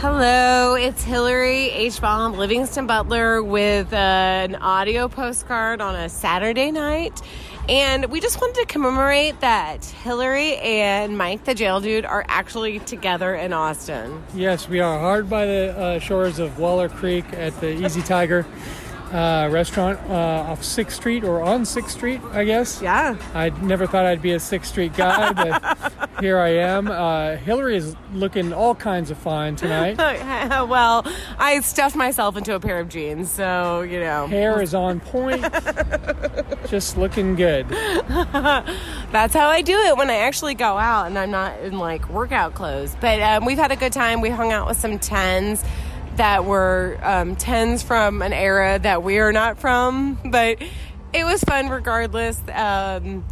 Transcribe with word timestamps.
Hello, 0.00 0.76
it's 0.76 1.02
Hillary 1.02 1.70
H 1.70 2.00
bomb, 2.00 2.34
Livingston 2.34 2.86
Butler, 2.86 3.42
with 3.42 3.92
uh, 3.92 3.96
an 3.96 4.54
audio 4.54 5.08
postcard 5.08 5.80
on 5.80 5.96
a 5.96 6.08
Saturday 6.08 6.70
night. 6.70 7.20
And 7.68 8.04
we 8.04 8.20
just 8.20 8.40
wanted 8.40 8.60
to 8.60 8.66
commemorate 8.66 9.40
that 9.40 9.84
Hillary 9.84 10.56
and 10.58 11.18
Mike, 11.18 11.42
the 11.42 11.52
jail 11.52 11.80
dude, 11.80 12.04
are 12.04 12.24
actually 12.28 12.78
together 12.78 13.34
in 13.34 13.52
Austin. 13.52 14.22
Yes, 14.34 14.68
we 14.68 14.78
are 14.78 15.00
hard 15.00 15.28
by 15.28 15.46
the 15.46 15.76
uh, 15.76 15.98
shores 15.98 16.38
of 16.38 16.60
Waller 16.60 16.88
Creek 16.88 17.24
at 17.32 17.60
the 17.60 17.84
Easy 17.84 18.00
Tiger 18.00 18.46
uh, 19.12 19.48
restaurant 19.50 19.98
uh, 20.08 20.50
off 20.50 20.62
Sixth 20.62 20.96
Street 20.96 21.24
or 21.24 21.42
on 21.42 21.64
Sixth 21.64 21.92
Street, 21.92 22.20
I 22.32 22.44
guess. 22.44 22.82
Yeah. 22.82 23.16
I 23.34 23.50
never 23.50 23.86
thought 23.86 24.06
I'd 24.06 24.22
be 24.22 24.32
a 24.32 24.40
Sixth 24.40 24.70
Street 24.70 24.94
guy, 24.94 25.32
but 25.60 25.92
here 26.20 26.38
I 26.38 26.48
am. 26.48 26.88
Uh, 26.88 27.36
Hillary 27.36 27.76
is 27.76 27.96
looking 28.12 28.52
all 28.52 28.74
kinds 28.74 29.10
of 29.10 29.18
fine 29.18 29.56
tonight. 29.56 29.96
well, 30.68 31.06
I 31.38 31.60
stuffed 31.60 31.96
myself 31.96 32.36
into 32.36 32.54
a 32.54 32.60
pair 32.60 32.80
of 32.80 32.88
jeans, 32.88 33.30
so, 33.30 33.82
you 33.82 34.00
know. 34.00 34.26
Hair 34.26 34.62
is 34.62 34.74
on 34.74 35.00
point, 35.00 35.42
just 36.66 36.96
looking 36.96 37.34
good. 37.34 37.68
That's 37.68 39.34
how 39.34 39.48
I 39.48 39.62
do 39.62 39.76
it 39.76 39.96
when 39.96 40.10
I 40.10 40.16
actually 40.16 40.54
go 40.54 40.76
out 40.76 41.06
and 41.06 41.18
I'm 41.18 41.30
not 41.30 41.58
in 41.60 41.78
like 41.78 42.08
workout 42.08 42.54
clothes. 42.54 42.96
But 43.00 43.20
um, 43.20 43.44
we've 43.44 43.58
had 43.58 43.72
a 43.72 43.76
good 43.76 43.92
time. 43.92 44.20
We 44.20 44.30
hung 44.30 44.52
out 44.52 44.66
with 44.66 44.78
some 44.78 44.98
tens 44.98 45.64
that 46.18 46.44
were 46.44 46.98
um, 47.02 47.36
tens 47.36 47.82
from 47.82 48.22
an 48.22 48.32
era 48.32 48.78
that 48.78 49.02
we 49.02 49.18
are 49.18 49.32
not 49.32 49.58
from, 49.58 50.18
but 50.24 50.62
it 51.12 51.24
was 51.24 51.42
fun 51.42 51.68
regardless. 51.68 52.40
Um, 52.52 53.24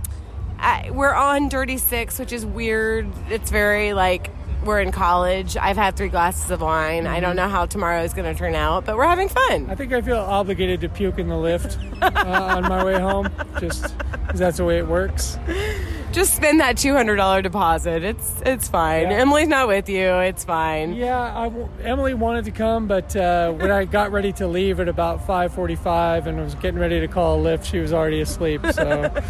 I, 0.58 0.90
we're 0.90 1.14
on 1.14 1.48
Dirty 1.48 1.78
Six, 1.78 2.18
which 2.18 2.32
is 2.32 2.46
weird. 2.46 3.08
It's 3.28 3.50
very 3.50 3.92
like 3.92 4.30
we're 4.64 4.80
in 4.80 4.92
college. 4.92 5.56
I've 5.56 5.76
had 5.76 5.96
three 5.96 6.08
glasses 6.08 6.50
of 6.50 6.60
wine. 6.60 7.04
Mm-hmm. 7.04 7.14
I 7.14 7.20
don't 7.20 7.36
know 7.36 7.48
how 7.48 7.66
tomorrow 7.66 8.02
is 8.02 8.14
going 8.14 8.32
to 8.32 8.38
turn 8.38 8.54
out, 8.54 8.84
but 8.84 8.96
we're 8.96 9.06
having 9.06 9.28
fun. 9.28 9.68
I 9.68 9.74
think 9.74 9.92
I 9.92 10.00
feel 10.00 10.18
obligated 10.18 10.80
to 10.80 10.88
puke 10.88 11.18
in 11.18 11.28
the 11.28 11.36
lift 11.36 11.78
uh, 12.00 12.10
on 12.56 12.62
my 12.64 12.84
way 12.84 12.98
home, 12.98 13.30
just 13.60 13.96
because 13.98 14.40
that's 14.40 14.56
the 14.56 14.64
way 14.64 14.78
it 14.78 14.86
works 14.86 15.38
just 16.12 16.34
spend 16.34 16.60
that 16.60 16.76
two 16.76 16.92
hundred 16.94 17.16
dollar 17.16 17.42
deposit. 17.42 18.02
It's 18.04 18.42
it's 18.44 18.68
fine. 18.68 19.10
Yeah. 19.10 19.18
Emily's 19.18 19.48
not 19.48 19.68
with 19.68 19.88
you. 19.88 20.14
It's 20.20 20.44
fine. 20.44 20.94
Yeah, 20.94 21.50
Emily 21.82 22.14
wanted 22.14 22.44
to 22.46 22.50
come, 22.50 22.86
but 22.86 23.14
uh, 23.16 23.52
when 23.52 23.70
I 23.70 23.84
got 23.84 24.12
ready 24.12 24.32
to 24.34 24.46
leave 24.46 24.80
at 24.80 24.88
about 24.88 25.26
five 25.26 25.52
forty 25.52 25.76
five 25.76 26.26
and 26.26 26.38
was 26.38 26.54
getting 26.56 26.80
ready 26.80 27.00
to 27.00 27.08
call 27.08 27.38
a 27.38 27.40
lift, 27.40 27.66
she 27.66 27.78
was 27.78 27.92
already 27.92 28.20
asleep. 28.20 28.64
So. 28.72 29.12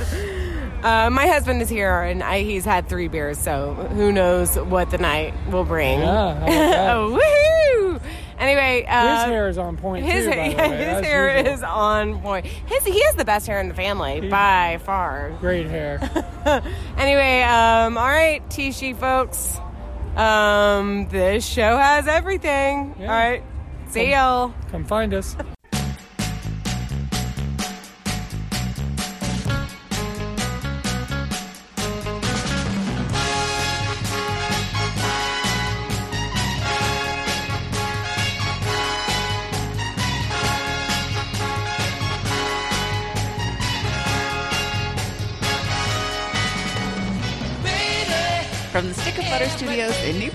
Uh, 0.83 1.11
my 1.11 1.27
husband 1.27 1.61
is 1.61 1.69
here, 1.69 2.03
and 2.03 2.23
I, 2.23 2.43
he's 2.43 2.65
had 2.65 2.89
three 2.89 3.09
beers, 3.09 3.39
so 3.39 3.75
who 3.75 4.13
knows 4.13 4.57
what 4.57 4.89
the 4.91 4.99
night 4.99 5.35
will 5.51 5.65
bring. 5.65 5.99
Yeah, 5.99 6.95
woohoo! 7.11 8.01
Anyway, 8.39 8.85
uh, 8.89 9.17
his 9.17 9.25
hair 9.25 9.49
is 9.49 9.59
on 9.59 9.77
point. 9.77 10.05
His, 10.05 10.25
too, 10.25 10.31
yeah, 10.31 10.45
his 10.97 11.07
hair 11.07 11.39
usual. 11.39 11.55
is 11.55 11.63
on 11.63 12.21
point. 12.21 12.47
His 12.47 12.85
he 12.85 13.03
has 13.05 13.15
the 13.15 13.25
best 13.25 13.47
hair 13.47 13.61
in 13.61 13.69
the 13.69 13.75
family 13.75 14.21
he, 14.21 14.29
by 14.29 14.79
far. 14.85 15.37
Great 15.41 15.67
hair. 15.67 15.99
anyway, 16.97 17.43
um, 17.43 17.97
all 17.97 18.09
right, 18.09 18.49
T-She 18.51 18.93
folks. 18.93 19.59
Um, 20.17 21.09
this 21.09 21.47
show 21.47 21.77
has 21.77 22.07
everything. 22.09 22.95
Yeah. 22.99 23.05
All 23.05 23.19
right, 23.19 23.43
see 23.89 24.11
y'all. 24.13 24.55
Come 24.71 24.85
find 24.85 25.13
us. 25.15 25.37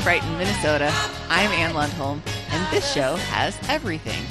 Brighton, 0.04 0.36
Minnesota, 0.38 0.92
I'm 1.30 1.52
Ann 1.52 1.74
Lundholm, 1.74 2.22
and 2.50 2.74
this 2.74 2.92
show 2.92 3.18
has 3.18 3.56
everything 3.70 4.24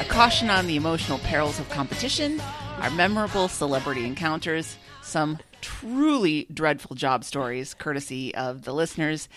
a 0.00 0.04
caution 0.04 0.50
on 0.50 0.66
the 0.66 0.74
emotional 0.74 1.18
perils 1.18 1.60
of 1.60 1.68
competition, 1.70 2.42
our 2.80 2.90
memorable 2.90 3.46
celebrity 3.46 4.06
encounters, 4.06 4.76
some 5.02 5.38
truly 5.60 6.48
dreadful 6.52 6.96
job 6.96 7.22
stories 7.22 7.74
courtesy 7.74 8.34
of 8.34 8.62
the 8.62 8.72
listeners, 8.72 9.28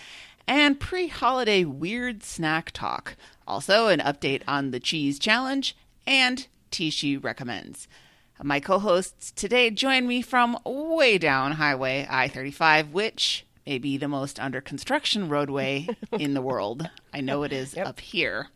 and 0.48 0.80
pre 0.80 1.06
holiday 1.06 1.64
weird 1.64 2.24
snack 2.24 2.72
talk. 2.72 3.14
Also, 3.46 3.86
an 3.86 4.00
update 4.00 4.42
on 4.48 4.72
the 4.72 4.80
cheese 4.80 5.20
challenge 5.20 5.76
and 6.08 6.48
T-She 6.72 7.16
recommends. 7.16 7.86
My 8.42 8.58
co 8.58 8.80
hosts 8.80 9.30
today 9.30 9.70
join 9.70 10.08
me 10.08 10.22
from 10.22 10.58
way 10.64 11.18
down 11.18 11.52
Highway 11.52 12.06
I 12.10 12.26
35, 12.26 12.92
which 12.92 13.44
maybe 13.68 13.98
the 13.98 14.08
most 14.08 14.40
under 14.40 14.62
construction 14.62 15.28
roadway 15.28 15.86
in 16.12 16.32
the 16.32 16.40
world. 16.40 16.88
I 17.12 17.20
know 17.20 17.42
it 17.42 17.52
is 17.52 17.74
yep. 17.76 17.86
up 17.86 18.00
here. 18.00 18.48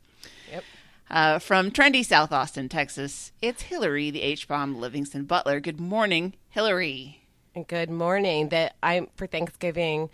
Yep. 0.51 0.65
Uh, 1.11 1.39
from 1.39 1.71
trendy 1.71 2.03
South 2.03 2.33
Austin, 2.33 2.71
Texas, 2.71 3.33
it's 3.43 3.63
Hillary, 3.63 4.11
the 4.11 4.23
H 4.23 4.49
bomb 4.49 4.81
Livingston 4.81 5.25
Butler. 5.25 5.61
Good 5.61 5.79
morning, 5.79 6.33
Hillary. 6.49 7.27
Good 7.69 7.91
morning. 7.91 8.49
That 8.49 8.75
I'm 8.83 9.09
for 9.15 9.27
Thanksgiving 9.27 10.09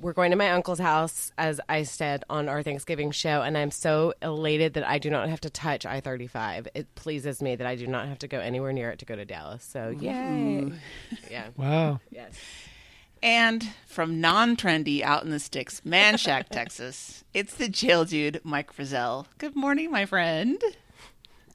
we're 0.00 0.12
going 0.12 0.30
to 0.30 0.36
my 0.36 0.50
uncle's 0.52 0.78
house, 0.78 1.30
as 1.36 1.60
I 1.68 1.82
said 1.82 2.24
on 2.30 2.48
our 2.48 2.62
Thanksgiving 2.62 3.10
show, 3.10 3.42
and 3.42 3.56
I'm 3.56 3.70
so 3.70 4.14
elated 4.22 4.74
that 4.74 4.88
I 4.88 4.98
do 4.98 5.10
not 5.10 5.28
have 5.28 5.40
to 5.42 5.50
touch 5.50 5.84
I 5.84 6.00
35. 6.00 6.68
It 6.74 6.94
pleases 6.94 7.42
me 7.42 7.56
that 7.56 7.66
I 7.66 7.76
do 7.76 7.86
not 7.86 8.08
have 8.08 8.18
to 8.20 8.28
go 8.28 8.38
anywhere 8.38 8.72
near 8.72 8.90
it 8.90 9.00
to 9.00 9.04
go 9.04 9.14
to 9.14 9.24
Dallas. 9.24 9.62
So, 9.62 9.90
yay. 9.90 10.72
Yeah. 11.30 11.48
Wow. 11.56 12.00
Yes. 12.10 12.38
And 13.22 13.68
from 13.86 14.20
non 14.20 14.56
trendy 14.56 15.02
out 15.02 15.24
in 15.24 15.30
the 15.30 15.40
sticks, 15.40 15.82
Manchaca, 15.84 16.48
Texas, 16.50 17.24
it's 17.34 17.54
the 17.54 17.68
jail 17.68 18.04
dude, 18.04 18.40
Mike 18.44 18.74
Frizzell. 18.74 19.26
Good 19.38 19.54
morning, 19.54 19.90
my 19.90 20.06
friend. 20.06 20.62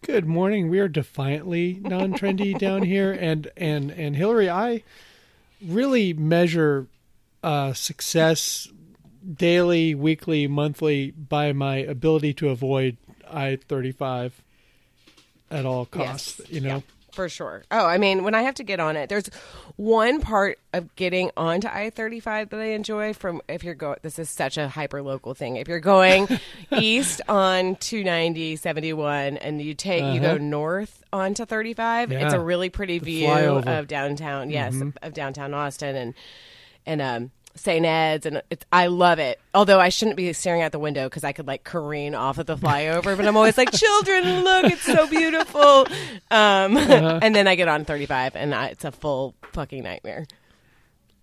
Good 0.02 0.28
morning. 0.28 0.70
We 0.70 0.80
are 0.80 0.88
defiantly 0.88 1.80
non 1.82 2.14
trendy 2.14 2.58
down 2.60 2.84
here. 2.84 3.12
And, 3.12 3.50
and, 3.58 3.92
and 3.92 4.16
Hillary, 4.16 4.50
I 4.50 4.84
really 5.66 6.14
measure 6.14 6.86
uh, 7.44 7.74
success 7.74 8.68
daily, 9.34 9.96
weekly, 9.96 10.48
monthly 10.48 11.12
by 11.12 11.54
my 11.54 11.78
ability 11.78 12.34
to 12.36 12.50
avoid 12.50 12.98
I 13.28 13.58
35 13.68 14.42
at 15.50 15.66
all 15.66 15.86
costs, 15.88 16.40
yes. 16.40 16.52
you 16.52 16.62
know? 16.62 16.84
For 17.16 17.30
sure. 17.30 17.64
Oh, 17.72 17.86
I 17.86 17.98
mean, 17.98 18.26
when 18.26 18.36
I 18.36 18.42
have 18.42 18.56
to 18.56 18.64
get 18.64 18.82
on 18.82 18.98
it, 18.98 19.08
there's 19.08 19.30
one 19.78 20.20
part 20.20 20.60
of 20.74 20.94
getting 20.98 21.32
onto 21.38 21.70
I 21.70 21.90
35 21.90 22.50
that 22.50 22.60
I 22.60 22.66
enjoy 22.72 23.14
from 23.14 23.42
if 23.48 23.64
you're 23.64 23.74
going, 23.74 23.96
this 24.02 24.20
is 24.20 24.30
such 24.30 24.58
a 24.58 24.68
hyper 24.68 25.02
local 25.02 25.34
thing. 25.34 25.56
If 25.56 25.70
you're 25.70 25.80
going 25.80 26.28
east 26.72 27.22
on 27.30 27.78
290, 27.78 28.58
71, 28.58 29.38
and 29.38 29.62
you 29.62 29.74
take, 29.74 30.04
uh-huh. 30.04 30.12
you 30.12 30.20
go 30.20 30.32
uh-huh. 30.32 30.38
north 30.40 31.04
onto 31.14 31.46
35, 31.46 32.12
yeah. 32.12 32.26
it's 32.26 32.34
a 32.34 32.40
really 32.40 32.70
pretty 32.70 33.00
the 33.00 33.06
view 33.06 33.30
flyover. 33.30 33.80
of 33.80 33.88
downtown, 33.88 34.50
yes, 34.50 34.76
mm-hmm. 34.76 34.90
of 35.02 35.14
downtown 35.14 35.54
Austin. 35.54 35.96
And, 35.96 36.14
and, 36.86 37.02
um, 37.02 37.32
St. 37.56 37.86
Ed's, 37.86 38.26
and 38.26 38.42
it's, 38.50 38.66
I 38.72 38.88
love 38.88 39.20
it. 39.20 39.40
Although 39.54 39.80
I 39.80 39.90
shouldn't 39.90 40.18
be 40.18 40.32
staring 40.34 40.62
out 40.62 40.72
the 40.72 40.80
window 40.80 41.06
because 41.06 41.24
I 41.24 41.32
could 41.32 41.48
like 41.48 41.64
careen 41.64 42.14
off 42.14 42.38
of 42.38 42.46
the 42.46 42.58
flyover, 42.58 43.16
but 43.16 43.26
I'm 43.26 43.38
always 43.38 43.58
like, 43.58 43.72
"Children, 43.74 44.44
look, 44.44 44.66
it's 44.66 44.84
so 44.84 45.08
beautiful." 45.08 45.88
Um, 46.32 46.78
uh-huh. 46.78 47.20
And 47.22 47.36
then 47.36 47.48
I 47.48 47.56
get 47.56 47.68
on 47.68 47.86
35, 47.86 48.36
and 48.36 48.54
I, 48.54 48.68
it's 48.68 48.84
a 48.84 48.92
full 48.92 49.36
fucking 49.54 49.84
nightmare. 49.84 50.26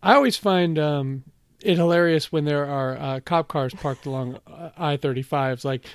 I 0.02 0.14
always 0.14 0.36
find 0.36 0.78
um, 0.78 1.24
it 1.60 1.76
hilarious 1.76 2.32
when 2.32 2.44
there 2.44 2.66
are 2.66 2.96
uh, 2.96 3.20
cop 3.20 3.48
cars 3.48 3.74
parked 3.74 4.06
along 4.06 4.38
uh, 4.46 4.70
I-35s. 4.76 5.64
Like, 5.64 5.86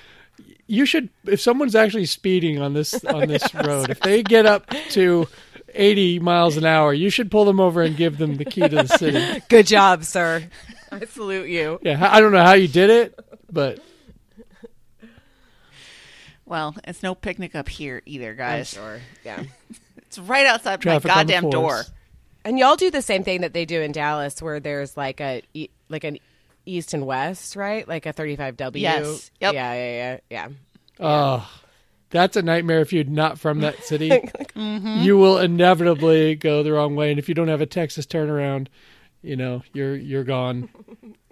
you 0.68 0.86
should, 0.86 1.10
if 1.26 1.42
someone's 1.42 1.76
actually 1.76 2.06
speeding 2.06 2.62
on 2.62 2.74
this 2.74 3.04
on 3.06 3.28
this 3.28 3.54
road, 3.54 3.90
if 3.90 4.00
they 4.00 4.24
get 4.24 4.46
up 4.46 4.70
to 4.92 5.28
80 5.78 6.20
miles 6.20 6.58
an 6.58 6.66
hour, 6.66 6.94
you 6.94 7.10
should 7.10 7.32
pull 7.32 7.46
them 7.46 7.60
over 7.60 7.82
and 7.82 7.96
give 7.96 8.18
them 8.18 8.36
the 8.36 8.46
key 8.46 8.62
to 8.62 8.70
the 8.70 8.88
city. 8.88 9.42
Good 9.50 9.68
job, 9.68 10.04
sir. 10.04 10.44
I 10.92 11.06
salute 11.06 11.50
you. 11.50 11.80
Yeah, 11.82 12.08
I 12.12 12.20
don't 12.20 12.32
know 12.32 12.44
how 12.44 12.54
you 12.54 12.68
did 12.68 12.90
it, 12.90 13.20
but 13.52 13.80
well, 16.46 16.76
it's 16.86 17.04
no 17.04 17.14
picnic 17.14 17.56
up 17.56 17.68
here 17.68 18.02
either, 18.06 18.34
guys. 18.34 18.76
I'm 18.76 18.84
sure. 18.84 19.00
Yeah. 19.26 19.44
it's 19.98 20.18
right 20.18 20.46
outside 20.46 20.82
Traffic 20.82 21.10
my 21.10 21.16
goddamn 21.16 21.50
door. 21.50 21.84
And 22.46 22.58
y'all 22.58 22.78
do 22.78 22.90
the 22.90 23.02
same 23.02 23.26
thing 23.26 23.42
that 23.42 23.54
they 23.54 23.66
do 23.66 23.82
in 23.82 23.92
Dallas 23.92 24.42
where 24.42 24.62
there's 24.62 24.96
like 24.96 25.20
a 25.20 25.44
like 25.90 26.06
an 26.06 26.20
east 26.66 26.94
and 26.94 27.06
west, 27.06 27.58
right? 27.58 27.86
Like 27.86 28.06
a 28.06 28.14
35W. 28.14 28.80
Yes. 28.80 29.32
Yep. 29.42 29.54
Yeah, 29.54 29.74
yeah, 29.74 29.92
yeah, 29.92 30.18
yeah. 30.30 30.48
Oh, 31.00 31.50
that's 32.10 32.36
a 32.38 32.42
nightmare 32.42 32.80
if 32.80 32.94
you're 32.94 33.04
not 33.04 33.40
from 33.40 33.62
that 33.62 33.84
city. 33.84 34.10
mm-hmm. 34.10 35.02
You 35.02 35.18
will 35.18 35.40
inevitably 35.40 36.36
go 36.36 36.64
the 36.64 36.74
wrong 36.74 36.96
way, 36.96 37.10
and 37.10 37.20
if 37.20 37.28
you 37.28 37.36
don't 37.36 37.48
have 37.48 37.62
a 37.62 37.66
Texas 37.66 38.06
turnaround, 38.06 38.68
you 39.22 39.36
know 39.36 39.64
you're 39.74 39.96
you're 39.96 40.24
gone. 40.24 40.70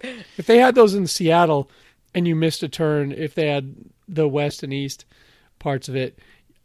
if 0.00 0.46
they 0.46 0.58
had 0.58 0.74
those 0.74 0.94
in 0.94 1.06
Seattle, 1.06 1.70
and 2.14 2.26
you 2.26 2.34
missed 2.34 2.62
a 2.62 2.68
turn, 2.68 3.12
if 3.12 3.34
they 3.34 3.48
had 3.48 3.74
the 4.08 4.28
west 4.28 4.62
and 4.62 4.72
east 4.72 5.04
parts 5.58 5.88
of 5.88 5.96
it, 5.96 6.18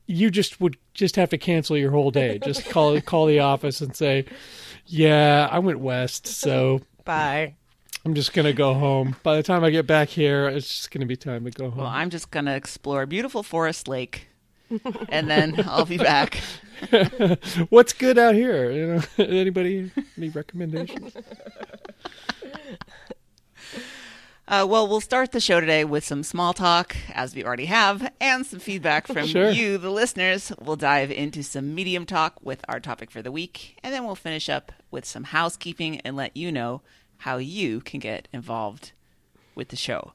you 0.07 0.29
just 0.29 0.61
would 0.61 0.77
just 0.93 1.15
have 1.15 1.29
to 1.29 1.37
cancel 1.37 1.77
your 1.77 1.91
whole 1.91 2.11
day. 2.11 2.39
Just 2.39 2.65
call 2.69 2.99
call 3.01 3.25
the 3.25 3.39
office 3.39 3.81
and 3.81 3.95
say, 3.95 4.25
"Yeah, 4.85 5.47
I 5.51 5.59
went 5.59 5.79
west, 5.79 6.27
so 6.27 6.81
Bye. 7.05 7.55
I'm 8.05 8.13
just 8.15 8.33
gonna 8.33 8.53
go 8.53 8.73
home." 8.73 9.15
By 9.23 9.35
the 9.35 9.43
time 9.43 9.63
I 9.63 9.69
get 9.69 9.85
back 9.88 10.09
here, 10.09 10.47
it's 10.47 10.67
just 10.67 10.91
gonna 10.91 11.05
be 11.05 11.15
time 11.15 11.45
to 11.45 11.51
go 11.51 11.69
home. 11.69 11.79
Well, 11.79 11.88
I'm 11.88 12.09
just 12.09 12.31
going 12.31 12.45
to 12.45 12.55
explore 12.55 13.05
beautiful 13.05 13.43
Forest 13.43 13.88
Lake. 13.88 14.27
and 15.09 15.29
then 15.29 15.63
I'll 15.67 15.85
be 15.85 15.97
back. 15.97 16.35
What's 17.69 17.91
good 17.93 18.17
out 18.17 18.33
here? 18.35 18.71
You 18.71 18.88
know, 18.88 19.01
anybody 19.25 19.91
any 20.17 20.29
recommendations? 20.29 21.13
Uh, 24.47 24.65
well, 24.67 24.85
we'll 24.85 24.99
start 24.99 25.31
the 25.31 25.39
show 25.39 25.61
today 25.61 25.85
with 25.85 26.03
some 26.03 26.23
small 26.23 26.51
talk, 26.53 26.93
as 27.13 27.33
we 27.33 27.41
already 27.41 27.67
have, 27.67 28.11
and 28.19 28.45
some 28.45 28.59
feedback 28.59 29.07
from 29.07 29.25
Sure. 29.25 29.49
you, 29.49 29.77
the 29.77 29.89
listeners. 29.89 30.51
We'll 30.59 30.75
dive 30.75 31.09
into 31.09 31.41
some 31.41 31.73
medium 31.73 32.05
talk 32.05 32.38
with 32.41 32.59
our 32.67 32.81
topic 32.81 33.11
for 33.11 33.21
the 33.21 33.31
week, 33.31 33.77
and 33.81 33.93
then 33.93 34.03
we'll 34.03 34.15
finish 34.15 34.49
up 34.49 34.73
with 34.89 35.05
some 35.05 35.23
housekeeping 35.25 36.01
and 36.01 36.17
let 36.17 36.35
you 36.35 36.51
know 36.51 36.81
how 37.21 37.38
you 37.38 37.81
can 37.81 38.00
get 38.00 38.27
involved 38.33 38.91
with 39.56 39.69
the 39.69 39.75
show. 39.75 40.13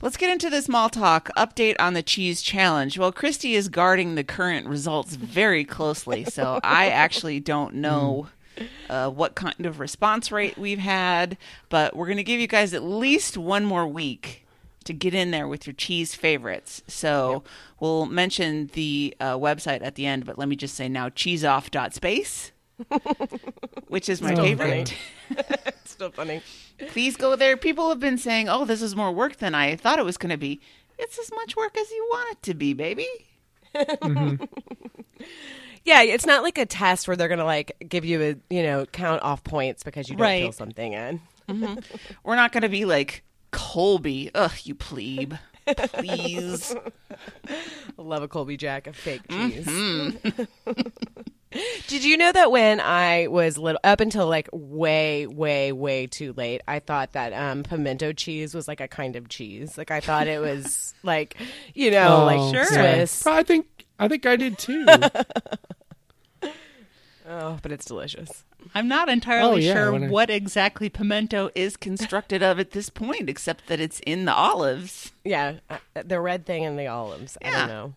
Let's 0.00 0.16
get 0.16 0.30
into 0.30 0.48
the 0.48 0.62
small 0.62 0.88
talk. 0.88 1.28
Update 1.36 1.74
on 1.80 1.94
the 1.94 2.04
cheese 2.04 2.40
challenge. 2.40 2.98
Well, 2.98 3.10
Christy 3.10 3.54
is 3.54 3.68
guarding 3.68 4.14
the 4.14 4.22
current 4.22 4.68
results 4.68 5.16
very 5.16 5.64
closely, 5.64 6.24
so 6.24 6.60
I 6.62 6.88
actually 6.90 7.40
don't 7.40 7.74
know 7.74 8.28
uh, 8.88 9.10
what 9.10 9.34
kind 9.34 9.66
of 9.66 9.80
response 9.80 10.30
rate 10.30 10.56
we've 10.56 10.78
had, 10.78 11.36
but 11.68 11.96
we're 11.96 12.06
going 12.06 12.16
to 12.16 12.22
give 12.24 12.40
you 12.40 12.46
guys 12.46 12.74
at 12.74 12.82
least 12.84 13.36
one 13.36 13.64
more 13.64 13.86
week 13.86 14.46
to 14.84 14.92
get 14.92 15.14
in 15.14 15.32
there 15.32 15.48
with 15.48 15.66
your 15.66 15.74
cheese 15.74 16.14
favorites. 16.14 16.82
So 16.86 17.42
we'll 17.80 18.06
mention 18.06 18.70
the 18.74 19.16
uh, 19.20 19.34
website 19.34 19.82
at 19.82 19.96
the 19.96 20.06
end, 20.06 20.24
but 20.24 20.38
let 20.38 20.48
me 20.48 20.56
just 20.56 20.74
say 20.74 20.88
now 20.88 21.08
cheeseoff.space, 21.08 22.52
which 23.88 24.08
is 24.08 24.20
my 24.22 24.32
Still 24.32 24.44
favorite. 24.44 24.94
It's 25.30 25.90
still 25.92 26.10
funny. 26.10 26.42
Please 26.88 27.16
go 27.16 27.36
there. 27.36 27.56
People 27.56 27.88
have 27.88 28.00
been 28.00 28.18
saying, 28.18 28.48
oh, 28.48 28.64
this 28.64 28.82
is 28.82 28.94
more 28.94 29.10
work 29.12 29.36
than 29.36 29.54
I 29.54 29.76
thought 29.76 29.98
it 29.98 30.04
was 30.04 30.16
going 30.16 30.30
to 30.30 30.36
be. 30.36 30.60
It's 30.98 31.18
as 31.18 31.30
much 31.32 31.56
work 31.56 31.76
as 31.76 31.90
you 31.90 32.06
want 32.10 32.32
it 32.32 32.42
to 32.44 32.54
be, 32.54 32.72
baby. 32.74 33.06
Mm-hmm. 33.74 34.44
Yeah, 35.84 36.02
it's 36.02 36.26
not 36.26 36.42
like 36.42 36.58
a 36.58 36.66
test 36.66 37.06
where 37.08 37.16
they're 37.16 37.28
gonna 37.28 37.44
like 37.44 37.72
give 37.88 38.04
you 38.04 38.20
a 38.22 38.54
you 38.54 38.62
know 38.62 38.84
count 38.86 39.22
off 39.22 39.42
points 39.44 39.82
because 39.82 40.08
you 40.08 40.16
don't 40.16 40.22
Right. 40.22 40.42
fill 40.42 40.52
something 40.52 40.92
in. 40.92 41.20
Mm-hmm. 41.48 41.78
We're 42.24 42.36
not 42.36 42.52
going 42.52 42.62
to 42.62 42.68
be 42.68 42.84
like 42.84 43.24
Colby. 43.52 44.30
Ugh, 44.34 44.52
you 44.64 44.74
plebe. 44.74 45.34
Please. 45.76 46.74
Love 47.96 48.22
a 48.22 48.28
Colby 48.28 48.56
Jack 48.56 48.86
of 48.86 48.96
fake 48.96 49.22
cheese. 49.30 49.66
Did 51.88 52.04
you 52.04 52.16
know 52.18 52.30
that 52.30 52.50
when 52.50 52.78
I 52.78 53.26
was 53.28 53.56
little, 53.56 53.80
up 53.82 54.00
until 54.00 54.26
like 54.28 54.48
way, 54.52 55.26
way, 55.26 55.72
way 55.72 56.06
too 56.06 56.34
late, 56.34 56.60
I 56.68 56.78
thought 56.78 57.12
that 57.12 57.32
um, 57.32 57.62
pimento 57.62 58.12
cheese 58.12 58.54
was 58.54 58.68
like 58.68 58.80
a 58.80 58.88
kind 58.88 59.16
of 59.16 59.28
cheese. 59.28 59.78
Like 59.78 59.90
I 59.90 60.00
thought 60.00 60.26
it 60.26 60.40
was 60.40 60.94
like, 61.02 61.36
you 61.74 61.90
know, 61.90 62.18
Oh, 62.22 62.24
like 62.26 62.54
sure. 62.54 62.64
Swiss. 62.66 63.26
I 63.26 63.42
think 63.42 63.66
I 63.98 64.08
think 64.08 64.26
I 64.26 64.36
did 64.36 64.58
too. 64.58 64.86
Oh, 67.30 67.58
but 67.62 67.72
it's 67.72 67.84
delicious. 67.84 68.44
I'm 68.74 68.88
not 68.88 69.08
entirely 69.08 69.50
Oh, 69.52 69.56
yeah, 69.56 69.72
sure 69.72 69.92
when 69.92 70.04
I- 70.04 70.08
what 70.08 70.30
exactly 70.30 70.88
pimento 70.88 71.50
is 71.54 71.76
constructed 71.76 72.42
of 72.42 72.58
at 72.58 72.72
this 72.72 72.90
point, 72.90 73.28
except 73.30 73.66
that 73.68 73.80
it's 73.80 74.00
in 74.00 74.24
the 74.24 74.34
olives. 74.34 75.12
Yeah, 75.24 75.54
uh, 75.70 75.78
the 76.04 76.20
red 76.20 76.44
thing 76.46 76.64
in 76.64 76.76
the 76.76 76.86
olives. 76.86 77.38
I 77.42 77.50
don't 77.50 77.68
know. 77.68 77.94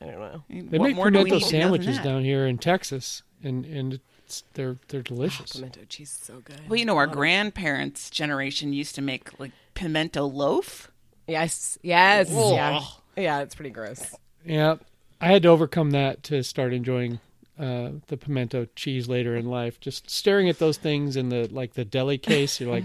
I 0.00 0.04
don't 0.06 0.18
know. 0.20 0.42
They 0.48 0.78
what 0.78 0.88
make 0.88 0.96
more 0.96 1.06
pimento 1.06 1.24
need 1.24 1.30
to 1.30 1.34
know 1.34 1.40
than 1.40 1.48
sandwiches 1.48 1.98
down 1.98 2.24
here 2.24 2.46
in 2.46 2.58
Texas, 2.58 3.22
and 3.42 3.64
and 3.64 4.00
it's, 4.26 4.42
they're 4.54 4.76
they're 4.88 5.02
delicious. 5.02 5.52
Pimento 5.52 5.80
cheese 5.88 6.10
is 6.10 6.26
so 6.26 6.40
good. 6.44 6.60
Well, 6.68 6.78
you 6.78 6.84
know, 6.84 6.96
our 6.96 7.06
grandparents' 7.06 8.10
generation 8.10 8.72
used 8.72 8.94
to 8.96 9.02
make 9.02 9.38
like 9.38 9.52
pimento 9.74 10.26
loaf. 10.26 10.90
Yes, 11.28 11.78
yes, 11.82 12.28
yeah, 12.30 12.80
yeah. 13.16 13.40
It's 13.40 13.54
pretty 13.54 13.70
gross. 13.70 14.14
Yeah, 14.44 14.76
I 15.20 15.28
had 15.28 15.42
to 15.44 15.48
overcome 15.48 15.92
that 15.92 16.22
to 16.24 16.42
start 16.42 16.72
enjoying 16.74 17.20
uh, 17.58 17.90
the 18.08 18.16
pimento 18.16 18.66
cheese 18.74 19.08
later 19.08 19.36
in 19.36 19.46
life. 19.46 19.80
Just 19.80 20.10
staring 20.10 20.48
at 20.48 20.58
those 20.58 20.76
things 20.76 21.16
in 21.16 21.28
the 21.28 21.48
like 21.52 21.74
the 21.74 21.84
deli 21.84 22.18
case, 22.18 22.60
you're 22.60 22.70
like, 22.70 22.84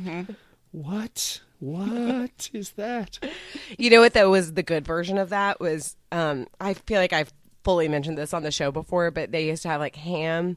what? 0.71 1.41
What 1.59 2.49
is 2.53 2.71
that? 2.71 3.19
You 3.77 3.89
know 3.89 3.99
what? 3.99 4.13
That 4.13 4.29
was 4.29 4.53
the 4.53 4.63
good 4.63 4.85
version 4.85 5.17
of 5.17 5.29
that. 5.29 5.59
Was 5.59 5.97
um, 6.11 6.47
I 6.61 6.73
feel 6.73 6.99
like 6.99 7.13
I've 7.13 7.33
fully 7.63 7.87
mentioned 7.87 8.17
this 8.17 8.33
on 8.33 8.43
the 8.43 8.51
show 8.51 8.71
before, 8.71 9.11
but 9.11 9.31
they 9.31 9.47
used 9.47 9.63
to 9.63 9.69
have 9.69 9.81
like 9.81 9.95
ham, 9.97 10.55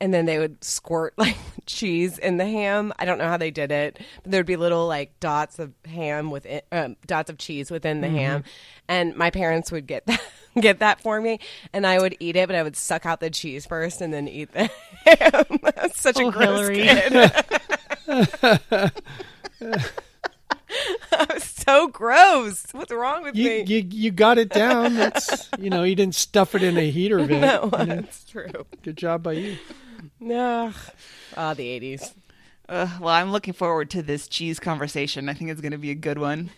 and 0.00 0.14
then 0.14 0.24
they 0.24 0.38
would 0.38 0.64
squirt 0.64 1.12
like 1.18 1.36
cheese 1.66 2.18
in 2.18 2.38
the 2.38 2.46
ham. 2.46 2.92
I 2.98 3.04
don't 3.04 3.18
know 3.18 3.28
how 3.28 3.36
they 3.36 3.50
did 3.50 3.70
it, 3.70 3.98
but 4.22 4.32
there'd 4.32 4.46
be 4.46 4.56
little 4.56 4.86
like 4.86 5.18
dots 5.20 5.58
of 5.58 5.74
ham 5.84 6.30
with 6.30 6.46
um, 6.72 6.96
dots 7.06 7.28
of 7.28 7.36
cheese 7.36 7.70
within 7.70 8.00
the 8.00 8.08
ham, 8.08 8.44
and 8.88 9.14
my 9.16 9.30
parents 9.30 9.70
would 9.70 9.86
get 9.86 10.06
that. 10.06 10.22
Get 10.60 10.80
that 10.80 11.00
for 11.00 11.20
me, 11.20 11.38
and 11.72 11.86
I 11.86 11.98
would 12.00 12.16
eat 12.20 12.34
it, 12.36 12.46
but 12.48 12.56
I 12.56 12.62
would 12.62 12.76
suck 12.76 13.06
out 13.06 13.20
the 13.20 13.30
cheese 13.30 13.66
first 13.66 14.00
and 14.00 14.12
then 14.12 14.26
eat 14.28 14.52
the 14.52 14.68
ham. 15.06 15.58
That's 15.62 16.00
such 16.00 16.18
a 16.18 16.24
Oh, 16.24 16.30
gross 16.30 16.68
Hillary. 16.68 16.82
kid. 16.82 17.32
I 21.12 21.26
was 21.34 21.44
so 21.66 21.88
gross. 21.88 22.64
What's 22.72 22.92
wrong 22.92 23.22
with 23.22 23.36
You 23.36 23.48
me? 23.48 23.62
you 23.64 23.86
you 23.90 24.10
got 24.10 24.38
it 24.38 24.48
down. 24.50 24.94
That's 24.94 25.48
you 25.58 25.70
know 25.70 25.82
you 25.84 25.94
didn't 25.94 26.14
stuff 26.14 26.54
it 26.54 26.62
in 26.62 26.76
a 26.76 26.90
heater 26.90 27.18
vent. 27.18 27.40
No, 27.40 27.64
You 27.78 27.86
know, 27.86 27.94
that's 27.96 28.24
true. 28.24 28.66
Good 28.82 28.96
job 28.96 29.22
by 29.22 29.32
you. 29.32 29.56
No. 30.18 30.72
Ah, 31.36 31.54
the 31.54 31.80
80s. 31.80 32.12
Uh, 32.68 32.88
well, 33.00 33.12
I'm 33.14 33.32
looking 33.32 33.52
forward 33.54 33.90
to 33.90 34.02
this 34.02 34.28
cheese 34.28 34.60
conversation. 34.60 35.28
I 35.28 35.34
think 35.34 35.50
it's 35.50 35.60
going 35.60 35.72
to 35.72 35.78
be 35.78 35.90
a 35.90 35.94
good 35.96 36.18
one. 36.18 36.50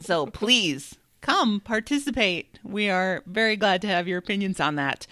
so 0.00 0.26
please 0.26 0.96
come 1.20 1.60
participate. 1.60 2.58
We 2.62 2.90
are 2.90 3.22
very 3.26 3.56
glad 3.56 3.82
to 3.82 3.88
have 3.88 4.08
your 4.08 4.18
opinions 4.18 4.60
on 4.60 4.76
that. 4.76 5.06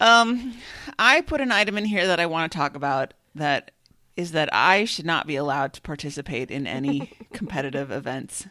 Um, 0.00 0.56
I 0.98 1.20
put 1.22 1.40
an 1.40 1.50
item 1.52 1.76
in 1.76 1.84
here 1.84 2.06
that 2.06 2.20
I 2.20 2.26
want 2.26 2.50
to 2.50 2.56
talk 2.56 2.76
about 2.76 3.14
that 3.34 3.72
is 4.16 4.32
that 4.32 4.48
I 4.52 4.84
should 4.84 5.06
not 5.06 5.26
be 5.26 5.36
allowed 5.36 5.72
to 5.74 5.80
participate 5.80 6.50
in 6.50 6.66
any 6.66 7.12
competitive 7.32 7.90
events 7.90 8.46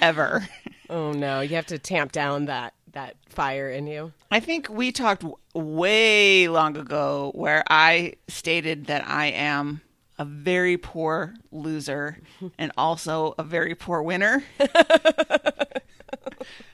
ever. 0.00 0.48
Oh 0.90 1.12
no, 1.12 1.40
you 1.40 1.56
have 1.56 1.66
to 1.66 1.78
tamp 1.78 2.12
down 2.12 2.46
that 2.46 2.74
that 2.92 3.16
fire 3.28 3.70
in 3.70 3.86
you. 3.86 4.12
I 4.30 4.40
think 4.40 4.68
we 4.68 4.92
talked 4.92 5.22
w- 5.22 5.36
way 5.54 6.48
long 6.48 6.76
ago 6.76 7.32
where 7.34 7.62
I 7.68 8.14
stated 8.28 8.86
that 8.86 9.06
I 9.06 9.26
am 9.26 9.82
a 10.18 10.24
very 10.24 10.76
poor 10.76 11.34
loser 11.52 12.18
and 12.58 12.72
also 12.76 13.34
a 13.38 13.44
very 13.44 13.74
poor 13.74 14.02
winner. 14.02 14.42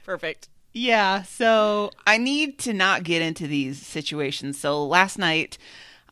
Perfect. 0.05 0.49
Yeah, 0.73 1.23
so 1.23 1.93
I 2.07 2.19
need 2.19 2.59
to 2.61 2.73
not 2.73 3.05
get 3.05 3.23
into 3.23 3.47
these 3.47 3.85
situations. 3.85 4.59
So 4.59 4.85
last 4.85 5.19
night 5.19 5.57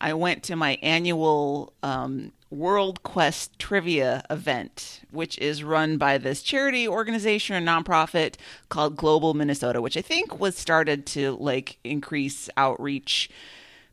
I 0.01 0.15
went 0.15 0.43
to 0.45 0.57
my 0.57 0.79
annual 0.83 1.73
um, 1.83 2.33
World 2.51 3.03
Quest 3.03 3.59
trivia 3.59 4.25
event, 4.31 5.01
which 5.11 5.39
is 5.39 5.65
run 5.65 5.97
by 5.97 6.19
this 6.19 6.43
charity 6.43 6.87
organization 6.87 7.57
or 7.57 7.61
nonprofit 7.61 8.35
called 8.69 8.97
Global 8.97 9.35
Minnesota, 9.35 9.81
which 9.81 9.97
I 9.97 10.03
think 10.03 10.39
was 10.39 10.57
started 10.57 11.07
to 11.07 11.37
like 11.41 11.79
increase 11.83 12.51
outreach 12.57 13.31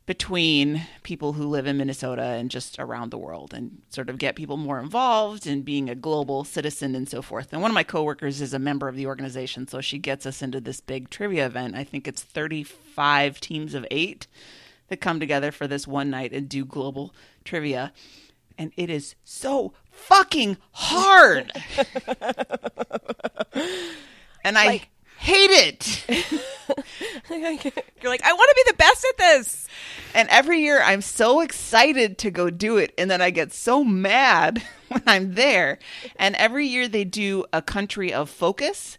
between 0.06 0.82
people 1.02 1.34
who 1.34 1.46
live 1.46 1.66
in 1.66 1.76
Minnesota 1.76 2.22
and 2.22 2.50
just 2.50 2.78
around 2.78 3.10
the 3.10 3.18
world 3.18 3.54
and 3.54 3.82
sort 3.90 4.08
of 4.08 4.18
get 4.18 4.34
people 4.34 4.56
more 4.56 4.80
involved 4.80 5.46
in 5.46 5.62
being 5.62 5.88
a 5.88 5.94
global 5.94 6.42
citizen 6.42 6.94
and 6.94 7.08
so 7.08 7.22
forth. 7.22 7.52
And 7.52 7.62
one 7.62 7.70
of 7.70 7.74
my 7.74 7.84
coworkers 7.84 8.40
is 8.40 8.52
a 8.52 8.58
member 8.58 8.88
of 8.88 8.96
the 8.96 9.06
organization, 9.06 9.68
so 9.68 9.80
she 9.80 9.98
gets 9.98 10.26
us 10.26 10.42
into 10.42 10.60
this 10.60 10.80
big 10.80 11.10
trivia 11.10 11.46
event. 11.46 11.76
I 11.76 11.84
think 11.84 12.08
it's 12.08 12.22
35 12.22 13.40
teams 13.40 13.74
of 13.74 13.86
8 13.90 14.26
that 14.88 15.00
come 15.00 15.20
together 15.20 15.52
for 15.52 15.66
this 15.66 15.86
one 15.86 16.10
night 16.10 16.32
and 16.32 16.48
do 16.48 16.64
global 16.64 17.14
trivia. 17.44 17.92
And 18.58 18.72
it 18.76 18.90
is 18.90 19.14
so 19.24 19.72
fucking 19.90 20.58
hard. 20.72 21.52
and 24.44 24.58
I 24.58 24.82
hate 25.20 25.50
it. 25.50 26.04
You're 27.30 28.10
like, 28.10 28.24
I 28.24 28.32
want 28.32 28.48
to 28.50 28.64
be 28.64 28.70
the 28.70 28.76
best 28.76 29.04
at 29.10 29.18
this. 29.18 29.68
And 30.14 30.28
every 30.30 30.60
year 30.60 30.82
I'm 30.82 31.02
so 31.02 31.40
excited 31.40 32.18
to 32.18 32.30
go 32.30 32.50
do 32.50 32.76
it. 32.78 32.94
And 32.98 33.10
then 33.10 33.20
I 33.20 33.30
get 33.30 33.52
so 33.52 33.84
mad 33.84 34.62
when 34.88 35.02
I'm 35.06 35.34
there. 35.34 35.78
And 36.16 36.34
every 36.36 36.66
year 36.66 36.88
they 36.88 37.04
do 37.04 37.44
a 37.52 37.62
country 37.62 38.12
of 38.12 38.30
focus 38.30 38.98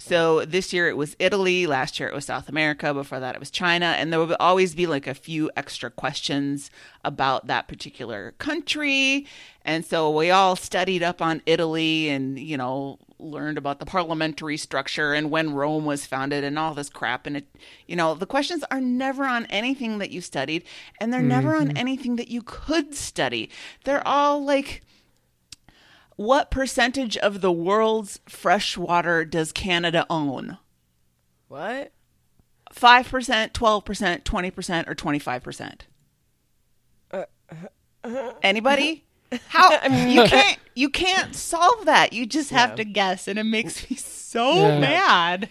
So 0.00 0.44
this 0.44 0.72
year 0.72 0.88
it 0.88 0.96
was 0.96 1.16
Italy, 1.18 1.66
last 1.66 1.98
year 1.98 2.08
it 2.08 2.14
was 2.14 2.24
South 2.26 2.48
America, 2.48 2.94
before 2.94 3.18
that 3.20 3.34
it 3.34 3.40
was 3.40 3.50
China, 3.50 3.86
and 3.98 4.12
there 4.12 4.20
would 4.24 4.36
always 4.38 4.74
be 4.74 4.86
like 4.86 5.08
a 5.08 5.14
few 5.14 5.50
extra 5.56 5.90
questions 5.90 6.70
about 7.04 7.48
that 7.48 7.66
particular 7.66 8.32
country. 8.38 9.26
And 9.64 9.84
so 9.84 10.10
we 10.10 10.30
all 10.30 10.54
studied 10.56 11.02
up 11.02 11.20
on 11.20 11.42
Italy 11.46 12.08
and, 12.08 12.38
you 12.38 12.56
know, 12.56 12.98
learned 13.18 13.58
about 13.58 13.78
the 13.78 13.86
parliamentary 13.86 14.56
structure 14.56 15.12
and 15.12 15.30
when 15.30 15.52
Rome 15.52 15.84
was 15.84 16.06
founded 16.06 16.44
and 16.44 16.58
all 16.58 16.74
this 16.74 16.88
crap. 16.88 17.26
And 17.26 17.38
it, 17.38 17.46
you 17.86 17.96
know, 17.96 18.14
the 18.14 18.26
questions 18.26 18.64
are 18.70 18.80
never 18.80 19.24
on 19.24 19.46
anything 19.46 19.98
that 19.98 20.10
you 20.10 20.20
studied 20.20 20.64
and 21.00 21.12
they're 21.12 21.20
never 21.22 21.56
on 21.56 21.68
mm-hmm. 21.68 21.76
anything 21.76 22.16
that 22.16 22.28
you 22.28 22.42
could 22.42 22.94
study. 22.94 23.50
They're 23.84 24.06
all 24.06 24.44
like, 24.44 24.82
what 26.16 26.50
percentage 26.50 27.16
of 27.16 27.40
the 27.40 27.52
world's 27.52 28.20
fresh 28.28 28.76
water 28.76 29.24
does 29.24 29.52
Canada 29.52 30.04
own? 30.10 30.58
What? 31.48 31.92
5%, 32.74 33.52
12%, 33.52 34.22
20%, 34.22 34.88
or 34.88 34.94
25%? 34.94 35.80
Uh, 37.10 37.24
uh, 37.50 37.54
uh, 38.04 38.32
Anybody? 38.42 39.04
How 39.48 39.70
you 40.06 40.24
can't 40.24 40.58
you 40.74 40.88
can't 40.90 41.34
solve 41.34 41.84
that. 41.86 42.12
You 42.12 42.26
just 42.26 42.50
have 42.50 42.70
Yeah. 42.70 42.76
to 42.76 42.84
guess 42.84 43.28
and 43.28 43.38
it 43.38 43.44
makes 43.44 43.88
me 43.90 43.96
so 43.96 44.54
Yeah. 44.54 44.78
mad. 44.78 45.48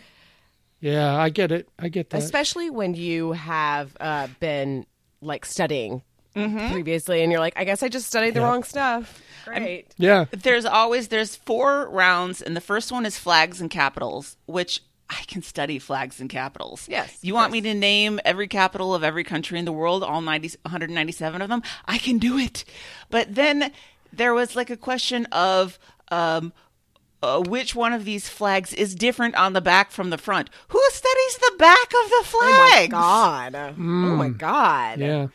Yeah, 0.80 1.16
I 1.16 1.30
get 1.30 1.52
it. 1.52 1.68
I 1.80 1.90
get 1.90 2.10
that. 2.12 2.18
Especially 2.20 2.70
when 2.70 2.94
you 2.94 3.32
have 3.32 3.96
uh, 4.00 4.28
been 4.40 4.86
like 5.22 5.46
studying 5.46 6.02
Mm-hmm. 6.36 6.72
previously, 6.72 7.24
and 7.24 7.32
you're 7.32 7.42
like, 7.42 7.56
I 7.58 7.64
guess 7.64 7.82
I 7.82 7.88
just 7.90 8.06
studied 8.06 8.36
the 8.36 8.42
Yeah. 8.42 8.46
wrong 8.46 8.62
stuff. 8.62 9.20
Great. 9.46 9.88
yeah. 9.98 10.26
There's 10.30 10.66
always 10.66 11.08
there's 11.08 11.36
four 11.36 11.90
rounds 11.90 12.44
and 12.44 12.56
the 12.56 12.62
first 12.62 12.92
one 12.92 13.08
is 13.08 13.18
flags 13.18 13.60
and 13.60 13.72
capitals, 13.72 14.38
which 14.46 14.82
I 15.10 15.24
can 15.28 15.42
study 15.42 15.80
flags 15.80 16.20
and 16.20 16.30
capitals. 16.30 16.88
Yes, 16.90 17.18
You 17.22 17.34
want 17.34 17.52
course. 17.52 17.64
me 17.64 17.70
to 17.72 17.74
name 17.74 18.20
every 18.26 18.48
capital 18.48 18.94
of 18.94 19.04
every 19.04 19.24
country 19.24 19.58
in 19.58 19.66
the 19.66 19.72
world, 19.72 20.04
all 20.04 20.22
90, 20.22 20.58
197 20.64 21.42
of 21.42 21.50
them? 21.50 21.64
I 21.86 21.98
can 21.98 22.18
do 22.18 22.38
it. 22.38 22.66
But 23.10 23.34
then 23.36 23.72
there 24.12 24.34
was 24.34 24.56
like 24.56 24.70
a 24.70 24.76
question 24.78 25.26
of 25.32 25.80
um, 26.10 26.52
uh, 27.24 27.40
which 27.42 27.74
one 27.74 27.94
of 27.94 28.04
these 28.06 28.28
flags 28.30 28.74
is 28.74 28.96
different 28.96 29.36
on 29.36 29.54
the 29.54 29.62
back 29.62 29.92
from 29.92 30.10
the 30.10 30.18
front? 30.18 30.50
Who 30.70 30.82
studies 30.92 31.38
the 31.38 31.56
back 31.58 31.86
of 32.04 32.10
the 32.10 32.24
flag? 32.26 32.44
Oh 32.44 32.52
my 32.52 32.70
flags? 32.70 32.92
god. 32.92 33.56
Oh 33.56 34.16
my 34.16 34.30
god. 34.30 35.00
Yeah. 35.00 35.28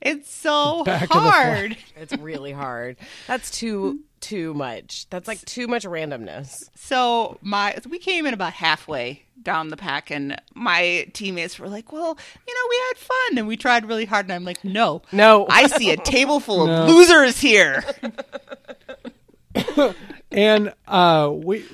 It's 0.00 0.32
so 0.32 0.82
Back 0.86 1.02
of 1.02 1.08
the 1.08 1.14
flag. 1.14 1.22
hard. 1.56 1.76
It's 1.96 2.12
really 2.16 2.52
hard. 2.52 2.96
That's 3.26 3.50
too 3.50 4.00
too 4.20 4.52
much. 4.54 5.06
That's 5.10 5.26
like 5.28 5.42
too 5.44 5.66
much 5.66 5.84
randomness. 5.84 6.68
So 6.74 7.38
my 7.42 7.76
we 7.88 7.98
came 7.98 8.26
in 8.26 8.34
about 8.34 8.52
halfway 8.54 9.22
down 9.42 9.68
the 9.68 9.76
pack, 9.76 10.10
and 10.10 10.40
my 10.54 11.06
teammates 11.14 11.58
were 11.58 11.68
like, 11.68 11.92
"Well, 11.92 12.18
you 12.46 12.54
know, 12.54 12.66
we 12.70 12.76
had 12.88 12.98
fun 12.98 13.38
and 13.38 13.48
we 13.48 13.56
tried 13.56 13.86
really 13.86 14.04
hard." 14.04 14.26
And 14.26 14.32
I'm 14.32 14.44
like, 14.44 14.62
"No, 14.64 15.02
No. 15.12 15.46
I 15.48 15.66
see 15.66 15.90
a 15.90 15.96
table 15.96 16.40
full 16.40 16.66
No. 16.68 16.82
of 16.84 16.88
losers 16.90 17.38
here." 17.40 17.82
and 20.30 20.72
uh, 20.86 21.30
we 21.32 21.64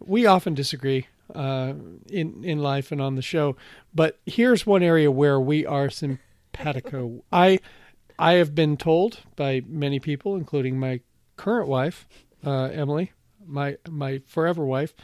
we 0.00 0.26
often 0.26 0.54
disagree 0.54 1.06
uh, 1.34 1.72
in 2.10 2.44
in 2.44 2.58
life 2.58 2.92
and 2.92 3.00
on 3.00 3.14
the 3.16 3.22
show. 3.22 3.56
But 3.94 4.18
here's 4.26 4.66
one 4.66 4.82
area 4.82 5.10
where 5.10 5.40
we 5.40 5.64
are 5.66 5.88
simpatico. 6.54 7.24
I 7.32 7.58
I 8.18 8.34
have 8.34 8.54
been 8.54 8.76
told 8.76 9.20
by 9.36 9.62
many 9.66 9.98
people, 9.98 10.36
including 10.36 10.78
my 10.78 11.00
current 11.36 11.68
wife, 11.68 12.06
uh, 12.44 12.64
Emily, 12.72 13.12
my 13.44 13.76
my 13.88 14.20
forever 14.26 14.64
wife, 14.64 14.94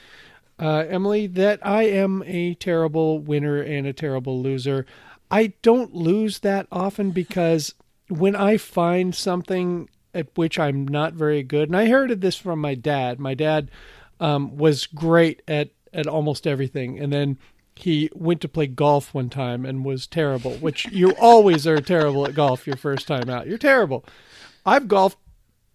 uh, 0.58 0.84
Emily, 0.88 1.26
that 1.26 1.64
I 1.66 1.84
am 1.84 2.22
a 2.26 2.54
terrible 2.54 3.18
winner 3.18 3.60
and 3.60 3.86
a 3.86 3.92
terrible 3.92 4.40
loser. 4.40 4.86
I 5.30 5.54
don't 5.62 5.94
lose 5.94 6.40
that 6.40 6.66
often 6.72 7.10
because 7.10 7.74
when 8.08 8.34
I 8.34 8.56
find 8.56 9.14
something 9.14 9.88
at 10.12 10.26
which 10.36 10.58
I'm 10.58 10.88
not 10.88 11.14
very 11.14 11.42
good, 11.44 11.68
and 11.68 11.76
I 11.76 11.82
inherited 11.82 12.20
this 12.20 12.36
from 12.36 12.58
my 12.58 12.74
dad. 12.74 13.20
My 13.20 13.34
dad 13.34 13.70
um, 14.18 14.56
was 14.56 14.86
great 14.86 15.42
at 15.46 15.70
at 15.92 16.06
almost 16.06 16.46
everything, 16.46 16.98
and 16.98 17.12
then 17.12 17.38
he 17.76 18.10
went 18.14 18.40
to 18.42 18.48
play 18.48 18.66
golf 18.66 19.14
one 19.14 19.30
time 19.30 19.64
and 19.64 19.84
was 19.84 20.06
terrible. 20.06 20.52
Which 20.54 20.86
you 20.92 21.14
always 21.20 21.66
are 21.66 21.80
terrible 21.80 22.26
at 22.26 22.34
golf 22.34 22.66
your 22.66 22.76
first 22.76 23.06
time 23.06 23.30
out. 23.30 23.46
You're 23.46 23.58
terrible. 23.58 24.04
I've 24.66 24.88
golfed 24.88 25.18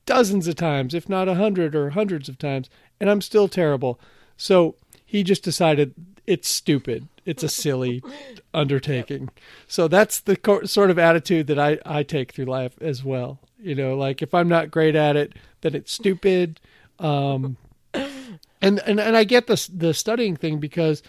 dozens 0.06 0.48
of 0.48 0.56
times, 0.56 0.94
if 0.94 1.10
not 1.10 1.28
a 1.28 1.36
hundred 1.36 1.76
or 1.76 1.92
hundreds 1.92 2.30
of 2.30 2.38
times, 2.38 2.70
and 3.00 3.10
I'm 3.10 3.22
still 3.22 3.48
terrible. 3.48 4.00
So 4.38 4.76
he 5.06 5.24
just 5.24 5.44
decided 5.44 5.94
it's 6.28 6.50
stupid. 6.50 7.08
It's 7.26 7.44
a 7.44 7.50
silly 7.50 8.04
undertaking. 8.54 9.30
So 9.68 9.88
that's 9.88 10.20
the 10.20 10.36
co- 10.36 10.66
sort 10.66 10.92
of 10.92 11.00
attitude 11.00 11.48
that 11.48 11.60
I, 11.60 11.80
I 11.86 12.04
take 12.04 12.34
through 12.34 12.46
life 12.46 12.76
as 12.82 13.04
well. 13.04 13.40
You 13.60 13.74
know, 13.76 13.98
like 13.98 14.22
if 14.22 14.34
I'm 14.34 14.48
not 14.48 14.72
great 14.72 14.96
at 14.96 15.16
it, 15.16 15.34
then 15.62 15.74
it's 15.74 15.92
stupid. 15.92 16.60
Um, 17.00 17.58
and, 17.94 18.80
and 18.80 19.00
and 19.00 19.18
I 19.18 19.24
get 19.24 19.48
the 19.48 19.70
the 19.74 19.94
studying 19.94 20.36
thing 20.36 20.60
because 20.60 21.02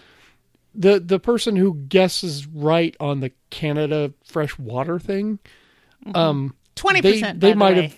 the 0.76 1.00
the 1.00 1.18
person 1.18 1.56
who 1.56 1.74
guesses 1.74 2.46
right 2.46 2.96
on 3.00 3.20
the 3.20 3.32
Canada 3.50 4.12
fresh 4.24 4.58
water 4.58 4.98
thing, 4.98 5.38
um, 6.14 6.54
twenty 6.74 7.02
percent. 7.02 7.40
they 7.40 7.52
by 7.52 7.58
might 7.58 7.74
the 7.74 7.82
have- 7.82 7.96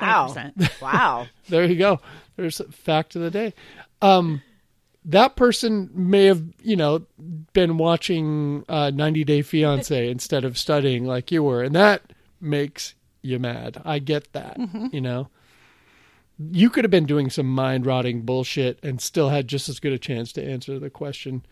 Wow. 0.00 0.34
Wow. 0.82 1.26
there 1.48 1.64
you 1.64 1.76
go. 1.76 2.00
There's 2.36 2.60
a 2.60 2.70
fact 2.70 3.16
of 3.16 3.22
the 3.22 3.30
day. 3.30 3.54
Um, 4.02 4.42
that 5.06 5.34
person 5.36 5.90
may 5.94 6.24
have, 6.26 6.42
you 6.62 6.76
know, 6.76 7.06
been 7.54 7.78
watching 7.78 8.64
uh, 8.68 8.90
90 8.94 9.24
Day 9.24 9.40
Fiance 9.42 10.10
instead 10.10 10.44
of 10.44 10.58
studying 10.58 11.06
like 11.06 11.32
you 11.32 11.42
were, 11.42 11.62
and 11.62 11.74
that 11.74 12.12
makes 12.40 12.94
you 13.22 13.38
mad. 13.38 13.80
I 13.84 13.98
get 13.98 14.32
that. 14.34 14.58
You 14.92 15.00
know, 15.00 15.28
you 16.38 16.68
could 16.70 16.84
have 16.84 16.90
been 16.90 17.06
doing 17.06 17.30
some 17.30 17.46
mind 17.52 17.86
rotting 17.86 18.22
bullshit 18.22 18.78
and 18.82 19.00
still 19.00 19.30
had 19.30 19.48
just 19.48 19.68
as 19.70 19.80
good 19.80 19.92
a 19.92 19.98
chance 19.98 20.32
to 20.34 20.44
answer 20.44 20.78
the 20.78 20.90
question. 20.90 21.44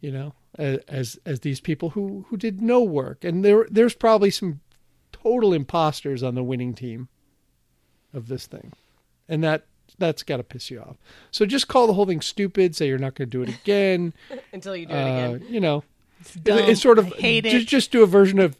You 0.00 0.10
know, 0.12 0.34
as 0.58 1.18
as 1.24 1.40
these 1.40 1.60
people 1.60 1.90
who 1.90 2.24
who 2.28 2.36
did 2.36 2.60
no 2.60 2.82
work, 2.82 3.24
and 3.24 3.44
there 3.44 3.66
there's 3.70 3.94
probably 3.94 4.30
some 4.30 4.60
total 5.12 5.52
imposters 5.52 6.22
on 6.22 6.34
the 6.34 6.42
winning 6.42 6.74
team 6.74 7.08
of 8.14 8.28
this 8.28 8.46
thing, 8.46 8.72
and 9.28 9.44
that 9.44 9.66
that's 9.98 10.22
got 10.22 10.38
to 10.38 10.42
piss 10.42 10.70
you 10.70 10.80
off. 10.80 10.96
So 11.30 11.44
just 11.46 11.68
call 11.68 11.86
the 11.86 11.92
whole 11.92 12.06
thing 12.06 12.20
stupid. 12.20 12.74
Say 12.74 12.88
you're 12.88 12.98
not 12.98 13.14
going 13.14 13.28
to 13.28 13.30
do 13.30 13.42
it 13.42 13.48
again. 13.48 14.14
Until 14.52 14.74
you 14.74 14.86
do 14.86 14.94
it 14.94 14.96
uh, 14.96 15.34
again. 15.34 15.46
you 15.48 15.60
know. 15.60 15.84
It's, 16.20 16.36
it's 16.44 16.82
sort 16.82 16.98
of 16.98 17.12
I 17.14 17.16
hate 17.16 17.44
ju- 17.44 17.58
it. 17.58 17.66
Just 17.66 17.92
do 17.92 18.02
a 18.02 18.06
version 18.06 18.38
of 18.38 18.56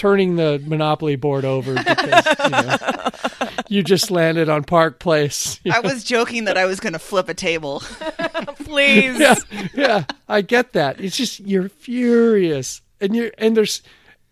turning 0.00 0.36
the 0.36 0.58
Monopoly 0.64 1.16
board 1.16 1.44
over 1.44 1.74
because 1.74 2.24
you, 2.42 2.48
know, 2.48 3.48
you 3.68 3.82
just 3.82 4.10
landed 4.10 4.48
on 4.48 4.64
Park 4.64 4.98
Place. 4.98 5.60
I 5.70 5.80
was 5.80 6.04
joking 6.04 6.46
that 6.46 6.56
I 6.56 6.64
was 6.64 6.80
going 6.80 6.94
to 6.94 6.98
flip 6.98 7.28
a 7.28 7.34
table. 7.34 7.80
Please. 8.64 9.18
yeah, 9.20 9.36
yeah, 9.74 10.04
I 10.26 10.40
get 10.40 10.72
that. 10.72 11.02
It's 11.02 11.18
just 11.18 11.40
you're 11.40 11.68
furious, 11.68 12.80
and 12.98 13.14
you're 13.14 13.30
and 13.36 13.54
there's 13.54 13.82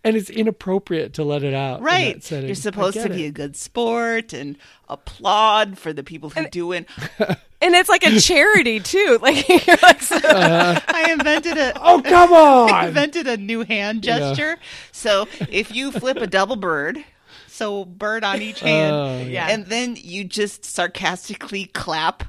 and 0.08 0.16
it's 0.16 0.30
inappropriate 0.30 1.12
to 1.14 1.24
let 1.24 1.42
it 1.42 1.54
out. 1.54 1.78
in 1.78 1.84
Right. 1.84 2.14
that 2.14 2.24
setting. 2.24 2.46
You're 2.46 2.54
supposed 2.54 2.96
to 3.00 3.08
be 3.08 3.24
it. 3.26 3.28
a 3.28 3.32
good 3.32 3.56
sport 3.56 4.32
and 4.32 4.56
applaud 4.88 5.78
for 5.78 5.92
the 5.92 6.02
people 6.02 6.30
who 6.30 6.48
do 6.48 6.72
it. 6.72 6.86
And 7.60 7.74
it's 7.74 7.88
like 7.88 8.06
a 8.06 8.20
charity 8.20 8.78
too. 8.78 9.18
Like 9.22 9.48
you're 9.48 9.76
like 9.82 10.00
so- 10.00 10.16
I 10.22 11.08
invented 11.10 11.58
a 11.58 11.72
Oh 11.82 12.00
come 12.00 12.32
on, 12.32 12.70
I 12.72 12.82
on! 12.82 12.88
invented 12.88 13.26
a 13.26 13.36
new 13.36 13.64
hand 13.64 14.04
Yeah. 14.06 14.18
gesture. 14.18 14.58
So 14.92 15.26
if 15.50 15.74
you 15.74 15.90
flip 15.90 16.18
a 16.18 16.28
double 16.28 16.54
bird, 16.54 17.04
so 17.48 17.84
bird 17.84 18.22
on 18.22 18.40
each 18.42 18.60
hand, 18.60 18.94
Oh, 18.94 19.18
yeah. 19.28 19.48
and 19.50 19.66
then 19.66 19.96
you 19.98 20.22
just 20.22 20.64
sarcastically 20.64 21.64
clap 21.66 22.22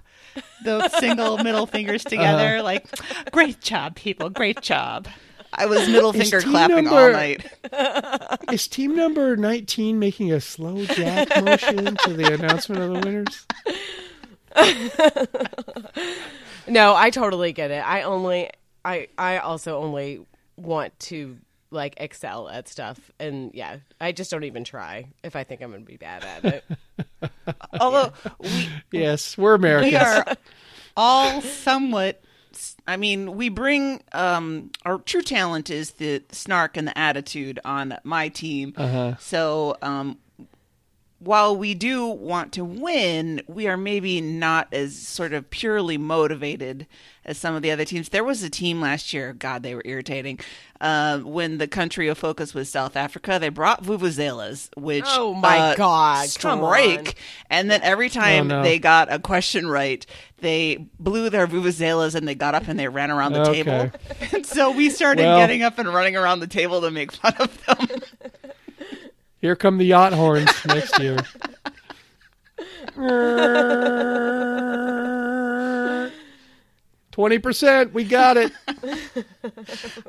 the 0.63 0.89
single 0.99 1.37
middle 1.37 1.67
fingers 1.67 2.03
together, 2.03 2.55
Uh-huh. 2.55 2.63
like, 2.63 2.87
great 3.31 3.61
job, 3.61 3.93
people, 3.95 4.31
great 4.31 4.61
job. 4.61 5.07
I 5.53 5.65
was 5.65 5.87
middle 5.87 6.13
finger 6.13 6.41
clapping 6.41 6.87
all 6.87 7.11
night. 7.11 7.45
Is 8.51 8.67
team 8.67 8.95
number 8.95 9.35
19 9.35 9.97
making 9.99 10.31
a 10.31 10.39
slow 10.41 10.85
jack 10.85 11.29
motion 11.43 11.95
to 12.05 12.13
the 12.13 12.33
announcement 12.33 12.81
of 12.81 12.93
the 12.93 12.99
winners? 12.99 13.45
No, 16.67 16.95
I 16.95 17.09
totally 17.09 17.51
get 17.51 17.71
it. 17.71 17.83
I 17.85 18.03
only 18.03 18.49
I 18.85 19.07
I 19.17 19.39
also 19.39 19.79
only 19.81 20.25
want 20.55 20.97
to 20.99 21.37
like 21.71 21.95
excel 21.97 22.49
at 22.49 22.67
stuff 22.67 23.11
and 23.19 23.51
yeah, 23.53 23.77
I 24.01 24.11
just 24.11 24.29
don't 24.31 24.43
even 24.43 24.63
try 24.63 25.07
if 25.23 25.35
I 25.35 25.43
think 25.43 25.61
I'm 25.61 25.69
going 25.71 25.81
to 25.83 25.85
be 25.85 25.97
bad 25.97 26.23
at 26.23 26.45
it. 26.45 26.63
Although 27.79 28.11
we, 28.39 28.69
Yes, 28.91 29.37
we're 29.37 29.53
Americans. 29.55 29.91
we 29.91 29.97
are 29.97 30.25
all 30.97 31.41
somewhat 31.41 32.21
i 32.87 32.97
mean 32.97 33.35
we 33.35 33.49
bring 33.49 34.01
um 34.13 34.71
our 34.85 34.97
true 34.99 35.21
talent 35.21 35.69
is 35.69 35.91
the 35.91 36.23
snark 36.31 36.77
and 36.77 36.87
the 36.87 36.97
attitude 36.97 37.59
on 37.63 37.97
my 38.03 38.27
team 38.29 38.73
Uh-huh. 38.77 39.15
so 39.19 39.77
um 39.81 40.17
while 41.19 41.55
we 41.55 41.73
do 41.73 42.05
want 42.07 42.53
to 42.53 42.63
win, 42.63 43.41
we 43.47 43.67
are 43.67 43.77
maybe 43.77 44.21
not 44.21 44.67
as 44.73 44.95
sort 44.97 45.33
of 45.33 45.49
purely 45.49 45.97
motivated 45.97 46.87
as 47.25 47.37
some 47.37 47.53
of 47.55 47.61
the 47.61 47.71
other 47.71 47.85
teams. 47.85 48.09
There 48.09 48.23
was 48.23 48.41
a 48.41 48.49
team 48.49 48.79
last 48.81 49.13
year, 49.13 49.33
God, 49.33 49.61
they 49.61 49.75
were 49.75 49.81
irritating. 49.85 50.39
Uh, 50.81 51.19
when 51.19 51.57
the 51.57 51.67
country 51.67 52.07
of 52.07 52.17
focus 52.17 52.53
was 52.53 52.69
South 52.69 52.95
Africa, 52.95 53.37
they 53.39 53.49
brought 53.49 53.83
vuvuzelas, 53.83 54.69
which 54.77 55.03
Oh 55.07 55.33
my 55.33 55.57
uh, 55.59 55.75
God, 55.75 56.29
strike. 56.29 57.15
And 57.49 57.69
then 57.69 57.81
every 57.83 58.09
time 58.09 58.45
Oh, 58.51 58.57
no. 58.59 58.63
they 58.63 58.79
got 58.79 59.11
a 59.11 59.19
question 59.19 59.67
right, 59.67 60.05
they 60.37 60.85
blew 60.99 61.29
their 61.29 61.47
vuvuzelas 61.47 62.15
and 62.15 62.25
they 62.25 62.33
got 62.35 62.55
up 62.55 62.69
and 62.69 62.79
they 62.79 62.87
ran 62.87 63.11
around 63.11 63.33
the 63.33 63.41
Okay. 63.41 63.63
table. 63.63 63.91
And 64.31 64.45
so 64.45 64.71
we 64.71 64.89
started 64.89 65.23
Well- 65.23 65.37
getting 65.37 65.63
up 65.63 65.79
and 65.79 65.93
running 65.93 66.15
around 66.15 66.39
the 66.39 66.47
table 66.47 66.79
to 66.81 66.91
make 66.91 67.11
fun 67.11 67.33
of 67.39 67.65
them. 67.65 67.87
Here 69.41 69.55
come 69.55 69.77
the 69.77 69.85
yacht 69.85 70.13
horns 70.13 70.49
next 70.65 70.99
year. 70.99 71.17
Twenty 77.11 77.39
percent, 77.39 77.93
we 77.93 78.03
got 78.05 78.37
it. 78.37 78.51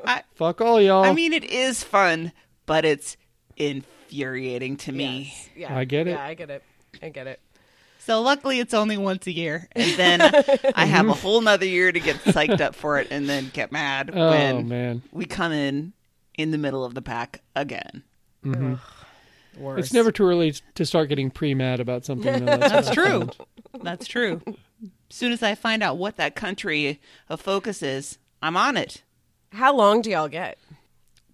I- 0.05 0.23
Fuck 0.35 0.61
all 0.61 0.79
y'all. 0.81 1.03
I 1.03 1.13
mean, 1.13 1.33
it 1.33 1.43
is 1.43 1.83
fun, 1.83 2.31
but 2.65 2.85
it's 2.85 3.17
infuriating 3.57 4.77
to 4.77 4.91
me. 4.91 5.33
Yes. 5.35 5.49
Yeah, 5.55 5.77
I 5.77 5.83
get 5.85 6.07
it. 6.07 6.11
Yeah, 6.11 6.23
I 6.23 6.33
get 6.35 6.49
it. 6.49 6.63
I 7.01 7.09
get 7.09 7.27
it. 7.27 7.39
So 7.99 8.21
luckily, 8.21 8.59
it's 8.59 8.73
only 8.73 8.97
once 8.97 9.27
a 9.27 9.31
year, 9.31 9.67
and 9.73 9.91
then 9.97 10.21
I 10.75 10.85
have 10.85 11.07
a 11.07 11.13
whole 11.13 11.41
nother 11.41 11.65
year 11.65 11.91
to 11.91 11.99
get 11.99 12.15
psyched 12.17 12.61
up 12.61 12.75
for 12.75 12.99
it, 12.99 13.07
and 13.11 13.27
then 13.27 13.49
get 13.53 13.71
mad 13.71 14.11
oh 14.13 14.29
when 14.31 14.67
man, 14.69 15.01
we 15.11 15.25
come 15.25 15.51
in 15.51 15.93
in 16.37 16.51
the 16.51 16.57
middle 16.57 16.83
of 16.85 16.93
the 16.93 17.01
pack 17.01 17.41
again. 17.55 18.03
Mm-hmm. 18.45 18.75
Worse. 19.57 19.79
it's 19.85 19.93
never 19.93 20.11
too 20.11 20.23
early 20.25 20.53
to 20.75 20.85
start 20.85 21.09
getting 21.09 21.29
pre-mad 21.31 21.79
about 21.79 22.05
something. 22.05 22.45
though. 22.45 22.57
That's 22.57 22.87
what 22.89 22.89
I 22.89 22.93
true. 22.93 23.29
That's 23.81 24.07
true. 24.07 24.41
As 24.47 24.89
soon 25.09 25.31
as 25.33 25.43
I 25.43 25.55
find 25.55 25.83
out 25.83 25.97
what 25.97 26.17
that 26.17 26.35
country 26.35 27.01
of 27.29 27.41
focus 27.41 27.83
is, 27.83 28.17
I'm 28.41 28.55
on 28.55 28.77
it. 28.77 29.03
How 29.51 29.75
long 29.75 30.01
do 30.01 30.09
y'all 30.09 30.27
get? 30.29 30.57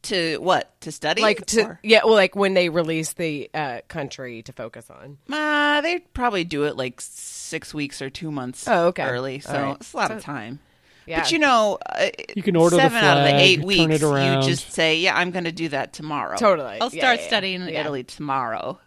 To 0.03 0.37
what? 0.37 0.79
To 0.81 0.91
study? 0.91 1.21
Like 1.21 1.45
to 1.47 1.61
Or- 1.63 1.79
yeah, 1.83 2.01
well, 2.05 2.13
like 2.13 2.35
when 2.35 2.53
they 2.53 2.69
release 2.69 3.13
the 3.13 3.49
uh, 3.53 3.81
country 3.87 4.41
to 4.43 4.53
focus 4.53 4.89
on. 4.89 5.17
Uh, 5.29 5.81
they 5.81 5.99
probably 6.13 6.43
do 6.43 6.63
it 6.63 6.77
like 6.77 7.01
six 7.01 7.73
weeks 7.73 8.01
or 8.01 8.09
two 8.09 8.31
months 8.31 8.67
Oh, 8.67 8.87
okay. 8.87 9.03
early, 9.03 9.39
so 9.39 9.53
All 9.55 9.61
right. 9.63 9.75
it's 9.79 9.93
a 9.93 9.97
lot 9.97 10.07
So- 10.09 10.15
of 10.17 10.23
time. 10.23 10.59
Yeah, 11.07 11.21
But 11.21 11.31
you 11.31 11.39
know, 11.39 11.77
uh, 11.85 12.09
You 12.35 12.43
can 12.43 12.55
order 12.57 12.75
the 12.75 12.81
seven 12.83 12.97
out 13.03 13.17
of 13.17 13.23
the 13.23 13.29
flag, 13.29 13.41
eight 13.41 13.55
turn 13.59 13.65
weeks. 13.65 13.95
it 13.95 14.03
around. 14.03 14.41
You 14.43 14.49
just 14.49 14.71
say, 14.73 14.97
"Yeah, 14.99 15.15
I'm 15.17 15.31
going 15.31 15.45
to 15.45 15.51
do 15.53 15.69
that 15.69 15.93
tomorrow." 15.93 16.35
Totally. 16.37 16.79
I'll 16.81 16.89
Yeah, 16.93 16.99
start 17.01 17.17
yeah, 17.17 17.21
yeah. 17.21 17.27
studying 17.27 17.61
in 17.61 17.69
Italy 17.69 18.03
tomorrow. 18.03 18.79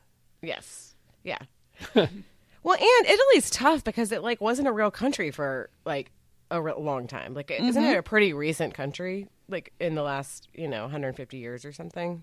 Yes. 0.43 0.95
Yeah. 1.25 1.39
well, 1.95 2.07
and 2.79 3.07
Italy's 3.07 3.51
tough 3.51 3.85
because 3.85 4.13
it 4.13 4.23
like 4.23 4.41
wasn't 4.41 4.69
a 4.69 4.73
real 4.73 4.91
country 4.91 5.31
for 5.31 5.71
like 5.85 6.11
a 6.51 6.61
re- 6.61 6.75
long 6.77 7.07
time. 7.07 7.35
Like, 7.35 7.51
is 7.51 7.71
isn't 7.71 7.85
it 7.85 7.97
a 7.97 8.03
pretty 8.03 8.33
recent 8.33 8.75
country? 8.75 9.29
Like 9.49 9.73
in 9.81 9.95
the 9.95 10.03
last, 10.03 10.49
you 10.55 10.69
know, 10.69 10.83
150 10.83 11.39
years 11.39 11.65
or 11.65 11.73
something. 11.73 12.23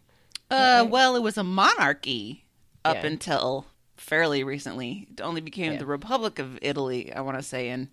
Uh, 0.49 0.85
well, 0.89 1.15
it 1.15 1.21
was 1.23 1.37
a 1.37 1.43
monarchy 1.43 2.45
up 2.85 2.97
Yeah. 2.97 3.07
until 3.07 3.65
fairly 3.97 4.43
recently. 4.43 5.07
It 5.11 5.21
only 5.21 5.41
became 5.41 5.73
Yeah. 5.73 5.79
the 5.79 5.85
Republic 5.85 6.39
of 6.39 6.57
Italy. 6.61 7.11
I 7.11 7.21
want 7.21 7.37
to 7.37 7.43
say 7.43 7.69
in 7.69 7.89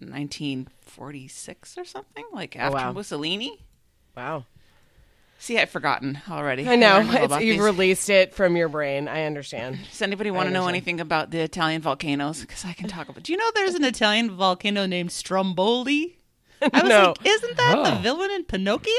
1946 0.00 1.78
or 1.78 1.84
something, 1.84 2.24
like 2.32 2.56
oh, 2.58 2.62
after 2.62 2.76
wow. 2.76 2.92
Mussolini. 2.92 3.64
Wow. 4.16 4.44
See, 5.38 5.58
I've 5.58 5.68
forgotten 5.68 6.20
already. 6.30 6.66
I 6.66 6.76
know. 6.76 6.94
learned 6.98 7.10
all 7.10 7.24
It's, 7.24 7.44
you've 7.44 7.56
these. 7.58 7.60
released 7.60 8.08
it 8.08 8.34
from 8.34 8.56
your 8.56 8.68
brain. 8.70 9.06
I 9.06 9.24
understand. 9.24 9.78
Does 9.90 10.00
anybody 10.00 10.30
want 10.30 10.48
to 10.48 10.52
know 10.52 10.66
anything 10.66 10.98
about 10.98 11.30
the 11.30 11.40
Italian 11.40 11.82
volcanoes? 11.82 12.40
Because 12.40 12.64
I 12.64 12.72
can 12.72 12.88
talk 12.88 13.08
about. 13.10 13.22
Do 13.22 13.32
you 13.32 13.38
know 13.38 13.50
there's 13.54 13.74
an 13.74 13.84
Italian 13.84 14.30
volcano 14.30 14.86
named 14.86 15.12
Stromboli? 15.12 16.18
I 16.62 16.68
was 16.82 16.88
No. 16.88 17.08
like, 17.08 17.26
isn't 17.26 17.56
that 17.58 17.84
the 17.84 17.92
Oh. 17.98 18.00
villain 18.02 18.30
in 18.30 18.44
Pinocchio? 18.44 18.92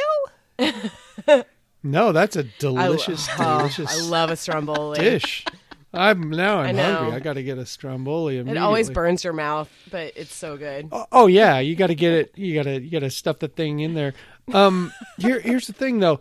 No, 1.84 2.12
that's 2.12 2.36
a 2.36 2.44
delicious, 2.44 3.28
oh, 3.40 3.58
delicious 3.60 3.98
I 3.98 4.02
love 4.08 4.30
a 4.30 4.36
stromboli. 4.36 5.00
dish. 5.00 5.44
I'm 5.94 6.30
now 6.30 6.60
I'm 6.60 6.78
I 6.78 6.82
hungry. 6.84 7.16
I 7.16 7.20
got 7.20 7.34
to 7.34 7.44
get 7.44 7.58
a 7.58 7.66
stromboli. 7.66 8.38
It 8.38 8.58
always 8.58 8.90
burns 8.90 9.24
your 9.24 9.34
mouth, 9.34 9.70
but 9.90 10.14
it's 10.16 10.36
so 10.36 10.58
good. 10.58 10.90
Oh, 10.92 11.06
oh, 11.12 11.28
yeah, 11.28 11.60
you 11.60 11.76
got 11.76 11.88
to 11.88 11.96
get 11.96 12.12
it. 12.14 12.32
You 12.38 12.54
got 12.54 12.64
to 12.64 12.82
you 12.82 12.92
got 12.92 13.00
to 13.00 13.10
stuff 13.10 13.40
the 13.40 13.48
thing 13.48 13.80
in 13.80 13.94
there. 13.94 14.14
Um, 14.54 14.92
here 15.18 15.40
here's 15.40 15.68
the 15.68 15.74
thing 15.74 16.00
though. 16.00 16.20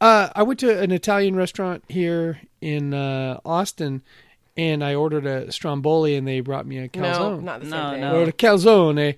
Uh, 0.00 0.28
I 0.34 0.44
went 0.44 0.60
to 0.60 0.78
an 0.80 0.92
Italian 0.92 1.34
restaurant 1.34 1.82
here 1.88 2.40
in 2.60 2.94
uh, 2.94 3.40
Austin, 3.44 4.02
and 4.56 4.84
I 4.84 4.94
ordered 4.94 5.26
a 5.26 5.50
stromboli, 5.50 6.14
and 6.14 6.26
they 6.26 6.38
brought 6.40 6.66
me 6.66 6.78
a 6.78 6.88
calzone. 6.88 7.00
No, 7.00 7.18
calzone. 7.38 7.42
not 7.42 7.60
the 7.60 7.66
same 7.70 7.70
No, 7.80 7.90
thing. 7.90 8.00
no. 8.02 8.20
or 8.20 8.22
a 8.28 8.32
calzone, 8.32 9.16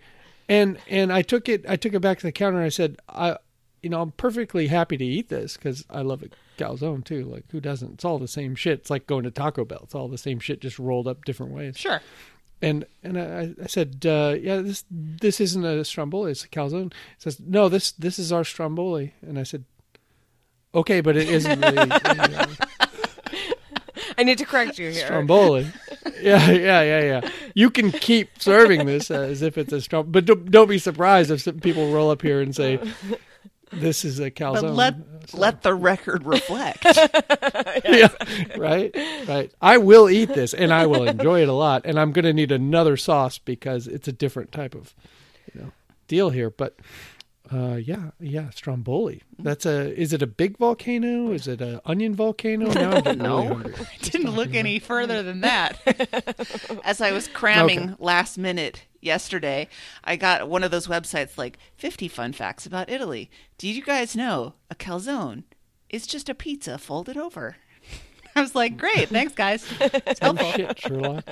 and 0.49 0.79
and 0.89 1.13
I 1.13 1.21
took 1.23 1.49
it. 1.51 1.67
I 1.69 1.77
took 1.77 1.93
it 1.93 2.01
back 2.01 2.19
to 2.21 2.27
the 2.27 2.33
counter. 2.33 2.57
and 2.57 2.67
I 2.67 2.71
said, 2.71 2.97
I, 3.11 3.37
you 3.83 3.91
know, 3.91 4.01
I'm 4.01 4.13
perfectly 4.13 4.69
happy 4.69 4.97
to 4.97 5.05
eat 5.05 5.29
this 5.29 5.59
because 5.59 5.85
I 5.91 6.01
love 6.01 6.23
a 6.23 6.29
calzone 6.61 7.05
too. 7.05 7.25
Like 7.25 7.45
who 7.51 7.61
doesn't? 7.61 7.95
It's 7.95 8.05
all 8.05 8.19
the 8.19 8.29
same 8.29 8.55
shit. 8.55 8.81
It's 8.81 8.91
like 8.91 9.07
going 9.07 9.25
to 9.25 9.31
Taco 9.31 9.65
Bell. 9.65 9.81
It's 9.85 9.95
all 9.95 10.09
the 10.09 10.19
same 10.19 10.39
shit, 10.39 10.61
just 10.61 10.79
rolled 10.79 11.09
up 11.09 11.25
different 11.25 11.53
ways. 11.53 11.77
Sure. 11.79 12.01
And 12.63 12.85
and 13.03 13.19
I, 13.19 13.55
I 13.63 13.67
said, 13.67 14.05
uh, 14.07 14.37
yeah, 14.41 14.57
this 14.57 14.85
this 14.91 15.41
isn't 15.41 15.65
a 15.65 15.85
stromboli. 15.85 16.33
It's 16.33 16.45
a 16.45 16.49
calzone. 16.49 16.93
He 16.93 17.19
says, 17.19 17.41
no, 17.41 17.69
this 17.69 17.93
this 17.93 18.19
is 18.19 18.33
our 18.33 18.45
stromboli. 18.45 19.15
And 19.23 19.39
I 19.39 19.45
said, 19.45 19.65
okay, 20.75 21.01
but 21.01 21.17
it 21.17 21.29
isn't 21.29 21.61
really 21.61 21.91
uh, 22.05 22.47
I 24.19 24.23
need 24.23 24.39
to 24.39 24.45
correct 24.45 24.79
you 24.79 24.91
here. 24.91 25.07
stromboli. 25.07 25.67
yeah, 26.21 26.51
yeah, 26.51 26.83
yeah, 26.83 27.01
yeah. 27.01 27.31
You 27.55 27.71
can 27.71 27.91
keep 27.91 28.41
serving 28.41 28.85
this 28.85 29.11
as 29.11 29.41
if 29.41 29.57
it's 29.57 29.73
a 29.73 29.81
strom, 29.81 30.11
but 30.11 30.27
don't, 30.27 30.51
don't 30.51 30.69
be 30.69 30.79
surprised 30.79 31.31
if 31.31 31.41
some 31.41 31.61
people 31.61 31.91
roll 31.91 32.11
up 32.11 32.21
here 32.21 32.43
and 32.43 32.55
say, 32.55 32.79
this 33.73 34.05
is 34.05 34.21
a 34.21 34.31
calzone. 34.31 34.61
But 34.61 34.75
let 34.75 34.95
let 35.33 35.63
the 35.63 35.75
record 35.75 36.25
reflect. 36.25 36.85
yeah, 37.85 38.09
right, 38.57 38.95
right. 39.27 39.53
I 39.61 39.79
will 39.79 40.09
eat 40.09 40.27
this, 40.27 40.55
and 40.55 40.73
I 40.73 40.87
will 40.87 41.07
enjoy 41.07 41.43
it 41.43 41.49
a 41.49 41.53
lot. 41.53 41.83
And 41.85 41.99
I'm 41.99 42.13
going 42.13 42.25
to 42.25 42.33
need 42.33 42.53
another 42.53 42.97
sauce 42.97 43.39
because 43.39 43.87
it's 43.87 44.09
a 44.09 44.13
different 44.13 44.53
type 44.53 44.75
of, 44.75 44.95
you 45.55 45.61
know, 45.63 45.73
deal 46.09 46.31
here. 46.31 46.51
But 46.51 46.77
uh, 47.53 47.75
yeah, 47.77 48.11
yeah, 48.21 48.51
Stromboli. 48.51 49.23
That's 49.39 49.67
a. 49.67 49.93
Is 49.99 50.13
it 50.13 50.23
a 50.23 50.27
big 50.27 50.57
volcano? 50.59 51.33
Is 51.33 51.49
it 51.49 51.61
a 51.61 51.81
onion 51.85 52.15
volcano? 52.15 52.71
Now 52.73 52.91
I'm 52.93 53.05
really 53.05 53.17
No. 53.17 53.63
Didn't 54.03 54.31
look 54.31 54.55
any 54.55 54.79
further 54.79 55.23
than 55.23 55.41
that. 55.41 55.79
As 56.85 57.01
I 57.01 57.13
was 57.13 57.27
cramming 57.29 57.81
Okay. 57.81 57.95
last 57.99 58.39
minute 58.39 58.87
yesterday, 59.01 59.69
I 60.05 60.17
got 60.17 60.49
one 60.49 60.63
of 60.63 60.71
those 60.71 60.87
websites 60.87 61.37
like 61.39 61.59
50 61.77 62.09
fun 62.09 62.33
facts 62.33 62.67
about 62.67 62.89
Italy. 62.91 63.31
Did 63.59 63.75
you 63.77 63.83
guys 63.83 64.15
know 64.15 64.55
a 64.71 64.75
calzone 64.75 65.45
is 65.89 66.07
just 66.07 66.29
a 66.29 66.35
pizza 66.35 66.79
folded 66.79 67.17
over? 67.17 67.57
I 68.37 68.43
was 68.43 68.55
like, 68.55 68.77
great, 68.77 69.09
thanks, 69.09 69.35
guys. 69.35 69.67
It's 69.81 70.21
Oh 70.23 70.35
helpful. 70.37 70.53
shit, 70.53 70.79
Sherlock. 70.79 71.25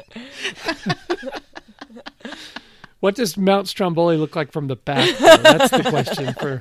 What 3.00 3.14
does 3.14 3.36
Mount 3.36 3.68
Stromboli 3.68 4.16
look 4.16 4.34
like 4.36 4.52
from 4.52 4.66
the 4.68 4.76
back? 4.76 5.16
though? 5.18 5.36
That's 5.36 5.70
the 5.70 5.82
question 5.90 6.32
for 6.34 6.60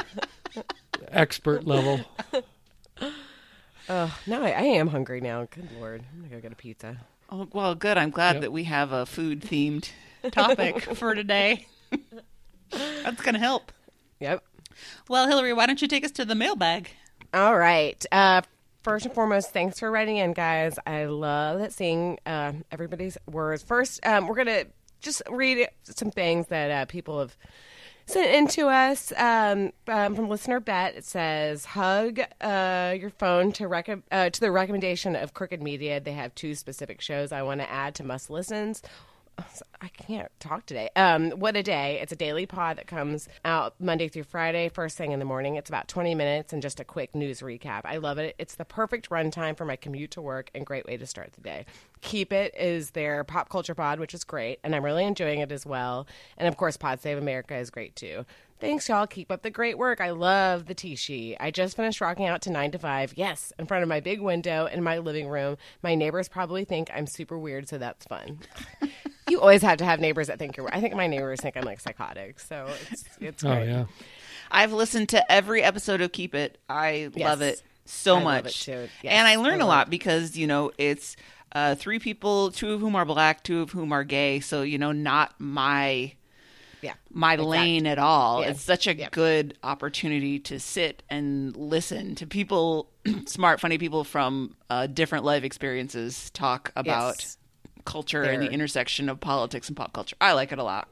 expert 1.10 1.66
level. 1.66 2.02
Oh, 3.90 4.18
no, 4.28 4.44
I, 4.44 4.50
I 4.50 4.62
am 4.64 4.88
hungry 4.88 5.22
now. 5.22 5.48
Good 5.50 5.70
lord, 5.80 6.04
I'm 6.14 6.22
gonna 6.22 6.36
go 6.36 6.42
get 6.42 6.52
a 6.52 6.56
pizza. 6.56 6.98
Oh, 7.30 7.48
well, 7.54 7.74
good. 7.76 7.98
I'm 7.98 8.10
glad 8.10 8.34
Yep. 8.36 8.42
that 8.42 8.52
we 8.52 8.64
have 8.66 8.92
a 8.92 9.06
food 9.06 9.42
themed 9.42 9.90
topic 10.32 10.82
for 10.96 11.14
today. 11.16 11.68
That's 12.72 13.22
going 13.22 13.34
to 13.34 13.40
help. 13.40 13.72
Yep. 14.22 14.44
Well, 15.10 15.28
Hillary, 15.28 15.52
why 15.54 15.66
don't 15.66 15.82
you 15.82 15.90
take 15.90 16.06
us 16.06 16.12
to 16.12 16.24
the 16.26 16.36
mailbag? 16.36 16.90
All 17.34 17.58
right. 17.58 18.06
Uh, 18.14 18.44
first 18.82 19.06
and 19.06 19.14
foremost, 19.14 19.52
thanks 19.52 19.78
for 19.80 19.92
writing 19.92 20.18
in, 20.18 20.32
guys. 20.32 20.80
I 20.88 21.06
love 21.06 21.70
seeing 21.74 22.18
uh, 22.26 22.54
everybody's 22.72 23.18
words. 23.30 23.62
First, 23.62 24.06
um, 24.06 24.28
we're 24.28 24.36
gonna 24.36 24.64
just 25.02 25.22
read 25.30 25.68
some 25.84 26.12
things 26.12 26.48
that 26.48 26.72
uh, 26.72 26.86
people 26.86 27.20
have 27.20 27.38
sent 28.06 28.34
in 28.34 28.48
to 28.48 28.68
us 28.68 29.12
um, 29.18 29.72
um, 29.88 30.16
from 30.16 30.30
listener 30.30 30.60
Bet. 30.60 30.96
It 30.96 31.06
says, 31.06 31.66
"Hug 31.66 32.20
uh, 32.42 32.96
your 32.98 33.10
phone 33.10 33.52
to 33.54 33.68
rec- 33.68 34.04
uh, 34.12 34.30
to 34.30 34.40
the 34.40 34.52
recommendation 34.52 35.16
of 35.16 35.34
Crooked 35.34 35.62
Media. 35.62 36.00
They 36.00 36.14
have 36.14 36.34
two 36.36 36.56
specific 36.56 37.02
shows 37.02 37.32
I 37.32 37.44
want 37.44 37.62
to 37.62 37.70
add 37.70 37.96
to 37.96 38.04
must 38.04 38.30
listens." 38.30 38.82
I 39.82 39.90
can't 39.90 40.32
talk 40.40 40.66
today. 40.66 40.90
Um, 40.96 41.32
what 41.32 41.56
a 41.56 41.62
day! 41.62 42.00
It's 42.02 42.12
a 42.12 42.16
daily 42.16 42.46
pod 42.48 42.78
that 42.78 42.88
comes 42.88 43.30
out 43.46 43.76
Monday 43.80 44.08
through 44.08 44.24
Friday, 44.24 44.70
first 44.70 44.98
thing 44.98 45.12
in 45.12 45.20
the 45.20 45.26
morning. 45.26 45.56
It's 45.56 45.70
about 45.70 45.88
twenty 45.88 46.16
minutes 46.16 46.54
and 46.54 46.62
just 46.62 46.80
a 46.80 46.84
quick 46.84 47.14
news 47.14 47.42
recap. 47.42 47.82
I 47.86 47.98
love 47.98 48.18
it. 48.18 48.36
It's 48.40 48.56
the 48.56 48.66
perfect 48.66 49.10
runtime 49.10 49.56
for 49.56 49.66
my 49.66 49.76
commute 49.76 50.12
to 50.12 50.22
work 50.22 50.50
and 50.56 50.66
great 50.66 50.86
way 50.88 50.98
to 50.98 51.06
start 51.06 51.34
the 51.34 51.42
day. 51.42 51.66
Keep 52.02 52.34
It 52.34 52.56
is 52.58 52.92
their 52.92 53.24
pop 53.24 53.50
culture 53.50 53.76
pod, 53.76 54.00
which 54.00 54.14
is 54.14 54.24
great, 54.24 54.60
and 54.64 54.76
I'm 54.76 54.84
really 54.84 55.06
enjoying 55.06 55.40
it 55.40 55.52
as 55.52 55.66
well. 55.66 56.08
And 56.38 56.48
of 56.48 56.58
course, 56.58 56.78
Pod 56.78 57.00
Save 57.02 57.18
America 57.18 57.56
is 57.56 57.70
great 57.70 57.96
too. 57.96 58.26
Thanks, 58.60 58.90
y'all. 58.90 59.06
Keep 59.06 59.32
up 59.32 59.44
the 59.44 59.52
great 59.52 59.78
work. 59.78 60.02
I 60.02 60.10
love 60.10 60.66
the 60.66 60.74
tea 60.74 60.96
sheet. 60.96 61.38
I 61.40 61.52
just 61.52 61.76
finished 61.76 62.02
rocking 62.02 62.26
out 62.26 62.42
to 62.44 62.50
nine 62.50 62.72
to 62.72 62.80
five. 62.80 63.14
Yes, 63.16 63.54
in 63.60 63.68
front 63.68 63.84
of 63.84 63.90
my 63.90 64.00
big 64.00 64.20
window 64.20 64.66
in 64.66 64.84
my 64.84 64.98
living 64.98 65.28
room. 65.28 65.58
My 65.84 65.94
neighbors 65.94 66.28
probably 66.28 66.66
think 66.66 66.90
I'm 66.92 67.06
super 67.06 67.38
weird, 67.38 67.70
so 67.70 67.78
that's 67.78 68.06
fun. 68.06 68.40
you 69.30 69.40
always 69.42 69.62
have 69.62 69.78
to 69.78 69.86
have 69.86 70.00
neighbors 70.00 70.28
that 70.28 70.40
think 70.40 70.58
you're. 70.58 70.70
I 70.74 70.80
think 70.82 70.96
my 70.96 71.08
neighbors 71.08 71.40
think 71.42 71.58
I'm 71.58 71.66
like 71.66 71.80
psychotic, 71.80 72.40
so 72.40 72.68
it's 72.82 73.04
it's 73.20 73.44
Oh 73.44 73.62
yeah. 73.62 73.86
I've 74.52 74.72
listened 74.74 75.10
to 75.10 75.32
every 75.32 75.62
episode 75.64 76.02
of 76.02 76.12
Keep 76.12 76.34
It. 76.36 76.58
I 76.70 77.10
love 77.16 77.42
it 77.42 77.62
so 77.86 78.16
I 78.18 78.24
love 78.24 78.46
much. 78.46 78.68
it 78.68 78.72
too. 78.72 78.90
Yes, 79.04 79.14
and 79.14 79.28
I 79.28 79.34
I 79.34 79.36
learn 79.36 79.56
a 79.56 79.66
love 79.66 79.68
lot 79.68 79.90
because, 79.90 80.38
you 80.38 80.48
know, 80.48 80.72
it's 80.78 81.16
uh, 81.54 81.76
three 81.76 82.00
people, 82.00 82.52
two 82.52 82.72
of 82.74 82.80
whom 82.82 82.96
are 82.96 83.06
black, 83.06 83.44
two 83.44 83.62
of 83.62 83.72
whom 83.72 83.92
are 83.92 84.04
gay. 84.04 84.40
So, 84.40 84.62
you 84.62 84.78
know, 84.78 84.92
not 84.92 85.34
my 85.40 86.14
Yeah, 86.82 86.94
my 87.12 87.36
lane 87.38 87.88
at 87.88 87.98
all. 88.00 88.42
Yeah. 88.42 88.50
It's 88.50 88.62
such 88.62 88.88
a 88.88 88.94
Yep. 88.96 89.12
good 89.12 89.58
opportunity 89.64 90.40
to 90.40 90.60
sit 90.60 91.04
and 91.10 91.56
listen 91.56 92.16
to 92.16 92.28
people, 92.28 92.90
smart, 93.26 93.60
funny 93.60 93.78
people 93.78 94.04
from 94.04 94.56
uh, 94.70 94.88
different 94.88 95.24
life 95.26 95.44
experiences 95.44 96.30
talk 96.32 96.72
about 96.76 97.16
Yes. 97.20 97.38
Culture 97.88 98.22
and 98.22 98.44
the 98.44 98.52
intersection 98.52 99.10
of 99.10 99.20
politics 99.20 99.68
and 99.70 99.78
pop 99.78 99.94
culture. 99.94 100.16
I 100.22 100.34
like 100.34 100.52
it 100.52 100.60
a 100.60 100.64
lot. 100.64 100.90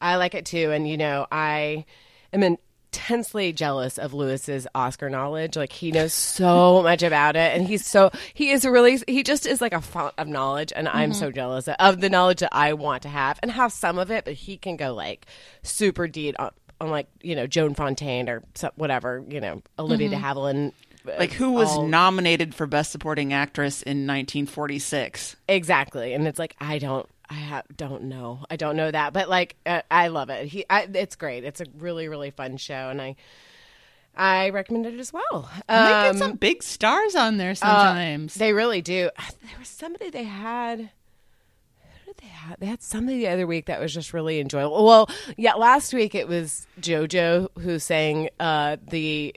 I 0.00 0.16
like 0.16 0.34
it 0.34 0.46
too, 0.46 0.70
and 0.70 0.88
you 0.88 0.96
know, 0.96 1.26
I 1.30 1.84
am 2.32 2.42
intensely 2.42 3.52
jealous 3.52 3.98
of 3.98 4.14
Louis's 4.14 4.66
Oscar 4.74 5.10
knowledge. 5.10 5.56
Like 5.56 5.72
he 5.72 5.92
knows 5.92 6.14
so 6.38 6.82
much 6.82 7.02
about 7.02 7.36
it, 7.36 7.56
and 7.56 7.66
he's 7.66 7.84
so 7.84 8.10
he 8.32 8.50
is 8.50 8.64
really 8.64 9.02
he 9.06 9.22
just 9.22 9.46
is 9.46 9.60
like 9.60 9.72
a 9.72 9.80
font 9.80 10.14
of 10.16 10.28
knowledge, 10.28 10.72
and 10.74 10.88
I'm 10.88 11.12
so 11.12 11.26
mm-hmm. 11.26 11.34
jealous 11.34 11.68
of 11.68 12.00
the 12.00 12.08
knowledge 12.08 12.40
that 12.40 12.54
I 12.54 12.72
want 12.72 13.02
to 13.02 13.08
have 13.08 13.38
and 13.42 13.50
have 13.50 13.72
some 13.72 13.98
of 13.98 14.10
it, 14.10 14.24
but 14.24 14.34
he 14.34 14.56
can 14.56 14.76
go 14.76 14.94
like 14.94 15.26
super 15.62 16.08
deep 16.08 16.36
on, 16.38 16.50
on 16.80 16.90
like 16.90 17.08
you 17.22 17.36
know 17.36 17.46
Joan 17.46 17.74
Fontaine 17.74 18.28
or 18.28 18.42
whatever 18.76 19.24
you 19.28 19.40
know 19.40 19.62
Olivia 19.78 20.08
de 20.08 20.16
mm-hmm. 20.16 20.24
Havilland. 20.24 20.72
Uh, 21.14 21.18
Like, 21.18 21.32
who 21.32 21.52
was 21.52 21.68
all- 21.70 21.86
nominated 21.86 22.54
for 22.54 22.66
Best 22.66 22.92
Supporting 22.92 23.32
Actress 23.32 23.82
in 23.82 24.06
1946? 24.06 25.36
Exactly, 25.48 26.12
and 26.14 26.26
it's 26.26 26.38
like 26.38 26.56
I 26.60 26.78
don't, 26.78 27.08
I 27.28 27.34
ha- 27.34 27.62
don't 27.76 28.04
know, 28.04 28.44
I 28.50 28.56
don't 28.56 28.76
know 28.76 28.90
that, 28.90 29.12
but 29.12 29.28
like 29.28 29.56
uh, 29.66 29.82
I 29.90 30.08
love 30.08 30.30
it. 30.30 30.46
He, 30.46 30.64
I, 30.68 30.88
it's 30.92 31.16
great. 31.16 31.44
It's 31.44 31.60
a 31.60 31.66
really, 31.78 32.08
really 32.08 32.30
fun 32.30 32.56
show, 32.56 32.88
and 32.90 33.00
I, 33.00 33.16
I 34.16 34.50
recommend 34.50 34.86
it 34.86 34.98
as 34.98 35.12
well. 35.12 35.50
they 35.68 35.74
Um, 35.74 36.12
get 36.12 36.18
some 36.18 36.36
big 36.36 36.62
stars 36.62 37.14
on 37.14 37.36
there 37.36 37.54
sometimes. 37.54 38.34
they 38.34 38.52
really 38.52 38.82
do. 38.82 39.10
There 39.18 39.58
was 39.58 39.68
somebody 39.68 40.10
they 40.10 40.24
had. 40.24 40.78
Who 40.80 40.86
did 42.06 42.16
they 42.20 42.26
have? 42.26 42.58
They 42.58 42.66
had 42.66 42.82
somebody 42.82 43.18
the 43.18 43.28
other 43.28 43.46
week 43.46 43.66
that 43.66 43.80
was 43.80 43.94
just 43.94 44.12
really 44.12 44.40
enjoyable. 44.40 44.84
Well, 44.84 45.08
yeah, 45.36 45.54
last 45.54 45.94
week 45.94 46.14
it 46.16 46.26
was 46.26 46.66
JoJo 46.80 47.48
who 47.60 47.78
sang 47.78 48.30
uh, 48.40 48.78
the 48.90 49.34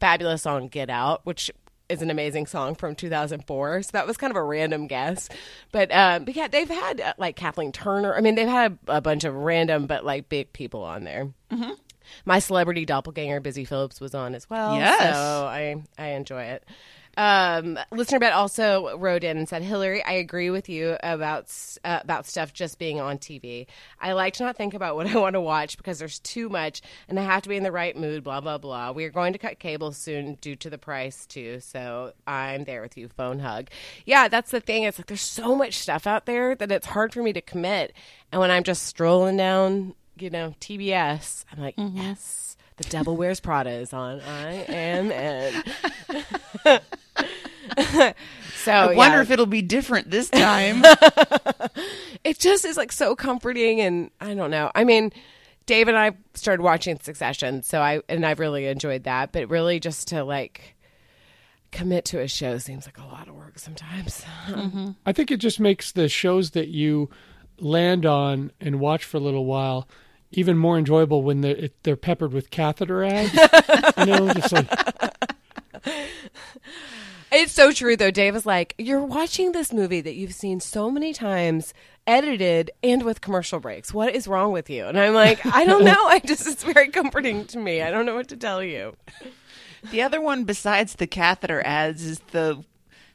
fabulous 0.00 0.42
song 0.42 0.68
"Get 0.68 0.90
Out," 0.90 1.20
which 1.24 1.50
is 1.88 2.00
an 2.02 2.10
amazing 2.10 2.46
song 2.46 2.74
from 2.74 2.94
2004. 2.94 3.82
So 3.82 3.90
that 3.92 4.06
was 4.06 4.16
kind 4.16 4.30
of 4.30 4.36
a 4.36 4.42
random 4.42 4.86
guess, 4.86 5.28
but 5.72 5.92
um, 5.92 6.24
but 6.24 6.34
yeah, 6.34 6.48
they've 6.48 6.68
had 6.68 7.00
uh, 7.00 7.14
like 7.18 7.36
Kathleen 7.36 7.72
Turner. 7.72 8.14
I 8.14 8.20
mean, 8.20 8.34
they've 8.34 8.48
had 8.48 8.78
a, 8.88 8.96
a 8.96 9.00
bunch 9.00 9.24
of 9.24 9.34
random 9.34 9.86
but 9.86 10.04
like 10.04 10.28
big 10.28 10.52
people 10.52 10.82
on 10.82 11.04
there. 11.04 11.30
My 12.26 12.38
celebrity 12.38 12.84
doppelganger, 12.84 13.40
Busy 13.40 13.64
Phillips, 13.64 14.00
was 14.00 14.14
on 14.14 14.34
as 14.34 14.48
well. 14.50 14.76
Yes. 14.76 15.14
So 15.14 15.46
I 15.46 15.82
I 15.98 16.08
enjoy 16.08 16.42
it. 16.42 16.64
Um, 17.16 17.78
listener 17.90 18.18
bet 18.18 18.32
also 18.32 18.96
wrote 18.98 19.24
in 19.24 19.36
and 19.36 19.48
said, 19.48 19.62
"Hillary, 19.62 20.02
I 20.02 20.12
agree 20.12 20.50
with 20.50 20.68
you 20.68 20.96
about 21.02 21.52
uh, 21.84 22.00
about 22.02 22.26
stuff 22.26 22.52
just 22.52 22.78
being 22.78 23.00
on 23.00 23.18
TV. 23.18 23.66
I 24.00 24.12
like 24.12 24.34
to 24.34 24.44
not 24.44 24.56
think 24.56 24.74
about 24.74 24.96
what 24.96 25.06
I 25.06 25.18
want 25.18 25.34
to 25.34 25.40
watch 25.40 25.76
because 25.76 25.98
there's 25.98 26.18
too 26.20 26.48
much, 26.48 26.82
and 27.08 27.18
I 27.18 27.24
have 27.24 27.42
to 27.42 27.48
be 27.48 27.56
in 27.56 27.62
the 27.62 27.72
right 27.72 27.96
mood. 27.96 28.24
Blah 28.24 28.40
blah 28.40 28.58
blah. 28.58 28.92
We 28.92 29.04
are 29.04 29.10
going 29.10 29.32
to 29.32 29.38
cut 29.38 29.58
cable 29.58 29.92
soon 29.92 30.34
due 30.40 30.56
to 30.56 30.70
the 30.70 30.78
price 30.78 31.26
too. 31.26 31.60
So 31.60 32.12
I'm 32.26 32.64
there 32.64 32.82
with 32.82 32.96
you. 32.96 33.08
Phone 33.08 33.38
hug. 33.38 33.68
Yeah, 34.04 34.28
that's 34.28 34.50
the 34.50 34.60
thing. 34.60 34.82
It's 34.84 34.98
like 34.98 35.06
there's 35.06 35.20
so 35.20 35.54
much 35.54 35.74
stuff 35.74 36.06
out 36.06 36.26
there 36.26 36.54
that 36.56 36.72
it's 36.72 36.86
hard 36.86 37.12
for 37.12 37.22
me 37.22 37.32
to 37.32 37.40
commit. 37.40 37.92
And 38.32 38.40
when 38.40 38.50
I'm 38.50 38.64
just 38.64 38.84
strolling 38.86 39.36
down, 39.36 39.94
you 40.18 40.30
know, 40.30 40.54
TBS, 40.60 41.44
I'm 41.52 41.60
like, 41.60 41.74
yes." 41.76 42.56
The 42.76 42.84
Devil 42.84 43.16
Wears 43.16 43.38
Prada 43.38 43.70
is 43.70 43.92
on. 43.92 44.20
I 44.20 44.52
am 44.64 45.12
in. 45.12 46.80
so 48.56 48.72
I 48.72 48.94
wonder 48.94 49.16
yeah, 49.16 49.22
if 49.22 49.30
it'll 49.30 49.46
be 49.46 49.62
different 49.62 50.10
this 50.10 50.30
time. 50.30 50.82
it 52.24 52.38
just 52.38 52.64
is 52.64 52.76
like 52.76 52.92
so 52.92 53.14
comforting, 53.14 53.80
and 53.80 54.10
I 54.20 54.34
don't 54.34 54.50
know. 54.50 54.70
I 54.74 54.84
mean, 54.84 55.12
Dave 55.66 55.88
and 55.88 55.96
I 55.96 56.12
started 56.34 56.62
watching 56.62 56.98
Succession, 57.00 57.62
so 57.62 57.80
I 57.80 58.00
and 58.08 58.24
I've 58.24 58.40
really 58.40 58.66
enjoyed 58.66 59.04
that. 59.04 59.32
But 59.32 59.48
really, 59.48 59.80
just 59.80 60.08
to 60.08 60.24
like 60.24 60.76
commit 61.72 62.04
to 62.06 62.20
a 62.20 62.28
show 62.28 62.58
seems 62.58 62.86
like 62.86 62.98
a 62.98 63.04
lot 63.04 63.28
of 63.28 63.34
work 63.34 63.58
sometimes. 63.58 64.24
Mm-hmm. 64.44 64.90
I 65.06 65.12
think 65.12 65.30
it 65.30 65.38
just 65.38 65.58
makes 65.58 65.92
the 65.92 66.06
shows 66.06 66.50
that 66.50 66.68
you 66.68 67.08
land 67.58 68.04
on 68.04 68.52
and 68.60 68.78
watch 68.78 69.04
for 69.04 69.16
a 69.16 69.20
little 69.20 69.46
while 69.46 69.88
even 70.32 70.58
more 70.58 70.76
enjoyable 70.76 71.22
when 71.22 71.40
they're, 71.40 71.70
they're 71.82 71.96
peppered 71.96 72.32
with 72.32 72.50
catheter 72.50 73.04
ads. 73.04 73.32
you 73.96 74.06
know, 74.06 74.32
just 74.34 74.52
like 74.52 74.68
It's 77.36 77.52
so 77.52 77.72
true, 77.72 77.96
though. 77.96 78.12
Dave 78.12 78.36
is 78.36 78.46
like, 78.46 78.76
you're 78.78 79.02
watching 79.02 79.50
this 79.50 79.72
movie 79.72 80.00
that 80.00 80.14
you've 80.14 80.34
seen 80.34 80.60
so 80.60 80.88
many 80.88 81.12
times, 81.12 81.74
edited 82.06 82.70
and 82.80 83.02
with 83.02 83.20
commercial 83.20 83.58
breaks. 83.58 83.92
What 83.92 84.14
is 84.14 84.28
wrong 84.28 84.52
with 84.52 84.70
you? 84.70 84.86
And 84.86 84.96
I'm 84.98 85.14
like, 85.14 85.44
I 85.44 85.64
don't 85.64 85.84
know. 85.90 86.06
I 86.06 86.20
just 86.20 86.46
it's 86.46 86.62
very 86.62 86.90
comforting 86.90 87.44
to 87.46 87.58
me. 87.58 87.82
I 87.82 87.90
don't 87.90 88.06
know 88.06 88.14
what 88.14 88.28
to 88.28 88.36
tell 88.36 88.62
you. 88.62 88.96
the 89.90 90.02
other 90.02 90.20
one, 90.20 90.44
besides 90.44 90.94
the 90.94 91.08
catheter 91.08 91.60
ads, 91.66 92.04
is 92.04 92.20
the 92.30 92.62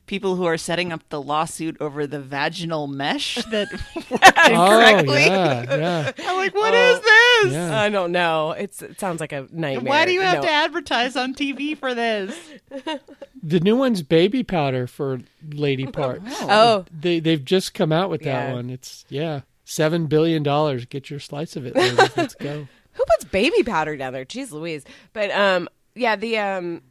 people 0.10 0.36
who 0.36 0.44
are 0.46 0.58
setting 0.58 0.92
up 0.92 1.08
the 1.10 1.22
lawsuit 1.22 1.78
over 1.80 2.08
the 2.08 2.20
vaginal 2.20 2.88
mesh 2.88 3.36
that 3.52 3.68
worked 4.10 4.24
oh 4.38 4.50
incorrectly. 4.50 5.26
yeah, 5.26 5.78
yeah, 5.78 6.12
I'm 6.28 6.36
like, 6.38 6.56
what 6.56 6.74
is 6.74 7.00
this? 7.00 7.54
yeah. 7.54 7.80
I 7.80 7.90
don't 7.90 8.12
know. 8.12 8.52
It's 8.52 8.82
it 8.82 9.00
sounds 9.00 9.20
like 9.22 9.32
a 9.32 9.48
nightmare. 9.52 9.88
Why 9.88 10.06
do 10.06 10.12
you 10.12 10.22
have 10.22 10.38
No. 10.38 10.42
to 10.42 10.50
advertise 10.50 11.16
on 11.16 11.34
TV 11.36 11.78
for 11.78 11.94
this? 11.96 12.36
The 13.42 13.62
new 13.62 13.78
one's 13.78 14.02
baby 14.04 14.44
powder 14.44 14.86
for 14.86 15.22
lady 15.54 15.86
parts. 15.88 16.26
Oh, 16.42 16.84
They 16.92 17.22
they've 17.22 17.44
just 17.46 17.74
come 17.74 17.94
out 17.94 18.10
with 18.10 18.22
that 18.24 18.50
Yeah. 18.50 18.54
one. 18.54 18.70
It's 18.70 19.06
yeah, 19.08 19.42
seven 19.64 20.08
billion 20.08 20.44
dollars. 20.44 20.84
Get 20.84 21.10
your 21.10 21.22
slice 21.22 21.56
of 21.56 21.66
it. 21.66 21.74
ladies. 21.74 22.18
Let's 22.18 22.36
go. 22.36 22.68
who 22.94 23.06
puts 23.06 23.24
baby 23.24 23.64
powder 23.64 23.96
down 23.96 24.12
there? 24.12 24.26
Jeez 24.26 24.52
Louise. 24.52 24.84
But 25.14 25.32
um, 25.32 25.70
yeah, 25.96 26.18
the 26.18 26.38
um, 26.38 26.82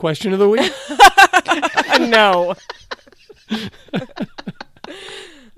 Question 0.00 0.32
of 0.32 0.38
the 0.38 0.48
week. 0.48 0.72
no. 2.10 2.54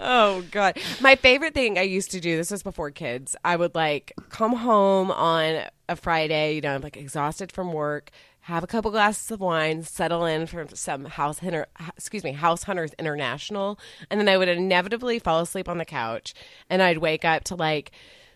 oh 0.01 0.43
god. 0.51 0.81
My 1.01 1.15
favorite 1.15 1.55
thing 1.55 1.79
I 1.79 1.83
used 1.83 2.11
to 2.11 2.19
do, 2.19 2.37
this 2.37 2.51
was 2.51 2.65
before 2.65 2.91
kids. 2.91 3.37
I 3.45 3.55
would 3.55 3.77
like 3.77 4.13
come 4.31 4.57
home 4.57 5.13
on 5.13 5.63
a 5.89 5.95
Friday, 5.95 6.57
you 6.57 6.61
know, 6.61 6.75
I'm 6.75 6.81
like 6.81 6.97
exhausted 6.97 7.53
from 7.53 7.73
work, 7.73 8.11
have 8.41 8.65
a 8.65 8.67
couple 8.67 8.91
glasses 8.91 9.31
of 9.31 9.39
wine, 9.39 9.85
settle 9.85 10.25
in 10.25 10.49
for 10.49 10.67
some 10.75 11.05
House 11.05 11.39
Hunter 11.39 11.69
excuse 11.97 12.25
me, 12.25 12.33
House 12.33 12.65
Hunters 12.65 12.95
International, 12.99 13.79
and 14.11 14.19
then 14.19 14.29
I 14.29 14.37
would 14.37 14.49
inevitably 14.49 15.21
fall 15.21 15.39
asleep 15.39 15.69
on 15.69 15.79
the 15.79 15.85
couch 15.85 16.35
and 16.69 16.83
I'd 16.83 16.99
wake 16.99 17.25
up 17.25 17.45
to 17.45 17.55
like 17.55 17.93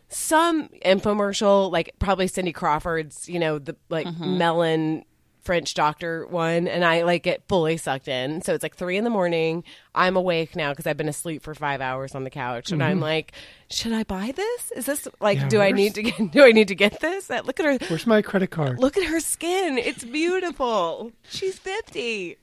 some 0.09 0.69
infomercial, 0.85 1.73
like 1.73 1.97
probably 1.99 2.29
Cindy 2.29 2.53
Crawford's, 2.53 3.29
you 3.29 3.41
know, 3.41 3.59
the 3.59 3.75
like 3.89 4.07
mm-hmm. 4.07 4.39
melon 4.39 5.05
French 5.47 5.75
doctor 5.75 6.27
one, 6.27 6.67
and 6.69 6.85
I 6.85 7.03
like 7.03 7.23
get 7.23 7.47
fully 7.49 7.77
sucked 7.77 8.09
in. 8.09 8.43
So 8.43 8.53
it's 8.53 8.63
like 8.63 8.77
three 8.77 8.97
in 8.97 9.05
the 9.05 9.11
morning. 9.11 9.65
I'm 9.95 10.17
awake 10.17 10.57
now 10.57 10.73
because 10.73 10.87
I've 10.87 10.97
been 10.97 11.09
asleep 11.09 11.43
for 11.43 11.55
five 11.55 11.81
hours 11.81 12.15
on 12.15 12.25
the 12.25 12.31
couch, 12.31 12.73
and 12.73 12.83
I'm 12.83 12.97
mm-hmm. 12.97 13.03
like, 13.05 13.33
should 13.71 13.93
I 13.93 14.03
buy 14.03 14.33
this? 14.35 14.73
Is 14.73 14.87
this 14.87 15.09
like, 15.21 15.39
Yeah, 15.39 15.49
do 15.49 15.61
I 15.61 15.71
need 15.71 15.95
to 15.95 16.03
get? 16.03 16.31
Do 16.33 16.45
I 16.45 16.53
need 16.53 16.69
to 16.69 16.75
get 16.75 17.01
this? 17.01 17.31
Look 17.31 17.61
at 17.61 17.67
her. 17.67 17.79
Where's 17.89 18.07
my 18.07 18.21
credit 18.21 18.49
card? 18.49 18.79
Look 18.79 18.97
at 18.97 19.05
her 19.05 19.21
skin. 19.21 19.79
It's 19.79 20.05
beautiful. 20.05 21.13
She's 21.31 21.59
fifty. 21.59 22.37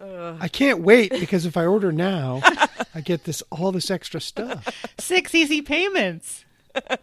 I 0.00 0.46
can't 0.46 0.80
wait 0.82 1.10
because 1.10 1.44
if 1.44 1.56
I 1.56 1.66
order 1.66 1.90
now, 1.90 2.40
I 2.94 3.00
get 3.00 3.24
this 3.24 3.42
all 3.50 3.72
this 3.72 3.90
extra 3.90 4.20
stuff. 4.20 4.68
Six 4.98 5.34
easy 5.34 5.62
payments. 5.62 6.44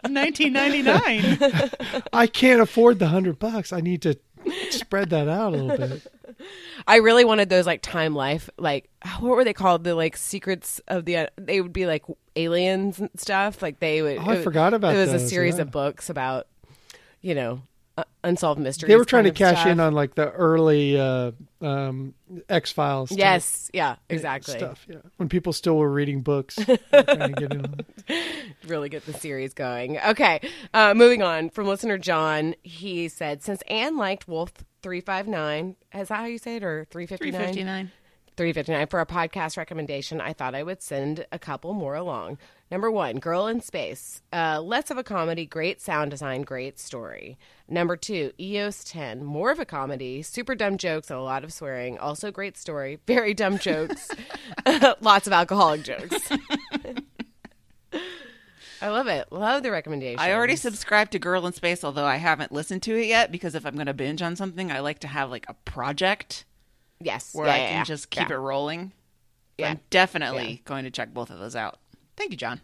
1999. 0.08 2.04
I 2.14 2.28
can't 2.28 2.62
afford 2.62 3.00
the 3.00 3.08
hundred 3.08 3.40
bucks. 3.40 3.74
I 3.74 3.82
need 3.82 4.02
to 4.04 4.18
spread 4.70 5.10
that 5.12 5.28
out 5.28 5.54
a 5.54 5.58
little 5.58 5.88
bit. 5.88 6.08
I 6.88 6.98
really 6.98 7.26
wanted 7.26 7.50
those 7.50 7.66
like 7.66 7.82
Time 7.82 8.14
Life, 8.16 8.50
like 8.58 8.90
what 9.20 9.30
were 9.36 9.44
they 9.44 9.54
called? 9.54 9.84
The 9.84 9.96
like 9.96 10.18
secrets 10.18 10.82
of 10.88 11.06
the. 11.06 11.30
They 11.38 11.62
would 11.62 11.74
be 11.74 11.86
like 11.86 12.04
aliens 12.36 13.00
and 13.00 13.10
stuff. 13.16 13.62
Like 13.62 13.80
they 13.80 14.02
would. 14.02 14.18
Oh, 14.18 14.32
I 14.32 14.36
it- 14.36 14.44
forgot 14.44 14.74
about 14.74 14.96
It 14.96 15.00
was 15.00 15.14
a 15.14 15.28
series 15.28 15.56
yeah. 15.56 15.62
of 15.64 15.72
books 15.72 16.10
about, 16.10 16.48
you 17.22 17.36
know, 17.36 17.62
unsolved 18.24 18.60
mysteries. 18.60 18.90
They 18.90 18.96
were 18.96 19.06
trying 19.06 19.26
to 19.26 19.32
kind 19.32 19.56
of 19.56 19.58
cash 19.58 19.68
in 19.68 19.80
on 19.80 19.94
like 19.94 20.16
the 20.16 20.32
early 20.32 21.00
uh, 21.00 21.32
um, 21.62 22.14
X 22.50 22.72
Files. 22.72 23.12
Yes, 23.12 23.70
yeah, 23.74 23.96
exactly. 24.10 24.58
Stuff. 24.58 24.86
Yeah. 24.90 24.98
When 25.18 25.30
people 25.30 25.54
still 25.54 25.78
were 25.78 25.92
reading 25.92 26.22
books. 26.22 26.56
they 26.66 26.78
were 26.92 27.04
trying 27.04 27.34
to 27.34 27.40
get 27.40 27.54
in 27.54 27.86
really 28.68 28.90
get 28.90 29.06
the 29.06 29.14
series 29.14 29.54
going. 29.54 30.00
Okay, 30.00 30.42
uh, 30.74 30.94
moving 30.94 31.22
on 31.22 31.50
from 31.50 31.68
listener 31.68 31.98
John. 31.98 32.56
He 32.64 33.08
said, 33.08 33.44
since 33.44 33.62
Anne 33.64 33.98
liked 33.98 34.28
Wolf 34.28 34.54
three 34.82 35.02
five 35.02 35.28
nine, 35.28 35.76
is 35.94 36.10
that 36.10 36.20
how 36.20 36.26
you 36.26 36.38
say 36.38 36.58
it, 36.58 36.64
or 36.64 36.86
three 36.90 37.06
fifty 37.06 37.32
nine? 37.32 37.54
359. 37.54 37.92
359 38.38 38.88
for 38.88 39.00
a 39.00 39.06
podcast 39.06 39.56
recommendation 39.56 40.20
i 40.20 40.34
thought 40.34 40.54
i 40.54 40.62
would 40.62 40.82
send 40.82 41.26
a 41.32 41.40
couple 41.40 41.74
more 41.74 41.96
along 41.96 42.38
number 42.72 42.90
one 42.90 43.18
girl 43.20 43.48
in 43.48 43.62
space 43.62 44.22
uh, 44.34 44.60
less 44.62 44.90
of 44.92 44.98
a 44.98 45.04
comedy 45.04 45.46
great 45.46 45.80
sound 45.82 46.12
design 46.12 46.42
great 46.42 46.80
story 46.80 47.38
number 47.68 47.96
two 47.96 48.32
eos 48.40 48.84
10 48.84 49.24
more 49.24 49.52
of 49.52 49.60
a 49.60 49.66
comedy 49.66 50.22
super 50.22 50.56
dumb 50.56 50.78
jokes 50.78 51.10
and 51.10 51.20
a 51.20 51.24
lot 51.24 51.44
of 51.44 51.54
swearing 51.54 51.98
also 52.00 52.32
great 52.32 52.58
story 52.58 53.00
very 53.08 53.34
dumb 53.34 53.58
jokes 53.60 54.10
lots 55.02 55.28
of 55.28 55.34
alcoholic 55.34 55.84
jokes 55.84 56.18
i 58.82 58.90
love 58.90 59.08
it 59.08 59.32
love 59.32 59.64
the 59.64 59.72
recommendation 59.72 60.20
I 60.20 60.34
already 60.34 60.56
subscribed 60.56 61.12
to 61.14 61.20
Girl 61.20 61.46
in 61.48 61.54
Space, 61.54 61.84
although 61.84 62.06
I 62.06 62.18
haven't 62.18 62.52
listened 62.52 62.84
to 62.84 62.96
it 62.96 63.08
yet 63.08 63.32
because 63.32 63.56
if 63.56 63.66
I'm 63.66 63.76
going 63.76 63.86
to 63.88 63.94
binge 63.94 64.22
on 64.22 64.36
something, 64.36 64.72
I 64.72 64.80
like 64.80 65.00
to 65.00 65.08
have 65.08 65.30
like 65.30 65.46
a 65.48 65.54
project 65.54 66.46
yes 67.00 67.34
where 67.34 67.48
Yeah, 67.48 67.54
I 67.54 67.58
yeah, 67.58 67.68
can 67.68 67.78
yeah. 67.78 67.84
just 67.86 68.10
keep 68.10 68.30
it 68.30 68.38
rolling. 68.38 68.92
Yeah. 69.58 69.70
I'm 69.72 69.80
definitely 69.90 70.62
going 70.66 70.84
to 70.84 70.92
check 70.92 71.14
both 71.14 71.30
of 71.30 71.40
those 71.40 71.56
out. 71.56 71.80
Thank 72.16 72.32
you, 72.32 72.38
John. 72.38 72.62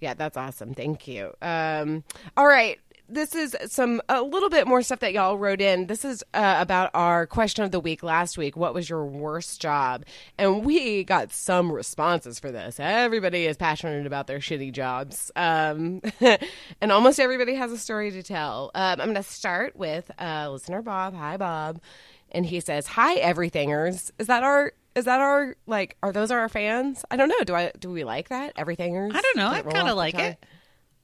Yeah, 0.00 0.14
that's 0.14 0.36
awesome. 0.36 0.74
Thank 0.74 1.06
you. 1.06 1.32
Um, 1.40 2.02
all 2.36 2.46
right. 2.46 2.78
This 3.08 3.34
is 3.34 3.54
some 3.66 4.00
a 4.08 4.22
little 4.22 4.48
bit 4.48 4.66
more 4.66 4.80
stuff 4.80 5.00
that 5.00 5.12
y'all 5.12 5.36
wrote 5.36 5.60
in. 5.60 5.86
This 5.86 6.04
is 6.04 6.24
uh, 6.32 6.56
about 6.58 6.90
our 6.94 7.26
question 7.26 7.62
of 7.62 7.70
the 7.70 7.78
week 7.78 8.02
last 8.02 8.38
week. 8.38 8.56
What 8.56 8.72
was 8.72 8.88
your 8.88 9.04
worst 9.04 9.60
job? 9.60 10.04
And 10.38 10.64
we 10.64 11.04
got 11.04 11.30
some 11.30 11.70
responses 11.70 12.40
for 12.40 12.50
this. 12.50 12.80
Everybody 12.80 13.46
is 13.46 13.56
passionate 13.56 14.06
about 14.06 14.28
their 14.28 14.38
shitty 14.38 14.72
jobs, 14.72 15.30
um, 15.36 16.00
and 16.80 16.90
almost 16.90 17.20
everybody 17.20 17.54
has 17.54 17.70
a 17.70 17.78
story 17.78 18.10
to 18.12 18.22
tell. 18.22 18.70
Um, 18.74 19.00
I'm 19.00 19.12
going 19.12 19.14
to 19.16 19.22
start 19.22 19.76
with 19.76 20.10
uh, 20.18 20.48
listener 20.50 20.80
Bob. 20.80 21.14
Hi, 21.14 21.36
Bob, 21.36 21.82
and 22.30 22.46
he 22.46 22.60
says, 22.60 22.86
"Hi, 22.86 23.16
everythingers. 23.16 24.10
Is 24.18 24.28
that 24.28 24.42
our 24.42 24.72
is 24.94 25.04
that 25.06 25.20
our 25.20 25.56
like 25.66 25.96
are 26.02 26.12
those 26.12 26.30
our 26.30 26.48
fans? 26.48 27.04
I 27.10 27.16
don't 27.16 27.28
know. 27.28 27.40
Do 27.44 27.54
I 27.54 27.72
do 27.78 27.90
we 27.90 28.04
like 28.04 28.28
that? 28.28 28.52
Everythingers? 28.56 29.12
I 29.14 29.20
don't 29.20 29.36
know. 29.36 29.50
Does 29.50 29.66
I 29.66 29.70
kinda 29.70 29.94
like 29.94 30.18
it. 30.18 30.44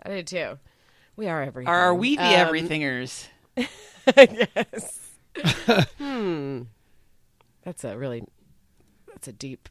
I 0.03 0.09
did 0.11 0.27
too. 0.27 0.59
We 1.17 1.27
are 1.29 1.43
everything. 1.43 1.69
Are 1.73 1.95
we 1.95 2.17
the 2.17 2.23
Um, 2.23 2.33
everythingers? 2.33 3.29
yes. 4.17 5.01
hmm. 5.99 6.63
That's 7.65 7.85
a 7.85 7.99
really 7.99 8.25
that's 9.09 9.29
a 9.29 9.33
deep 9.33 9.69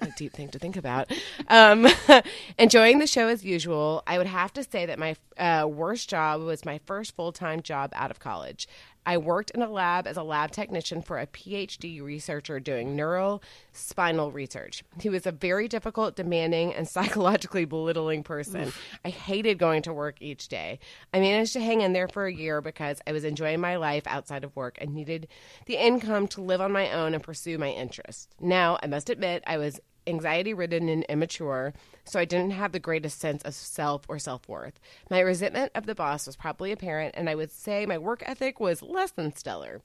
a 0.00 0.08
deep 0.16 0.32
thing 0.32 0.48
to 0.48 0.58
think 0.58 0.76
about. 0.76 1.12
Um, 1.48 1.86
enjoying 2.58 2.98
the 2.98 3.06
show 3.06 3.28
as 3.28 3.44
usual. 3.44 4.02
I 4.06 4.18
would 4.18 4.26
have 4.26 4.52
to 4.54 4.64
say 4.64 4.86
that 4.86 4.98
my 4.98 5.16
uh, 5.38 5.66
worst 5.66 6.08
job 6.08 6.42
was 6.42 6.64
my 6.64 6.78
first 6.86 7.14
full 7.14 7.32
time 7.32 7.62
job 7.62 7.92
out 7.94 8.10
of 8.10 8.18
college. 8.18 8.66
I 9.10 9.16
worked 9.16 9.50
in 9.50 9.60
a 9.60 9.68
lab 9.68 10.06
as 10.06 10.16
a 10.16 10.22
lab 10.22 10.52
technician 10.52 11.02
for 11.02 11.18
a 11.18 11.26
PhD 11.26 12.00
researcher 12.00 12.60
doing 12.60 12.94
neural 12.94 13.42
spinal 13.72 14.30
research. 14.30 14.84
He 15.00 15.08
was 15.08 15.26
a 15.26 15.32
very 15.32 15.66
difficult, 15.66 16.14
demanding, 16.14 16.72
and 16.72 16.88
psychologically 16.88 17.64
belittling 17.64 18.22
person. 18.22 18.72
I 19.04 19.08
hated 19.08 19.58
going 19.58 19.82
to 19.82 19.92
work 19.92 20.22
each 20.22 20.46
day. 20.46 20.78
I 21.12 21.18
managed 21.18 21.54
to 21.54 21.60
hang 21.60 21.80
in 21.80 21.92
there 21.92 22.06
for 22.06 22.26
a 22.26 22.32
year 22.32 22.60
because 22.60 23.00
I 23.04 23.10
was 23.10 23.24
enjoying 23.24 23.60
my 23.60 23.74
life 23.74 24.04
outside 24.06 24.44
of 24.44 24.54
work 24.54 24.78
and 24.80 24.94
needed 24.94 25.26
the 25.66 25.74
income 25.74 26.28
to 26.28 26.40
live 26.40 26.60
on 26.60 26.70
my 26.70 26.92
own 26.92 27.12
and 27.12 27.20
pursue 27.20 27.58
my 27.58 27.70
interests. 27.70 28.28
Now, 28.38 28.78
I 28.80 28.86
must 28.86 29.10
admit, 29.10 29.42
I 29.44 29.58
was 29.58 29.80
anxiety 30.06 30.54
ridden 30.54 30.88
and 30.88 31.04
immature, 31.04 31.72
so 32.04 32.18
I 32.18 32.24
didn't 32.24 32.52
have 32.52 32.72
the 32.72 32.78
greatest 32.78 33.20
sense 33.20 33.42
of 33.42 33.54
self 33.54 34.02
or 34.08 34.18
self 34.18 34.48
worth. 34.48 34.80
My 35.10 35.20
resentment 35.20 35.72
of 35.74 35.86
the 35.86 35.94
boss 35.94 36.26
was 36.26 36.36
probably 36.36 36.72
apparent, 36.72 37.14
and 37.16 37.28
I 37.28 37.34
would 37.34 37.52
say 37.52 37.86
my 37.86 37.98
work 37.98 38.22
ethic 38.26 38.60
was 38.60 38.82
less 38.82 39.10
than 39.12 39.34
stellar. 39.34 39.82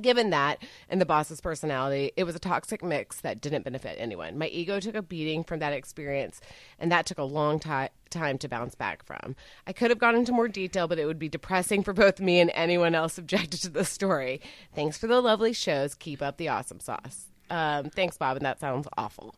Given 0.00 0.30
that 0.30 0.62
and 0.88 1.00
the 1.00 1.06
boss's 1.06 1.40
personality, 1.40 2.12
it 2.16 2.24
was 2.24 2.36
a 2.36 2.38
toxic 2.40 2.84
mix 2.84 3.20
that 3.22 3.40
didn't 3.40 3.64
benefit 3.64 3.96
anyone. 3.98 4.38
My 4.38 4.46
ego 4.48 4.78
took 4.80 4.94
a 4.94 5.02
beating 5.02 5.42
from 5.42 5.58
that 5.60 5.72
experience, 5.72 6.40
and 6.78 6.92
that 6.92 7.06
took 7.06 7.18
a 7.18 7.24
long 7.24 7.58
ti- 7.58 7.88
time 8.10 8.38
to 8.38 8.48
bounce 8.48 8.74
back 8.74 9.04
from. 9.04 9.34
I 9.66 9.72
could 9.72 9.90
have 9.90 9.98
gone 9.98 10.14
into 10.14 10.30
more 10.30 10.46
detail, 10.46 10.88
but 10.88 10.98
it 10.98 11.06
would 11.06 11.18
be 11.18 11.28
depressing 11.28 11.82
for 11.82 11.92
both 11.92 12.20
me 12.20 12.38
and 12.38 12.50
anyone 12.54 12.94
else 12.94 13.14
subjected 13.14 13.60
to 13.62 13.70
the 13.70 13.84
story. 13.84 14.40
Thanks 14.74 14.98
for 14.98 15.06
the 15.06 15.20
lovely 15.20 15.52
shows. 15.52 15.94
Keep 15.94 16.22
up 16.22 16.36
the 16.36 16.48
awesome 16.48 16.80
sauce. 16.80 17.27
Um, 17.50 17.90
thanks, 17.90 18.16
Bob, 18.16 18.36
and 18.36 18.46
that 18.46 18.60
sounds 18.60 18.88
awful. 18.96 19.34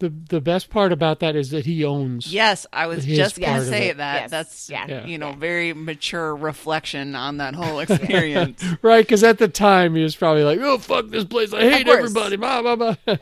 The 0.00 0.12
the 0.28 0.40
best 0.40 0.70
part 0.70 0.90
about 0.92 1.20
that 1.20 1.36
is 1.36 1.50
that 1.50 1.66
he 1.66 1.84
owns. 1.84 2.32
Yes, 2.32 2.66
I 2.72 2.88
was 2.88 3.06
just 3.06 3.40
gonna 3.40 3.64
say 3.64 3.92
that. 3.92 4.22
Yes. 4.22 4.30
That's 4.30 4.68
Yeah. 4.70 4.86
Yeah. 4.88 5.06
you 5.06 5.18
know 5.18 5.32
very 5.32 5.72
mature 5.72 6.34
reflection 6.34 7.14
on 7.14 7.36
that 7.36 7.54
whole 7.54 7.78
experience. 7.78 8.64
Right, 8.82 9.04
because 9.06 9.22
at 9.22 9.38
the 9.38 9.46
time 9.48 9.94
he 9.94 10.02
was 10.02 10.16
probably 10.16 10.42
like, 10.42 10.58
"Oh 10.60 10.78
fuck 10.78 11.08
this 11.08 11.24
place! 11.24 11.52
I 11.52 11.70
hate 11.70 11.86
everybody!" 11.86 12.36
Blah 12.36 12.62
blah 12.62 12.76
blah. 12.76 12.96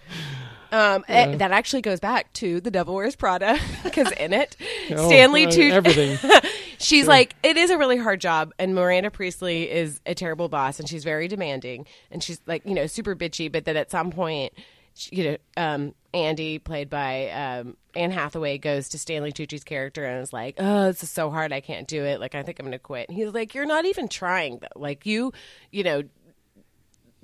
Um, 0.72 1.04
eh, 1.06 1.36
that 1.36 1.50
actually 1.52 1.82
goes 1.82 2.00
back 2.00 2.32
to 2.34 2.58
The 2.60 2.70
Devil 2.70 2.94
Wears 2.94 3.14
Prada 3.14 3.58
because 3.84 4.10
in 4.12 4.32
it, 4.32 4.56
Oh, 4.90 5.06
Stanley 5.06 5.44
uh, 5.44 5.50
Tucci. 5.50 5.70
everything. 5.70 6.18
she's 6.78 7.06
like, 7.06 7.34
it 7.42 7.58
is 7.58 7.70
a 7.70 7.76
really 7.76 7.98
hard 7.98 8.20
job, 8.22 8.52
and 8.58 8.74
Miranda 8.74 9.10
Priestly 9.10 9.70
is 9.70 10.00
a 10.06 10.14
terrible 10.14 10.48
boss, 10.48 10.80
and 10.80 10.88
she's 10.88 11.04
very 11.04 11.28
demanding, 11.28 11.86
and 12.10 12.22
she's 12.22 12.40
like, 12.46 12.64
you 12.64 12.74
know, 12.74 12.86
super 12.86 13.14
bitchy. 13.14 13.52
But 13.52 13.66
then 13.66 13.76
at 13.76 13.90
some 13.90 14.10
point, 14.10 14.54
she, 14.94 15.16
you 15.16 15.24
know, 15.24 15.36
um, 15.58 15.94
Andy, 16.14 16.58
played 16.58 16.88
by 16.88 17.28
um, 17.30 17.76
Anne 17.94 18.10
Hathaway, 18.10 18.56
goes 18.56 18.88
to 18.90 18.98
Stanley 18.98 19.32
Tucci's 19.32 19.64
character 19.64 20.04
and 20.04 20.22
is 20.22 20.32
like, 20.32 20.56
"Oh, 20.58 20.86
this 20.86 21.02
is 21.02 21.10
so 21.10 21.30
hard. 21.30 21.52
I 21.52 21.60
can't 21.60 21.86
do 21.86 22.04
it. 22.04 22.18
Like, 22.20 22.34
I 22.34 22.42
think 22.42 22.58
I'm 22.58 22.64
going 22.64 22.72
to 22.72 22.78
quit." 22.78 23.08
And 23.08 23.16
he's 23.16 23.32
like, 23.32 23.54
"You're 23.54 23.66
not 23.66 23.84
even 23.84 24.08
trying, 24.08 24.58
though. 24.60 24.68
Like, 24.80 25.04
you, 25.06 25.32
you 25.70 25.82
know, 25.84 26.02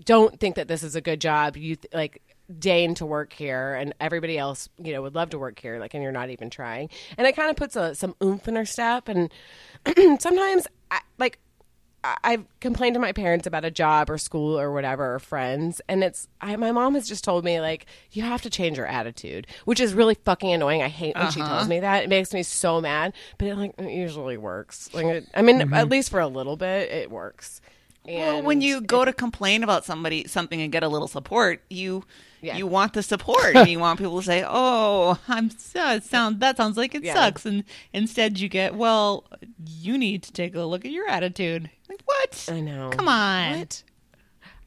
don't 0.05 0.39
think 0.39 0.57
that 0.57 0.69
this 0.69 0.83
is 0.83 0.95
a 0.97 1.01
good 1.01 1.21
job. 1.21 1.57
You 1.57 1.77
th- 1.77 1.93
like." 1.95 2.23
Deign 2.59 2.95
to 2.95 3.05
work 3.05 3.33
here 3.33 3.75
and 3.75 3.95
everybody 4.01 4.39
else 4.39 4.69
you 4.83 4.93
know 4.93 5.03
would 5.03 5.15
love 5.15 5.31
to 5.31 5.39
work 5.39 5.59
here 5.59 5.79
like 5.79 5.93
and 5.93 6.03
you're 6.03 6.13
not 6.13 6.31
even 6.31 6.49
trying 6.49 6.89
and 7.19 7.27
it 7.27 7.37
kind 7.37 7.51
of 7.51 7.57
puts 7.57 7.77
a, 7.77 7.95
some 7.95 8.15
oomph 8.23 8.49
in 8.49 8.57
her 8.57 8.65
step 8.65 9.09
and 9.09 9.31
sometimes 10.21 10.67
I, 10.91 11.01
like 11.19 11.39
I've 12.05 12.45
complained 12.61 12.95
to 12.95 13.01
my 13.01 13.13
parents 13.13 13.47
about 13.47 13.65
a 13.65 13.71
job 13.71 14.09
or 14.09 14.19
school 14.19 14.59
or 14.59 14.73
whatever 14.73 15.15
or 15.15 15.19
friends, 15.19 15.81
and 15.89 16.05
it's 16.05 16.29
I, 16.41 16.55
my 16.55 16.71
mom 16.71 16.95
has 16.95 17.09
just 17.09 17.25
told 17.25 17.45
me 17.45 17.61
like 17.61 17.87
you 18.13 18.23
have 18.23 18.41
to 18.43 18.51
change 18.51 18.77
your 18.77 18.87
attitude, 18.87 19.49
which 19.65 19.81
is 19.81 19.95
really 19.95 20.15
fucking 20.15 20.53
annoying. 20.53 20.81
I 20.81 20.89
hate 20.89 21.17
when 21.17 21.31
she 21.33 21.41
tells 21.41 21.51
uh-huh. 21.51 21.69
me 21.69 21.81
that; 21.81 22.05
it 22.05 22.09
makes 22.09 22.33
me 22.33 22.45
so 22.45 22.81
mad. 22.81 23.15
But 23.37 23.49
it 23.49 23.57
like 23.57 23.75
it 23.79 23.91
usually 23.91 24.37
works. 24.37 24.95
Like 24.95 25.07
it, 25.07 25.29
I 25.35 25.43
mean, 25.43 25.61
at 25.61 25.69
mm-hmm. 25.69 25.91
least 25.91 26.11
for 26.11 26.21
a 26.21 26.29
little 26.29 26.57
bit, 26.57 26.91
it 26.91 27.11
works. 27.11 27.61
Well, 28.05 28.43
when 28.43 28.63
you 28.63 28.81
go 28.81 29.05
to 29.05 29.13
complain 29.13 29.63
about 29.63 29.85
somebody 29.85 30.27
something 30.29 30.63
and 30.63 30.73
get 30.73 30.83
a 30.83 30.89
little 30.89 31.09
support, 31.09 31.63
you 31.69 32.05
Yeah. 32.41 32.57
you 32.57 32.67
want 32.67 32.93
the 32.93 33.03
support. 33.03 33.57
and 33.57 33.69
you 33.69 33.79
want 33.79 33.99
people 33.99 34.19
to 34.21 34.25
say, 34.27 34.45
"Oh, 34.47 35.19
I'm 35.29 35.51
so 35.51 35.91
it 35.95 36.05
sound 36.05 36.41
that 36.41 36.57
sounds 36.57 36.77
like 36.77 36.95
it 36.95 37.03
Yeah. 37.05 37.15
sucks," 37.15 37.45
and 37.47 37.65
instead 37.93 38.39
you 38.39 38.49
get, 38.49 38.75
"Well, 38.75 39.25
you 39.67 39.99
need 39.99 40.23
to 40.25 40.33
take 40.33 40.55
a 40.55 40.63
look 40.63 40.85
at 40.85 40.91
your 40.93 41.09
attitude." 41.09 41.71
Like 41.89 42.03
what? 42.05 42.49
I 42.53 42.61
know. 42.61 42.91
Come 42.91 43.09
on. 43.09 43.59
What? 43.59 43.83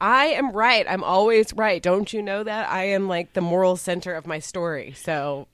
I 0.01 0.25
am 0.27 0.51
right. 0.51 0.85
I'm 0.89 1.03
always 1.03 1.53
right. 1.53 1.81
Don't 1.81 2.11
you 2.11 2.21
know 2.23 2.43
that? 2.43 2.69
I 2.69 2.85
am 2.85 3.07
like 3.07 3.33
the 3.33 3.41
moral 3.41 3.75
center 3.77 4.15
of 4.15 4.25
my 4.25 4.39
story. 4.39 4.93
So 4.97 5.47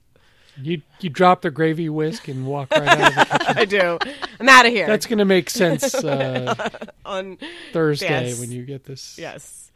You 0.60 0.80
you 1.00 1.10
drop 1.10 1.42
the 1.42 1.50
gravy 1.50 1.88
whisk 1.90 2.26
and 2.28 2.46
walk 2.46 2.70
right 2.72 2.88
out 2.88 3.08
of 3.08 3.14
the 3.28 3.38
kitchen. 3.38 3.54
I 3.58 3.64
do. 3.66 3.98
I'm 4.40 4.48
out 4.48 4.64
of 4.66 4.72
here. 4.72 4.86
That's 4.86 5.06
going 5.06 5.18
to 5.18 5.24
make 5.26 5.50
sense 5.50 5.94
uh, 5.94 6.70
on 7.04 7.38
Thursday 7.72 8.28
Yes. 8.30 8.40
when 8.40 8.50
you 8.50 8.64
get 8.64 8.84
this. 8.84 9.18
Yes. 9.18 9.67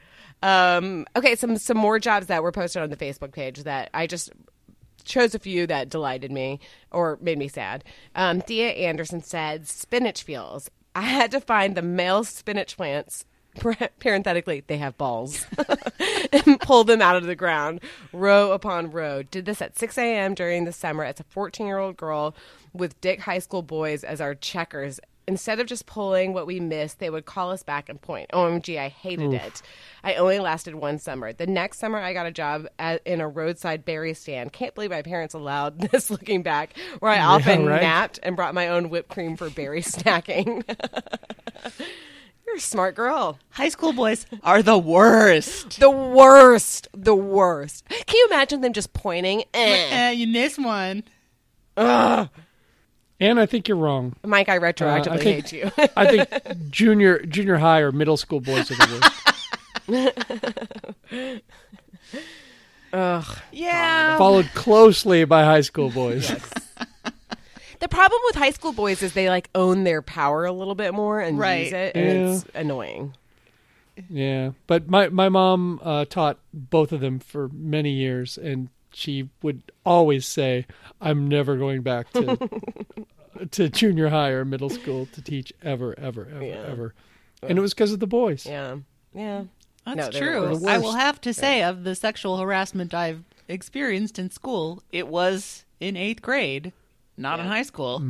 Um, 0.42 1.06
okay, 1.14 1.36
some 1.36 1.56
some 1.56 1.76
more 1.76 1.98
jobs 1.98 2.26
that 2.26 2.42
were 2.42 2.52
posted 2.52 2.82
on 2.82 2.90
the 2.90 2.96
Facebook 2.96 3.32
page 3.32 3.62
that 3.62 3.90
I 3.94 4.06
just 4.06 4.30
chose 5.04 5.34
a 5.34 5.38
few 5.38 5.66
that 5.66 5.88
delighted 5.88 6.30
me 6.30 6.60
or 6.90 7.18
made 7.20 7.38
me 7.38 7.48
sad. 7.48 7.84
Um, 8.14 8.40
Thea 8.40 8.70
Anderson 8.70 9.22
said 9.22 9.66
spinach 9.66 10.22
fields. 10.22 10.70
I 10.94 11.02
had 11.02 11.30
to 11.30 11.40
find 11.40 11.74
the 11.74 11.82
male 11.82 12.24
spinach 12.24 12.76
plants. 12.76 13.24
Parenthetically, 14.00 14.64
they 14.66 14.78
have 14.78 14.96
balls, 14.96 15.46
and 16.32 16.58
pull 16.60 16.84
them 16.84 17.02
out 17.02 17.16
of 17.16 17.24
the 17.24 17.36
ground 17.36 17.80
row 18.10 18.52
upon 18.52 18.90
row. 18.90 19.22
Did 19.22 19.44
this 19.44 19.60
at 19.60 19.78
6 19.78 19.98
a.m. 19.98 20.32
during 20.32 20.64
the 20.64 20.72
summer 20.72 21.04
as 21.04 21.20
a 21.20 21.24
14 21.24 21.66
year 21.66 21.76
old 21.76 21.98
girl 21.98 22.34
with 22.72 22.98
Dick 23.02 23.20
High 23.20 23.40
School 23.40 23.60
boys 23.60 24.04
as 24.04 24.22
our 24.22 24.34
checkers 24.34 25.00
instead 25.26 25.60
of 25.60 25.66
just 25.66 25.86
pulling 25.86 26.32
what 26.32 26.46
we 26.46 26.60
missed, 26.60 26.98
they 26.98 27.10
would 27.10 27.24
call 27.24 27.50
us 27.50 27.62
back 27.62 27.88
and 27.88 28.00
point. 28.00 28.30
OMG, 28.32 28.78
I 28.78 28.88
hated 28.88 29.32
it. 29.32 29.62
I 30.02 30.14
only 30.14 30.38
lasted 30.38 30.74
one 30.74 30.98
summer. 30.98 31.32
The 31.32 31.46
next 31.46 31.78
summer, 31.78 31.98
I 31.98 32.12
got 32.12 32.26
a 32.26 32.30
job 32.30 32.66
at, 32.78 33.02
in 33.06 33.20
a 33.20 33.28
roadside 33.28 33.84
berry 33.84 34.14
stand. 34.14 34.52
Can't 34.52 34.74
believe 34.74 34.90
my 34.90 35.02
parents 35.02 35.34
allowed 35.34 35.80
this 35.90 36.10
looking 36.10 36.42
back, 36.42 36.76
where 36.98 37.12
I 37.12 37.20
often 37.20 37.66
right. 37.66 37.82
napped 37.82 38.18
and 38.22 38.36
brought 38.36 38.54
my 38.54 38.68
own 38.68 38.90
whipped 38.90 39.08
cream 39.08 39.36
for 39.36 39.50
berry 39.50 39.82
snacking. 39.82 40.64
You're 42.46 42.56
a 42.56 42.60
smart 42.60 42.96
girl. 42.96 43.38
High 43.50 43.68
school 43.68 43.92
boys 43.92 44.26
are 44.42 44.62
the 44.62 44.76
worst. 44.76 45.78
The 45.78 45.90
worst. 45.90 46.88
The 46.92 47.14
worst. 47.14 47.88
Can 47.88 48.16
you 48.16 48.26
imagine 48.30 48.60
them 48.60 48.72
just 48.72 48.92
pointing? 48.92 49.44
Eh. 49.54 49.88
Eh, 49.90 50.10
you 50.10 50.26
missed 50.26 50.58
one. 50.58 51.04
Ugh. 51.76 52.28
And 53.22 53.38
I 53.40 53.46
think 53.46 53.68
you're 53.68 53.76
wrong. 53.76 54.14
Mike, 54.24 54.48
I 54.48 54.58
retroactively 54.58 55.06
Uh, 55.08 55.12
I 55.12 55.16
think- 55.18 55.48
hate 55.48 55.52
you. 55.52 55.70
I 55.96 56.06
think 56.06 56.68
junior 56.70 57.24
junior 57.24 57.56
high 57.56 57.80
or 57.80 57.92
middle 57.92 58.16
school 58.16 58.40
boys 58.40 58.70
are 58.70 58.74
the 58.74 59.10
worst. 59.88 61.42
Ugh. 62.92 63.38
Yeah. 63.52 64.18
Followed 64.18 64.50
closely 64.54 65.24
by 65.24 65.44
high 65.44 65.60
school 65.62 65.90
boys. 65.90 66.28
The 67.80 67.88
problem 67.88 68.20
with 68.26 68.36
high 68.36 68.50
school 68.50 68.72
boys 68.72 69.02
is 69.02 69.12
they 69.14 69.28
like 69.28 69.48
own 69.54 69.84
their 69.84 70.02
power 70.02 70.44
a 70.44 70.52
little 70.52 70.74
bit 70.74 70.94
more 70.94 71.20
and 71.20 71.38
Right. 71.38 71.64
use 71.64 71.72
it, 71.72 71.96
and 71.96 72.06
Yeah. 72.28 72.34
it's 72.34 72.44
annoying. 72.54 73.14
Yeah, 74.08 74.50
but 74.66 74.88
my 74.88 75.08
my 75.08 75.28
mom 75.28 75.80
uh, 75.82 76.04
taught 76.06 76.38
both 76.54 76.92
of 76.92 77.00
them 77.00 77.18
for 77.18 77.48
many 77.52 77.90
years, 77.90 78.38
and 78.38 78.68
she 78.92 79.28
would 79.42 79.62
always 79.84 80.26
say, 80.26 80.66
"I'm 81.00 81.26
never 81.28 81.56
going 81.56 81.82
back 81.82 82.10
to 82.12 82.38
to 83.50 83.68
junior 83.68 84.08
high 84.08 84.30
or 84.30 84.44
middle 84.44 84.70
school 84.70 85.06
to 85.12 85.22
teach 85.22 85.52
ever, 85.62 85.98
ever, 85.98 86.28
ever, 86.32 86.44
Yeah. 86.44 86.64
ever." 86.68 86.94
And 87.42 87.58
it 87.58 87.60
was 87.60 87.74
because 87.74 87.92
of 87.92 88.00
the 88.00 88.06
boys. 88.06 88.46
Yeah, 88.46 88.76
yeah. 89.14 89.44
That's 89.84 90.14
No, 90.14 90.20
true. 90.20 90.66
I 90.68 90.78
will 90.78 90.92
have 90.92 91.20
to 91.22 91.34
say, 91.34 91.62
of 91.64 91.82
the 91.82 91.96
sexual 91.96 92.36
harassment 92.38 92.94
I've 92.94 93.24
experienced 93.48 94.16
in 94.18 94.30
school, 94.30 94.80
it 94.92 95.08
was 95.08 95.64
in 95.80 95.96
eighth 95.96 96.22
grade, 96.22 96.72
not 97.16 97.40
in 97.40 97.46
high 97.46 97.64
school. 97.64 98.00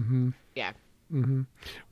Yeah. 0.55 0.73
Hmm. 1.11 1.43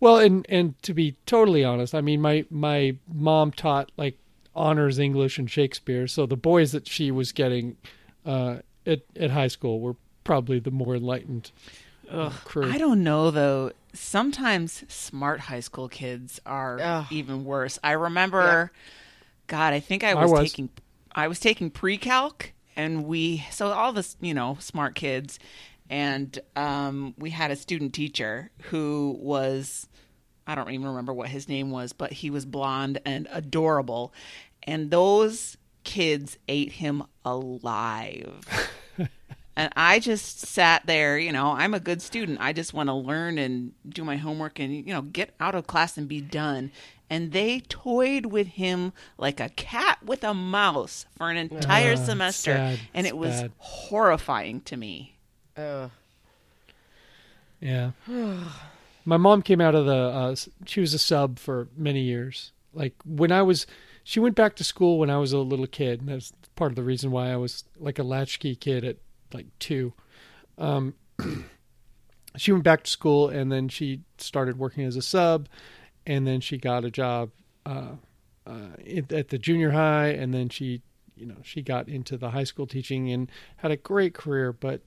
Well, 0.00 0.18
and 0.18 0.44
and 0.48 0.80
to 0.82 0.92
be 0.94 1.16
totally 1.26 1.64
honest, 1.64 1.94
I 1.94 2.00
mean, 2.02 2.20
my 2.20 2.44
my 2.50 2.96
mom 3.10 3.52
taught 3.52 3.90
like 3.96 4.18
honors 4.54 4.98
English 4.98 5.38
and 5.38 5.50
Shakespeare, 5.50 6.06
so 6.06 6.26
the 6.26 6.36
boys 6.36 6.72
that 6.72 6.86
she 6.88 7.10
was 7.10 7.32
getting 7.32 7.76
uh, 8.26 8.58
at 8.86 9.00
at 9.16 9.30
high 9.30 9.48
school 9.48 9.80
we 9.80 9.86
were 9.86 9.96
probably 10.24 10.58
the 10.60 10.70
more 10.70 10.94
enlightened 10.96 11.50
uh, 12.10 12.30
crew. 12.44 12.70
I 12.70 12.78
don't 12.78 13.02
know 13.02 13.30
though. 13.30 13.72
Sometimes 13.92 14.84
smart 14.86 15.40
high 15.40 15.60
school 15.60 15.88
kids 15.88 16.40
are 16.46 16.78
Ugh. 16.80 17.06
even 17.10 17.44
worse. 17.44 17.78
I 17.82 17.92
remember, 17.92 18.70
God, 19.48 19.72
I 19.72 19.80
think 19.80 20.04
I 20.04 20.10
I 20.10 20.14
was, 20.14 20.30
was. 20.30 20.42
taking, 20.42 20.68
I 21.12 21.26
was 21.26 21.40
taking 21.40 21.70
pre-calc, 21.70 22.52
and 22.76 23.06
we 23.06 23.44
so 23.50 23.72
all 23.72 23.92
this, 23.92 24.16
you 24.20 24.32
know, 24.32 24.56
smart 24.60 24.94
kids, 24.94 25.40
and 25.88 26.38
um, 26.54 27.14
we 27.18 27.30
had 27.30 27.50
a 27.50 27.56
student 27.56 27.92
teacher 27.92 28.52
who 28.64 29.16
was, 29.18 29.88
I 30.46 30.54
don't 30.54 30.70
even 30.70 30.86
remember 30.86 31.12
what 31.12 31.28
his 31.28 31.48
name 31.48 31.72
was, 31.72 31.92
but 31.92 32.12
he 32.12 32.30
was 32.30 32.44
blonde 32.46 33.00
and 33.04 33.26
adorable, 33.32 34.12
and 34.62 34.92
those 34.92 35.56
kids 35.90 36.38
ate 36.48 36.72
him 36.72 37.02
alive. 37.24 38.40
And 39.56 39.70
I 39.76 39.98
just 39.98 40.38
sat 40.46 40.86
there, 40.86 41.18
you 41.18 41.32
know, 41.32 41.50
I'm 41.50 41.74
a 41.74 41.80
good 41.80 42.00
student. 42.00 42.38
I 42.40 42.54
just 42.54 42.72
want 42.72 42.88
to 42.88 42.94
learn 42.94 43.36
and 43.36 43.72
do 43.86 44.04
my 44.04 44.16
homework 44.16 44.58
and, 44.58 44.72
you 44.72 44.94
know, 44.94 45.02
get 45.02 45.34
out 45.38 45.54
of 45.54 45.66
class 45.66 45.98
and 45.98 46.08
be 46.08 46.20
done. 46.22 46.70
And 47.10 47.32
they 47.32 47.60
toyed 47.68 48.26
with 48.26 48.46
him 48.46 48.92
like 49.18 49.38
a 49.38 49.50
cat 49.50 49.98
with 50.02 50.24
a 50.24 50.32
mouse 50.32 51.04
for 51.18 51.28
an 51.30 51.36
entire 51.36 51.92
it's 51.92 52.06
semester. 52.06 52.52
sad. 52.54 52.80
And 52.94 53.06
It's 53.06 53.12
it 53.12 53.18
was 53.18 53.42
bad. 53.42 53.52
horrifying 53.58 54.60
to 54.62 54.76
me. 54.78 55.16
Ugh. 55.58 55.90
Yeah. 57.60 57.90
My 59.04 59.16
mom 59.18 59.42
came 59.42 59.60
out 59.60 59.74
of 59.74 59.84
the. 59.84 59.92
Uh, 59.92 60.36
she 60.64 60.80
was 60.80 60.94
a 60.94 60.98
sub 60.98 61.38
for 61.38 61.68
many 61.76 62.00
years. 62.00 62.52
Like 62.72 62.94
when 63.04 63.32
I 63.32 63.42
was, 63.42 63.66
she 64.04 64.20
went 64.20 64.34
back 64.34 64.56
to 64.56 64.64
school 64.64 64.98
when 64.98 65.10
I 65.10 65.18
was 65.18 65.32
a 65.32 65.38
little 65.38 65.66
kid. 65.66 66.00
And 66.00 66.08
that's 66.08 66.32
part 66.56 66.72
of 66.72 66.76
the 66.76 66.82
reason 66.82 67.10
why 67.10 67.30
I 67.32 67.36
was 67.36 67.64
like 67.78 67.98
a 67.98 68.02
latchkey 68.02 68.56
kid 68.56 68.84
at 68.84 68.96
like 69.32 69.46
two. 69.58 69.92
Um, 70.58 70.94
she 72.36 72.52
went 72.52 72.64
back 72.64 72.84
to 72.84 72.90
school 72.90 73.28
and 73.28 73.50
then 73.50 73.68
she 73.68 74.02
started 74.18 74.58
working 74.58 74.84
as 74.84 74.96
a 74.96 75.02
sub, 75.02 75.48
and 76.06 76.26
then 76.26 76.40
she 76.40 76.58
got 76.58 76.84
a 76.84 76.90
job 76.90 77.30
uh, 77.66 77.92
uh, 78.46 78.68
at 79.10 79.28
the 79.28 79.38
junior 79.38 79.70
high, 79.70 80.08
and 80.08 80.32
then 80.32 80.48
she, 80.48 80.82
you 81.16 81.26
know, 81.26 81.36
she 81.42 81.62
got 81.62 81.88
into 81.88 82.16
the 82.16 82.30
high 82.30 82.44
school 82.44 82.66
teaching 82.66 83.10
and 83.10 83.30
had 83.58 83.70
a 83.70 83.76
great 83.76 84.14
career. 84.14 84.52
But 84.52 84.80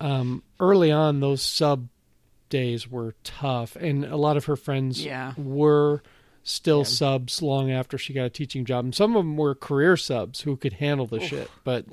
um, 0.00 0.42
early 0.58 0.90
on, 0.90 1.20
those 1.20 1.42
sub 1.42 1.88
days 2.48 2.90
were 2.90 3.14
tough, 3.22 3.76
and 3.76 4.04
a 4.04 4.16
lot 4.16 4.36
of 4.36 4.46
her 4.46 4.56
friends 4.56 5.04
Yeah. 5.04 5.34
were 5.36 6.02
still 6.50 6.78
Yeah. 6.80 6.84
subs 6.84 7.42
long 7.42 7.70
after 7.70 7.96
she 7.98 8.12
got 8.12 8.24
a 8.24 8.30
teaching 8.30 8.64
job, 8.64 8.84
and 8.84 8.94
some 8.94 9.16
of 9.16 9.20
them 9.24 9.36
were 9.36 9.54
career 9.54 9.96
subs 9.96 10.42
who 10.42 10.56
could 10.56 10.74
handle 10.74 11.06
the 11.06 11.20
shit. 11.20 11.50
But 11.64 11.86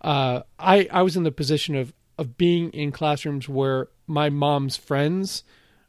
uh, 0.00 0.42
I 0.58 0.88
I 0.90 1.02
was 1.02 1.16
in 1.16 1.22
the 1.22 1.32
position 1.32 1.74
of 1.76 1.92
of 2.18 2.36
being 2.36 2.70
in 2.70 2.92
classrooms 2.92 3.48
where 3.48 3.88
my 4.06 4.30
mom's 4.30 4.76
friends 4.76 5.42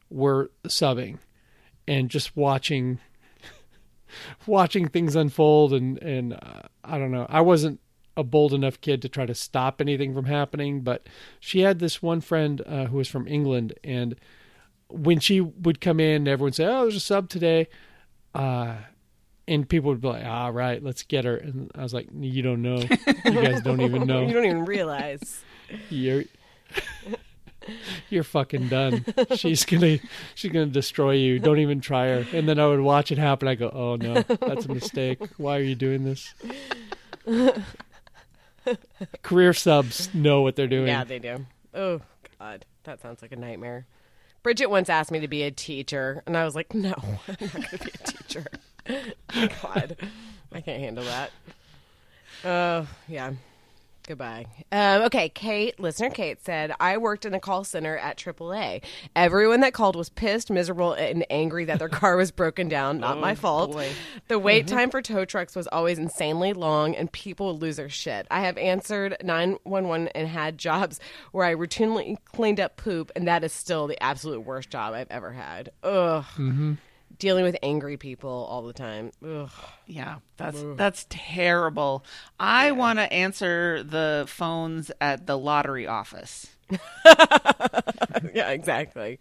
were 0.10 0.49
subbing, 0.67 1.19
and 1.88 2.10
just 2.10 2.36
watching 2.36 2.99
watching 4.47 4.88
things 4.88 5.15
unfold, 5.15 5.73
and 5.73 5.97
and 6.01 6.34
uh, 6.34 6.62
I 6.84 6.97
don't 6.97 7.12
know, 7.12 7.25
I 7.29 7.41
wasn't 7.41 7.79
a 8.17 8.23
bold 8.23 8.53
enough 8.53 8.79
kid 8.79 9.01
to 9.01 9.10
try 9.10 9.25
to 9.25 9.36
stop 9.36 9.81
anything 9.81 10.13
from 10.13 10.25
happening, 10.25 10.81
but 10.81 11.05
she 11.39 11.60
had 11.62 11.79
this 11.79 12.01
one 12.01 12.21
friend 12.21 12.62
uh, 12.65 12.86
who 12.86 12.97
was 12.97 13.10
from 13.10 13.27
England, 13.27 13.73
and 13.84 14.15
when 14.89 15.19
she 15.19 15.41
would 15.41 15.81
come 15.81 15.99
in, 15.99 16.27
everyone 16.27 16.47
would 16.47 16.55
say, 16.55 16.65
"Oh, 16.65 16.81
there's 16.83 16.95
a 16.95 16.99
sub 16.99 17.29
today," 17.29 17.67
uh, 18.33 18.75
and 19.47 19.67
people 19.67 19.89
would 19.89 20.01
be 20.01 20.07
like, 20.07 20.25
"Ah, 20.25 20.47
right, 20.47 20.81
let's 20.83 21.03
get 21.03 21.25
her." 21.25 21.35
And 21.37 21.71
I 21.75 21.83
was 21.83 21.93
like, 21.93 22.07
"You 22.19 22.41
don't 22.41 22.61
know. 22.61 22.77
You 23.25 23.41
guys 23.41 23.61
don't 23.61 23.81
even 23.81 24.05
know. 24.05 24.21
You 24.27 24.33
don't 24.33 24.45
even 24.45 24.65
realize. 24.65 25.43
You're 25.89 26.23
you're 28.09 28.23
fucking 28.23 28.67
done. 28.67 29.03
She's 29.35 29.65
gonna 29.65 29.97
she's 30.35 30.51
gonna 30.51 30.67
destroy 30.67 31.11
you. 31.13 31.39
Don't 31.39 31.59
even 31.59 31.81
try 31.81 32.07
her." 32.07 32.25
And 32.31 32.47
then 32.47 32.59
I 32.59 32.67
would 32.67 32.81
watch 32.81 33.11
it 33.11 33.17
happen. 33.17 33.47
I 33.47 33.55
go, 33.55 33.69
"Oh 33.69 33.95
no, 33.95 34.21
that's 34.21 34.65
a 34.65 34.73
mistake. 34.73 35.19
Why 35.37 35.57
are 35.57 35.61
you 35.63 35.75
doing 35.75 36.03
this?" 36.03 36.33
Career 39.21 39.53
subs 39.53 40.13
know 40.13 40.41
what 40.41 40.55
they're 40.55 40.67
doing. 40.67 40.87
Yeah, 40.87 41.03
they 41.03 41.19
do. 41.19 41.45
Oh 41.73 42.01
God, 42.39 42.65
that 42.83 43.01
sounds 43.01 43.21
like 43.21 43.31
a 43.31 43.35
nightmare. 43.35 43.85
Bridget 44.45 44.69
once 44.69 44.89
asked 44.89 45.10
me 45.10 45.21
to 45.21 45.27
be 45.27 45.41
a 45.41 45.49
teacher, 45.49 46.21
and 46.27 46.38
I 46.38 46.45
was 46.45 46.53
like, 46.53 46.75
"No, 46.75 46.93
I'm 47.27 47.36
not 47.36 47.39
going 47.39 47.49
to 47.63 47.79
be 47.79 47.91
a 47.91 48.08
teacher." 48.08 48.45
God, 49.63 49.97
I 50.51 50.62
can't 50.62 50.79
handle 50.79 51.03
that. 51.05 51.31
Oh, 52.43 52.88
yeah. 53.08 53.34
Goodbye. 54.07 54.45
Um, 54.71 55.03
okay, 55.03 55.29
Kate, 55.29 55.79
listener 55.79 56.11
Kate 56.11 56.43
said, 56.43 56.71
I 56.79 56.97
worked 56.97 57.25
in 57.25 57.33
a 57.33 57.39
call 57.39 57.63
center 57.63 57.97
at 57.97 58.17
AAA. 58.17 58.83
Everyone 59.15 59.61
that 59.61 59.73
called 59.73 59.95
was 59.95 60.09
pissed, 60.09 60.51
miserable, 60.51 60.93
and 60.93 61.25
angry 61.29 61.65
that 61.65 61.79
their 61.79 61.89
car 61.89 62.15
was 62.15 62.31
broken 62.31 62.69
down. 62.69 62.99
Not 62.99 63.19
my 63.19 63.33
fault. 63.33 63.71
boy. 63.71 63.89
The 64.27 64.37
wait 64.37 64.67
time 64.67 64.91
for 64.91 65.01
tow 65.01 65.25
trucks 65.25 65.55
was 65.55 65.67
always 65.67 65.97
insanely 65.97 66.53
long, 66.53 66.95
and 66.95 67.11
people 67.11 67.53
would 67.53 67.61
lose 67.61 67.77
their 67.77 67.89
shit. 67.89 68.27
I 68.29 68.41
have 68.41 68.57
answered 68.57 69.17
911 69.23 70.09
and 70.09 70.27
had 70.27 70.57
jobs 70.57 70.99
where 71.31 71.45
I 71.45 71.55
routinely 71.55 72.17
cleaned 72.25 72.59
up 72.59 72.77
poop, 72.77 73.11
and 73.15 73.27
that 73.27 73.43
is 73.43 73.53
still 73.53 73.87
the 73.87 74.01
absolute 74.03 74.41
worst 74.41 74.69
job 74.69 74.93
I've 74.93 75.09
ever 75.09 75.31
had. 75.31 75.71
Ugh. 75.83 76.25
Dealing 77.17 77.43
with 77.43 77.56
angry 77.63 77.97
people 77.97 78.47
all 78.49 78.63
the 78.63 78.73
time. 78.73 79.12
Ugh. 79.25 79.49
Yeah, 79.86 80.17
that's 80.38 80.63
that's 80.75 81.06
terrible. 81.10 82.04
I 82.39 82.71
want 82.71 82.99
to 82.99 83.12
answer 83.12 83.84
the 83.84 84.25
phones 84.28 84.91
at 84.99 85.25
the 85.25 85.38
lottery 85.38 85.88
office. 85.88 86.47
yeah, 88.34 88.49
exactly. 88.49 89.19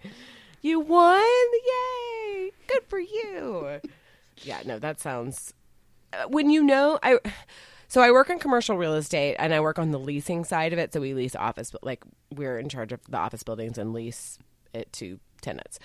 You 0.63 0.81
won! 0.81 1.23
Yay! 1.23 2.51
Good 2.67 2.85
for 2.89 2.99
you. 2.99 3.81
Yeah, 4.39 4.63
no, 4.65 4.79
that 4.79 4.99
sounds. 5.01 5.53
Uh, 6.13 6.27
when 6.29 6.51
you 6.51 6.63
know, 6.63 6.99
I. 7.03 7.19
So 7.87 8.01
I 8.01 8.11
work 8.11 8.29
in 8.31 8.39
commercial 8.39 8.77
real 8.77 8.95
estate, 8.95 9.37
and 9.39 9.55
I 9.55 9.61
work 9.61 9.79
on 9.79 9.91
the 9.93 10.01
leasing 10.01 10.45
side 10.45 10.73
of 10.73 10.79
it. 10.79 10.93
So 10.93 11.01
we 11.01 11.15
lease 11.15 11.37
office, 11.37 11.71
but 11.71 11.85
like 11.85 12.03
we're 12.35 12.59
in 12.59 12.69
charge 12.69 12.93
of 12.93 13.01
the 13.09 13.19
office 13.19 13.43
buildings 13.43 13.79
and 13.79 13.93
lease 13.93 14.39
it 14.73 14.93
to 14.95 15.21
tenants. 15.43 15.79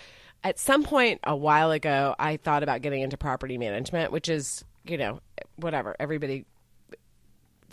At 0.43 0.57
some 0.57 0.83
point 0.83 1.19
a 1.23 1.35
while 1.35 1.71
ago, 1.71 2.15
I 2.17 2.37
thought 2.37 2.63
about 2.63 2.81
getting 2.81 3.01
into 3.01 3.17
property 3.17 3.57
management, 3.57 4.11
which 4.11 4.29
is 4.29 4.63
you 4.85 4.97
know 4.97 5.19
whatever 5.57 5.95
everybody 5.99 6.45